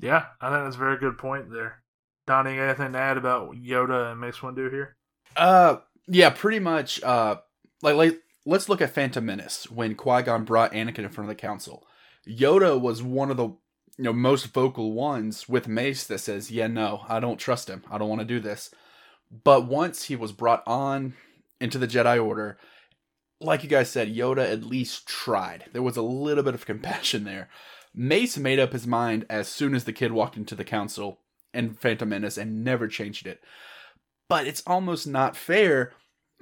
Yeah, 0.02 0.26
I 0.42 0.50
think 0.50 0.64
that's 0.66 0.76
a 0.76 0.80
very 0.80 0.98
good 0.98 1.18
point 1.18 1.52
there. 1.52 1.84
Donnie, 2.30 2.60
anything 2.60 2.92
to 2.92 3.00
add 3.00 3.18
about 3.18 3.56
Yoda 3.56 4.12
and 4.12 4.22
Mace 4.22 4.38
Windu 4.38 4.70
here? 4.70 4.96
Uh, 5.36 5.78
yeah, 6.08 6.30
pretty 6.30 6.60
much. 6.60 7.02
Uh, 7.02 7.38
like, 7.82 7.96
like 7.96 8.22
let's 8.46 8.70
look 8.70 8.82
at 8.82 8.94
Phantom 8.94 9.26
Menace 9.26 9.70
when 9.72 9.96
Qui 9.96 10.22
Gon 10.22 10.46
brought 10.46 10.72
Anakin 10.72 11.00
in 11.00 11.10
front 11.10 11.28
of 11.28 11.36
the 11.36 11.42
council. 11.42 11.88
Yoda 12.28 12.80
was 12.80 13.02
one 13.02 13.32
of 13.32 13.38
the 13.38 13.46
you 13.46 14.04
know 14.04 14.14
most 14.14 14.54
vocal 14.54 14.94
ones 14.94 15.50
with 15.50 15.68
Mace 15.68 16.04
that 16.06 16.20
says, 16.20 16.52
"Yeah, 16.52 16.68
no, 16.68 17.04
I 17.10 17.20
don't 17.20 17.40
trust 17.40 17.68
him. 17.68 17.84
I 17.90 17.98
don't 17.98 18.10
want 18.10 18.22
to 18.22 18.26
do 18.26 18.40
this." 18.40 18.70
But 19.44 19.66
once 19.66 20.04
he 20.04 20.16
was 20.16 20.32
brought 20.32 20.62
on 20.68 21.16
into 21.60 21.80
the 21.80 21.88
Jedi 21.88 22.24
Order, 22.24 22.60
like 23.42 23.64
you 23.64 23.70
guys 23.70 23.90
said, 23.90 24.14
Yoda 24.14 24.48
at 24.48 24.64
least 24.64 25.08
tried. 25.08 25.66
There 25.74 25.82
was 25.82 25.98
a 25.98 26.04
little 26.04 26.44
bit 26.44 26.54
of 26.54 26.68
compassion 26.68 27.24
there. 27.24 27.50
Mace 27.92 28.38
made 28.38 28.60
up 28.60 28.72
his 28.72 28.86
mind 28.86 29.26
as 29.32 29.48
soon 29.48 29.74
as 29.74 29.86
the 29.86 29.94
kid 29.94 30.12
walked 30.12 30.38
into 30.38 30.54
the 30.54 30.64
council 30.64 31.22
and 31.54 31.80
Phantom 31.80 32.10
Menace 32.10 32.38
and 32.38 32.64
never 32.64 32.88
changed 32.88 33.28
it. 33.28 33.42
But 34.28 34.48
it's 34.48 34.64
almost 34.68 35.08
not 35.08 35.36
fair 35.36 35.94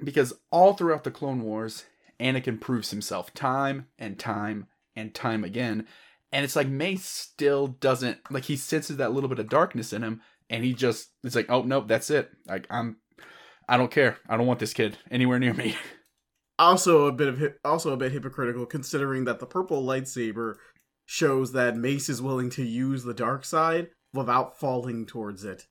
because 0.02 0.34
all 0.50 0.74
throughout 0.74 1.04
the 1.04 1.10
Clone 1.10 1.42
Wars, 1.42 1.84
Anakin 2.20 2.60
proves 2.60 2.90
himself 2.90 3.32
time 3.34 3.86
and 3.98 4.18
time 4.18 4.66
and 4.94 5.14
time 5.14 5.44
again. 5.44 5.86
And 6.32 6.44
it's 6.44 6.56
like 6.56 6.68
Mace 6.68 7.04
still 7.04 7.68
doesn't 7.68 8.18
like 8.30 8.44
he 8.44 8.56
senses 8.56 8.98
that 8.98 9.12
little 9.12 9.28
bit 9.28 9.38
of 9.38 9.48
darkness 9.48 9.92
in 9.92 10.02
him, 10.02 10.20
and 10.50 10.62
he 10.62 10.74
just 10.74 11.10
it's 11.24 11.34
like, 11.34 11.48
oh 11.48 11.62
nope, 11.62 11.88
that's 11.88 12.10
it. 12.10 12.30
Like 12.46 12.66
I'm, 12.68 12.98
I 13.68 13.76
don't 13.78 13.90
care. 13.90 14.18
I 14.28 14.36
don't 14.36 14.46
want 14.46 14.60
this 14.60 14.74
kid 14.74 14.98
anywhere 15.10 15.38
near 15.38 15.54
me. 15.54 15.76
Also 16.60 17.06
a 17.06 17.12
bit 17.12 17.28
of 17.28 17.40
also 17.64 17.92
a 17.92 17.96
bit 17.96 18.10
hypocritical 18.10 18.66
considering 18.66 19.26
that 19.26 19.38
the 19.38 19.46
purple 19.46 19.80
lightsaber 19.80 20.54
shows 21.06 21.52
that 21.52 21.76
Mace 21.76 22.08
is 22.08 22.20
willing 22.20 22.50
to 22.50 22.64
use 22.64 23.04
the 23.04 23.14
dark 23.14 23.44
side 23.44 23.90
without 24.12 24.58
falling 24.58 25.06
towards 25.06 25.44
it. 25.44 25.66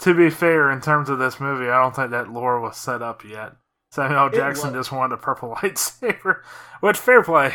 To 0.00 0.14
be 0.14 0.28
fair, 0.30 0.70
in 0.70 0.80
terms 0.80 1.08
of 1.08 1.18
this 1.18 1.38
movie, 1.40 1.68
I 1.68 1.80
don't 1.80 1.94
think 1.94 2.10
that 2.10 2.30
lore 2.32 2.60
was 2.60 2.76
set 2.76 3.00
up 3.02 3.24
yet. 3.24 3.52
Samuel 3.92 4.28
Jackson 4.30 4.70
wa- 4.72 4.76
just 4.78 4.90
wanted 4.90 5.14
a 5.14 5.18
purple 5.18 5.54
lightsaber, 5.56 6.40
which 6.80 6.98
fair 6.98 7.22
play. 7.22 7.54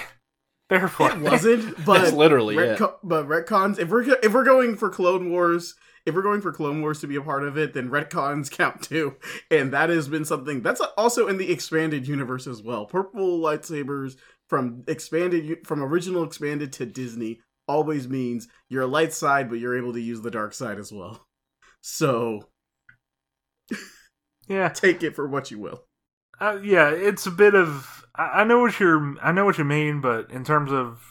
Fair 0.70 0.88
play. 0.88 1.08
It 1.10 1.20
wasn't, 1.20 1.86
but 1.86 2.00
That's 2.00 2.14
literally 2.14 2.56
it. 2.58 2.78
retco- 2.80 2.96
but 3.04 3.28
retcons. 3.28 3.78
If 3.80 3.90
we're 3.90 4.04
if 4.24 4.34
we're 4.34 4.46
going 4.46 4.78
for 4.78 4.90
Clone 4.90 5.32
Wars, 5.32 5.76
if 6.06 6.16
we're 6.16 6.22
going 6.22 6.40
for 6.42 6.54
Clone 6.54 6.82
Wars 6.82 7.02
to 7.02 7.08
be 7.08 7.18
a 7.18 7.22
part 7.22 7.44
of 7.44 7.58
it, 7.58 7.74
then 7.74 7.90
retcons 7.90 8.50
count 8.58 8.84
too, 8.84 9.16
and 9.52 9.74
that 9.74 9.90
has 9.90 10.08
been 10.08 10.24
something 10.26 10.62
that's 10.62 10.80
also 10.98 11.28
in 11.28 11.38
the 11.38 11.52
expanded 11.52 12.08
universe 12.08 12.48
as 12.48 12.62
well. 12.62 12.86
Purple 12.86 13.40
lightsabers 13.40 14.16
from 14.48 14.84
expanded 14.88 15.68
from 15.68 15.84
original 15.84 16.24
expanded 16.24 16.72
to 16.74 16.86
Disney 16.86 17.42
always 17.70 18.10
means 18.10 18.48
you're 18.70 18.84
a 18.84 18.88
light 18.88 19.14
side, 19.14 19.50
but 19.50 19.60
you're 19.60 19.78
able 19.78 19.94
to 19.94 20.02
use 20.02 20.22
the 20.22 20.32
dark 20.32 20.54
side 20.54 20.80
as 20.80 20.92
well. 20.92 21.26
So 21.82 22.50
Yeah, 24.48 24.70
take 24.70 25.04
it 25.04 25.16
for 25.16 25.28
what 25.28 25.52
you 25.52 25.60
will. 25.60 25.84
uh, 26.42 26.60
yeah. 26.64 26.90
It's 26.90 27.26
a 27.26 27.32
bit 27.32 27.54
of. 27.56 28.06
I, 28.16 28.42
I 28.42 28.44
know 28.44 28.60
what 28.60 28.80
you're. 28.80 29.16
I 29.22 29.32
know 29.32 29.46
what 29.46 29.58
you 29.58 29.64
mean, 29.64 30.02
but 30.02 30.32
in 30.32 30.44
terms 30.44 30.72
of, 30.72 31.02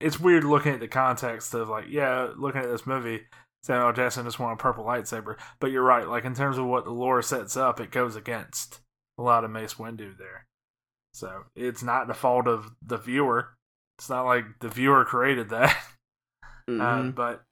it's 0.00 0.18
weird 0.20 0.44
looking 0.44 0.72
at 0.74 0.80
the 0.80 0.88
context 0.88 1.54
of 1.54 1.68
like, 1.68 1.84
yeah, 1.88 2.30
looking 2.36 2.60
at 2.62 2.68
this 2.68 2.86
movie, 2.86 3.22
Samuel 3.62 3.88
L. 3.88 3.92
Jackson 3.92 4.24
just 4.24 4.38
want 4.40 4.58
a 4.58 4.62
purple 4.62 4.84
lightsaber. 4.84 5.36
But 5.60 5.70
you're 5.70 5.82
right. 5.84 6.08
Like 6.08 6.24
in 6.24 6.34
terms 6.34 6.58
of 6.58 6.66
what 6.66 6.84
the 6.84 6.90
lore 6.90 7.22
sets 7.22 7.56
up, 7.56 7.80
it 7.80 7.92
goes 7.92 8.16
against 8.16 8.80
a 9.18 9.22
lot 9.22 9.44
of 9.44 9.50
Mace 9.50 9.74
Windu 9.74 10.16
there. 10.18 10.46
So 11.14 11.44
it's 11.54 11.82
not 11.82 12.08
the 12.08 12.14
fault 12.14 12.46
of 12.48 12.70
the 12.84 12.96
viewer. 12.96 13.50
It's 13.98 14.08
not 14.08 14.24
like 14.24 14.44
the 14.60 14.68
viewer 14.68 15.04
created 15.04 15.50
that. 15.50 15.76
Uh, 16.78 17.02
Mhm. 17.02 17.14
but 17.14 17.44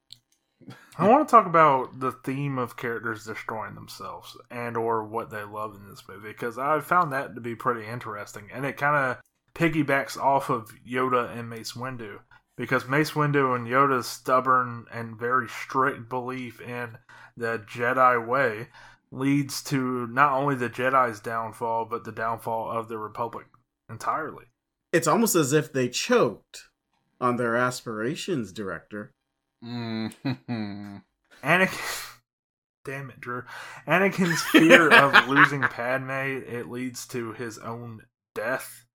I 0.97 1.07
want 1.07 1.27
to 1.27 1.31
talk 1.31 1.45
about 1.45 1.99
the 1.99 2.11
theme 2.11 2.57
of 2.57 2.75
characters 2.77 3.25
destroying 3.25 3.75
themselves 3.75 4.37
and 4.51 4.75
or 4.77 5.03
what 5.03 5.29
they 5.29 5.43
love 5.43 5.73
in 5.75 5.87
this 5.89 6.03
movie 6.07 6.29
because 6.29 6.57
I 6.57 6.79
found 6.81 7.11
that 7.13 7.33
to 7.35 7.41
be 7.41 7.55
pretty 7.55 7.87
interesting 7.87 8.49
and 8.51 8.65
it 8.65 8.77
kind 8.77 8.95
of 8.95 9.17
piggybacks 9.55 10.17
off 10.17 10.49
of 10.49 10.71
Yoda 10.85 11.35
and 11.37 11.49
Mace 11.49 11.73
Windu 11.73 12.19
because 12.57 12.87
Mace 12.87 13.11
Windu 13.11 13.55
and 13.55 13.67
Yoda's 13.67 14.07
stubborn 14.07 14.85
and 14.91 15.17
very 15.17 15.47
strict 15.47 16.09
belief 16.09 16.59
in 16.61 16.97
the 17.37 17.59
Jedi 17.65 18.25
way 18.27 18.67
leads 19.11 19.63
to 19.63 20.07
not 20.07 20.33
only 20.33 20.55
the 20.55 20.69
Jedi's 20.69 21.19
downfall 21.21 21.85
but 21.85 22.03
the 22.03 22.11
downfall 22.11 22.69
of 22.69 22.89
the 22.89 22.97
Republic 22.97 23.47
entirely. 23.89 24.45
it's 24.91 25.07
almost 25.07 25.35
as 25.35 25.53
if 25.53 25.71
they 25.71 25.87
choked 25.87 26.68
on 27.19 27.35
their 27.37 27.55
aspirations, 27.55 28.51
director. 28.51 29.11
Mhm. 29.63 31.03
Anakin. 31.43 32.05
Damn 32.85 33.09
it, 33.09 33.19
Drew. 33.19 33.43
Anakin's 33.87 34.41
fear 34.41 34.89
of 34.89 35.27
losing 35.27 35.61
Padme 35.61 36.09
it 36.11 36.69
leads 36.69 37.05
to 37.07 37.33
his 37.33 37.57
own 37.57 38.03
death 38.33 38.85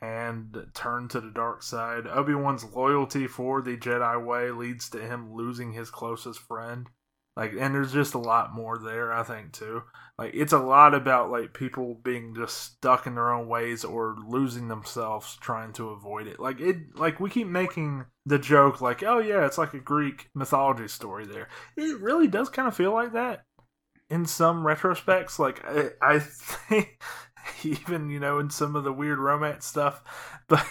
and 0.00 0.66
turn 0.74 1.08
to 1.08 1.20
the 1.20 1.30
dark 1.30 1.62
side. 1.62 2.06
Obi 2.06 2.34
Wan's 2.34 2.64
loyalty 2.64 3.26
for 3.26 3.62
the 3.62 3.76
Jedi 3.76 4.22
way 4.22 4.50
leads 4.50 4.90
to 4.90 5.00
him 5.00 5.32
losing 5.32 5.72
his 5.72 5.90
closest 5.90 6.40
friend. 6.40 6.88
Like, 7.36 7.52
and 7.58 7.74
there's 7.74 7.92
just 7.92 8.14
a 8.14 8.18
lot 8.18 8.54
more 8.54 8.78
there, 8.78 9.12
I 9.12 9.22
think, 9.22 9.52
too. 9.52 9.84
Like, 10.18 10.32
it's 10.34 10.52
a 10.52 10.58
lot 10.58 10.94
about 10.94 11.30
like 11.30 11.54
people 11.54 11.94
being 11.94 12.34
just 12.34 12.58
stuck 12.58 13.06
in 13.06 13.14
their 13.14 13.32
own 13.32 13.48
ways 13.48 13.84
or 13.84 14.16
losing 14.28 14.68
themselves 14.68 15.36
trying 15.40 15.72
to 15.74 15.88
avoid 15.90 16.26
it. 16.26 16.38
Like 16.38 16.60
it, 16.60 16.76
like 16.94 17.20
we 17.20 17.30
keep 17.30 17.46
making 17.46 18.04
the 18.26 18.38
joke, 18.38 18.80
like, 18.80 19.02
oh 19.02 19.18
yeah, 19.18 19.46
it's 19.46 19.58
like 19.58 19.72
a 19.72 19.80
Greek 19.80 20.28
mythology 20.34 20.88
story. 20.88 21.26
There, 21.26 21.48
it 21.76 22.00
really 22.00 22.28
does 22.28 22.50
kind 22.50 22.68
of 22.68 22.76
feel 22.76 22.92
like 22.92 23.14
that 23.14 23.44
in 24.12 24.26
some 24.26 24.62
retrospects. 24.62 25.38
Like 25.38 25.64
I, 25.64 25.90
I 26.00 26.18
think 26.20 27.00
even 27.64 28.10
you 28.10 28.20
know 28.20 28.38
in 28.38 28.50
some 28.50 28.76
of 28.76 28.84
the 28.84 28.92
weird 28.92 29.18
romance 29.18 29.66
stuff, 29.66 30.02
but 30.48 30.64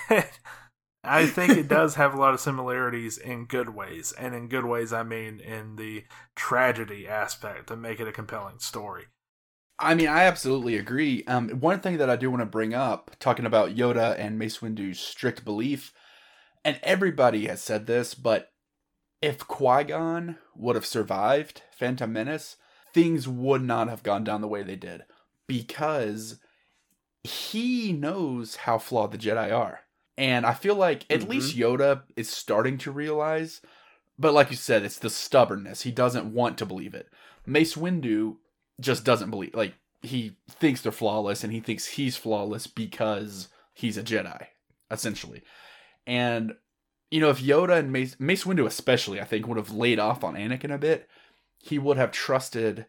I 1.04 1.26
think 1.26 1.54
it 1.54 1.68
does 1.68 1.95
have 1.95 2.14
a 2.14 2.20
lot 2.20 2.34
of 2.34 2.39
similarities 2.39 3.18
in 3.18 3.45
good 3.45 3.70
ways, 3.70 4.12
and 4.12 4.36
in 4.36 4.47
good 4.47 4.66
ways 4.66 4.93
I 4.93 5.04
mean 5.04 5.39
in 5.39 5.76
the 5.76 6.04
tragedy 6.36 7.08
aspect 7.08 7.68
to 7.68 7.76
make 7.76 7.99
it 7.99 8.08
a 8.08 8.12
compelling 8.12 8.60
story. 8.60 9.06
I 9.80 9.95
mean, 9.95 10.08
I 10.08 10.24
absolutely 10.24 10.78
agree. 10.78 11.24
Um, 11.26 11.49
one 11.49 11.80
thing 11.80 11.97
that 11.97 12.10
I 12.10 12.16
do 12.16 12.30
want 12.30 12.41
to 12.41 12.45
bring 12.45 12.76
up, 12.76 13.16
talking 13.20 13.47
about 13.47 13.76
Yoda 13.76 14.18
and 14.20 14.38
Mace 14.38 14.62
Windu's 14.62 14.99
strict 14.99 15.43
belief, 15.43 15.91
and 16.64 16.80
everybody 16.84 17.47
has 17.47 17.64
said 17.64 17.88
this, 17.88 18.14
but 18.14 18.52
if 19.24 19.39
Qui 19.47 19.86
Gon 19.86 20.38
would 20.56 20.76
have 20.76 20.86
survived 20.86 21.64
Phantom 21.76 22.14
Menace, 22.14 22.58
things 22.93 23.28
would 23.28 23.64
not 23.64 23.89
have 23.89 24.04
gone 24.04 24.24
down 24.24 24.41
the 24.41 24.47
way 24.47 24.62
they 24.62 24.76
did 24.76 25.04
because 25.47 26.39
he 27.24 27.91
knows 27.91 28.58
how 28.58 28.78
flawed 28.78 29.12
the 29.12 29.18
Jedi 29.18 29.56
are. 29.56 29.82
And 30.18 30.45
I 30.45 30.53
feel 30.53 30.76
like 30.76 31.05
at 31.09 31.22
Mhm. 31.22 31.30
least 31.30 31.55
Yoda 31.57 32.03
is 32.16 32.30
starting 32.30 32.78
to 32.80 32.91
realize, 32.91 33.62
but 34.20 34.34
like 34.34 34.51
you 34.51 34.57
said, 34.57 34.84
it's 34.84 34.99
the 34.99 35.09
stubbornness. 35.09 35.82
He 35.82 35.91
doesn't 35.91 36.34
want 36.34 36.57
to 36.59 36.66
believe 36.66 36.93
it. 36.93 37.09
Mace 37.45 37.76
Windu 37.76 38.38
just 38.80 39.03
doesn't 39.03 39.30
believe 39.32 39.53
like 39.55 39.74
he 40.01 40.36
thinks 40.49 40.82
they're 40.82 40.91
flawless 40.91 41.43
and 41.43 41.53
he 41.53 41.59
thinks 41.59 41.86
he's 41.88 42.18
flawless 42.18 42.68
because 42.68 43.49
he's 43.74 43.97
a 43.97 44.03
Jedi, 44.03 44.47
essentially. 44.89 45.43
And 46.05 46.55
you 47.09 47.20
know, 47.20 47.30
if 47.30 47.41
Yoda 47.41 47.78
and 47.78 47.91
Mace 47.91 48.20
Mace 48.20 48.43
Windu 48.45 48.66
especially, 48.66 49.20
I 49.20 49.26
think, 49.26 49.47
would 49.47 49.57
have 49.57 49.72
laid 49.72 49.99
off 49.99 50.24
on 50.24 50.36
Anakin 50.36 50.74
a 50.74 50.78
bit, 50.78 51.09
he 51.59 51.78
would 51.78 51.97
have 51.97 52.12
trusted 52.12 52.86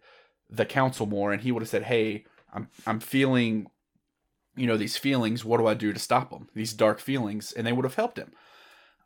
the 0.49 0.65
council 0.67 1.07
more 1.07 1.33
and 1.33 1.43
he 1.43 1.51
would 1.53 1.63
have 1.63 1.69
said, 1.71 1.85
Hey, 1.85 2.25
I'm 2.53 2.69
I'm 2.87 3.01
feeling 3.01 3.67
you 4.57 4.67
know, 4.67 4.77
these 4.77 4.97
feelings, 4.97 5.45
what 5.45 5.59
do 5.59 5.67
I 5.67 5.75
do 5.75 5.93
to 5.93 5.99
stop 5.99 6.31
them? 6.31 6.49
These 6.55 6.75
dark 6.75 7.01
feelings, 7.01 7.53
and 7.53 7.67
they 7.67 7.73
would 7.73 7.85
have 7.85 7.95
helped 7.95 8.19
him. 8.19 8.33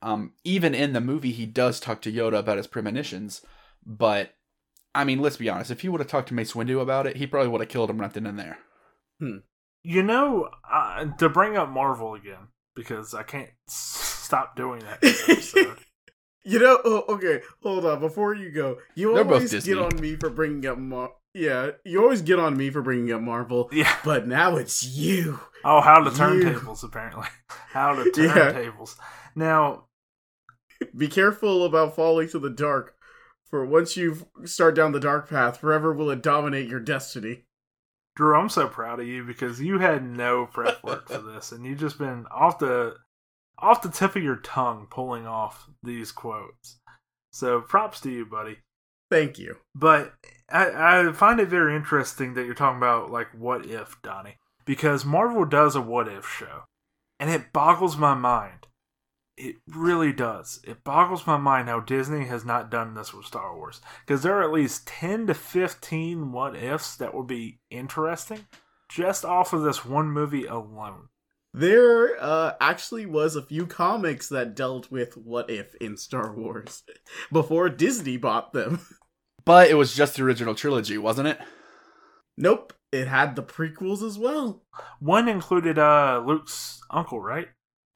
Um, 0.02 0.32
even 0.44 0.74
in 0.74 0.92
the 0.92 1.00
movie, 1.00 1.32
he 1.32 1.46
does 1.46 1.80
talk 1.80 2.02
to 2.02 2.12
Yoda 2.12 2.38
about 2.38 2.58
his 2.58 2.66
premonitions, 2.66 3.42
but 3.84 4.34
I 4.94 5.04
mean, 5.04 5.20
let's 5.20 5.36
be 5.36 5.48
honest. 5.48 5.70
If 5.70 5.80
he 5.80 5.88
would 5.88 6.00
have 6.00 6.08
talked 6.08 6.28
to 6.28 6.34
Mace 6.34 6.52
Windu 6.52 6.80
about 6.80 7.06
it, 7.06 7.16
he 7.16 7.26
probably 7.26 7.48
would 7.48 7.60
have 7.60 7.68
killed 7.68 7.90
him 7.90 8.00
right 8.00 8.12
then 8.12 8.26
and 8.26 8.38
there. 8.38 8.58
You 9.82 10.02
know, 10.02 10.48
uh, 10.70 11.06
to 11.18 11.28
bring 11.28 11.56
up 11.56 11.68
Marvel 11.68 12.14
again 12.14 12.48
because 12.74 13.14
I 13.14 13.22
can't 13.22 13.50
stop 13.68 14.56
doing 14.56 14.80
that. 14.80 14.98
Episode. 15.02 15.78
You 16.48 16.60
know, 16.60 16.78
oh, 16.84 17.04
okay, 17.08 17.40
hold 17.60 17.84
on. 17.84 17.98
Before 17.98 18.32
you 18.32 18.52
go, 18.52 18.78
you 18.94 19.12
They're 19.12 19.24
both 19.24 19.52
always 19.52 19.64
get 19.64 19.78
on 19.78 20.00
me 20.00 20.14
for 20.14 20.30
bringing 20.30 20.64
up 20.66 20.78
Mar. 20.78 21.10
Yeah, 21.36 21.72
you 21.84 22.02
always 22.02 22.22
get 22.22 22.38
on 22.38 22.56
me 22.56 22.70
for 22.70 22.80
bringing 22.80 23.12
up 23.12 23.20
Marvel, 23.20 23.68
yeah. 23.70 23.94
but 24.04 24.26
now 24.26 24.56
it's 24.56 24.82
you. 24.86 25.38
Oh, 25.64 25.80
how 25.82 25.98
to 26.02 26.10
You- 26.10 26.16
turntables 26.44 26.82
apparently. 26.82 27.26
How 27.72 27.94
to 27.94 28.04
Yeah. 28.16 28.52
turntables. 28.52 28.96
Now, 29.34 29.84
Be 30.96 31.08
careful 31.08 31.64
about 31.64 31.94
falling 31.96 32.28
to 32.30 32.38
the 32.38 32.50
dark, 32.50 32.94
for 33.50 33.64
once 33.64 33.96
you 33.96 34.26
start 34.44 34.74
down 34.74 34.92
the 34.92 35.00
dark 35.00 35.28
path, 35.28 35.58
forever 35.58 35.92
will 35.92 36.10
it 36.10 36.22
dominate 36.22 36.68
your 36.68 36.80
destiny. 36.80 37.44
Drew, 38.14 38.34
I'm 38.34 38.48
so 38.48 38.66
proud 38.66 39.00
of 39.00 39.06
you 39.06 39.24
because 39.24 39.60
you 39.60 39.78
had 39.78 40.04
no 40.04 40.46
prep 40.46 40.82
work 40.84 41.08
for 41.08 41.18
this, 41.32 41.52
and 41.52 41.64
you've 41.66 41.78
just 41.80 41.98
been 41.98 42.26
off 42.30 42.58
the 42.58 42.96
off 43.58 43.80
the 43.82 43.88
tip 43.90 44.16
of 44.16 44.22
your 44.22 44.36
tongue 44.36 44.86
pulling 44.90 45.26
off 45.26 45.68
these 45.82 46.12
quotes. 46.12 46.78
So 47.30 47.60
props 47.62 48.00
to 48.00 48.10
you, 48.10 48.24
buddy. 48.26 48.58
Thank 49.10 49.38
you. 49.38 49.56
But 49.74 50.12
I, 50.50 51.08
I 51.08 51.12
find 51.12 51.40
it 51.40 51.48
very 51.48 51.76
interesting 51.76 52.34
that 52.34 52.44
you're 52.44 52.54
talking 52.54 52.78
about 52.78 53.10
like 53.10 53.28
what 53.36 53.66
if, 53.66 53.96
Donnie, 54.02 54.36
because 54.64 55.04
Marvel 55.04 55.44
does 55.44 55.76
a 55.76 55.80
what 55.80 56.08
if 56.08 56.26
show, 56.26 56.64
and 57.18 57.30
it 57.30 57.52
boggles 57.52 57.96
my 57.96 58.14
mind. 58.14 58.66
It 59.36 59.56
really 59.68 60.12
does. 60.12 60.60
It 60.66 60.82
boggles 60.82 61.26
my 61.26 61.36
mind 61.36 61.68
how 61.68 61.80
Disney 61.80 62.24
has 62.24 62.44
not 62.44 62.70
done 62.70 62.94
this 62.94 63.12
with 63.12 63.26
Star 63.26 63.54
Wars. 63.54 63.82
Because 64.00 64.22
there 64.22 64.38
are 64.38 64.42
at 64.42 64.52
least 64.52 64.86
10 64.86 65.26
to 65.26 65.34
15 65.34 66.32
what 66.32 66.56
ifs 66.56 66.96
that 66.96 67.12
would 67.12 67.26
be 67.26 67.58
interesting 67.70 68.46
just 68.88 69.26
off 69.26 69.52
of 69.52 69.62
this 69.62 69.84
one 69.84 70.10
movie 70.10 70.46
alone. 70.46 71.08
There 71.56 72.22
uh, 72.22 72.52
actually 72.60 73.06
was 73.06 73.34
a 73.34 73.40
few 73.40 73.66
comics 73.66 74.28
that 74.28 74.54
dealt 74.54 74.90
with 74.90 75.16
what 75.16 75.48
if 75.48 75.74
in 75.76 75.96
Star 75.96 76.30
Wars 76.34 76.82
before 77.32 77.70
Disney 77.70 78.18
bought 78.18 78.52
them. 78.52 78.80
But 79.46 79.70
it 79.70 79.74
was 79.74 79.94
just 79.94 80.16
the 80.16 80.24
original 80.24 80.56
trilogy, 80.56 80.98
wasn't 80.98 81.28
it? 81.28 81.38
Nope, 82.36 82.72
it 82.90 83.06
had 83.06 83.36
the 83.36 83.44
prequels 83.44 84.02
as 84.02 84.18
well. 84.18 84.64
One 84.98 85.28
included 85.28 85.78
uh, 85.78 86.20
Luke's 86.26 86.80
uncle, 86.90 87.20
right? 87.20 87.46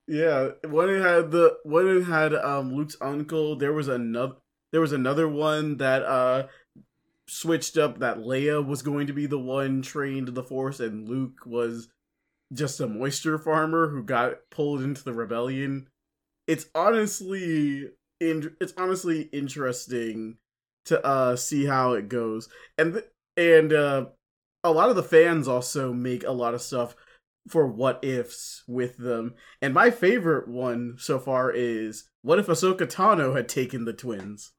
Yeah, 0.06 0.50
when 0.68 0.88
it 0.88 1.02
had 1.02 1.32
the 1.32 1.56
when 1.64 1.88
it 1.88 2.04
had 2.04 2.36
um 2.36 2.72
Luke's 2.72 2.96
uncle, 3.00 3.56
there 3.56 3.72
was 3.72 3.88
another 3.88 4.34
there 4.70 4.80
was 4.80 4.92
another 4.92 5.28
one 5.28 5.78
that 5.78 6.04
uh 6.04 6.46
switched 7.26 7.76
up 7.76 7.98
that 7.98 8.18
Leia 8.18 8.64
was 8.64 8.82
going 8.82 9.08
to 9.08 9.12
be 9.12 9.26
the 9.26 9.36
one 9.36 9.82
trained 9.82 10.28
the 10.28 10.44
Force 10.44 10.78
and 10.78 11.08
Luke 11.08 11.44
was 11.44 11.88
just 12.53 12.80
a 12.80 12.86
moisture 12.86 13.38
farmer 13.38 13.88
who 13.88 14.03
got 14.03 14.51
pulled 14.51 14.82
into 14.82 15.05
the 15.05 15.12
rebellion. 15.12 15.88
It's 16.46 16.66
honestly 16.74 17.90
in, 18.18 18.57
it's 18.61 18.74
honestly 18.76 19.22
interesting 19.32 20.38
to 20.86 21.05
uh 21.05 21.36
see 21.36 21.66
how 21.66 21.92
it 21.92 22.09
goes. 22.09 22.48
And 22.78 22.94
th- 22.94 23.07
and 23.36 23.72
uh 23.72 24.07
a 24.64 24.72
lot 24.72 24.90
of 24.90 24.96
the 24.96 25.03
fans 25.03 25.48
also 25.48 25.92
make 25.92 26.24
a 26.24 26.32
lot 26.32 26.55
of 26.55 26.62
stuff 26.62 26.94
for 27.48 27.66
what 27.66 28.05
ifs 28.05 28.62
with 28.66 28.96
them. 28.98 29.34
And 29.62 29.72
my 29.72 29.90
favorite 29.90 30.48
one 30.48 30.96
so 30.98 31.18
far 31.18 31.51
is 31.51 32.11
what 32.22 32.38
if 32.38 32.46
Ahsoka 32.46 32.86
Tano 32.86 33.34
had 33.34 33.48
taken 33.48 33.84
the 33.84 33.92
twins? 33.92 34.53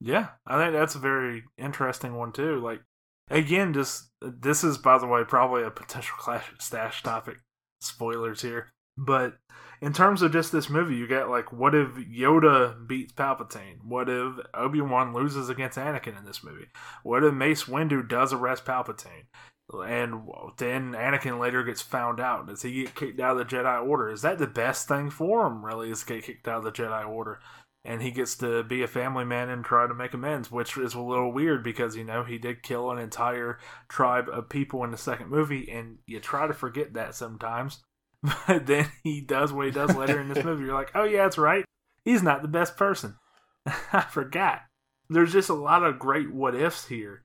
Yeah, 0.00 0.28
I 0.46 0.58
think 0.58 0.74
that's 0.74 0.94
a 0.94 1.00
very 1.00 1.44
interesting 1.56 2.14
one 2.14 2.32
too. 2.32 2.60
Like 2.60 2.82
again, 3.30 3.72
just 3.72 4.10
this 4.20 4.64
is 4.64 4.78
by 4.78 4.98
the 4.98 5.06
way 5.06 5.24
probably 5.24 5.62
a 5.62 5.70
potential 5.70 6.16
clash 6.18 6.52
stash 6.58 7.02
topic. 7.02 7.38
Spoilers 7.80 8.42
here, 8.42 8.70
but 8.96 9.36
in 9.82 9.92
terms 9.92 10.22
of 10.22 10.32
just 10.32 10.52
this 10.52 10.70
movie, 10.70 10.96
you 10.96 11.06
get 11.06 11.28
like, 11.28 11.52
what 11.52 11.74
if 11.74 11.88
Yoda 11.90 12.86
beats 12.86 13.12
Palpatine? 13.12 13.84
What 13.84 14.08
if 14.08 14.34
Obi 14.54 14.80
Wan 14.80 15.12
loses 15.12 15.48
against 15.48 15.76
Anakin 15.76 16.18
in 16.18 16.24
this 16.24 16.42
movie? 16.42 16.68
What 17.02 17.22
if 17.22 17.34
Mace 17.34 17.64
Windu 17.64 18.08
does 18.08 18.32
arrest 18.32 18.64
Palpatine? 18.64 19.26
And 19.72 20.22
then 20.58 20.92
Anakin 20.92 21.38
later 21.38 21.64
gets 21.64 21.82
found 21.82 22.20
out. 22.20 22.46
Does 22.46 22.62
he 22.62 22.84
get 22.84 22.94
kicked 22.94 23.20
out 23.20 23.36
of 23.36 23.38
the 23.38 23.56
Jedi 23.56 23.86
Order? 23.86 24.08
Is 24.08 24.22
that 24.22 24.38
the 24.38 24.46
best 24.46 24.88
thing 24.88 25.10
for 25.10 25.46
him, 25.46 25.64
really, 25.64 25.90
is 25.90 26.04
get 26.04 26.24
kicked 26.24 26.48
out 26.48 26.58
of 26.58 26.64
the 26.64 26.72
Jedi 26.72 27.06
Order? 27.06 27.40
And 27.86 28.02
he 28.02 28.10
gets 28.10 28.34
to 28.38 28.64
be 28.64 28.82
a 28.82 28.88
family 28.88 29.24
man 29.24 29.48
and 29.48 29.64
try 29.64 29.86
to 29.86 29.94
make 29.94 30.12
amends, 30.12 30.50
which 30.50 30.76
is 30.76 30.94
a 30.94 31.00
little 31.00 31.32
weird 31.32 31.62
because, 31.62 31.94
you 31.94 32.02
know, 32.02 32.24
he 32.24 32.36
did 32.36 32.64
kill 32.64 32.90
an 32.90 32.98
entire 32.98 33.60
tribe 33.88 34.28
of 34.28 34.48
people 34.48 34.82
in 34.82 34.90
the 34.90 34.96
second 34.96 35.30
movie, 35.30 35.70
and 35.70 35.98
you 36.04 36.18
try 36.18 36.48
to 36.48 36.52
forget 36.52 36.94
that 36.94 37.14
sometimes. 37.14 37.82
But 38.48 38.66
then 38.66 38.90
he 39.04 39.20
does 39.20 39.52
what 39.52 39.66
he 39.66 39.70
does 39.70 39.94
later 39.94 40.20
in 40.20 40.28
this 40.28 40.44
movie. 40.44 40.64
You're 40.64 40.74
like, 40.74 40.90
oh, 40.96 41.04
yeah, 41.04 41.22
that's 41.22 41.38
right. 41.38 41.64
He's 42.04 42.24
not 42.24 42.42
the 42.42 42.48
best 42.48 42.76
person. 42.76 43.14
I 43.92 44.00
forgot. 44.00 44.62
There's 45.08 45.32
just 45.32 45.48
a 45.48 45.54
lot 45.54 45.84
of 45.84 46.00
great 46.00 46.32
what 46.32 46.56
ifs 46.56 46.88
here 46.88 47.22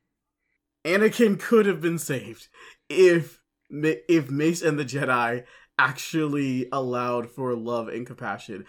Anakin 0.86 1.39
could 1.39 1.66
have 1.66 1.82
been 1.82 1.97
saved 1.97 2.47
if 2.89 3.39
if 3.70 4.30
Mace 4.30 4.62
and 4.62 4.78
the 4.78 4.86
Jedi 4.86 5.45
actually 5.80 6.68
allowed 6.72 7.30
for 7.30 7.55
love 7.55 7.88
and 7.88 8.05
compassion, 8.05 8.66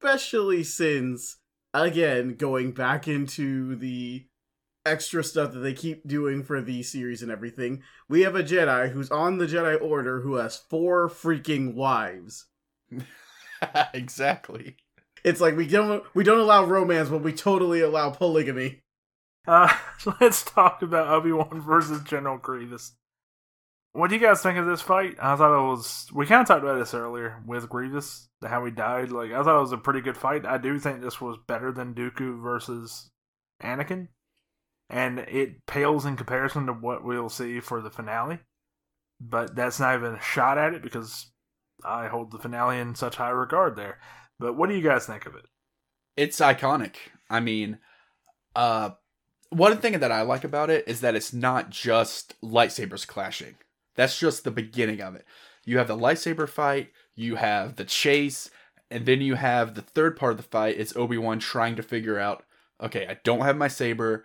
especially 0.00 0.62
since 0.64 1.38
again 1.74 2.34
going 2.34 2.72
back 2.72 3.08
into 3.08 3.76
the 3.76 4.26
extra 4.86 5.22
stuff 5.22 5.52
that 5.52 5.58
they 5.58 5.74
keep 5.74 6.06
doing 6.06 6.42
for 6.42 6.60
the 6.60 6.82
series 6.82 7.22
and 7.22 7.30
everything. 7.30 7.82
We 8.08 8.22
have 8.22 8.34
a 8.34 8.42
Jedi 8.42 8.90
who's 8.92 9.10
on 9.10 9.38
the 9.38 9.46
Jedi 9.46 9.80
Order 9.80 10.20
who 10.20 10.36
has 10.36 10.56
four 10.56 11.08
freaking 11.08 11.74
wives. 11.74 12.46
exactly. 13.92 14.76
It's 15.24 15.40
like 15.40 15.56
we 15.56 15.66
don't 15.66 16.04
we 16.14 16.24
don't 16.24 16.38
allow 16.38 16.64
romance, 16.64 17.08
but 17.08 17.22
we 17.22 17.32
totally 17.32 17.80
allow 17.80 18.10
polygamy. 18.10 18.80
Uh, 19.46 19.72
let's 20.20 20.42
talk 20.42 20.82
about 20.82 21.08
Obi 21.08 21.32
Wan 21.32 21.60
versus 21.60 22.02
General 22.02 22.38
Grievous. 22.38 22.92
What 23.98 24.10
do 24.10 24.14
you 24.14 24.22
guys 24.22 24.40
think 24.40 24.56
of 24.56 24.66
this 24.66 24.80
fight? 24.80 25.16
I 25.20 25.34
thought 25.34 25.58
it 25.58 25.68
was. 25.68 26.06
We 26.14 26.24
kind 26.24 26.40
of 26.40 26.46
talked 26.46 26.62
about 26.62 26.78
this 26.78 26.94
earlier 26.94 27.42
with 27.44 27.68
Grievous, 27.68 28.28
how 28.46 28.64
he 28.64 28.70
died. 28.70 29.10
Like 29.10 29.32
I 29.32 29.42
thought 29.42 29.58
it 29.58 29.60
was 29.60 29.72
a 29.72 29.76
pretty 29.76 30.00
good 30.02 30.16
fight. 30.16 30.46
I 30.46 30.56
do 30.56 30.78
think 30.78 31.00
this 31.00 31.20
was 31.20 31.36
better 31.48 31.72
than 31.72 31.94
Dooku 31.94 32.40
versus 32.40 33.10
Anakin, 33.60 34.06
and 34.88 35.18
it 35.18 35.66
pales 35.66 36.06
in 36.06 36.16
comparison 36.16 36.66
to 36.66 36.72
what 36.74 37.02
we'll 37.02 37.28
see 37.28 37.58
for 37.58 37.80
the 37.80 37.90
finale. 37.90 38.38
But 39.20 39.56
that's 39.56 39.80
not 39.80 39.96
even 39.96 40.14
a 40.14 40.22
shot 40.22 40.58
at 40.58 40.74
it 40.74 40.82
because 40.82 41.32
I 41.84 42.06
hold 42.06 42.30
the 42.30 42.38
finale 42.38 42.78
in 42.78 42.94
such 42.94 43.16
high 43.16 43.30
regard 43.30 43.74
there. 43.74 43.98
But 44.38 44.56
what 44.56 44.68
do 44.68 44.76
you 44.76 44.82
guys 44.82 45.06
think 45.06 45.26
of 45.26 45.34
it? 45.34 45.46
It's 46.16 46.38
iconic. 46.38 46.94
I 47.28 47.40
mean, 47.40 47.78
uh, 48.54 48.90
one 49.50 49.78
thing 49.78 49.98
that 49.98 50.12
I 50.12 50.22
like 50.22 50.44
about 50.44 50.70
it 50.70 50.86
is 50.86 51.00
that 51.00 51.16
it's 51.16 51.32
not 51.32 51.70
just 51.70 52.40
lightsabers 52.40 53.04
clashing. 53.04 53.56
That's 53.98 54.16
just 54.16 54.44
the 54.44 54.52
beginning 54.52 55.00
of 55.00 55.16
it. 55.16 55.24
You 55.66 55.78
have 55.78 55.88
the 55.88 55.96
lightsaber 55.96 56.48
fight, 56.48 56.92
you 57.16 57.34
have 57.34 57.74
the 57.74 57.84
chase, 57.84 58.48
and 58.92 59.04
then 59.06 59.20
you 59.20 59.34
have 59.34 59.74
the 59.74 59.82
third 59.82 60.16
part 60.16 60.30
of 60.30 60.36
the 60.36 60.44
fight 60.44 60.76
is 60.76 60.96
Obi-Wan 60.96 61.40
trying 61.40 61.74
to 61.74 61.82
figure 61.82 62.16
out, 62.16 62.44
okay, 62.80 63.08
I 63.08 63.18
don't 63.24 63.40
have 63.40 63.56
my 63.56 63.66
saber. 63.66 64.24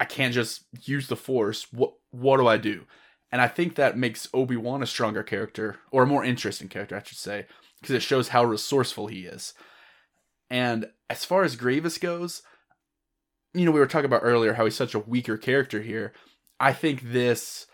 I 0.00 0.06
can't 0.06 0.34
just 0.34 0.64
use 0.82 1.06
the 1.06 1.14
force. 1.14 1.72
What 1.72 1.92
what 2.10 2.38
do 2.38 2.48
I 2.48 2.56
do? 2.56 2.84
And 3.30 3.40
I 3.40 3.46
think 3.46 3.76
that 3.76 3.96
makes 3.96 4.28
Obi-Wan 4.34 4.82
a 4.82 4.86
stronger 4.86 5.22
character 5.22 5.76
or 5.92 6.02
a 6.02 6.06
more 6.06 6.24
interesting 6.24 6.66
character, 6.66 6.96
I 6.96 7.02
should 7.04 7.16
say, 7.16 7.46
because 7.80 7.94
it 7.94 8.02
shows 8.02 8.30
how 8.30 8.42
resourceful 8.42 9.06
he 9.06 9.20
is. 9.20 9.54
And 10.50 10.90
as 11.08 11.24
far 11.24 11.44
as 11.44 11.54
Grievous 11.54 11.96
goes, 11.96 12.42
you 13.54 13.64
know, 13.64 13.70
we 13.70 13.78
were 13.78 13.86
talking 13.86 14.06
about 14.06 14.24
earlier 14.24 14.54
how 14.54 14.64
he's 14.64 14.74
such 14.74 14.96
a 14.96 14.98
weaker 14.98 15.36
character 15.36 15.80
here. 15.80 16.12
I 16.58 16.72
think 16.72 17.12
this 17.12 17.68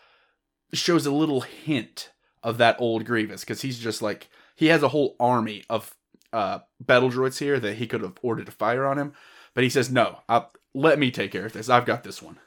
shows 0.72 1.06
a 1.06 1.12
little 1.12 1.42
hint 1.42 2.12
of 2.42 2.58
that 2.58 2.76
old 2.78 3.04
Grievous 3.04 3.40
because 3.42 3.62
he's 3.62 3.78
just 3.78 4.02
like 4.02 4.28
he 4.54 4.66
has 4.66 4.82
a 4.82 4.88
whole 4.88 5.16
army 5.18 5.64
of 5.68 5.94
uh, 6.32 6.60
battle 6.80 7.10
droids 7.10 7.38
here 7.38 7.58
that 7.58 7.76
he 7.76 7.86
could 7.86 8.02
have 8.02 8.18
ordered 8.22 8.46
to 8.46 8.52
fire 8.52 8.86
on 8.86 8.98
him, 8.98 9.12
but 9.54 9.64
he 9.64 9.70
says 9.70 9.90
no. 9.90 10.18
I'll, 10.28 10.52
let 10.74 10.98
me 10.98 11.10
take 11.10 11.32
care 11.32 11.46
of 11.46 11.52
this. 11.52 11.68
I've 11.68 11.86
got 11.86 12.04
this 12.04 12.20
one. 12.20 12.38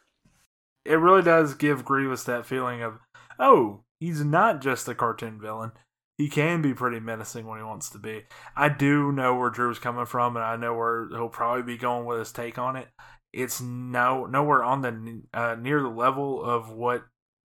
It 0.85 0.95
really 0.95 1.21
does 1.21 1.55
give 1.55 1.85
Grievous 1.85 2.23
that 2.23 2.45
feeling 2.45 2.81
of 2.81 2.99
oh, 3.39 3.83
he's 3.99 4.23
not 4.23 4.61
just 4.61 4.87
a 4.87 4.95
cartoon 4.95 5.39
villain. 5.41 5.71
He 6.17 6.27
can 6.27 6.61
be 6.61 6.73
pretty 6.73 6.99
menacing 6.99 7.47
when 7.47 7.59
he 7.59 7.63
wants 7.63 7.89
to 7.91 7.97
be. 7.97 8.23
I 8.55 8.67
do 8.67 9.11
know 9.11 9.35
where 9.35 9.49
Drew's 9.49 9.79
coming 9.79 10.05
from, 10.05 10.35
and 10.35 10.43
I 10.43 10.57
know 10.57 10.75
where 10.75 11.07
he'll 11.09 11.29
probably 11.29 11.63
be 11.63 11.77
going 11.77 12.05
with 12.05 12.19
his 12.19 12.33
take 12.33 12.57
on 12.57 12.75
it 12.75 12.89
it's 13.33 13.61
no 13.61 14.25
nowhere 14.25 14.63
on 14.63 14.81
the 14.81 15.21
uh, 15.33 15.55
near 15.59 15.81
the 15.81 15.89
level 15.89 16.43
of 16.43 16.71
what 16.71 17.03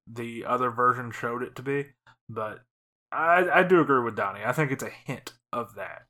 the 0.08 0.45
other 0.45 0.70
version 0.70 1.12
showed 1.12 1.43
it 1.43 1.56
to 1.56 1.62
be, 1.62 1.86
but 2.30 2.60
I 3.12 3.49
I 3.51 3.64
do 3.64 3.80
agree 3.80 4.04
with 4.04 4.16
Donnie. 4.16 4.43
I 4.45 4.51
think 4.51 4.72
it's 4.72 4.84
a 4.84 4.89
hint 4.89 5.34
of 5.51 5.76
that. 5.76 6.08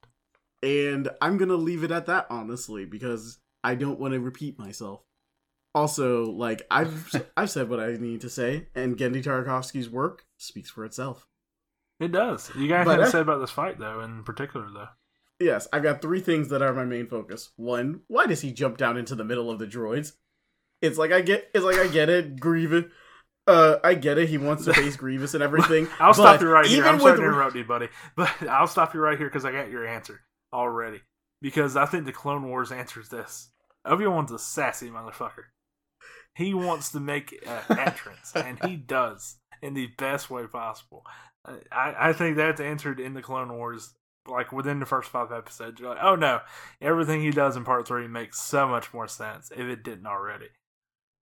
And 0.62 1.10
I'm 1.22 1.38
gonna 1.38 1.56
leave 1.56 1.84
it 1.84 1.92
at 1.92 2.06
that, 2.06 2.28
honestly, 2.30 2.86
because 2.86 3.40
I 3.64 3.76
don't 3.76 4.00
want 4.00 4.14
to 4.14 4.20
repeat 4.20 4.58
myself. 4.58 5.02
Also, 5.76 6.26
like 6.26 6.62
I've 6.72 7.14
I've 7.38 7.50
said 7.50 7.70
what 7.70 7.80
I 7.80 7.94
need 7.94 8.22
to 8.22 8.30
say, 8.30 8.68
and 8.76 8.98
Genndy 8.98 9.24
Tartakovsky's 9.24 9.90
work 9.90 10.26
speaks 10.38 10.70
for 10.70 10.86
itself. 10.86 11.28
It 12.00 12.12
does. 12.12 12.52
You 12.56 12.68
got 12.68 12.88
anything 12.88 13.06
to 13.06 13.12
say 13.12 13.20
about 13.22 13.40
this 13.40 13.52
fight, 13.52 13.80
though, 13.80 14.02
in 14.02 14.24
particular, 14.24 14.68
though? 14.74 14.90
Yes, 15.40 15.68
I've 15.72 15.84
got 15.84 16.02
three 16.02 16.22
things 16.22 16.50
that 16.50 16.62
are 16.62 16.74
my 16.74 16.86
main 16.86 17.08
focus. 17.08 17.52
One, 17.56 18.02
why 18.08 18.28
does 18.28 18.42
he 18.42 18.52
jump 18.52 18.78
down 18.78 18.98
into 18.98 19.16
the 19.16 19.24
middle 19.24 19.50
of 19.50 19.60
the 19.60 19.68
droids? 19.68 20.14
It's 20.82 20.98
like 20.98 21.12
I 21.12 21.22
get 21.22 21.50
it's 21.54 21.64
like 21.64 21.78
I 21.78 21.88
get 21.88 22.10
it, 22.10 22.40
Grievous. 22.40 22.86
Uh, 23.46 23.76
I 23.84 23.96
get 23.96 24.18
it. 24.18 24.30
He 24.30 24.38
wants 24.38 24.66
to 24.66 24.74
face 24.74 24.96
Grievous 24.96 25.34
and 25.34 25.44
everything. 25.44 25.88
I'll 26.00 26.14
stop 26.14 26.42
you 26.42 26.50
right 26.50 26.66
here. 26.66 26.86
I'm 26.86 27.00
sorry 27.00 27.18
to 27.18 27.24
interrupt 27.24 27.56
you, 27.56 27.66
buddy, 27.66 27.90
but 28.16 28.30
I'll 28.50 28.68
stop 28.68 28.94
you 28.94 29.00
right 29.00 29.18
here 29.18 29.28
because 29.28 29.46
I 29.46 29.52
got 29.52 29.70
your 29.70 29.86
answer 29.86 30.22
already. 30.54 31.02
Because 31.42 31.76
I 31.76 31.86
think 31.86 32.06
the 32.06 32.14
Clone 32.14 32.48
Wars 32.48 32.72
answers 32.72 33.10
this. 33.10 33.50
Obi 33.86 34.08
Wan's 34.08 34.32
a 34.32 34.40
sassy 34.40 34.90
motherfucker. 34.90 35.46
He 36.36 36.54
wants 36.54 36.92
to 36.92 37.02
make 37.02 37.44
an 37.46 37.78
entrance, 37.78 38.32
and 38.34 38.58
he 38.64 38.78
does 38.78 39.36
in 39.62 39.74
the 39.74 39.88
best 39.98 40.30
way 40.30 40.48
possible. 40.48 41.04
I, 41.46 42.10
I 42.10 42.14
think 42.14 42.38
that's 42.38 42.62
answered 42.62 43.00
in 43.02 43.14
the 43.14 43.22
Clone 43.22 43.54
Wars 43.54 43.94
like 44.28 44.52
within 44.52 44.80
the 44.80 44.86
first 44.86 45.10
five 45.10 45.32
episodes, 45.32 45.80
you're 45.80 45.90
like, 45.90 46.04
oh 46.04 46.16
no, 46.16 46.40
everything 46.82 47.22
he 47.22 47.32
does 47.32 47.56
in 47.56 47.66
part 47.66 47.88
three 47.88 48.08
makes 48.08 48.40
so 48.40 48.68
much 48.68 48.94
more 48.94 49.08
sense 49.08 49.52
if 49.52 49.60
it 49.60 49.84
didn't 49.84 50.08
already. 50.08 50.48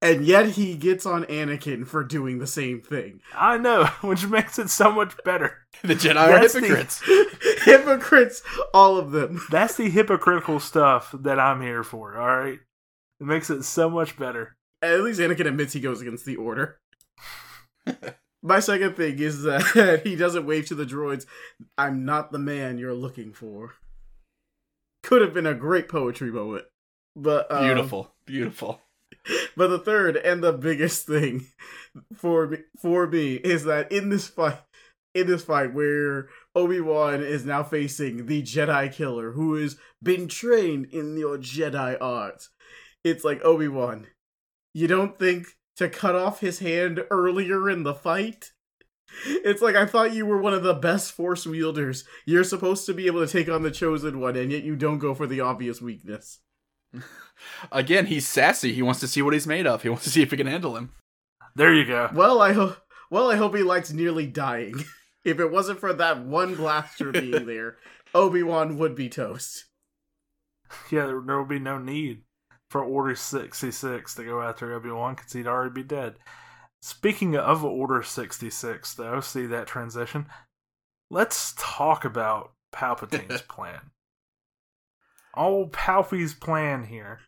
And 0.02 0.26
yet 0.26 0.52
he 0.52 0.76
gets 0.76 1.06
on 1.06 1.26
Anakin 1.26 1.86
for 1.86 2.04
doing 2.04 2.40
the 2.40 2.48
same 2.48 2.82
thing. 2.82 3.22
I 3.36 3.58
know, 3.58 3.86
which 4.02 4.26
makes 4.26 4.58
it 4.58 4.70
so 4.70 4.92
much 4.92 5.16
better. 5.24 5.60
the 5.84 5.94
Jedi 5.94 6.16
are 6.16 6.40
hypocrites. 6.40 7.00
The, 7.00 7.62
hypocrites, 7.66 8.42
all 8.74 8.98
of 8.98 9.12
them. 9.12 9.42
That's 9.52 9.76
the 9.76 9.90
hypocritical 9.90 10.60
stuff 10.60 11.14
that 11.20 11.40
I'm 11.40 11.62
here 11.62 11.84
for, 11.84 12.18
alright? 12.18 12.60
It 13.20 13.28
makes 13.28 13.52
it 13.52 13.64
so 13.64 13.90
much 13.90 14.18
better. 14.18 14.56
At 14.82 15.02
least 15.02 15.20
Anakin 15.20 15.46
admits 15.46 15.74
he 15.74 15.80
goes 15.80 16.02
against 16.02 16.26
the 16.26 16.38
order. 16.38 16.80
My 18.42 18.60
second 18.60 18.96
thing 18.96 19.20
is 19.20 19.44
that 19.44 20.02
he 20.04 20.16
doesn't 20.16 20.48
wave 20.48 20.66
to 20.68 20.76
the 20.76 20.86
droids, 20.86 21.28
I'm 21.78 22.06
not 22.06 22.32
the 22.32 22.40
man 22.40 22.80
you're 22.80 22.94
looking 22.94 23.34
for. 23.34 23.76
Could 25.04 25.22
have 25.22 25.34
been 25.34 25.46
a 25.46 25.54
great 25.54 25.88
poetry 25.88 26.32
moment. 26.32 26.66
But 27.16 27.52
um, 27.52 27.66
beautiful, 27.66 28.16
beautiful. 28.26 28.82
But 29.56 29.68
the 29.68 29.80
third 29.80 30.18
and 30.18 30.44
the 30.44 30.54
biggest 30.54 31.06
thing 31.06 31.48
for 32.16 32.48
me, 32.48 32.58
for 32.82 33.08
me 33.08 33.36
is 33.36 33.66
that 33.66 33.92
in 33.92 34.10
this 34.10 34.28
fight, 34.28 34.60
in 35.14 35.28
this 35.28 35.44
fight 35.44 35.74
where 35.74 36.30
Obi 36.56 36.80
Wan 36.80 37.22
is 37.22 37.46
now 37.46 37.64
facing 37.64 38.26
the 38.26 38.42
Jedi 38.42 38.92
killer 38.92 39.32
who 39.34 39.56
has 39.56 39.78
been 40.02 40.28
trained 40.28 40.88
in 40.88 41.18
your 41.18 41.38
Jedi 41.38 41.98
art, 42.00 42.48
it's 43.04 43.24
like 43.24 43.44
Obi 43.44 43.68
Wan. 43.68 44.08
You 44.74 44.88
don't 44.88 45.20
think 45.20 45.48
to 45.78 45.90
cut 45.90 46.16
off 46.16 46.40
his 46.40 46.60
hand 46.60 47.04
earlier 47.10 47.70
in 47.70 47.84
the 47.84 47.94
fight. 47.94 48.52
It's 49.26 49.62
like 49.62 49.76
I 49.76 49.86
thought 49.86 50.14
you 50.14 50.26
were 50.26 50.42
one 50.42 50.54
of 50.54 50.64
the 50.64 50.74
best 50.74 51.12
force 51.12 51.46
wielders. 51.46 52.06
You're 52.26 52.46
supposed 52.46 52.86
to 52.86 52.94
be 52.94 53.08
able 53.08 53.26
to 53.26 53.32
take 53.32 53.50
on 53.50 53.64
the 53.64 53.72
chosen 53.72 54.22
one, 54.22 54.38
and 54.38 54.52
yet 54.52 54.64
you 54.64 54.78
don't 54.78 55.00
go 55.00 55.14
for 55.14 55.28
the 55.28 55.42
obvious 55.42 55.82
weakness. 55.82 56.40
Again, 57.72 58.08
he's 58.08 58.28
sassy. 58.28 58.74
He 58.74 58.82
wants 58.82 59.00
to 59.00 59.08
see 59.08 59.22
what 59.22 59.34
he's 59.34 59.48
made 59.48 59.68
of. 59.68 59.84
He 59.84 59.90
wants 59.90 60.04
to 60.06 60.10
see 60.10 60.22
if 60.22 60.32
he 60.32 60.38
can 60.38 60.48
handle 60.48 60.76
him. 60.76 60.92
There 61.56 61.74
you 61.74 61.86
go. 61.86 62.10
Well, 62.14 62.42
I 62.42 62.54
hope. 62.54 62.78
Well, 63.10 63.30
I 63.30 63.36
hope 63.36 63.56
he 63.56 63.64
likes 63.64 63.92
nearly 63.92 64.26
dying. 64.26 64.76
if 65.26 65.40
it 65.40 65.52
wasn't 65.52 65.80
for 65.80 65.94
that 65.94 66.24
one 66.24 66.56
blaster 66.56 67.12
being 67.12 67.46
there, 67.46 67.78
Obi 68.14 68.44
Wan 68.44 68.78
would 68.78 68.96
be 68.96 69.10
toast. 69.10 69.66
Yeah, 70.90 71.06
there, 71.06 71.20
would 71.20 71.50
be 71.50 71.60
no 71.60 71.78
need 71.78 72.24
for 72.70 72.82
Order 72.82 73.16
66 73.16 74.16
to 74.16 74.24
go 74.24 74.42
after 74.42 74.74
Obi 74.74 74.90
Wan 74.90 75.16
because 75.16 75.34
he'd 75.34 75.48
already 75.48 75.74
be 75.74 75.84
dead. 75.84 76.16
Speaking 76.82 77.36
of 77.36 77.66
Order 77.66 78.02
66, 78.02 78.94
though, 78.94 79.20
see 79.20 79.46
that 79.48 79.68
transition? 79.68 80.28
Let's 81.10 81.54
talk 81.58 82.06
about 82.06 82.54
Palpatine's 82.72 83.42
plan. 83.42 83.92
Old 85.36 85.72
Palpy's 85.72 86.34
plan 86.34 86.86
here. 86.86 87.20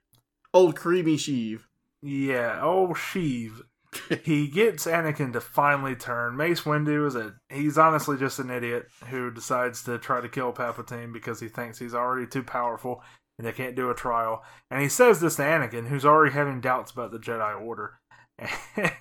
Old 0.53 0.75
creamy 0.75 1.17
Sheev. 1.17 1.61
Yeah, 2.01 2.61
old 2.61 2.97
Sheev. 2.97 3.61
he 4.23 4.47
gets 4.47 4.85
Anakin 4.85 5.33
to 5.33 5.41
finally 5.41 5.95
turn. 5.95 6.35
Mace 6.35 6.61
Windu 6.61 7.07
is 7.07 7.15
a 7.15 7.35
he's 7.49 7.77
honestly 7.77 8.17
just 8.17 8.39
an 8.39 8.49
idiot 8.49 8.87
who 9.09 9.31
decides 9.31 9.83
to 9.83 9.97
try 9.97 10.21
to 10.21 10.29
kill 10.29 10.53
Palpatine 10.53 11.13
because 11.13 11.39
he 11.39 11.47
thinks 11.47 11.79
he's 11.79 11.93
already 11.93 12.27
too 12.27 12.43
powerful 12.43 13.03
and 13.37 13.47
they 13.47 13.51
can't 13.51 13.75
do 13.75 13.89
a 13.89 13.95
trial. 13.95 14.43
And 14.69 14.81
he 14.81 14.89
says 14.89 15.19
this 15.19 15.35
to 15.37 15.43
Anakin, 15.43 15.87
who's 15.87 16.05
already 16.05 16.33
having 16.33 16.61
doubts 16.61 16.91
about 16.91 17.11
the 17.11 17.19
Jedi 17.19 17.59
Order. 17.59 17.99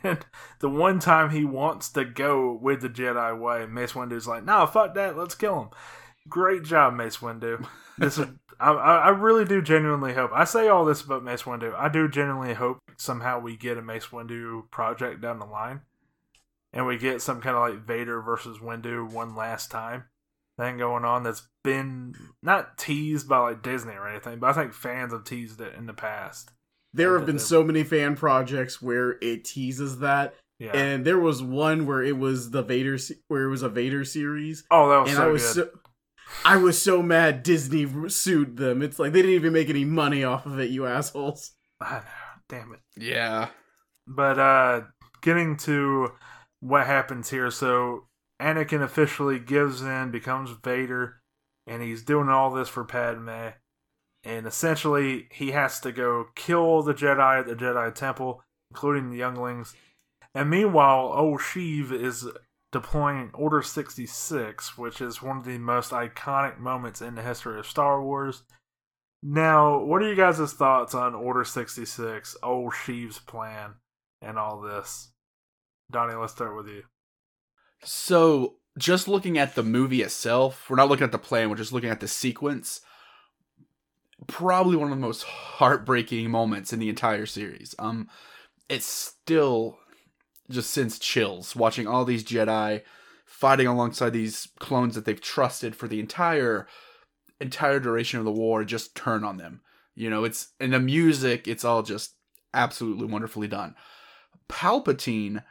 And 0.04 0.24
the 0.58 0.68
one 0.68 0.98
time 0.98 1.30
he 1.30 1.44
wants 1.44 1.88
to 1.90 2.04
go 2.04 2.52
with 2.52 2.82
the 2.82 2.88
Jedi 2.88 3.38
way, 3.38 3.66
Mace 3.66 3.92
Windu's 3.92 4.26
like, 4.26 4.44
"No, 4.44 4.66
fuck 4.66 4.94
that, 4.94 5.16
let's 5.16 5.34
kill 5.34 5.60
him." 5.60 5.68
Great 6.28 6.62
job, 6.62 6.94
Mace 6.94 7.18
Windu. 7.18 7.66
This 7.98 8.16
is, 8.18 8.26
I, 8.58 8.70
I 8.70 9.08
really 9.10 9.44
do 9.44 9.60
genuinely 9.60 10.14
hope. 10.14 10.30
I 10.32 10.44
say 10.44 10.68
all 10.68 10.84
this 10.84 11.02
about 11.02 11.24
Mace 11.24 11.42
Windu. 11.42 11.74
I 11.76 11.88
do 11.88 12.08
genuinely 12.08 12.54
hope 12.54 12.78
somehow 12.96 13.38
we 13.40 13.56
get 13.56 13.76
a 13.78 13.82
Mace 13.82 14.06
Windu 14.06 14.70
project 14.70 15.20
down 15.20 15.38
the 15.40 15.46
line, 15.46 15.80
and 16.72 16.86
we 16.86 16.96
get 16.96 17.20
some 17.22 17.40
kind 17.40 17.56
of 17.56 17.62
like 17.62 17.84
Vader 17.86 18.20
versus 18.22 18.58
Windu 18.58 19.10
one 19.10 19.34
last 19.34 19.70
time 19.70 20.04
thing 20.58 20.76
going 20.78 21.04
on 21.04 21.22
that's 21.22 21.48
been 21.64 22.14
not 22.42 22.76
teased 22.76 23.26
by 23.28 23.38
like 23.38 23.62
Disney 23.62 23.94
or 23.94 24.06
anything, 24.08 24.38
but 24.38 24.50
I 24.50 24.52
think 24.52 24.74
fans 24.74 25.12
have 25.12 25.24
teased 25.24 25.60
it 25.60 25.74
in 25.74 25.86
the 25.86 25.94
past. 25.94 26.50
There 26.94 27.16
have 27.16 27.26
been 27.26 27.38
so 27.38 27.64
many 27.64 27.84
fan 27.84 28.16
projects 28.16 28.80
where 28.82 29.16
it 29.22 29.44
teases 29.46 30.00
that, 30.00 30.34
Yeah. 30.58 30.72
and 30.76 31.06
there 31.06 31.18
was 31.18 31.42
one 31.42 31.86
where 31.86 32.02
it 32.02 32.18
was 32.18 32.50
the 32.50 32.62
Vader, 32.62 32.98
se- 32.98 33.16
where 33.28 33.44
it 33.44 33.48
was 33.50 33.62
a 33.62 33.70
Vader 33.70 34.04
series, 34.04 34.64
oh, 34.70 34.90
that 34.90 34.98
was 35.00 35.08
and 35.10 35.16
so 35.16 35.24
I 35.24 35.26
was 35.28 35.42
good. 35.54 35.70
so, 35.72 35.78
I 36.44 36.56
was 36.56 36.80
so 36.80 37.02
mad 37.02 37.42
Disney 37.42 37.86
sued 38.08 38.56
them. 38.56 38.82
It's 38.82 38.98
like 38.98 39.12
they 39.12 39.22
didn't 39.22 39.36
even 39.36 39.52
make 39.52 39.68
any 39.68 39.84
money 39.84 40.24
off 40.24 40.46
of 40.46 40.58
it, 40.58 40.70
you 40.70 40.86
assholes. 40.86 41.52
I 41.80 41.96
know. 41.96 42.02
Damn 42.48 42.72
it. 42.72 42.80
Yeah. 42.96 43.48
But 44.06 44.38
uh 44.38 44.80
getting 45.22 45.56
to 45.58 46.12
what 46.60 46.86
happens 46.86 47.30
here, 47.30 47.50
so 47.50 48.08
Anakin 48.40 48.82
officially 48.82 49.38
gives 49.38 49.82
in, 49.82 50.10
becomes 50.10 50.50
Vader, 50.64 51.20
and 51.66 51.82
he's 51.82 52.02
doing 52.02 52.28
all 52.28 52.50
this 52.50 52.68
for 52.68 52.84
Padme. 52.84 53.50
And 54.24 54.46
essentially 54.46 55.28
he 55.32 55.52
has 55.52 55.80
to 55.80 55.92
go 55.92 56.26
kill 56.34 56.82
the 56.82 56.94
Jedi 56.94 57.40
at 57.40 57.46
the 57.46 57.54
Jedi 57.54 57.94
Temple, 57.94 58.42
including 58.70 59.10
the 59.10 59.16
younglings. 59.16 59.74
And 60.34 60.48
meanwhile, 60.48 61.12
old 61.14 61.40
Sheev 61.40 61.92
is 61.92 62.26
deploying 62.72 63.30
Order 63.34 63.62
66, 63.62 64.76
which 64.76 65.00
is 65.00 65.22
one 65.22 65.38
of 65.38 65.44
the 65.44 65.58
most 65.58 65.92
iconic 65.92 66.58
moments 66.58 67.00
in 67.00 67.14
the 67.14 67.22
history 67.22 67.58
of 67.58 67.66
Star 67.66 68.02
Wars. 68.02 68.42
Now, 69.22 69.78
what 69.78 70.02
are 70.02 70.08
you 70.08 70.16
guys' 70.16 70.52
thoughts 70.52 70.94
on 70.94 71.14
Order 71.14 71.44
66, 71.44 72.36
old 72.42 72.72
Sheev's 72.72 73.20
plan, 73.20 73.74
and 74.20 74.38
all 74.38 74.60
this? 74.60 75.12
Donnie, 75.90 76.14
let's 76.14 76.32
start 76.32 76.56
with 76.56 76.66
you. 76.66 76.82
So, 77.84 78.56
just 78.78 79.06
looking 79.06 79.38
at 79.38 79.54
the 79.54 79.62
movie 79.62 80.02
itself, 80.02 80.68
we're 80.68 80.76
not 80.76 80.88
looking 80.88 81.04
at 81.04 81.12
the 81.12 81.18
plan, 81.18 81.50
we're 81.50 81.56
just 81.56 81.72
looking 81.72 81.90
at 81.90 82.00
the 82.00 82.08
sequence. 82.08 82.80
Probably 84.26 84.76
one 84.76 84.90
of 84.90 84.96
the 84.96 85.06
most 85.06 85.24
heartbreaking 85.24 86.30
moments 86.30 86.72
in 86.72 86.78
the 86.78 86.88
entire 86.88 87.26
series. 87.26 87.74
Um 87.78 88.08
it's 88.68 88.86
still 88.86 89.78
just 90.52 90.70
sends 90.70 90.98
chills 90.98 91.56
watching 91.56 91.86
all 91.86 92.04
these 92.04 92.24
Jedi 92.24 92.82
fighting 93.24 93.66
alongside 93.66 94.10
these 94.10 94.48
clones 94.58 94.94
that 94.94 95.04
they've 95.04 95.20
trusted 95.20 95.74
for 95.74 95.88
the 95.88 96.00
entire 96.00 96.66
entire 97.40 97.80
duration 97.80 98.18
of 98.18 98.24
the 98.24 98.30
war 98.30 98.64
just 98.64 98.94
turn 98.94 99.24
on 99.24 99.36
them. 99.36 99.62
You 99.94 100.10
know, 100.10 100.24
it's 100.24 100.52
and 100.60 100.72
the 100.72 100.80
music, 100.80 101.48
it's 101.48 101.64
all 101.64 101.82
just 101.82 102.14
absolutely 102.54 103.06
wonderfully 103.06 103.48
done. 103.48 103.74
Palpatine 104.48 105.42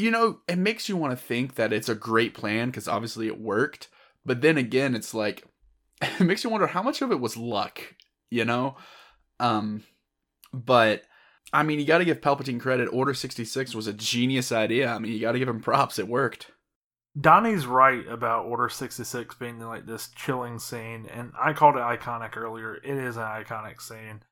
you 0.00 0.10
know, 0.10 0.38
it 0.48 0.56
makes 0.56 0.88
you 0.88 0.96
want 0.96 1.12
to 1.12 1.24
think 1.24 1.56
that 1.56 1.72
it's 1.72 1.88
a 1.88 1.94
great 1.94 2.32
plan 2.32 2.68
because 2.68 2.88
obviously 2.88 3.26
it 3.26 3.40
worked. 3.40 3.88
But 4.24 4.40
then 4.40 4.56
again, 4.56 4.94
it's 4.94 5.12
like 5.12 5.44
it 6.02 6.20
makes 6.20 6.42
you 6.42 6.50
wonder 6.50 6.66
how 6.66 6.82
much 6.82 7.02
of 7.02 7.12
it 7.12 7.20
was 7.20 7.36
luck, 7.36 7.94
you 8.30 8.44
know? 8.44 8.76
Um 9.38 9.84
but 10.52 11.02
I 11.52 11.62
mean, 11.62 11.80
you 11.80 11.86
got 11.86 11.98
to 11.98 12.04
give 12.04 12.20
Palpatine 12.20 12.60
credit. 12.60 12.86
Order 12.86 13.14
66 13.14 13.74
was 13.74 13.86
a 13.86 13.92
genius 13.92 14.52
idea. 14.52 14.88
I 14.88 14.98
mean, 14.98 15.12
you 15.12 15.20
got 15.20 15.32
to 15.32 15.38
give 15.38 15.48
him 15.48 15.60
props. 15.60 15.98
It 15.98 16.08
worked. 16.08 16.52
Donnie's 17.18 17.66
right 17.66 18.06
about 18.06 18.46
Order 18.46 18.68
66 18.68 19.34
being 19.34 19.58
like 19.58 19.84
this 19.84 20.10
chilling 20.14 20.60
scene, 20.60 21.08
and 21.12 21.32
I 21.40 21.52
called 21.52 21.74
it 21.74 21.80
iconic 21.80 22.36
earlier. 22.36 22.76
It 22.76 22.96
is 22.96 23.16
an 23.16 23.24
iconic 23.24 23.82
scene. 23.82 24.22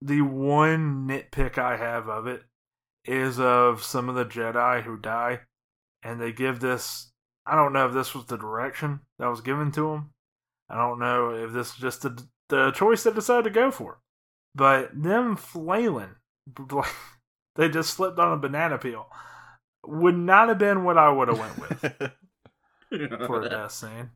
The 0.00 0.20
one 0.20 1.08
nitpick 1.08 1.58
I 1.58 1.76
have 1.76 2.08
of 2.08 2.28
it 2.28 2.44
is 3.04 3.40
of 3.40 3.82
some 3.82 4.08
of 4.08 4.14
the 4.14 4.24
Jedi 4.24 4.82
who 4.84 4.96
die, 4.96 5.40
and 6.02 6.20
they 6.20 6.30
give 6.30 6.60
this. 6.60 7.10
I 7.44 7.56
don't 7.56 7.72
know 7.72 7.88
if 7.88 7.94
this 7.94 8.14
was 8.14 8.26
the 8.26 8.36
direction 8.36 9.00
that 9.18 9.26
was 9.28 9.40
given 9.40 9.72
to 9.72 9.90
them. 9.90 10.10
I 10.70 10.76
don't 10.76 11.00
know 11.00 11.30
if 11.30 11.52
this 11.52 11.70
is 11.70 11.76
just 11.76 12.02
the, 12.02 12.22
the 12.48 12.70
choice 12.72 13.02
they 13.02 13.12
decided 13.12 13.44
to 13.44 13.50
go 13.50 13.70
for. 13.70 14.00
But 14.54 14.90
them 14.94 15.34
flailing, 15.34 16.16
they 17.56 17.68
just 17.68 17.94
slipped 17.94 18.18
on 18.18 18.32
a 18.32 18.36
banana 18.36 18.78
peel, 18.78 19.06
would 19.86 20.16
not 20.16 20.48
have 20.48 20.58
been 20.58 20.84
what 20.84 20.98
I 20.98 21.10
would 21.10 21.28
have 21.28 21.38
went 21.38 21.58
with 21.58 21.90
for 23.26 23.42
a 23.42 23.48
death 23.48 23.72
scene. 23.72 24.10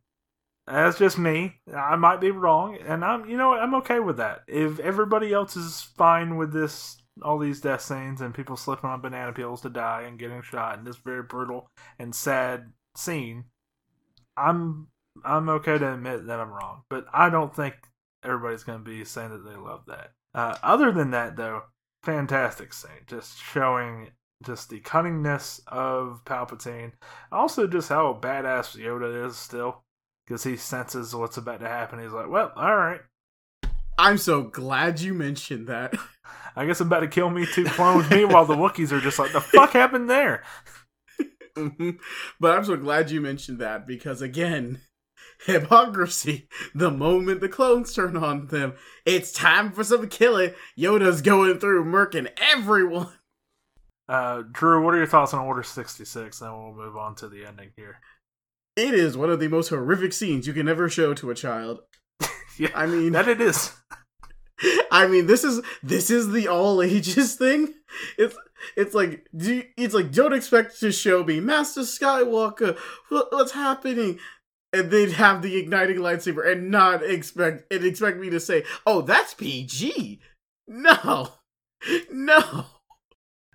That's 0.66 0.98
just 0.98 1.18
me. 1.18 1.56
I 1.74 1.96
might 1.96 2.20
be 2.20 2.30
wrong, 2.30 2.76
and 2.76 3.04
I'm 3.04 3.28
you 3.28 3.36
know 3.36 3.52
I'm 3.52 3.74
okay 3.76 3.98
with 3.98 4.18
that. 4.18 4.42
If 4.46 4.78
everybody 4.78 5.32
else 5.32 5.56
is 5.56 5.80
fine 5.80 6.36
with 6.36 6.52
this, 6.52 7.02
all 7.20 7.38
these 7.38 7.60
death 7.60 7.82
scenes 7.82 8.20
and 8.20 8.32
people 8.32 8.56
slipping 8.56 8.88
on 8.88 9.00
banana 9.00 9.32
peels 9.32 9.62
to 9.62 9.68
die 9.68 10.02
and 10.02 10.18
getting 10.18 10.42
shot 10.42 10.78
in 10.78 10.84
this 10.84 10.98
very 10.98 11.24
brutal 11.24 11.68
and 11.98 12.14
sad 12.14 12.72
scene, 12.96 13.44
I'm 14.36 14.86
I'm 15.24 15.48
okay 15.48 15.78
to 15.78 15.94
admit 15.94 16.26
that 16.26 16.38
I'm 16.38 16.50
wrong. 16.50 16.82
But 16.88 17.06
I 17.12 17.28
don't 17.28 17.54
think 17.54 17.74
everybody's 18.24 18.64
going 18.64 18.78
to 18.78 18.84
be 18.84 19.04
saying 19.04 19.30
that 19.30 19.44
they 19.44 19.56
love 19.56 19.82
that. 19.88 20.12
Uh, 20.34 20.56
other 20.62 20.92
than 20.92 21.10
that, 21.10 21.36
though, 21.36 21.62
fantastic 22.02 22.72
scene, 22.72 22.90
just 23.06 23.38
showing 23.42 24.10
just 24.44 24.70
the 24.70 24.80
cunningness 24.80 25.60
of 25.68 26.22
Palpatine. 26.24 26.92
Also, 27.30 27.66
just 27.66 27.88
how 27.88 28.18
badass 28.20 28.76
Yoda 28.76 29.26
is 29.26 29.36
still, 29.36 29.82
because 30.26 30.42
he 30.44 30.56
senses 30.56 31.14
what's 31.14 31.36
about 31.36 31.60
to 31.60 31.68
happen. 31.68 32.00
He's 32.02 32.12
like, 32.12 32.28
"Well, 32.28 32.52
all 32.56 32.76
right, 32.76 33.00
I'm 33.98 34.18
so 34.18 34.42
glad 34.42 35.00
you 35.00 35.14
mentioned 35.14 35.68
that. 35.68 35.94
I 36.56 36.66
guess 36.66 36.80
I'm 36.80 36.88
about 36.88 37.00
to 37.00 37.08
kill 37.08 37.30
me 37.30 37.46
two 37.46 37.64
clones." 37.64 38.10
Meanwhile, 38.10 38.46
the 38.46 38.56
Wookiees 38.56 38.92
are 38.92 39.00
just 39.00 39.18
like, 39.18 39.32
"The 39.32 39.40
fuck 39.40 39.72
happened 39.72 40.10
there?" 40.10 40.42
Mhm. 41.54 41.98
but 42.40 42.56
I'm 42.56 42.64
so 42.64 42.76
glad 42.78 43.10
you 43.10 43.20
mentioned 43.20 43.58
that 43.58 43.86
because 43.86 44.22
again, 44.22 44.80
hypocrisy. 45.46 46.48
The 46.74 46.90
moment 46.90 47.40
the 47.40 47.48
clones 47.48 47.92
turn 47.94 48.16
on 48.16 48.46
them, 48.48 48.74
it's 49.04 49.32
time 49.32 49.72
for 49.72 49.84
some 49.84 50.08
killing. 50.08 50.52
Yoda's 50.78 51.22
going 51.22 51.58
through 51.58 51.84
murking 51.84 52.28
everyone. 52.36 53.08
Uh, 54.08 54.42
Drew, 54.50 54.84
what 54.84 54.94
are 54.94 54.98
your 54.98 55.06
thoughts 55.06 55.32
on 55.32 55.40
Order 55.46 55.62
sixty 55.62 56.04
six? 56.04 56.38
Then 56.40 56.52
we'll 56.52 56.74
move 56.74 56.96
on 56.96 57.14
to 57.16 57.28
the 57.28 57.44
ending 57.46 57.70
here. 57.76 57.98
It 58.76 58.94
is 58.94 59.16
one 59.16 59.30
of 59.30 59.38
the 59.40 59.48
most 59.48 59.68
horrific 59.68 60.12
scenes 60.12 60.46
you 60.46 60.52
can 60.52 60.68
ever 60.68 60.88
show 60.88 61.14
to 61.14 61.30
a 61.30 61.34
child. 61.34 61.80
Yeah, 62.58 62.68
I 62.74 62.84
mean, 62.84 63.12
that 63.12 63.28
it 63.28 63.40
is. 63.40 63.72
I 64.92 65.06
mean, 65.06 65.26
this 65.26 65.42
is 65.42 65.62
this 65.82 66.10
is 66.10 66.32
the 66.32 66.48
all 66.48 66.82
ages 66.82 67.34
thing. 67.36 67.72
It's 68.18 68.36
it's 68.76 68.94
like 68.94 69.26
do 69.34 69.54
you- 69.54 69.64
it's 69.78 69.94
like 69.94 70.12
don't 70.12 70.34
expect 70.34 70.78
to 70.80 70.92
show 70.92 71.24
me 71.24 71.40
Master 71.40 71.80
Skywalker. 71.80 72.76
What, 73.08 73.32
what's 73.32 73.52
happening? 73.52 74.18
And 74.72 74.90
they'd 74.90 75.12
have 75.12 75.42
the 75.42 75.58
igniting 75.58 75.98
lightsaber 75.98 76.50
and 76.50 76.70
not 76.70 77.02
expect 77.02 77.70
and 77.72 77.84
expect 77.84 78.18
me 78.18 78.30
to 78.30 78.40
say, 78.40 78.64
"Oh, 78.86 79.02
that's 79.02 79.34
PG." 79.34 80.20
No, 80.66 81.34
no. 82.10 82.66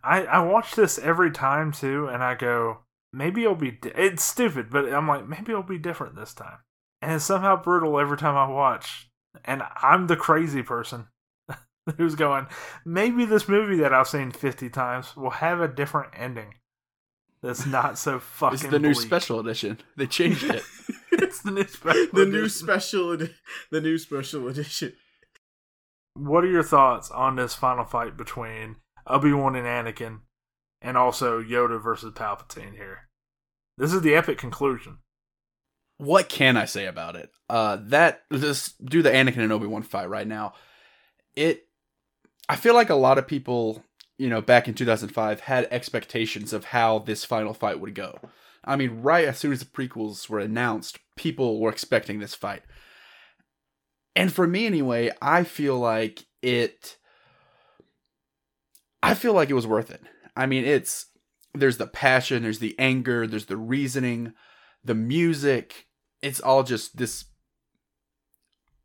I 0.03 0.25
I 0.25 0.39
watch 0.39 0.75
this 0.75 0.99
every 0.99 1.31
time 1.31 1.71
too, 1.71 2.07
and 2.07 2.23
I 2.23 2.35
go, 2.35 2.79
maybe 3.13 3.43
it'll 3.43 3.55
be. 3.55 3.71
Di-. 3.71 3.91
It's 3.95 4.23
stupid, 4.23 4.69
but 4.69 4.91
I'm 4.93 5.07
like, 5.07 5.27
maybe 5.27 5.51
it'll 5.51 5.63
be 5.63 5.79
different 5.79 6.15
this 6.15 6.33
time. 6.33 6.59
And 7.01 7.13
it's 7.13 7.25
somehow 7.25 7.61
brutal 7.61 7.99
every 7.99 8.17
time 8.17 8.35
I 8.35 8.47
watch. 8.47 9.09
And 9.45 9.63
I'm 9.81 10.07
the 10.07 10.15
crazy 10.15 10.63
person 10.63 11.07
who's 11.97 12.15
going, 12.15 12.47
maybe 12.85 13.25
this 13.25 13.47
movie 13.47 13.77
that 13.77 13.93
I've 13.93 14.07
seen 14.07 14.31
50 14.31 14.69
times 14.69 15.15
will 15.15 15.29
have 15.29 15.61
a 15.61 15.67
different 15.67 16.13
ending. 16.15 16.55
That's 17.41 17.65
not 17.65 17.97
so 17.97 18.19
fucking. 18.19 18.55
It's 18.55 18.63
the 18.63 18.79
new 18.79 18.93
bleak. 18.93 19.05
special 19.05 19.39
edition. 19.39 19.79
They 19.95 20.07
changed 20.07 20.43
it. 20.43 20.63
it's 21.11 21.41
the 21.41 21.51
new 21.51 21.65
special. 21.67 22.07
the 22.13 22.25
new 22.25 22.39
edition. 22.39 22.49
special 22.49 23.13
edi- 23.13 23.35
the 23.71 23.81
new 23.81 23.97
special 23.97 24.47
edition. 24.47 24.93
What 26.13 26.43
are 26.43 26.49
your 26.49 26.63
thoughts 26.63 27.11
on 27.11 27.35
this 27.35 27.53
final 27.53 27.85
fight 27.85 28.17
between 28.17 28.77
Obi 29.05 29.31
Wan 29.31 29.55
and 29.55 29.67
Anakin, 29.67 30.21
and 30.81 30.97
also 30.97 31.41
Yoda 31.41 31.81
versus 31.81 32.13
Palpatine 32.13 32.75
here? 32.75 33.07
This 33.77 33.93
is 33.93 34.01
the 34.01 34.15
epic 34.15 34.37
conclusion. 34.39 34.97
what 35.97 36.29
can 36.29 36.57
I 36.57 36.65
say 36.65 36.85
about 36.87 37.15
it? 37.15 37.29
Uh, 37.49 37.77
that 37.85 38.21
just 38.33 38.83
do 38.83 39.01
the 39.03 39.09
Anakin 39.11 39.37
and 39.37 39.51
Obi 39.51 39.67
Wan 39.67 39.83
fight 39.83 40.09
right 40.09 40.27
now. 40.27 40.53
It, 41.35 41.67
I 42.49 42.55
feel 42.55 42.73
like 42.73 42.89
a 42.89 42.95
lot 42.95 43.19
of 43.19 43.27
people, 43.27 43.83
you 44.17 44.29
know, 44.29 44.41
back 44.41 44.67
in 44.67 44.73
2005 44.73 45.41
had 45.41 45.67
expectations 45.69 46.53
of 46.53 46.65
how 46.65 46.99
this 46.99 47.23
final 47.23 47.53
fight 47.53 47.79
would 47.79 47.93
go. 47.93 48.19
I 48.63 48.75
mean, 48.75 49.01
right 49.01 49.27
as 49.27 49.37
soon 49.37 49.51
as 49.51 49.59
the 49.59 49.65
prequels 49.65 50.27
were 50.27 50.39
announced, 50.39 50.99
people 51.15 51.59
were 51.59 51.69
expecting 51.69 52.19
this 52.19 52.35
fight. 52.35 52.63
And 54.15 54.33
for 54.33 54.47
me 54.47 54.65
anyway, 54.65 55.11
I 55.21 55.43
feel 55.43 55.77
like 55.77 56.25
it 56.41 56.97
I 59.03 59.13
feel 59.13 59.33
like 59.33 59.49
it 59.49 59.53
was 59.53 59.67
worth 59.67 59.91
it. 59.91 60.01
I 60.35 60.47
mean, 60.47 60.65
it's 60.65 61.05
there's 61.53 61.77
the 61.77 61.87
passion, 61.87 62.43
there's 62.43 62.59
the 62.59 62.75
anger, 62.79 63.27
there's 63.27 63.45
the 63.45 63.57
reasoning, 63.57 64.33
the 64.83 64.95
music. 64.95 65.87
It's 66.21 66.39
all 66.39 66.63
just 66.63 66.97
this 66.97 67.25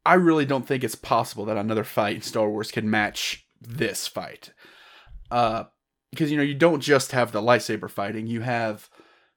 I 0.04 0.14
really 0.14 0.44
don't 0.44 0.66
think 0.66 0.84
it's 0.84 0.94
possible 0.94 1.44
that 1.46 1.56
another 1.56 1.84
fight 1.84 2.16
in 2.16 2.22
Star 2.22 2.48
Wars 2.48 2.70
can 2.70 2.90
match 2.90 3.46
this 3.60 4.06
fight. 4.06 4.52
Uh 5.32 5.64
because 6.10 6.30
you 6.30 6.36
know, 6.36 6.42
you 6.42 6.54
don't 6.54 6.80
just 6.80 7.12
have 7.12 7.32
the 7.32 7.40
lightsaber 7.40 7.90
fighting, 7.90 8.26
you 8.26 8.42
have 8.42 8.90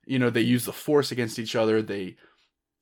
you 0.05 0.19
know, 0.19 0.29
they 0.29 0.41
use 0.41 0.65
the 0.65 0.73
force 0.73 1.11
against 1.11 1.39
each 1.39 1.55
other. 1.55 1.81
They 1.81 2.15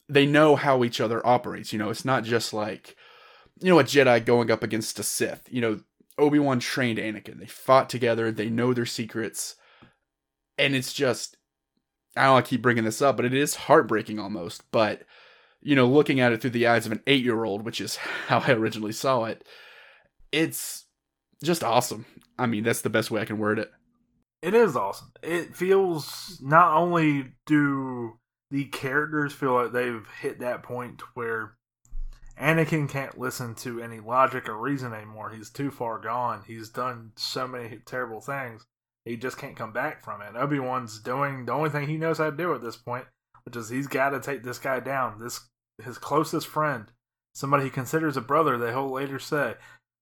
they 0.09 0.25
know 0.25 0.55
how 0.55 0.83
each 0.83 0.99
other 0.99 1.25
operates, 1.25 1.71
you 1.71 1.79
know. 1.79 1.89
It's 1.89 2.05
not 2.05 2.23
just 2.23 2.53
like 2.53 2.95
you 3.61 3.69
know, 3.69 3.79
a 3.79 3.83
Jedi 3.83 4.25
going 4.25 4.51
up 4.51 4.63
against 4.63 4.99
a 4.99 5.03
Sith. 5.03 5.47
You 5.49 5.61
know, 5.61 5.79
Obi-Wan 6.17 6.59
trained 6.59 6.99
Anakin. 6.99 7.39
They 7.39 7.45
fought 7.45 7.89
together, 7.89 8.31
they 8.31 8.49
know 8.49 8.73
their 8.73 8.85
secrets. 8.85 9.55
And 10.57 10.75
it's 10.75 10.93
just 10.93 11.37
I 12.15 12.25
don't 12.25 12.33
want 12.33 12.45
to 12.45 12.49
keep 12.49 12.61
bringing 12.61 12.83
this 12.83 13.01
up, 13.01 13.15
but 13.15 13.25
it 13.25 13.33
is 13.33 13.55
heartbreaking 13.55 14.19
almost. 14.19 14.63
But 14.71 15.03
you 15.61 15.75
know, 15.75 15.87
looking 15.87 16.19
at 16.19 16.33
it 16.33 16.41
through 16.41 16.49
the 16.51 16.67
eyes 16.67 16.85
of 16.85 16.91
an 16.91 17.01
eight-year-old, 17.07 17.63
which 17.63 17.79
is 17.79 17.95
how 18.27 18.39
I 18.39 18.51
originally 18.51 18.91
saw 18.91 19.25
it, 19.25 19.45
it's 20.31 20.85
just 21.43 21.63
awesome. 21.63 22.05
I 22.37 22.45
mean, 22.47 22.63
that's 22.63 22.81
the 22.81 22.89
best 22.89 23.11
way 23.11 23.21
I 23.21 23.25
can 23.25 23.37
word 23.37 23.59
it. 23.59 23.71
It 24.41 24.53
is 24.53 24.75
awesome. 24.75 25.11
It 25.21 25.55
feels 25.55 26.39
not 26.41 26.75
only 26.75 27.33
do 27.45 28.19
the 28.51 28.65
characters 28.65 29.33
feel 29.33 29.53
like 29.53 29.71
they've 29.71 30.05
hit 30.21 30.39
that 30.39 30.63
point 30.63 31.01
where 31.13 31.55
Anakin 32.39 32.89
can't 32.89 33.17
listen 33.17 33.55
to 33.55 33.81
any 33.81 33.99
logic 33.99 34.49
or 34.49 34.57
reason 34.57 34.93
anymore. 34.93 35.29
He's 35.29 35.49
too 35.49 35.71
far 35.71 35.99
gone. 35.99 36.43
He's 36.45 36.69
done 36.69 37.11
so 37.15 37.47
many 37.47 37.79
terrible 37.85 38.21
things. 38.21 38.65
He 39.05 39.17
just 39.17 39.37
can't 39.37 39.55
come 39.55 39.73
back 39.73 40.03
from 40.03 40.21
it. 40.21 40.35
Obi 40.35 40.59
Wan's 40.59 40.99
doing 40.99 41.45
the 41.45 41.51
only 41.51 41.69
thing 41.69 41.87
he 41.87 41.97
knows 41.97 42.17
how 42.17 42.29
to 42.29 42.35
do 42.35 42.53
at 42.53 42.61
this 42.61 42.77
point, 42.77 43.05
which 43.45 43.55
is 43.55 43.69
he's 43.69 43.87
got 43.87 44.09
to 44.09 44.19
take 44.19 44.43
this 44.43 44.59
guy 44.59 44.79
down. 44.79 45.19
This 45.19 45.41
his 45.83 45.97
closest 45.97 46.47
friend, 46.47 46.85
somebody 47.33 47.65
he 47.65 47.69
considers 47.69 48.17
a 48.17 48.21
brother. 48.21 48.57
They 48.57 48.73
will 48.73 48.91
later 48.91 49.19
say, 49.19 49.55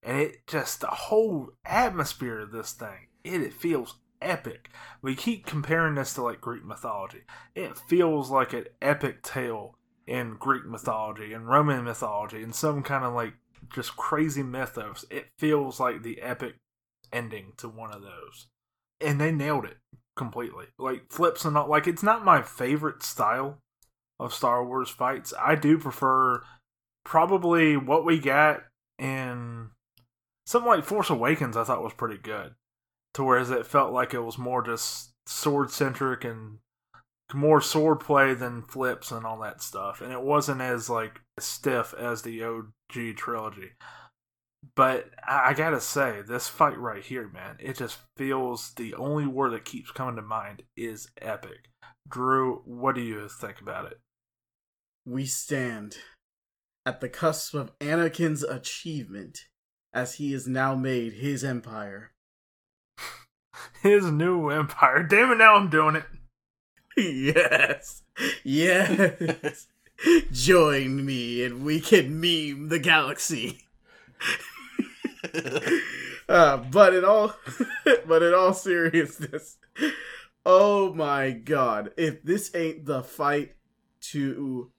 and 0.03 0.17
it 0.17 0.47
just 0.47 0.81
the 0.81 0.87
whole 0.87 1.49
atmosphere 1.65 2.39
of 2.39 2.51
this 2.51 2.71
thing. 2.71 3.07
It, 3.23 3.41
it 3.41 3.53
feels 3.53 3.95
epic. 4.21 4.69
We 5.01 5.15
keep 5.15 5.45
comparing 5.45 5.95
this 5.95 6.13
to 6.15 6.23
like 6.23 6.41
Greek 6.41 6.63
mythology. 6.63 7.21
It 7.55 7.77
feels 7.77 8.29
like 8.29 8.53
an 8.53 8.65
epic 8.81 9.23
tale 9.23 9.75
in 10.07 10.37
Greek 10.39 10.65
mythology 10.65 11.33
and 11.33 11.47
Roman 11.47 11.83
mythology 11.83 12.43
and 12.43 12.53
some 12.53 12.83
kind 12.83 13.03
of 13.03 13.13
like 13.13 13.33
just 13.73 13.95
crazy 13.95 14.43
mythos. 14.43 15.05
It 15.09 15.27
feels 15.37 15.79
like 15.79 16.03
the 16.03 16.21
epic 16.21 16.55
ending 17.13 17.53
to 17.57 17.69
one 17.69 17.93
of 17.93 18.01
those. 18.01 18.47
And 18.99 19.19
they 19.19 19.31
nailed 19.31 19.65
it 19.65 19.77
completely. 20.15 20.65
Like 20.77 21.11
flips 21.11 21.45
and 21.45 21.57
all 21.57 21.69
like 21.69 21.87
it's 21.87 22.03
not 22.03 22.25
my 22.25 22.41
favorite 22.41 23.03
style 23.03 23.59
of 24.19 24.33
Star 24.33 24.65
Wars 24.65 24.89
fights. 24.89 25.33
I 25.39 25.55
do 25.55 25.77
prefer 25.77 26.43
probably 27.03 27.75
what 27.77 28.05
we 28.05 28.19
got 28.19 28.61
in 28.99 29.69
something 30.45 30.69
like 30.69 30.83
Force 30.83 31.09
Awakens 31.09 31.57
I 31.57 31.63
thought 31.63 31.83
was 31.83 31.93
pretty 31.93 32.17
good. 32.17 32.55
To 33.15 33.23
whereas 33.23 33.49
it 33.49 33.65
felt 33.65 33.91
like 33.91 34.13
it 34.13 34.21
was 34.21 34.37
more 34.37 34.61
just 34.61 35.11
sword 35.25 35.71
centric 35.71 36.23
and 36.23 36.59
more 37.33 37.61
sword 37.61 37.99
play 37.99 38.33
than 38.33 38.61
flips 38.61 39.11
and 39.11 39.25
all 39.25 39.39
that 39.39 39.61
stuff. 39.61 40.01
And 40.01 40.11
it 40.11 40.21
wasn't 40.21 40.61
as 40.61 40.89
like 40.89 41.21
stiff 41.39 41.93
as 41.93 42.21
the 42.21 42.43
OG 42.43 43.17
trilogy. 43.17 43.71
But 44.75 45.09
I, 45.27 45.49
I 45.49 45.53
gotta 45.53 45.81
say, 45.81 46.21
this 46.21 46.47
fight 46.47 46.77
right 46.77 47.03
here, 47.03 47.27
man, 47.27 47.57
it 47.59 47.77
just 47.77 47.99
feels 48.17 48.73
the 48.75 48.93
only 48.93 49.25
word 49.25 49.53
that 49.53 49.65
keeps 49.65 49.91
coming 49.91 50.15
to 50.15 50.21
mind 50.21 50.63
is 50.77 51.09
epic. 51.21 51.69
Drew, 52.07 52.61
what 52.65 52.95
do 52.95 53.01
you 53.01 53.27
think 53.27 53.61
about 53.61 53.85
it? 53.85 53.99
We 55.05 55.25
stand 55.25 55.97
at 56.85 57.01
the 57.01 57.09
cusp 57.09 57.53
of 57.53 57.77
Anakin's 57.79 58.43
achievement 58.43 59.45
as 59.93 60.15
he 60.15 60.31
has 60.33 60.47
now 60.47 60.75
made 60.75 61.13
his 61.13 61.43
empire. 61.43 62.11
His 63.81 64.11
new 64.11 64.49
empire. 64.49 65.03
Damn 65.03 65.31
it, 65.31 65.35
now 65.35 65.55
I'm 65.55 65.69
doing 65.69 65.95
it. 65.95 66.03
yes. 66.97 68.03
Yes. 68.43 69.67
Join 70.31 71.05
me 71.05 71.43
and 71.43 71.63
we 71.65 71.79
can 71.79 72.19
meme 72.19 72.69
the 72.69 72.79
galaxy. 72.79 73.61
uh, 76.29 76.57
but 76.57 76.93
in 76.93 77.05
all 77.05 77.33
but 78.07 78.23
in 78.23 78.33
all 78.33 78.53
seriousness, 78.53 79.57
oh 80.45 80.93
my 80.93 81.31
god, 81.31 81.91
if 81.97 82.23
this 82.23 82.53
ain't 82.55 82.85
the 82.85 83.03
fight 83.03 83.55
to 84.01 84.71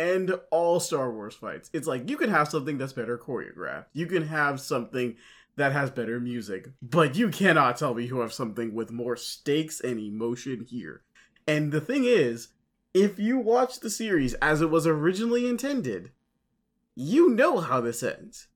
end 0.00 0.32
all 0.50 0.80
Star 0.80 1.12
Wars 1.12 1.34
fights. 1.34 1.70
It's 1.72 1.86
like 1.86 2.08
you 2.08 2.16
can 2.16 2.30
have 2.30 2.48
something 2.48 2.78
that's 2.78 2.92
better 2.92 3.18
choreographed. 3.18 3.86
You 3.92 4.06
can 4.06 4.26
have 4.26 4.60
something 4.60 5.16
that 5.56 5.72
has 5.72 5.90
better 5.90 6.18
music, 6.18 6.70
but 6.80 7.16
you 7.16 7.28
cannot 7.28 7.76
tell 7.76 7.94
me 7.94 8.06
you 8.06 8.20
have 8.20 8.32
something 8.32 8.74
with 8.74 8.90
more 8.90 9.16
stakes 9.16 9.80
and 9.80 10.00
emotion 10.00 10.66
here. 10.68 11.02
And 11.46 11.70
the 11.70 11.80
thing 11.80 12.04
is, 12.04 12.48
if 12.94 13.18
you 13.18 13.38
watch 13.38 13.80
the 13.80 13.90
series 13.90 14.34
as 14.34 14.62
it 14.62 14.70
was 14.70 14.86
originally 14.86 15.48
intended, 15.48 16.12
you 16.94 17.30
know 17.30 17.58
how 17.58 17.80
this 17.80 18.02
ends. 18.02 18.48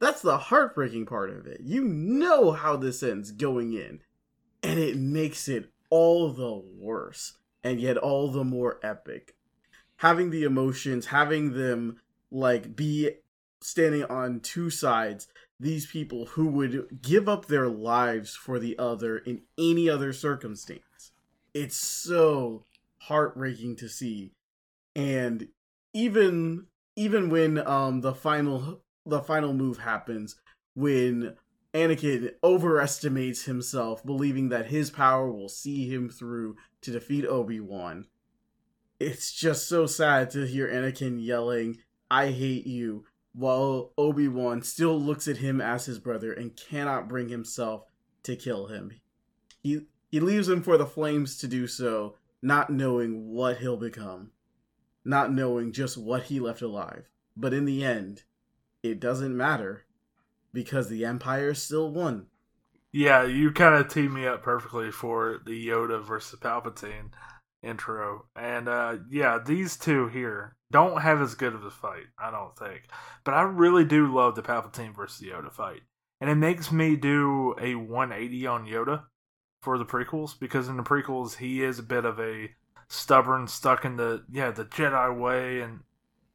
That's 0.00 0.22
the 0.22 0.38
heartbreaking 0.38 1.06
part 1.06 1.30
of 1.30 1.46
it. 1.46 1.60
You 1.62 1.84
know 1.84 2.52
how 2.52 2.76
this 2.76 3.02
ends 3.02 3.30
going 3.32 3.74
in. 3.74 4.00
And 4.62 4.78
it 4.78 4.96
makes 4.96 5.48
it 5.48 5.70
all 5.90 6.32
the 6.32 6.62
worse, 6.78 7.38
and 7.62 7.80
yet 7.80 7.96
all 7.96 8.30
the 8.30 8.44
more 8.44 8.78
epic. 8.82 9.34
Having 10.00 10.30
the 10.30 10.44
emotions, 10.44 11.06
having 11.06 11.52
them 11.52 11.96
like 12.30 12.74
be 12.74 13.10
standing 13.60 14.04
on 14.04 14.40
two 14.40 14.70
sides, 14.70 15.28
these 15.58 15.84
people 15.84 16.24
who 16.24 16.46
would 16.46 17.02
give 17.02 17.28
up 17.28 17.46
their 17.46 17.68
lives 17.68 18.34
for 18.34 18.58
the 18.58 18.78
other 18.78 19.18
in 19.18 19.42
any 19.58 19.90
other 19.90 20.12
circumstance. 20.12 21.12
It's 21.52 21.76
so 21.76 22.64
heartbreaking 23.02 23.76
to 23.76 23.88
see. 23.88 24.32
And 24.96 25.48
even 25.92 26.66
even 26.96 27.28
when 27.28 27.58
um 27.66 28.00
the 28.00 28.14
final 28.14 28.82
the 29.04 29.20
final 29.20 29.52
move 29.52 29.78
happens 29.78 30.36
when 30.74 31.36
Anakin 31.74 32.32
overestimates 32.42 33.44
himself, 33.44 34.04
believing 34.04 34.48
that 34.48 34.70
his 34.70 34.90
power 34.90 35.30
will 35.30 35.48
see 35.48 35.88
him 35.88 36.08
through 36.08 36.56
to 36.82 36.90
defeat 36.90 37.26
Obi-Wan. 37.26 38.06
It's 39.00 39.32
just 39.32 39.66
so 39.66 39.86
sad 39.86 40.30
to 40.32 40.46
hear 40.46 40.68
Anakin 40.68 41.24
yelling, 41.24 41.78
I 42.10 42.28
hate 42.28 42.66
you, 42.66 43.06
while 43.32 43.94
Obi-Wan 43.96 44.60
still 44.60 45.00
looks 45.00 45.26
at 45.26 45.38
him 45.38 45.58
as 45.58 45.86
his 45.86 45.98
brother 45.98 46.34
and 46.34 46.54
cannot 46.54 47.08
bring 47.08 47.30
himself 47.30 47.86
to 48.24 48.36
kill 48.36 48.66
him. 48.66 48.92
He 49.62 49.86
he 50.10 50.20
leaves 50.20 50.48
him 50.48 50.62
for 50.62 50.76
the 50.76 50.86
flames 50.86 51.38
to 51.38 51.48
do 51.48 51.66
so, 51.66 52.16
not 52.42 52.68
knowing 52.68 53.30
what 53.30 53.58
he'll 53.58 53.76
become, 53.78 54.32
not 55.04 55.32
knowing 55.32 55.72
just 55.72 55.96
what 55.96 56.24
he 56.24 56.38
left 56.38 56.60
alive. 56.60 57.08
But 57.34 57.54
in 57.54 57.64
the 57.64 57.82
end, 57.82 58.24
it 58.82 59.00
doesn't 59.00 59.36
matter 59.36 59.86
because 60.52 60.88
the 60.88 61.06
Empire 61.06 61.54
still 61.54 61.90
won. 61.90 62.26
Yeah, 62.92 63.24
you 63.24 63.52
kind 63.52 63.76
of 63.76 63.88
teed 63.88 64.10
me 64.10 64.26
up 64.26 64.42
perfectly 64.42 64.90
for 64.90 65.40
the 65.46 65.68
Yoda 65.68 66.04
versus 66.04 66.40
Palpatine 66.40 67.12
intro. 67.62 68.26
And 68.36 68.68
uh, 68.68 68.98
yeah, 69.10 69.38
these 69.44 69.76
two 69.76 70.08
here 70.08 70.56
don't 70.70 71.02
have 71.02 71.20
as 71.20 71.34
good 71.34 71.54
of 71.54 71.64
a 71.64 71.70
fight, 71.70 72.06
I 72.18 72.30
don't 72.30 72.56
think. 72.56 72.82
But 73.24 73.34
I 73.34 73.42
really 73.42 73.84
do 73.84 74.12
love 74.12 74.34
the 74.34 74.42
Palpatine 74.42 74.94
versus 74.94 75.26
Yoda 75.26 75.52
fight. 75.52 75.80
And 76.20 76.30
it 76.30 76.36
makes 76.36 76.70
me 76.70 76.96
do 76.96 77.54
a 77.60 77.74
180 77.74 78.46
on 78.46 78.66
Yoda 78.66 79.04
for 79.62 79.78
the 79.78 79.84
prequels 79.84 80.38
because 80.38 80.68
in 80.68 80.76
the 80.76 80.82
prequels 80.82 81.36
he 81.36 81.62
is 81.62 81.78
a 81.78 81.82
bit 81.82 82.04
of 82.04 82.18
a 82.18 82.50
stubborn, 82.88 83.46
stuck 83.46 83.84
in 83.84 83.96
the 83.96 84.24
yeah 84.30 84.50
the 84.50 84.64
Jedi 84.64 85.18
way 85.18 85.60
and 85.60 85.80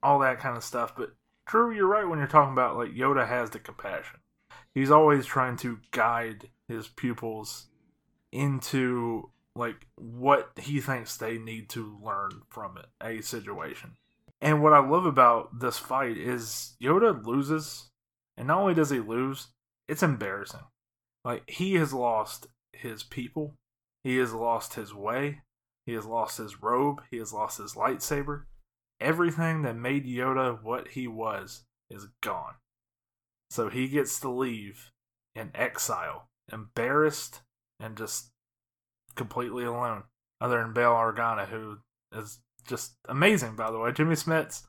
all 0.01 0.19
that 0.19 0.39
kind 0.39 0.57
of 0.57 0.63
stuff. 0.63 0.95
But 0.95 1.15
true, 1.47 1.73
you're 1.73 1.87
right 1.87 2.07
when 2.07 2.19
you're 2.19 2.27
talking 2.27 2.53
about 2.53 2.77
like 2.77 2.91
Yoda 2.91 3.27
has 3.27 3.51
the 3.51 3.59
compassion. 3.59 4.19
He's 4.73 4.91
always 4.91 5.25
trying 5.25 5.57
to 5.57 5.79
guide 5.91 6.49
his 6.67 6.87
pupils 6.87 7.67
into 8.31 9.29
like 9.55 9.87
what 9.95 10.51
he 10.57 10.79
thinks 10.81 11.15
they 11.15 11.37
need 11.37 11.69
to 11.69 11.97
learn 12.03 12.41
from 12.49 12.77
it, 12.77 12.87
a 13.01 13.21
situation. 13.21 13.97
And 14.41 14.61
what 14.61 14.73
I 14.73 14.79
love 14.79 15.05
about 15.05 15.59
this 15.59 15.77
fight 15.77 16.17
is 16.17 16.75
Yoda 16.81 17.25
loses, 17.25 17.89
and 18.37 18.47
not 18.47 18.59
only 18.59 18.73
does 18.73 18.89
he 18.89 18.99
lose, 18.99 19.47
it's 19.87 20.03
embarrassing. 20.03 20.65
Like 21.23 21.49
he 21.49 21.75
has 21.75 21.93
lost 21.93 22.47
his 22.73 23.03
people, 23.03 23.55
he 24.03 24.17
has 24.17 24.33
lost 24.33 24.73
his 24.73 24.93
way, 24.93 25.41
he 25.85 25.93
has 25.93 26.05
lost 26.05 26.37
his 26.37 26.61
robe, 26.61 27.01
he 27.09 27.17
has 27.17 27.33
lost 27.33 27.57
his 27.59 27.73
lightsaber. 27.73 28.43
Everything 28.99 29.61
that 29.63 29.75
made 29.75 30.05
Yoda 30.05 30.61
what 30.61 30.89
he 30.89 31.07
was 31.07 31.63
is 31.89 32.07
gone. 32.21 32.55
So 33.49 33.69
he 33.69 33.87
gets 33.87 34.19
to 34.19 34.29
leave 34.29 34.91
in 35.33 35.51
exile, 35.53 36.29
embarrassed 36.51 37.41
and 37.79 37.97
just 37.97 38.31
completely 39.15 39.63
alone, 39.63 40.03
other 40.41 40.61
than 40.61 40.73
Bail 40.73 40.91
Organa, 40.91 41.47
who 41.47 41.77
is 42.15 42.39
just 42.67 42.93
amazing, 43.07 43.55
by 43.55 43.71
the 43.71 43.79
way. 43.79 43.91
Jimmy 43.91 44.15
Smits, 44.15 44.63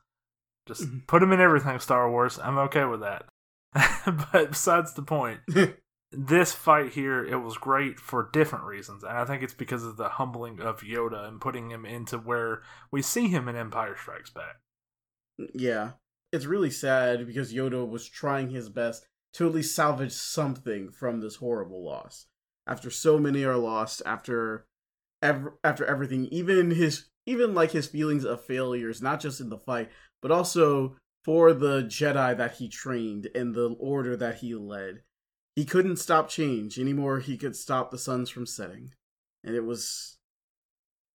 just 0.67 0.83
Mm-hmm. 0.83 0.99
put 1.07 1.23
him 1.23 1.31
in 1.31 1.39
everything 1.41 1.79
Star 1.79 2.09
Wars. 2.09 2.39
I'm 2.41 2.57
okay 2.59 2.85
with 2.85 3.01
that. 3.01 3.25
but 4.31 4.51
besides 4.51 4.93
the 4.93 5.01
point, 5.01 5.39
this 6.11 6.53
fight 6.53 6.93
here, 6.93 7.23
it 7.25 7.37
was 7.37 7.57
great 7.57 7.99
for 7.99 8.29
different 8.31 8.65
reasons. 8.65 9.03
And 9.03 9.17
I 9.17 9.25
think 9.25 9.43
it's 9.43 9.53
because 9.53 9.83
of 9.83 9.97
the 9.97 10.09
humbling 10.09 10.59
of 10.59 10.81
Yoda 10.81 11.27
and 11.27 11.41
putting 11.41 11.69
him 11.71 11.85
into 11.85 12.17
where 12.17 12.61
we 12.91 13.01
see 13.01 13.27
him 13.27 13.47
in 13.47 13.55
Empire 13.55 13.95
Strikes 13.99 14.29
Back. 14.29 14.57
yeah, 15.53 15.91
it's 16.31 16.45
really 16.45 16.71
sad 16.71 17.25
because 17.25 17.53
Yoda 17.53 17.87
was 17.87 18.07
trying 18.07 18.49
his 18.49 18.69
best 18.69 19.05
to 19.33 19.47
at 19.47 19.53
least 19.53 19.75
salvage 19.75 20.11
something 20.13 20.91
from 20.91 21.19
this 21.21 21.35
horrible 21.37 21.83
loss. 21.85 22.25
After 22.67 22.89
so 22.89 23.17
many 23.17 23.43
are 23.43 23.57
lost, 23.57 24.01
after 24.05 24.67
after 25.21 25.85
everything, 25.85 26.25
even 26.31 26.71
his 26.71 27.05
even 27.25 27.53
like 27.53 27.71
his 27.71 27.87
feelings 27.87 28.23
of 28.23 28.43
failures, 28.45 29.01
not 29.01 29.19
just 29.19 29.39
in 29.39 29.49
the 29.49 29.57
fight, 29.57 29.89
but 30.21 30.31
also 30.31 30.95
for 31.23 31.53
the 31.53 31.83
Jedi 31.83 32.37
that 32.37 32.55
he 32.55 32.69
trained 32.69 33.27
and 33.35 33.53
the 33.53 33.75
order 33.79 34.15
that 34.15 34.35
he 34.37 34.55
led. 34.55 35.01
He 35.55 35.65
couldn't 35.65 35.97
stop 35.97 36.29
change 36.29 36.79
anymore. 36.79 37.19
He 37.19 37.37
could 37.37 37.55
stop 37.55 37.91
the 37.91 37.97
suns 37.97 38.29
from 38.29 38.45
setting, 38.45 38.93
and 39.43 39.55
it 39.55 39.65
was. 39.65 40.17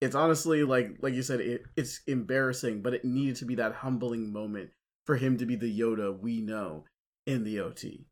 It's 0.01 0.15
honestly 0.15 0.63
like 0.63 0.97
like 1.01 1.13
you 1.13 1.23
said, 1.23 1.39
it, 1.39 1.63
it's 1.75 2.01
embarrassing, 2.07 2.81
but 2.81 2.93
it 2.93 3.05
needed 3.05 3.37
to 3.37 3.45
be 3.45 3.55
that 3.55 3.75
humbling 3.75 4.33
moment 4.33 4.71
for 5.05 5.15
him 5.15 5.37
to 5.37 5.45
be 5.45 5.55
the 5.55 5.79
Yoda 5.79 6.17
we 6.17 6.41
know 6.41 6.85
in 7.25 7.43
the 7.43 7.59
OT. 7.59 8.05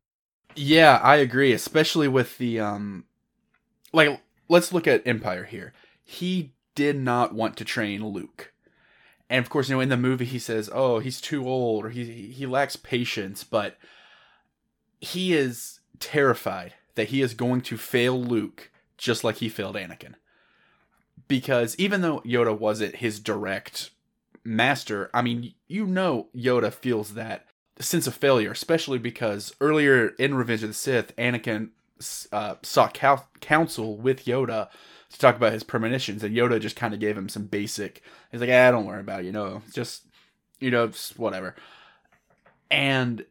Yeah, 0.56 0.98
I 1.02 1.16
agree, 1.16 1.52
especially 1.52 2.08
with 2.08 2.38
the 2.38 2.60
um 2.60 3.04
like 3.92 4.20
let's 4.48 4.72
look 4.72 4.86
at 4.86 5.06
Empire 5.06 5.44
here. 5.44 5.72
He 6.04 6.52
did 6.74 6.96
not 6.96 7.34
want 7.34 7.56
to 7.58 7.64
train 7.64 8.06
Luke. 8.06 8.52
And 9.28 9.44
of 9.44 9.50
course, 9.50 9.68
you 9.68 9.74
know, 9.74 9.80
in 9.80 9.88
the 9.88 9.96
movie 9.96 10.24
he 10.24 10.38
says, 10.38 10.70
"Oh, 10.72 10.98
he's 10.98 11.20
too 11.20 11.48
old 11.48 11.84
or 11.84 11.90
he 11.90 12.04
he 12.04 12.46
lacks 12.46 12.76
patience," 12.76 13.44
but 13.44 13.78
he 15.00 15.32
is 15.32 15.80
terrified 15.98 16.74
that 16.94 17.08
he 17.08 17.22
is 17.22 17.34
going 17.34 17.60
to 17.62 17.76
fail 17.76 18.22
Luke 18.22 18.70
just 18.98 19.24
like 19.24 19.36
he 19.36 19.48
failed 19.48 19.76
Anakin. 19.76 20.14
Because 21.28 21.74
even 21.78 22.02
though 22.02 22.20
Yoda 22.20 22.56
wasn't 22.56 22.96
his 22.96 23.20
direct 23.20 23.90
master, 24.44 25.10
I 25.14 25.22
mean, 25.22 25.54
you 25.66 25.86
know 25.86 26.28
Yoda 26.36 26.72
feels 26.72 27.14
that 27.14 27.46
sense 27.78 28.06
of 28.06 28.14
failure, 28.14 28.52
especially 28.52 28.98
because 28.98 29.54
earlier 29.60 30.08
in 30.18 30.34
Revenge 30.34 30.62
of 30.62 30.68
the 30.70 30.74
Sith, 30.74 31.16
Anakin 31.16 31.70
uh, 32.32 32.56
sought 32.62 32.94
counsel 33.40 33.96
with 33.96 34.24
Yoda 34.24 34.68
to 35.10 35.18
talk 35.18 35.36
about 35.36 35.52
his 35.52 35.62
premonitions, 35.62 36.22
and 36.22 36.36
Yoda 36.36 36.60
just 36.60 36.76
kind 36.76 36.94
of 36.94 37.00
gave 37.00 37.16
him 37.16 37.28
some 37.28 37.46
basic. 37.46 38.02
He's 38.30 38.40
like, 38.40 38.50
"Ah, 38.50 38.70
don't 38.70 38.86
worry 38.86 39.00
about 39.00 39.20
it. 39.20 39.26
You 39.26 39.32
know, 39.32 39.62
just 39.72 40.06
you 40.60 40.70
know, 40.70 40.88
just 40.88 41.18
whatever." 41.18 41.54
And 42.70 43.24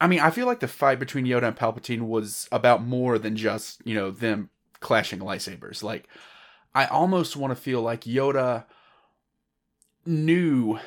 I 0.00 0.06
mean, 0.06 0.20
I 0.20 0.30
feel 0.30 0.46
like 0.46 0.60
the 0.60 0.68
fight 0.68 0.98
between 0.98 1.26
Yoda 1.26 1.44
and 1.44 1.56
Palpatine 1.56 2.02
was 2.02 2.48
about 2.50 2.82
more 2.82 3.18
than 3.18 3.36
just 3.36 3.82
you 3.86 3.94
know 3.94 4.10
them 4.10 4.50
clashing 4.80 5.20
lightsabers. 5.20 5.82
Like, 5.82 6.08
I 6.74 6.86
almost 6.86 7.36
want 7.36 7.50
to 7.50 7.60
feel 7.60 7.82
like 7.82 8.02
Yoda 8.02 8.64
knew 10.06 10.78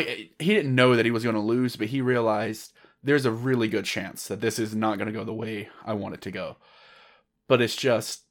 he 0.00 0.30
didn't 0.38 0.74
know 0.74 0.96
that 0.96 1.04
he 1.04 1.10
was 1.10 1.22
going 1.22 1.34
to 1.34 1.40
lose, 1.40 1.76
but 1.76 1.88
he 1.88 2.00
realized 2.00 2.71
there's 3.02 3.26
a 3.26 3.32
really 3.32 3.68
good 3.68 3.84
chance 3.84 4.28
that 4.28 4.40
this 4.40 4.58
is 4.58 4.74
not 4.74 4.98
going 4.98 5.06
to 5.06 5.18
go 5.18 5.24
the 5.24 5.34
way 5.34 5.68
I 5.84 5.94
want 5.94 6.14
it 6.14 6.20
to 6.22 6.30
go. 6.30 6.56
But 7.48 7.60
it's 7.60 7.76
just, 7.76 8.22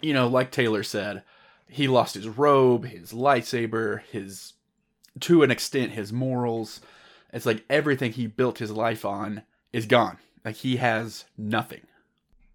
you 0.00 0.14
know, 0.14 0.28
like 0.28 0.50
Taylor 0.50 0.82
said, 0.82 1.22
he 1.68 1.88
lost 1.88 2.14
his 2.14 2.28
robe, 2.28 2.86
his 2.86 3.12
lightsaber, 3.12 4.02
his, 4.02 4.52
to 5.20 5.42
an 5.42 5.50
extent, 5.50 5.92
his 5.92 6.12
morals. 6.12 6.80
It's 7.32 7.46
like 7.46 7.64
everything 7.68 8.12
he 8.12 8.26
built 8.26 8.58
his 8.58 8.70
life 8.70 9.04
on 9.04 9.42
is 9.72 9.86
gone. 9.86 10.18
Like 10.44 10.56
he 10.56 10.76
has 10.76 11.24
nothing. 11.36 11.82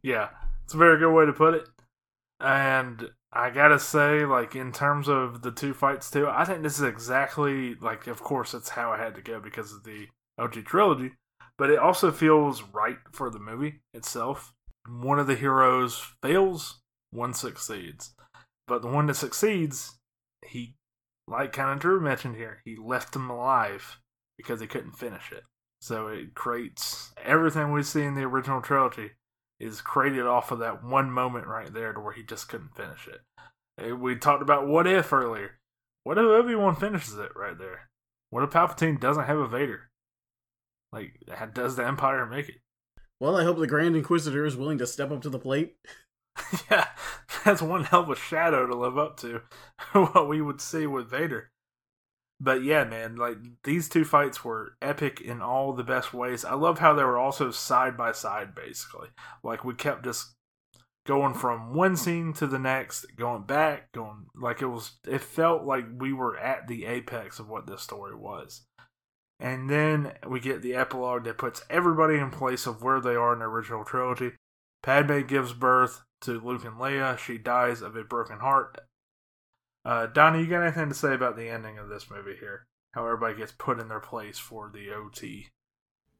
Yeah, 0.02 0.30
it's 0.64 0.74
a 0.74 0.78
very 0.78 0.98
good 0.98 1.14
way 1.14 1.26
to 1.26 1.34
put 1.34 1.56
it. 1.56 1.68
And 2.40 3.10
I 3.34 3.50
gotta 3.50 3.80
say, 3.80 4.26
like 4.26 4.56
in 4.56 4.72
terms 4.72 5.10
of 5.10 5.42
the 5.42 5.52
two 5.52 5.74
fights 5.74 6.10
too, 6.10 6.28
I 6.30 6.46
think 6.46 6.64
this 6.64 6.80
is 6.80 6.86
exactly 6.86 7.76
like. 7.76 8.08
Of 8.08 8.22
course, 8.22 8.54
it's 8.54 8.70
how 8.70 8.94
it 8.94 9.00
had 9.00 9.16
to 9.16 9.22
go 9.22 9.40
because 9.40 9.74
of 9.74 9.84
the 9.84 10.08
OG 10.40 10.66
trilogy, 10.66 11.12
but 11.58 11.70
it 11.70 11.80
also 11.80 12.12
feels 12.12 12.64
right 12.74 12.98
for 13.12 13.30
the 13.30 13.40
movie 13.40 13.82
itself. 13.94 14.54
One 14.88 15.20
of 15.20 15.28
the 15.28 15.36
heroes 15.36 16.14
fails, 16.24 16.80
one 17.12 17.34
succeeds, 17.34 18.14
but 18.68 18.82
the 18.82 18.88
one 18.88 19.08
that 19.08 19.16
succeeds, 19.16 20.00
he, 20.46 20.76
like 21.28 21.54
kind 21.54 21.72
of 21.72 21.80
Drew 21.80 22.00
mentioned 22.00 22.36
here, 22.36 22.62
he 22.64 22.76
left 22.76 23.16
him 23.16 23.30
alive 23.30 24.00
because 24.38 24.62
he 24.62 24.68
couldn't 24.68 24.94
finish 24.94 25.32
it. 25.32 25.44
So 25.82 26.08
it 26.08 26.34
creates 26.34 27.12
everything 27.24 27.72
we 27.72 27.84
see 27.84 28.04
in 28.04 28.16
the 28.16 28.24
original 28.24 28.62
trilogy 28.62 29.12
is 29.60 29.82
created 29.82 30.26
off 30.26 30.52
of 30.52 30.60
that 30.60 30.84
one 30.84 31.12
moment 31.12 31.48
right 31.48 31.74
there 31.74 31.94
to 31.94 32.00
where 32.00 32.14
he 32.14 32.24
just 32.24 32.48
couldn't 32.48 32.76
finish 32.76 33.08
it. 33.08 33.94
We 33.94 34.16
talked 34.16 34.42
about 34.42 34.68
what 34.68 34.88
if 34.88 35.12
earlier. 35.14 35.60
What 36.04 36.18
if 36.18 36.58
Wan 36.58 36.76
finishes 36.76 37.18
it 37.18 37.32
right 37.36 37.58
there? 37.58 37.90
What 38.30 38.44
if 38.44 38.50
Palpatine 38.50 39.00
doesn't 39.00 39.26
have 39.26 39.38
a 39.38 39.48
Vader? 39.48 39.89
Like, 40.92 41.14
does 41.54 41.76
the 41.76 41.86
Empire 41.86 42.26
make 42.26 42.50
it? 42.50 42.62
Well, 43.20 43.36
I 43.36 43.44
hope 43.44 43.58
the 43.58 43.68
Grand 43.68 43.96
Inquisitor 43.96 44.46
is 44.46 44.56
willing 44.56 44.78
to 44.78 44.88
step 44.88 45.12
up 45.12 45.22
to 45.24 45.30
the 45.30 45.40
plate. 45.40 45.76
yeah, 46.72 46.88
that's 47.44 47.62
one 47.62 47.84
hell 47.84 48.04
of 48.04 48.10
a 48.10 48.16
shadow 48.16 48.66
to 48.66 48.76
live 48.76 48.98
up 48.98 49.18
to. 49.18 49.42
what 49.92 50.28
we 50.28 50.42
would 50.42 50.62
see 50.62 50.88
with 50.88 51.10
Vader. 51.10 51.52
But 52.40 52.64
yeah, 52.64 52.86
man, 52.86 53.18
like 53.18 53.38
these 53.64 53.90
two 53.90 54.06
fights 54.06 54.46
were 54.46 54.78
epic 54.82 55.20
in 55.20 55.42
all 55.42 55.74
the 55.74 55.84
best 55.84 56.14
ways. 56.14 56.46
I 56.46 56.54
love 56.54 56.80
how 56.80 56.94
they 56.94 57.04
were 57.04 57.18
also 57.18 57.52
side 57.52 57.98
by 57.98 58.14
side, 58.14 58.56
basically. 58.56 59.10
Like 59.44 59.66
we 59.66 59.74
kept 59.74 60.06
just 60.06 60.36
going 61.06 61.34
from 61.34 61.74
one 61.74 61.98
scene 61.98 62.32
to 62.34 62.48
the 62.48 62.60
next, 62.60 63.06
going 63.18 63.44
back, 63.44 63.92
going 63.92 64.28
like 64.36 64.62
it 64.62 64.68
was. 64.68 64.94
It 65.06 65.22
felt 65.22 65.66
like 65.66 65.86
we 65.98 66.14
were 66.14 66.38
at 66.38 66.68
the 66.68 66.86
apex 66.86 67.40
of 67.40 67.50
what 67.50 67.68
this 67.68 67.82
story 67.82 68.16
was. 68.16 68.62
And 69.40 69.70
then 69.70 70.14
we 70.28 70.40
get 70.40 70.62
the 70.62 70.76
epilogue 70.76 71.24
that 71.24 71.38
puts 71.38 71.64
everybody 71.70 72.16
in 72.16 72.30
place 72.30 72.66
of 72.66 72.84
where 72.84 73.00
they 73.00 73.16
are 73.16 73.34
in 73.34 73.40
the 73.40 73.46
original 73.46 73.86
trilogy. 73.86 74.32
Padme 74.82 75.22
gives 75.22 75.54
birth 75.54 76.02
to 76.22 76.40
Luke 76.40 76.66
and 76.66 76.76
Leia. 76.76 77.18
She 77.18 77.38
dies 77.38 77.82
of 77.82 77.96
a 77.96 78.04
broken 78.04 78.40
heart. 78.40 78.78
Uh, 79.86 80.08
Donnie, 80.08 80.42
you 80.42 80.48
got 80.48 80.64
anything 80.64 80.90
to 80.90 80.96
say 80.96 81.14
about 81.14 81.38
the 81.38 81.50
ending 81.50 81.78
of 81.78 81.88
this 81.88 82.10
movie 82.10 82.36
here? 82.38 82.66
How 82.92 83.06
everybody 83.06 83.36
gets 83.36 83.54
put 83.54 83.80
in 83.80 83.88
their 83.88 84.00
place 84.00 84.38
for 84.38 84.70
the 84.74 84.92
OT. 84.92 85.48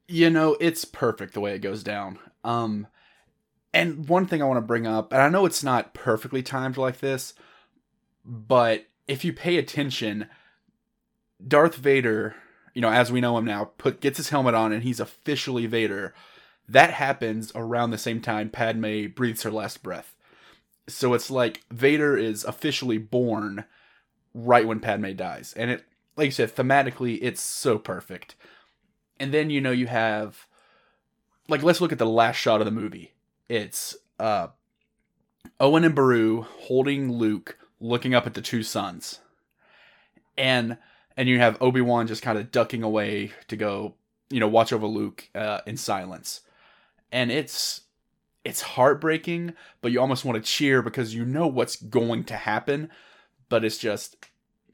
You 0.08 0.30
know, 0.30 0.56
it's 0.60 0.86
perfect 0.86 1.34
the 1.34 1.42
way 1.42 1.54
it 1.54 1.60
goes 1.60 1.84
down. 1.84 2.20
Um, 2.44 2.88
and 3.74 4.08
one 4.08 4.26
thing 4.26 4.42
I 4.42 4.46
want 4.46 4.58
to 4.58 4.62
bring 4.62 4.88
up, 4.88 5.12
and 5.12 5.22
I 5.22 5.30
know 5.30 5.46
it's 5.46 5.64
not 5.64 5.94
perfectly 5.94 6.42
timed 6.42 6.78
like 6.78 7.00
this, 7.00 7.34
but 8.26 8.86
if 9.08 9.26
you 9.26 9.34
pay 9.34 9.58
attention, 9.58 10.28
Darth 11.46 11.76
Vader, 11.76 12.36
you 12.74 12.82
know, 12.82 12.92
as 12.92 13.12
we 13.12 13.22
know 13.22 13.38
him 13.38 13.46
now, 13.46 13.72
put 13.78 14.02
gets 14.02 14.18
his 14.18 14.30
helmet 14.30 14.56
on 14.56 14.72
and 14.72 14.84
he's 14.84 15.00
officially 15.00 15.66
Vader. 15.66 16.14
That 16.68 16.92
happens 16.92 17.52
around 17.56 17.92
the 17.92 17.98
same 17.98 18.22
time 18.22 18.50
Padme 18.50 19.08
breathes 19.08 19.44
her 19.44 19.52
last 19.52 19.82
breath. 19.82 20.16
So 20.88 21.14
it's 21.14 21.32
like 21.32 21.62
Vader 21.72 22.18
is 22.18 22.44
officially 22.44 22.98
born 22.98 23.66
right 24.34 24.68
when 24.68 24.80
Padme 24.80 25.14
dies. 25.14 25.54
And 25.54 25.72
it 25.72 25.86
like 26.16 26.26
you 26.26 26.32
said, 26.32 26.56
thematically 26.56 27.20
it's 27.22 27.42
so 27.42 27.78
perfect. 27.78 28.36
And 29.20 29.34
then 29.34 29.50
you 29.50 29.62
know 29.62 29.72
you 29.72 29.88
have 29.88 30.48
like 31.48 31.64
let's 31.64 31.82
look 31.82 31.92
at 31.92 31.98
the 31.98 32.06
last 32.06 32.38
shot 32.38 32.62
of 32.62 32.66
the 32.66 32.72
movie. 32.72 33.14
It's 33.48 33.96
uh, 34.20 34.48
Owen 35.60 35.84
and 35.84 35.96
Beru 35.96 36.44
holding 36.44 37.12
Luke, 37.12 37.58
looking 37.80 38.14
up 38.14 38.28
at 38.28 38.34
the 38.36 38.42
two 38.42 38.64
suns, 38.64 39.20
and 40.38 40.78
and 41.20 41.28
you 41.28 41.38
have 41.38 41.62
Obi 41.62 41.82
Wan 41.82 42.08
just 42.08 42.22
kind 42.22 42.40
of 42.40 42.50
ducking 42.50 42.82
away 42.82 43.34
to 43.50 43.58
go, 43.58 43.96
you 44.30 44.40
know, 44.40 44.48
watch 44.48 44.72
over 44.72 44.88
Luke 44.88 45.28
uh, 45.36 45.60
in 45.68 45.76
silence, 45.76 46.42
and 47.12 47.30
it's 47.30 47.82
it's 48.46 48.62
heartbreaking, 48.62 49.54
but 49.82 49.92
you 49.92 50.00
almost 50.00 50.24
want 50.24 50.38
to 50.38 50.50
cheer 50.50 50.82
because 50.82 51.14
you 51.14 51.26
know 51.26 51.46
what's 51.46 51.76
going 51.76 52.24
to 52.24 52.38
happen, 52.38 52.90
but 53.50 53.66
it's 53.66 53.78
just 53.78 54.16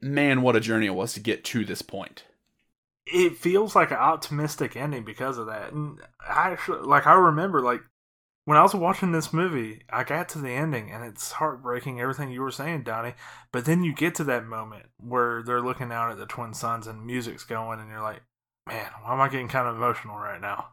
man, 0.00 0.40
what 0.40 0.54
a 0.54 0.60
journey 0.60 0.86
it 0.86 0.94
was 0.94 1.14
to 1.14 1.20
get 1.20 1.42
to 1.42 1.64
this 1.64 1.82
point. 1.82 2.22
It 3.06 3.36
feels 3.36 3.74
like 3.74 3.90
an 3.90 3.96
optimistic 3.96 4.76
ending 4.76 5.04
because 5.04 5.38
of 5.38 5.46
that. 5.46 5.72
And 5.72 5.98
I 6.20 6.50
actually, 6.50 6.82
like, 6.82 7.08
I 7.08 7.14
remember, 7.14 7.60
like, 7.60 7.80
when 8.46 8.56
I 8.56 8.62
was 8.62 8.74
watching 8.74 9.12
this 9.12 9.32
movie, 9.32 9.82
I 9.90 10.04
got 10.04 10.28
to 10.30 10.38
the 10.38 10.50
ending 10.50 10.90
and 10.90 11.04
it's 11.04 11.32
heartbreaking, 11.32 12.00
everything 12.00 12.30
you 12.30 12.40
were 12.40 12.50
saying, 12.50 12.84
Donnie. 12.84 13.14
But 13.52 13.66
then 13.66 13.84
you 13.84 13.94
get 13.94 14.14
to 14.14 14.24
that 14.24 14.46
moment 14.46 14.86
where 14.98 15.42
they're 15.42 15.60
looking 15.60 15.92
out 15.92 16.10
at 16.10 16.16
the 16.16 16.26
twin 16.26 16.54
suns 16.54 16.86
and 16.86 17.04
music's 17.04 17.44
going, 17.44 17.78
and 17.78 17.90
you're 17.90 18.02
like, 18.02 18.22
man, 18.66 18.90
why 19.02 19.12
am 19.12 19.20
I 19.20 19.28
getting 19.28 19.48
kind 19.48 19.68
of 19.68 19.76
emotional 19.76 20.16
right 20.16 20.40
now? 20.40 20.68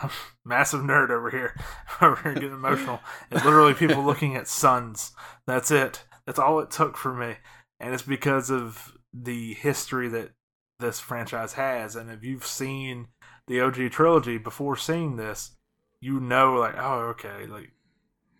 I'm 0.00 0.10
massive 0.44 0.82
nerd 0.82 1.10
over 1.10 1.30
here, 1.30 1.58
over 2.00 2.16
here 2.22 2.34
getting 2.34 2.52
emotional. 2.52 3.00
It's 3.32 3.44
literally 3.44 3.74
people 3.74 4.04
looking 4.04 4.36
at 4.36 4.46
suns. 4.46 5.12
That's 5.46 5.72
it. 5.72 6.04
That's 6.26 6.38
all 6.38 6.60
it 6.60 6.70
took 6.70 6.96
for 6.96 7.12
me 7.12 7.36
and 7.82 7.92
it's 7.92 8.04
because 8.04 8.48
of 8.48 8.96
the 9.12 9.54
history 9.54 10.08
that 10.08 10.30
this 10.78 11.00
franchise 11.00 11.54
has. 11.54 11.96
And 11.96 12.10
if 12.10 12.22
you've 12.22 12.46
seen 12.46 13.08
the 13.48 13.60
OG 13.60 13.90
trilogy 13.90 14.38
before 14.38 14.76
seeing 14.76 15.16
this, 15.16 15.56
you 16.02 16.18
know, 16.18 16.54
like, 16.54 16.74
oh, 16.76 17.10
okay, 17.10 17.46
like 17.46 17.72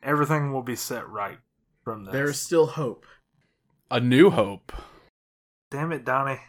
everything 0.03 0.53
will 0.53 0.65
be 0.65 0.77
set 0.77 1.09
right 1.09 1.39
from 1.85 2.05
this. 2.05 2.13
There's 2.13 2.41
still 2.41 2.67
hope. 2.67 3.07
A 3.91 4.01
new 4.01 4.31
hope. 4.31 4.73
Damn 5.71 5.93
it, 5.93 6.05
Donnie. 6.05 6.41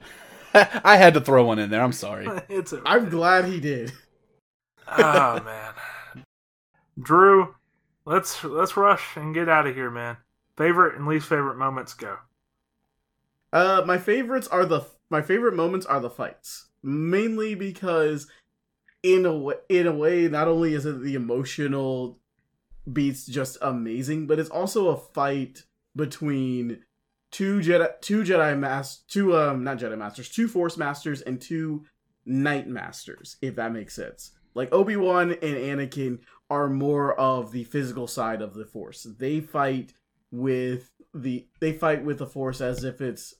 I 0.54 0.96
had 0.96 1.14
to 1.14 1.20
throw 1.20 1.44
one 1.44 1.58
in 1.58 1.70
there. 1.70 1.82
I'm 1.82 1.92
sorry. 1.92 2.28
it's 2.48 2.72
okay. 2.72 2.82
I'm 2.86 3.08
glad 3.08 3.46
he 3.46 3.58
did. 3.58 3.92
oh 4.86 5.42
man, 5.42 6.24
Drew, 7.00 7.54
let's 8.04 8.44
let's 8.44 8.76
rush 8.76 9.16
and 9.16 9.34
get 9.34 9.48
out 9.48 9.66
of 9.66 9.74
here, 9.74 9.90
man. 9.90 10.16
Favorite 10.56 10.96
and 10.96 11.06
least 11.06 11.28
favorite 11.28 11.56
moments 11.56 11.94
go. 11.94 12.18
Uh, 13.52 13.82
my 13.86 13.98
favorites 13.98 14.46
are 14.48 14.64
the 14.64 14.82
my 15.10 15.22
favorite 15.22 15.54
moments 15.54 15.86
are 15.86 16.00
the 16.00 16.10
fights, 16.10 16.68
mainly 16.82 17.54
because 17.54 18.28
in 19.02 19.26
a 19.26 19.36
way, 19.36 19.54
in 19.68 19.86
a 19.86 19.94
way, 19.94 20.28
not 20.28 20.48
only 20.48 20.74
is 20.74 20.86
it 20.86 21.02
the 21.02 21.14
emotional 21.14 22.18
beats 22.90 23.26
just 23.26 23.58
amazing, 23.60 24.26
but 24.26 24.38
it's 24.38 24.50
also 24.50 24.88
a 24.88 24.96
fight 24.96 25.64
between 25.94 26.84
two 27.30 27.60
Jedi, 27.60 27.88
two 28.00 28.22
Jedi 28.22 28.58
Masters, 28.58 29.04
two 29.08 29.36
um 29.36 29.64
not 29.64 29.78
Jedi 29.78 29.98
Masters, 29.98 30.28
two 30.28 30.48
Force 30.48 30.76
Masters, 30.76 31.20
and 31.22 31.40
two 31.40 31.84
Night 32.24 32.68
Masters, 32.68 33.36
if 33.42 33.56
that 33.56 33.72
makes 33.72 33.94
sense. 33.94 34.32
Like 34.54 34.72
Obi 34.72 34.96
Wan 34.96 35.32
and 35.32 35.40
Anakin 35.40 36.20
are 36.50 36.68
more 36.68 37.18
of 37.18 37.52
the 37.52 37.64
physical 37.64 38.06
side 38.06 38.42
of 38.42 38.54
the 38.54 38.66
Force. 38.66 39.06
They 39.18 39.40
fight 39.40 39.94
with 40.30 40.90
the 41.14 41.46
they 41.60 41.72
fight 41.72 42.04
with 42.04 42.18
the 42.18 42.26
Force 42.26 42.60
as 42.60 42.84
if 42.84 43.00
it's 43.00 43.34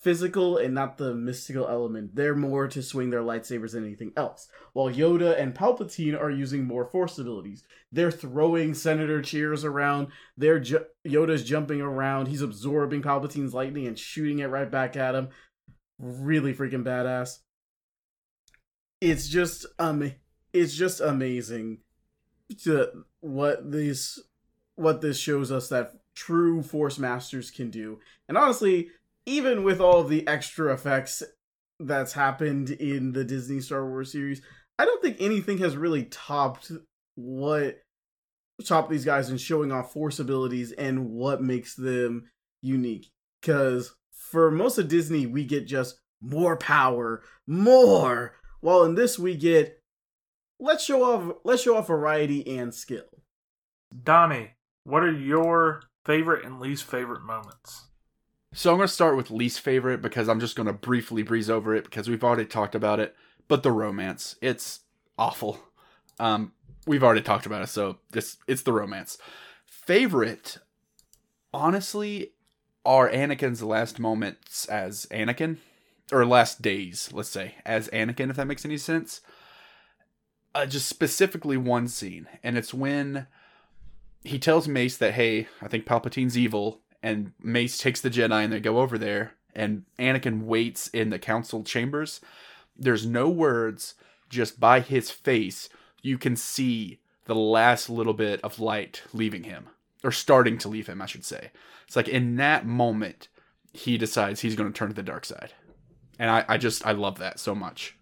physical 0.00 0.56
and 0.56 0.74
not 0.74 0.98
the 0.98 1.14
mystical 1.14 1.66
element. 1.68 2.14
They're 2.14 2.34
more 2.34 2.68
to 2.68 2.82
swing 2.82 3.10
their 3.10 3.22
lightsabers 3.22 3.72
than 3.72 3.84
anything 3.84 4.12
else. 4.16 4.48
While 4.72 4.92
Yoda 4.92 5.38
and 5.40 5.54
Palpatine 5.54 6.20
are 6.20 6.30
using 6.30 6.64
more 6.64 6.84
force 6.84 7.18
abilities. 7.18 7.64
They're 7.90 8.10
throwing 8.10 8.74
senator 8.74 9.22
chairs 9.22 9.64
around. 9.64 10.08
They're 10.36 10.60
ju- 10.60 10.84
Yoda's 11.06 11.44
jumping 11.44 11.80
around. 11.80 12.26
He's 12.26 12.42
absorbing 12.42 13.02
Palpatine's 13.02 13.54
lightning 13.54 13.86
and 13.86 13.98
shooting 13.98 14.40
it 14.40 14.46
right 14.46 14.70
back 14.70 14.96
at 14.96 15.14
him. 15.14 15.30
Really 15.98 16.52
freaking 16.52 16.84
badass. 16.84 17.38
It's 19.00 19.28
just 19.28 19.66
um 19.78 20.12
it's 20.52 20.74
just 20.74 21.00
amazing 21.00 21.78
to 22.64 23.04
what 23.20 23.70
this 23.70 24.20
what 24.74 25.00
this 25.00 25.18
shows 25.18 25.50
us 25.50 25.68
that 25.68 25.92
true 26.14 26.62
force 26.62 26.98
masters 26.98 27.50
can 27.50 27.70
do. 27.70 27.98
And 28.28 28.36
honestly, 28.36 28.88
even 29.26 29.64
with 29.64 29.80
all 29.80 30.04
the 30.04 30.26
extra 30.26 30.72
effects 30.72 31.22
that's 31.80 32.14
happened 32.14 32.70
in 32.70 33.12
the 33.12 33.24
Disney 33.24 33.60
Star 33.60 33.86
Wars 33.86 34.12
series, 34.12 34.40
I 34.78 34.84
don't 34.84 35.02
think 35.02 35.16
anything 35.20 35.58
has 35.58 35.76
really 35.76 36.04
topped 36.04 36.70
what 37.16 37.80
topped 38.64 38.90
these 38.90 39.04
guys 39.04 39.28
in 39.28 39.36
showing 39.36 39.72
off 39.72 39.92
force 39.92 40.18
abilities 40.18 40.72
and 40.72 41.10
what 41.10 41.42
makes 41.42 41.74
them 41.74 42.30
unique. 42.62 43.10
Because 43.40 43.94
for 44.12 44.50
most 44.50 44.78
of 44.78 44.88
Disney, 44.88 45.26
we 45.26 45.44
get 45.44 45.66
just 45.66 45.98
more 46.20 46.56
power, 46.56 47.22
more. 47.46 48.34
While 48.60 48.84
in 48.84 48.94
this, 48.94 49.18
we 49.18 49.36
get 49.36 49.80
let's 50.58 50.84
show 50.84 51.02
off 51.02 51.36
let's 51.44 51.62
show 51.62 51.76
off 51.76 51.88
variety 51.88 52.58
and 52.58 52.74
skill. 52.74 53.04
Donnie, 54.02 54.52
what 54.84 55.02
are 55.02 55.12
your 55.12 55.82
favorite 56.04 56.44
and 56.44 56.60
least 56.60 56.84
favorite 56.84 57.22
moments? 57.22 57.88
So 58.56 58.70
I'm 58.70 58.78
going 58.78 58.88
to 58.88 58.94
start 58.94 59.18
with 59.18 59.30
least 59.30 59.60
favorite 59.60 60.00
because 60.00 60.30
I'm 60.30 60.40
just 60.40 60.56
going 60.56 60.66
to 60.66 60.72
briefly 60.72 61.22
breeze 61.22 61.50
over 61.50 61.74
it 61.74 61.84
because 61.84 62.08
we've 62.08 62.24
already 62.24 62.46
talked 62.46 62.74
about 62.74 62.98
it. 62.98 63.14
But 63.48 63.62
the 63.62 63.70
romance, 63.70 64.36
it's 64.40 64.80
awful. 65.18 65.60
Um, 66.18 66.52
we've 66.86 67.04
already 67.04 67.20
talked 67.20 67.44
about 67.44 67.60
it, 67.60 67.66
so 67.66 67.98
this 68.12 68.38
it's 68.48 68.62
the 68.62 68.72
romance. 68.72 69.18
Favorite, 69.66 70.56
honestly, 71.52 72.30
are 72.82 73.10
Anakin's 73.10 73.62
last 73.62 73.98
moments 73.98 74.64
as 74.64 75.04
Anakin, 75.10 75.58
or 76.10 76.24
last 76.24 76.62
days, 76.62 77.10
let's 77.12 77.28
say, 77.28 77.56
as 77.66 77.88
Anakin, 77.88 78.30
if 78.30 78.36
that 78.36 78.46
makes 78.46 78.64
any 78.64 78.78
sense. 78.78 79.20
Uh, 80.54 80.64
just 80.64 80.88
specifically 80.88 81.58
one 81.58 81.88
scene, 81.88 82.26
and 82.42 82.56
it's 82.56 82.72
when 82.72 83.26
he 84.24 84.38
tells 84.38 84.66
Mace 84.66 84.96
that, 84.96 85.12
hey, 85.12 85.46
I 85.60 85.68
think 85.68 85.84
Palpatine's 85.84 86.38
evil, 86.38 86.80
and 87.06 87.30
Mace 87.40 87.78
takes 87.78 88.00
the 88.00 88.10
Jedi 88.10 88.42
and 88.42 88.52
they 88.52 88.58
go 88.58 88.80
over 88.80 88.98
there, 88.98 89.34
and 89.54 89.84
Anakin 89.96 90.42
waits 90.42 90.88
in 90.88 91.10
the 91.10 91.20
council 91.20 91.62
chambers. 91.62 92.20
There's 92.76 93.06
no 93.06 93.28
words, 93.28 93.94
just 94.28 94.58
by 94.58 94.80
his 94.80 95.08
face, 95.08 95.68
you 96.02 96.18
can 96.18 96.34
see 96.34 96.98
the 97.26 97.36
last 97.36 97.88
little 97.88 98.12
bit 98.12 98.40
of 98.42 98.58
light 98.58 99.02
leaving 99.12 99.44
him, 99.44 99.68
or 100.02 100.10
starting 100.10 100.58
to 100.58 100.68
leave 100.68 100.88
him, 100.88 101.00
I 101.00 101.06
should 101.06 101.24
say. 101.24 101.52
It's 101.86 101.94
like 101.94 102.08
in 102.08 102.34
that 102.36 102.66
moment, 102.66 103.28
he 103.72 103.96
decides 103.98 104.40
he's 104.40 104.56
going 104.56 104.72
to 104.72 104.76
turn 104.76 104.88
to 104.88 104.94
the 104.94 105.04
dark 105.04 105.24
side. 105.24 105.52
And 106.18 106.28
I, 106.28 106.44
I 106.48 106.58
just, 106.58 106.84
I 106.84 106.90
love 106.90 107.18
that 107.18 107.38
so 107.38 107.54
much. 107.54 107.96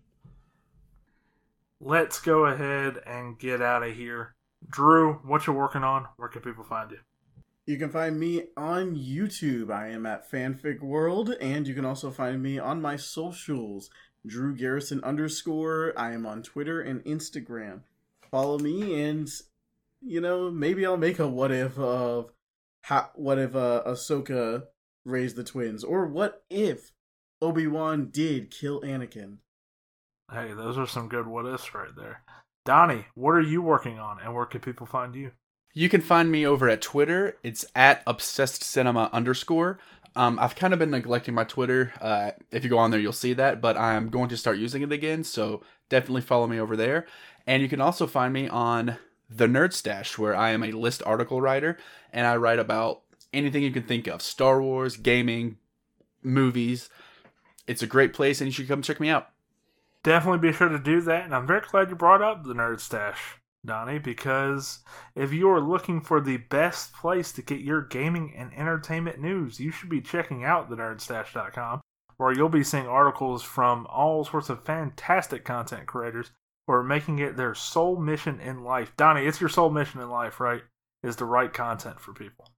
Let's 1.79 2.23
go 2.23 2.47
ahead 2.47 3.03
and 3.07 3.39
get 3.39 3.61
out 3.61 3.83
of 3.83 3.95
here. 3.95 4.33
Drew, 4.67 5.21
what 5.27 5.47
you 5.47 5.53
working 5.53 5.85
on? 5.85 6.07
Where 6.17 6.31
can 6.31 6.41
people 6.41 6.65
find 6.65 6.91
you? 6.91 7.01
You 7.67 7.79
can 7.79 7.91
find 7.91 8.21
me 8.21 8.45
on 8.57 8.95
YouTube. 8.95 9.71
I 9.71 9.89
am 9.89 10.05
at 10.05 10.31
Fanfic 10.31 10.81
World, 10.81 11.35
and 11.41 11.67
you 11.67 11.75
can 11.75 11.85
also 11.85 12.11
find 12.11 12.43
me 12.43 12.59
on 12.59 12.83
my 12.83 12.97
socials, 12.97 13.89
Drew 14.27 14.55
Garrison 14.55 15.03
underscore. 15.03 15.95
I 15.97 16.13
am 16.13 16.27
on 16.27 16.43
Twitter 16.43 16.81
and 16.81 17.03
Instagram. 17.05 17.81
Follow 18.31 18.59
me, 18.59 19.03
and 19.03 19.31
you 20.03 20.21
know 20.21 20.51
maybe 20.51 20.85
I'll 20.85 20.97
make 20.99 21.19
a 21.19 21.27
what 21.27 21.53
if 21.53 21.79
of 21.79 22.33
how 22.83 23.11
what 23.15 23.39
if 23.39 23.57
uh, 23.57 23.83
Ahsoka 23.87 24.65
raised 25.07 25.37
the 25.37 25.45
twins, 25.45 25.85
or 25.85 26.07
what 26.07 26.45
if 26.51 26.93
Obi 27.45 27.67
Wan 27.67 28.09
did 28.11 28.51
kill 28.51 28.81
Anakin. 28.81 29.37
Hey, 30.33 30.55
those 30.55 30.79
are 30.79 30.87
some 30.87 31.09
good 31.09 31.27
what 31.27 31.45
ifs 31.47 31.75
right 31.75 31.95
there. 31.95 32.23
Donnie, 32.65 33.05
what 33.15 33.33
are 33.33 33.43
you 33.43 33.61
working 33.61 33.99
on, 33.99 34.19
and 34.19 34.35
where 34.35 34.47
can 34.47 34.61
people 34.61 34.87
find 34.87 35.15
you? 35.15 35.33
You 35.75 35.89
can 35.89 36.01
find 36.01 36.31
me 36.31 36.47
over 36.47 36.69
at 36.69 36.81
Twitter. 36.81 37.37
It's 37.43 37.65
at 37.75 38.03
obsessed 38.07 38.63
cinema 38.63 39.11
underscore. 39.13 39.81
Um, 40.17 40.39
I've 40.39 40.55
kind 40.55 40.73
of 40.73 40.79
been 40.79 40.93
neglecting 40.93 41.35
my 41.35 41.43
Twitter. 41.43 41.93
Uh, 42.01 42.31
if 42.53 42.63
you 42.63 42.71
go 42.71 42.79
on 42.79 42.93
there, 42.93 43.01
you'll 43.01 43.13
see 43.13 43.33
that, 43.33 43.61
but 43.61 43.77
I'm 43.77 44.09
going 44.09 44.29
to 44.29 44.37
start 44.37 44.59
using 44.59 44.83
it 44.83 44.93
again. 44.93 45.25
So 45.25 45.63
definitely 45.89 46.23
follow 46.23 46.47
me 46.47 46.61
over 46.61 46.77
there. 46.77 47.07
And 47.47 47.61
you 47.61 47.69
can 47.69 47.81
also 47.81 48.07
find 48.07 48.33
me 48.33 48.49
on 48.49 48.99
the 49.29 49.49
Nerd 49.49 49.73
Stash, 49.73 50.17
where 50.17 50.37
I 50.37 50.51
am 50.51 50.63
a 50.63 50.71
list 50.71 51.03
article 51.05 51.41
writer 51.41 51.77
and 52.13 52.25
I 52.25 52.37
write 52.37 52.61
about 52.61 53.03
anything 53.33 53.65
you 53.65 53.73
can 53.73 53.83
think 53.83 54.07
of 54.07 54.23
Star 54.23 54.63
Wars, 54.63 54.97
gaming, 54.97 55.59
movies. 56.23 56.89
It's 57.67 57.83
a 57.83 57.89
great 57.89 58.13
place, 58.13 58.41
and 58.41 58.47
you 58.47 58.53
should 58.53 58.69
come 58.69 58.83
check 58.83 59.01
me 59.01 59.09
out. 59.09 59.31
Definitely 60.05 60.51
be 60.51 60.57
sure 60.57 60.69
to 60.69 60.79
do 60.79 61.01
that. 61.01 61.25
And 61.25 61.35
I'm 61.35 61.47
very 61.47 61.63
glad 61.63 61.91
you 61.91 61.97
brought 61.97 62.23
up 62.23 62.45
the 62.45 62.55
Nerd 62.55 62.79
Stash. 62.79 63.41
Donnie, 63.65 63.99
because 63.99 64.81
if 65.15 65.33
you 65.33 65.49
are 65.51 65.61
looking 65.61 66.01
for 66.01 66.21
the 66.21 66.37
best 66.37 66.93
place 66.93 67.33
to 67.33 67.43
get 67.43 67.61
your 67.61 67.83
gaming 67.83 68.35
and 68.37 68.53
entertainment 68.55 69.21
news, 69.21 69.59
you 69.59 69.71
should 69.71 69.89
be 69.89 70.01
checking 70.01 70.45
out 70.45 70.69
the 70.69 70.77
nerdstash.com, 70.77 71.81
where 72.17 72.33
you'll 72.33 72.49
be 72.49 72.65
seeing 72.65 72.87
articles 72.87 73.43
from 73.43 73.87
all 73.87 74.25
sorts 74.25 74.51
of 74.51 74.65
fantastic 74.65 75.45
content 75.45 75.87
creators 75.87 76.31
who 76.67 76.73
are 76.73 76.83
making 76.83 77.19
it 77.19 77.37
their 77.37 77.55
sole 77.55 77.97
mission 77.97 78.41
in 78.41 78.65
life. 78.65 78.93
Donnie, 78.97 79.27
it's 79.27 79.41
your 79.41 79.51
sole 79.51 79.71
mission 79.71 80.01
in 80.01 80.11
life, 80.11 80.41
right? 80.41 80.63
Is 81.03 81.17
the 81.17 81.25
right 81.25 81.53
content 81.53 82.01
for 82.01 82.13
people. 82.13 82.49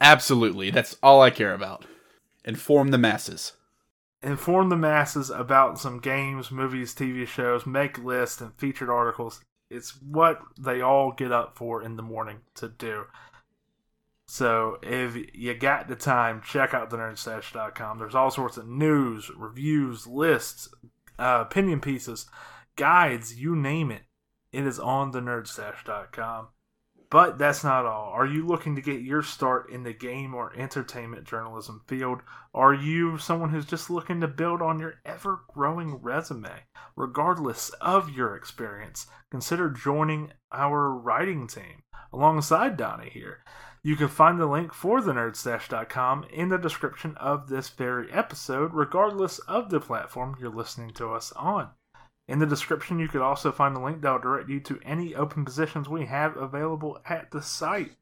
Absolutely. 0.00 0.70
That's 0.70 0.96
all 1.02 1.20
I 1.20 1.30
care 1.30 1.54
about. 1.54 1.84
Inform 2.44 2.92
the 2.92 2.98
masses. 2.98 3.52
Inform 4.22 4.68
the 4.68 4.76
masses 4.76 5.30
about 5.30 5.78
some 5.78 5.98
games, 5.98 6.50
movies, 6.50 6.94
TV 6.94 7.26
shows, 7.26 7.66
make 7.66 7.98
lists 7.98 8.40
and 8.40 8.54
featured 8.54 8.90
articles. 8.90 9.40
It's 9.70 10.00
what 10.02 10.40
they 10.58 10.80
all 10.80 11.12
get 11.12 11.32
up 11.32 11.56
for 11.56 11.82
in 11.82 11.96
the 11.96 12.02
morning 12.02 12.38
to 12.54 12.68
do. 12.68 13.04
So 14.26 14.78
if 14.82 15.16
you 15.34 15.54
got 15.54 15.88
the 15.88 15.96
time, 15.96 16.42
check 16.42 16.74
out 16.74 16.90
thenerdstash.com. 16.90 17.98
There's 17.98 18.14
all 18.14 18.30
sorts 18.30 18.56
of 18.56 18.68
news, 18.68 19.30
reviews, 19.34 20.06
lists, 20.06 20.68
uh, 21.18 21.44
opinion 21.46 21.80
pieces, 21.80 22.26
guides, 22.76 23.40
you 23.40 23.56
name 23.56 23.90
it. 23.90 24.02
It 24.52 24.66
is 24.66 24.78
on 24.78 25.12
thenerdstash.com. 25.12 26.48
But 27.10 27.38
that's 27.38 27.64
not 27.64 27.86
all. 27.86 28.10
Are 28.12 28.26
you 28.26 28.46
looking 28.46 28.76
to 28.76 28.82
get 28.82 29.00
your 29.00 29.22
start 29.22 29.70
in 29.70 29.82
the 29.82 29.94
game 29.94 30.34
or 30.34 30.52
entertainment 30.54 31.24
journalism 31.24 31.82
field? 31.86 32.20
Are 32.52 32.74
you 32.74 33.16
someone 33.16 33.48
who's 33.48 33.64
just 33.64 33.88
looking 33.88 34.20
to 34.20 34.28
build 34.28 34.60
on 34.60 34.78
your 34.78 34.96
ever 35.06 35.40
growing 35.54 36.02
resume? 36.02 36.64
Regardless 36.96 37.70
of 37.80 38.10
your 38.10 38.36
experience, 38.36 39.06
consider 39.30 39.70
joining 39.70 40.32
our 40.52 40.90
writing 40.90 41.46
team 41.46 41.82
alongside 42.12 42.76
Donnie 42.76 43.10
here. 43.10 43.38
You 43.82 43.96
can 43.96 44.08
find 44.08 44.38
the 44.38 44.46
link 44.46 44.74
for 44.74 45.00
the 45.00 45.12
thenerdstash.com 45.12 46.24
in 46.30 46.50
the 46.50 46.58
description 46.58 47.16
of 47.16 47.48
this 47.48 47.70
very 47.70 48.12
episode, 48.12 48.74
regardless 48.74 49.38
of 49.40 49.70
the 49.70 49.80
platform 49.80 50.36
you're 50.38 50.50
listening 50.50 50.90
to 50.94 51.12
us 51.12 51.32
on. 51.32 51.70
In 52.28 52.38
the 52.38 52.46
description, 52.46 52.98
you 52.98 53.08
could 53.08 53.22
also 53.22 53.50
find 53.50 53.74
a 53.74 53.80
link 53.80 54.02
that 54.02 54.12
will 54.12 54.18
direct 54.18 54.50
you 54.50 54.60
to 54.60 54.78
any 54.84 55.14
open 55.14 55.46
positions 55.46 55.88
we 55.88 56.04
have 56.06 56.36
available 56.36 56.98
at 57.08 57.30
the 57.30 57.40
site. 57.40 57.92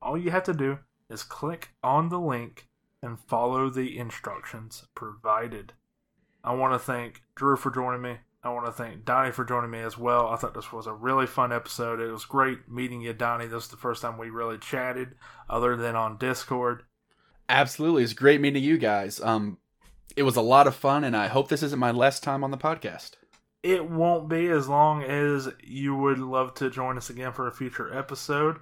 All 0.00 0.16
you 0.16 0.30
have 0.30 0.44
to 0.44 0.54
do 0.54 0.78
is 1.10 1.22
click 1.22 1.74
on 1.82 2.08
the 2.08 2.18
link 2.18 2.66
and 3.02 3.20
follow 3.20 3.68
the 3.68 3.98
instructions 3.98 4.86
provided. 4.94 5.74
I 6.42 6.54
want 6.54 6.72
to 6.72 6.78
thank 6.78 7.22
Drew 7.34 7.56
for 7.56 7.70
joining 7.70 8.00
me. 8.00 8.16
I 8.42 8.50
want 8.50 8.66
to 8.66 8.72
thank 8.72 9.04
Donnie 9.04 9.32
for 9.32 9.44
joining 9.44 9.70
me 9.70 9.80
as 9.80 9.96
well. 9.96 10.28
I 10.28 10.36
thought 10.36 10.54
this 10.54 10.72
was 10.72 10.86
a 10.86 10.92
really 10.92 11.26
fun 11.26 11.52
episode. 11.52 12.00
It 12.00 12.10
was 12.10 12.24
great 12.24 12.68
meeting 12.68 13.00
you, 13.00 13.12
Donnie. 13.12 13.46
This 13.46 13.64
is 13.64 13.70
the 13.70 13.76
first 13.76 14.02
time 14.02 14.18
we 14.18 14.28
really 14.28 14.58
chatted, 14.58 15.14
other 15.48 15.76
than 15.76 15.96
on 15.96 16.18
Discord. 16.18 16.82
Absolutely. 17.48 18.02
It's 18.02 18.12
great 18.12 18.40
meeting 18.40 18.62
you 18.62 18.76
guys. 18.76 19.20
Um, 19.20 19.58
it 20.16 20.22
was 20.22 20.36
a 20.36 20.42
lot 20.42 20.66
of 20.66 20.74
fun, 20.74 21.04
and 21.04 21.16
I 21.16 21.28
hope 21.28 21.48
this 21.48 21.62
isn't 21.62 21.78
my 21.78 21.90
last 21.90 22.22
time 22.22 22.44
on 22.44 22.50
the 22.50 22.58
podcast. 22.58 23.12
It 23.64 23.88
won't 23.88 24.28
be 24.28 24.48
as 24.48 24.68
long 24.68 25.02
as 25.02 25.48
you 25.62 25.96
would 25.96 26.18
love 26.18 26.52
to 26.56 26.68
join 26.68 26.98
us 26.98 27.08
again 27.08 27.32
for 27.32 27.48
a 27.48 27.52
future 27.52 27.96
episode. 27.96 28.58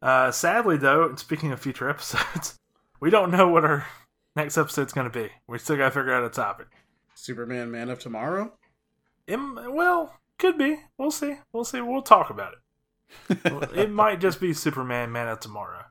Uh, 0.00 0.30
sadly, 0.30 0.78
though, 0.78 1.14
speaking 1.16 1.52
of 1.52 1.60
future 1.60 1.90
episodes, 1.90 2.58
we 2.98 3.10
don't 3.10 3.30
know 3.30 3.48
what 3.48 3.66
our 3.66 3.86
next 4.34 4.56
episode's 4.56 4.94
going 4.94 5.10
to 5.10 5.18
be. 5.18 5.30
We 5.46 5.58
still 5.58 5.76
got 5.76 5.84
to 5.84 5.90
figure 5.90 6.14
out 6.14 6.24
a 6.24 6.30
topic. 6.30 6.68
Superman 7.14 7.70
Man 7.70 7.90
of 7.90 7.98
Tomorrow? 7.98 8.54
It, 9.26 9.36
well, 9.36 10.14
could 10.38 10.56
be. 10.56 10.78
We'll 10.96 11.10
see. 11.10 11.34
We'll 11.52 11.64
see. 11.64 11.82
We'll 11.82 12.00
talk 12.00 12.30
about 12.30 12.54
it. 12.54 13.38
it 13.76 13.90
might 13.90 14.20
just 14.20 14.40
be 14.40 14.54
Superman 14.54 15.12
Man 15.12 15.28
of 15.28 15.40
Tomorrow 15.40 15.84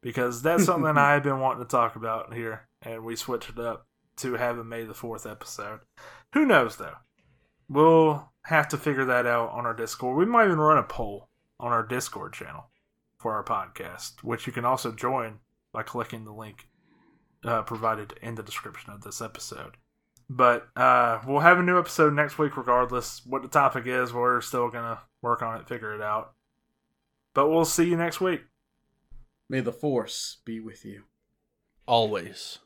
because 0.00 0.42
that's 0.42 0.64
something 0.64 0.84
I've 0.98 1.22
been 1.22 1.38
wanting 1.38 1.62
to 1.62 1.70
talk 1.70 1.94
about 1.94 2.34
here, 2.34 2.66
and 2.82 3.04
we 3.04 3.14
switched 3.14 3.50
it 3.50 3.60
up 3.60 3.86
to 4.16 4.34
have 4.34 4.58
a 4.58 4.64
May 4.64 4.82
the 4.82 4.92
4th 4.92 5.30
episode. 5.30 5.80
Who 6.34 6.44
knows, 6.44 6.78
though? 6.78 6.96
We'll 7.68 8.32
have 8.44 8.68
to 8.68 8.78
figure 8.78 9.04
that 9.04 9.26
out 9.26 9.50
on 9.50 9.66
our 9.66 9.74
Discord. 9.74 10.16
We 10.16 10.24
might 10.24 10.46
even 10.46 10.58
run 10.58 10.78
a 10.78 10.82
poll 10.82 11.28
on 11.60 11.72
our 11.72 11.82
Discord 11.82 12.32
channel 12.32 12.70
for 13.18 13.34
our 13.34 13.44
podcast, 13.44 14.22
which 14.22 14.46
you 14.46 14.52
can 14.52 14.64
also 14.64 14.92
join 14.92 15.40
by 15.72 15.82
clicking 15.82 16.24
the 16.24 16.32
link 16.32 16.68
uh, 17.44 17.62
provided 17.62 18.14
in 18.22 18.36
the 18.36 18.42
description 18.42 18.92
of 18.92 19.02
this 19.02 19.20
episode. 19.20 19.76
But 20.30 20.68
uh, 20.76 21.20
we'll 21.26 21.40
have 21.40 21.58
a 21.58 21.62
new 21.62 21.78
episode 21.78 22.12
next 22.14 22.38
week, 22.38 22.56
regardless 22.56 23.22
what 23.24 23.42
the 23.42 23.48
topic 23.48 23.86
is. 23.86 24.12
We're 24.12 24.40
still 24.40 24.68
gonna 24.68 25.00
work 25.22 25.42
on 25.42 25.60
it, 25.60 25.68
figure 25.68 25.94
it 25.94 26.02
out. 26.02 26.32
But 27.34 27.48
we'll 27.48 27.64
see 27.64 27.88
you 27.88 27.96
next 27.96 28.20
week. 28.20 28.42
May 29.48 29.60
the 29.60 29.72
force 29.72 30.38
be 30.44 30.60
with 30.60 30.84
you. 30.84 31.04
Always. 31.86 32.58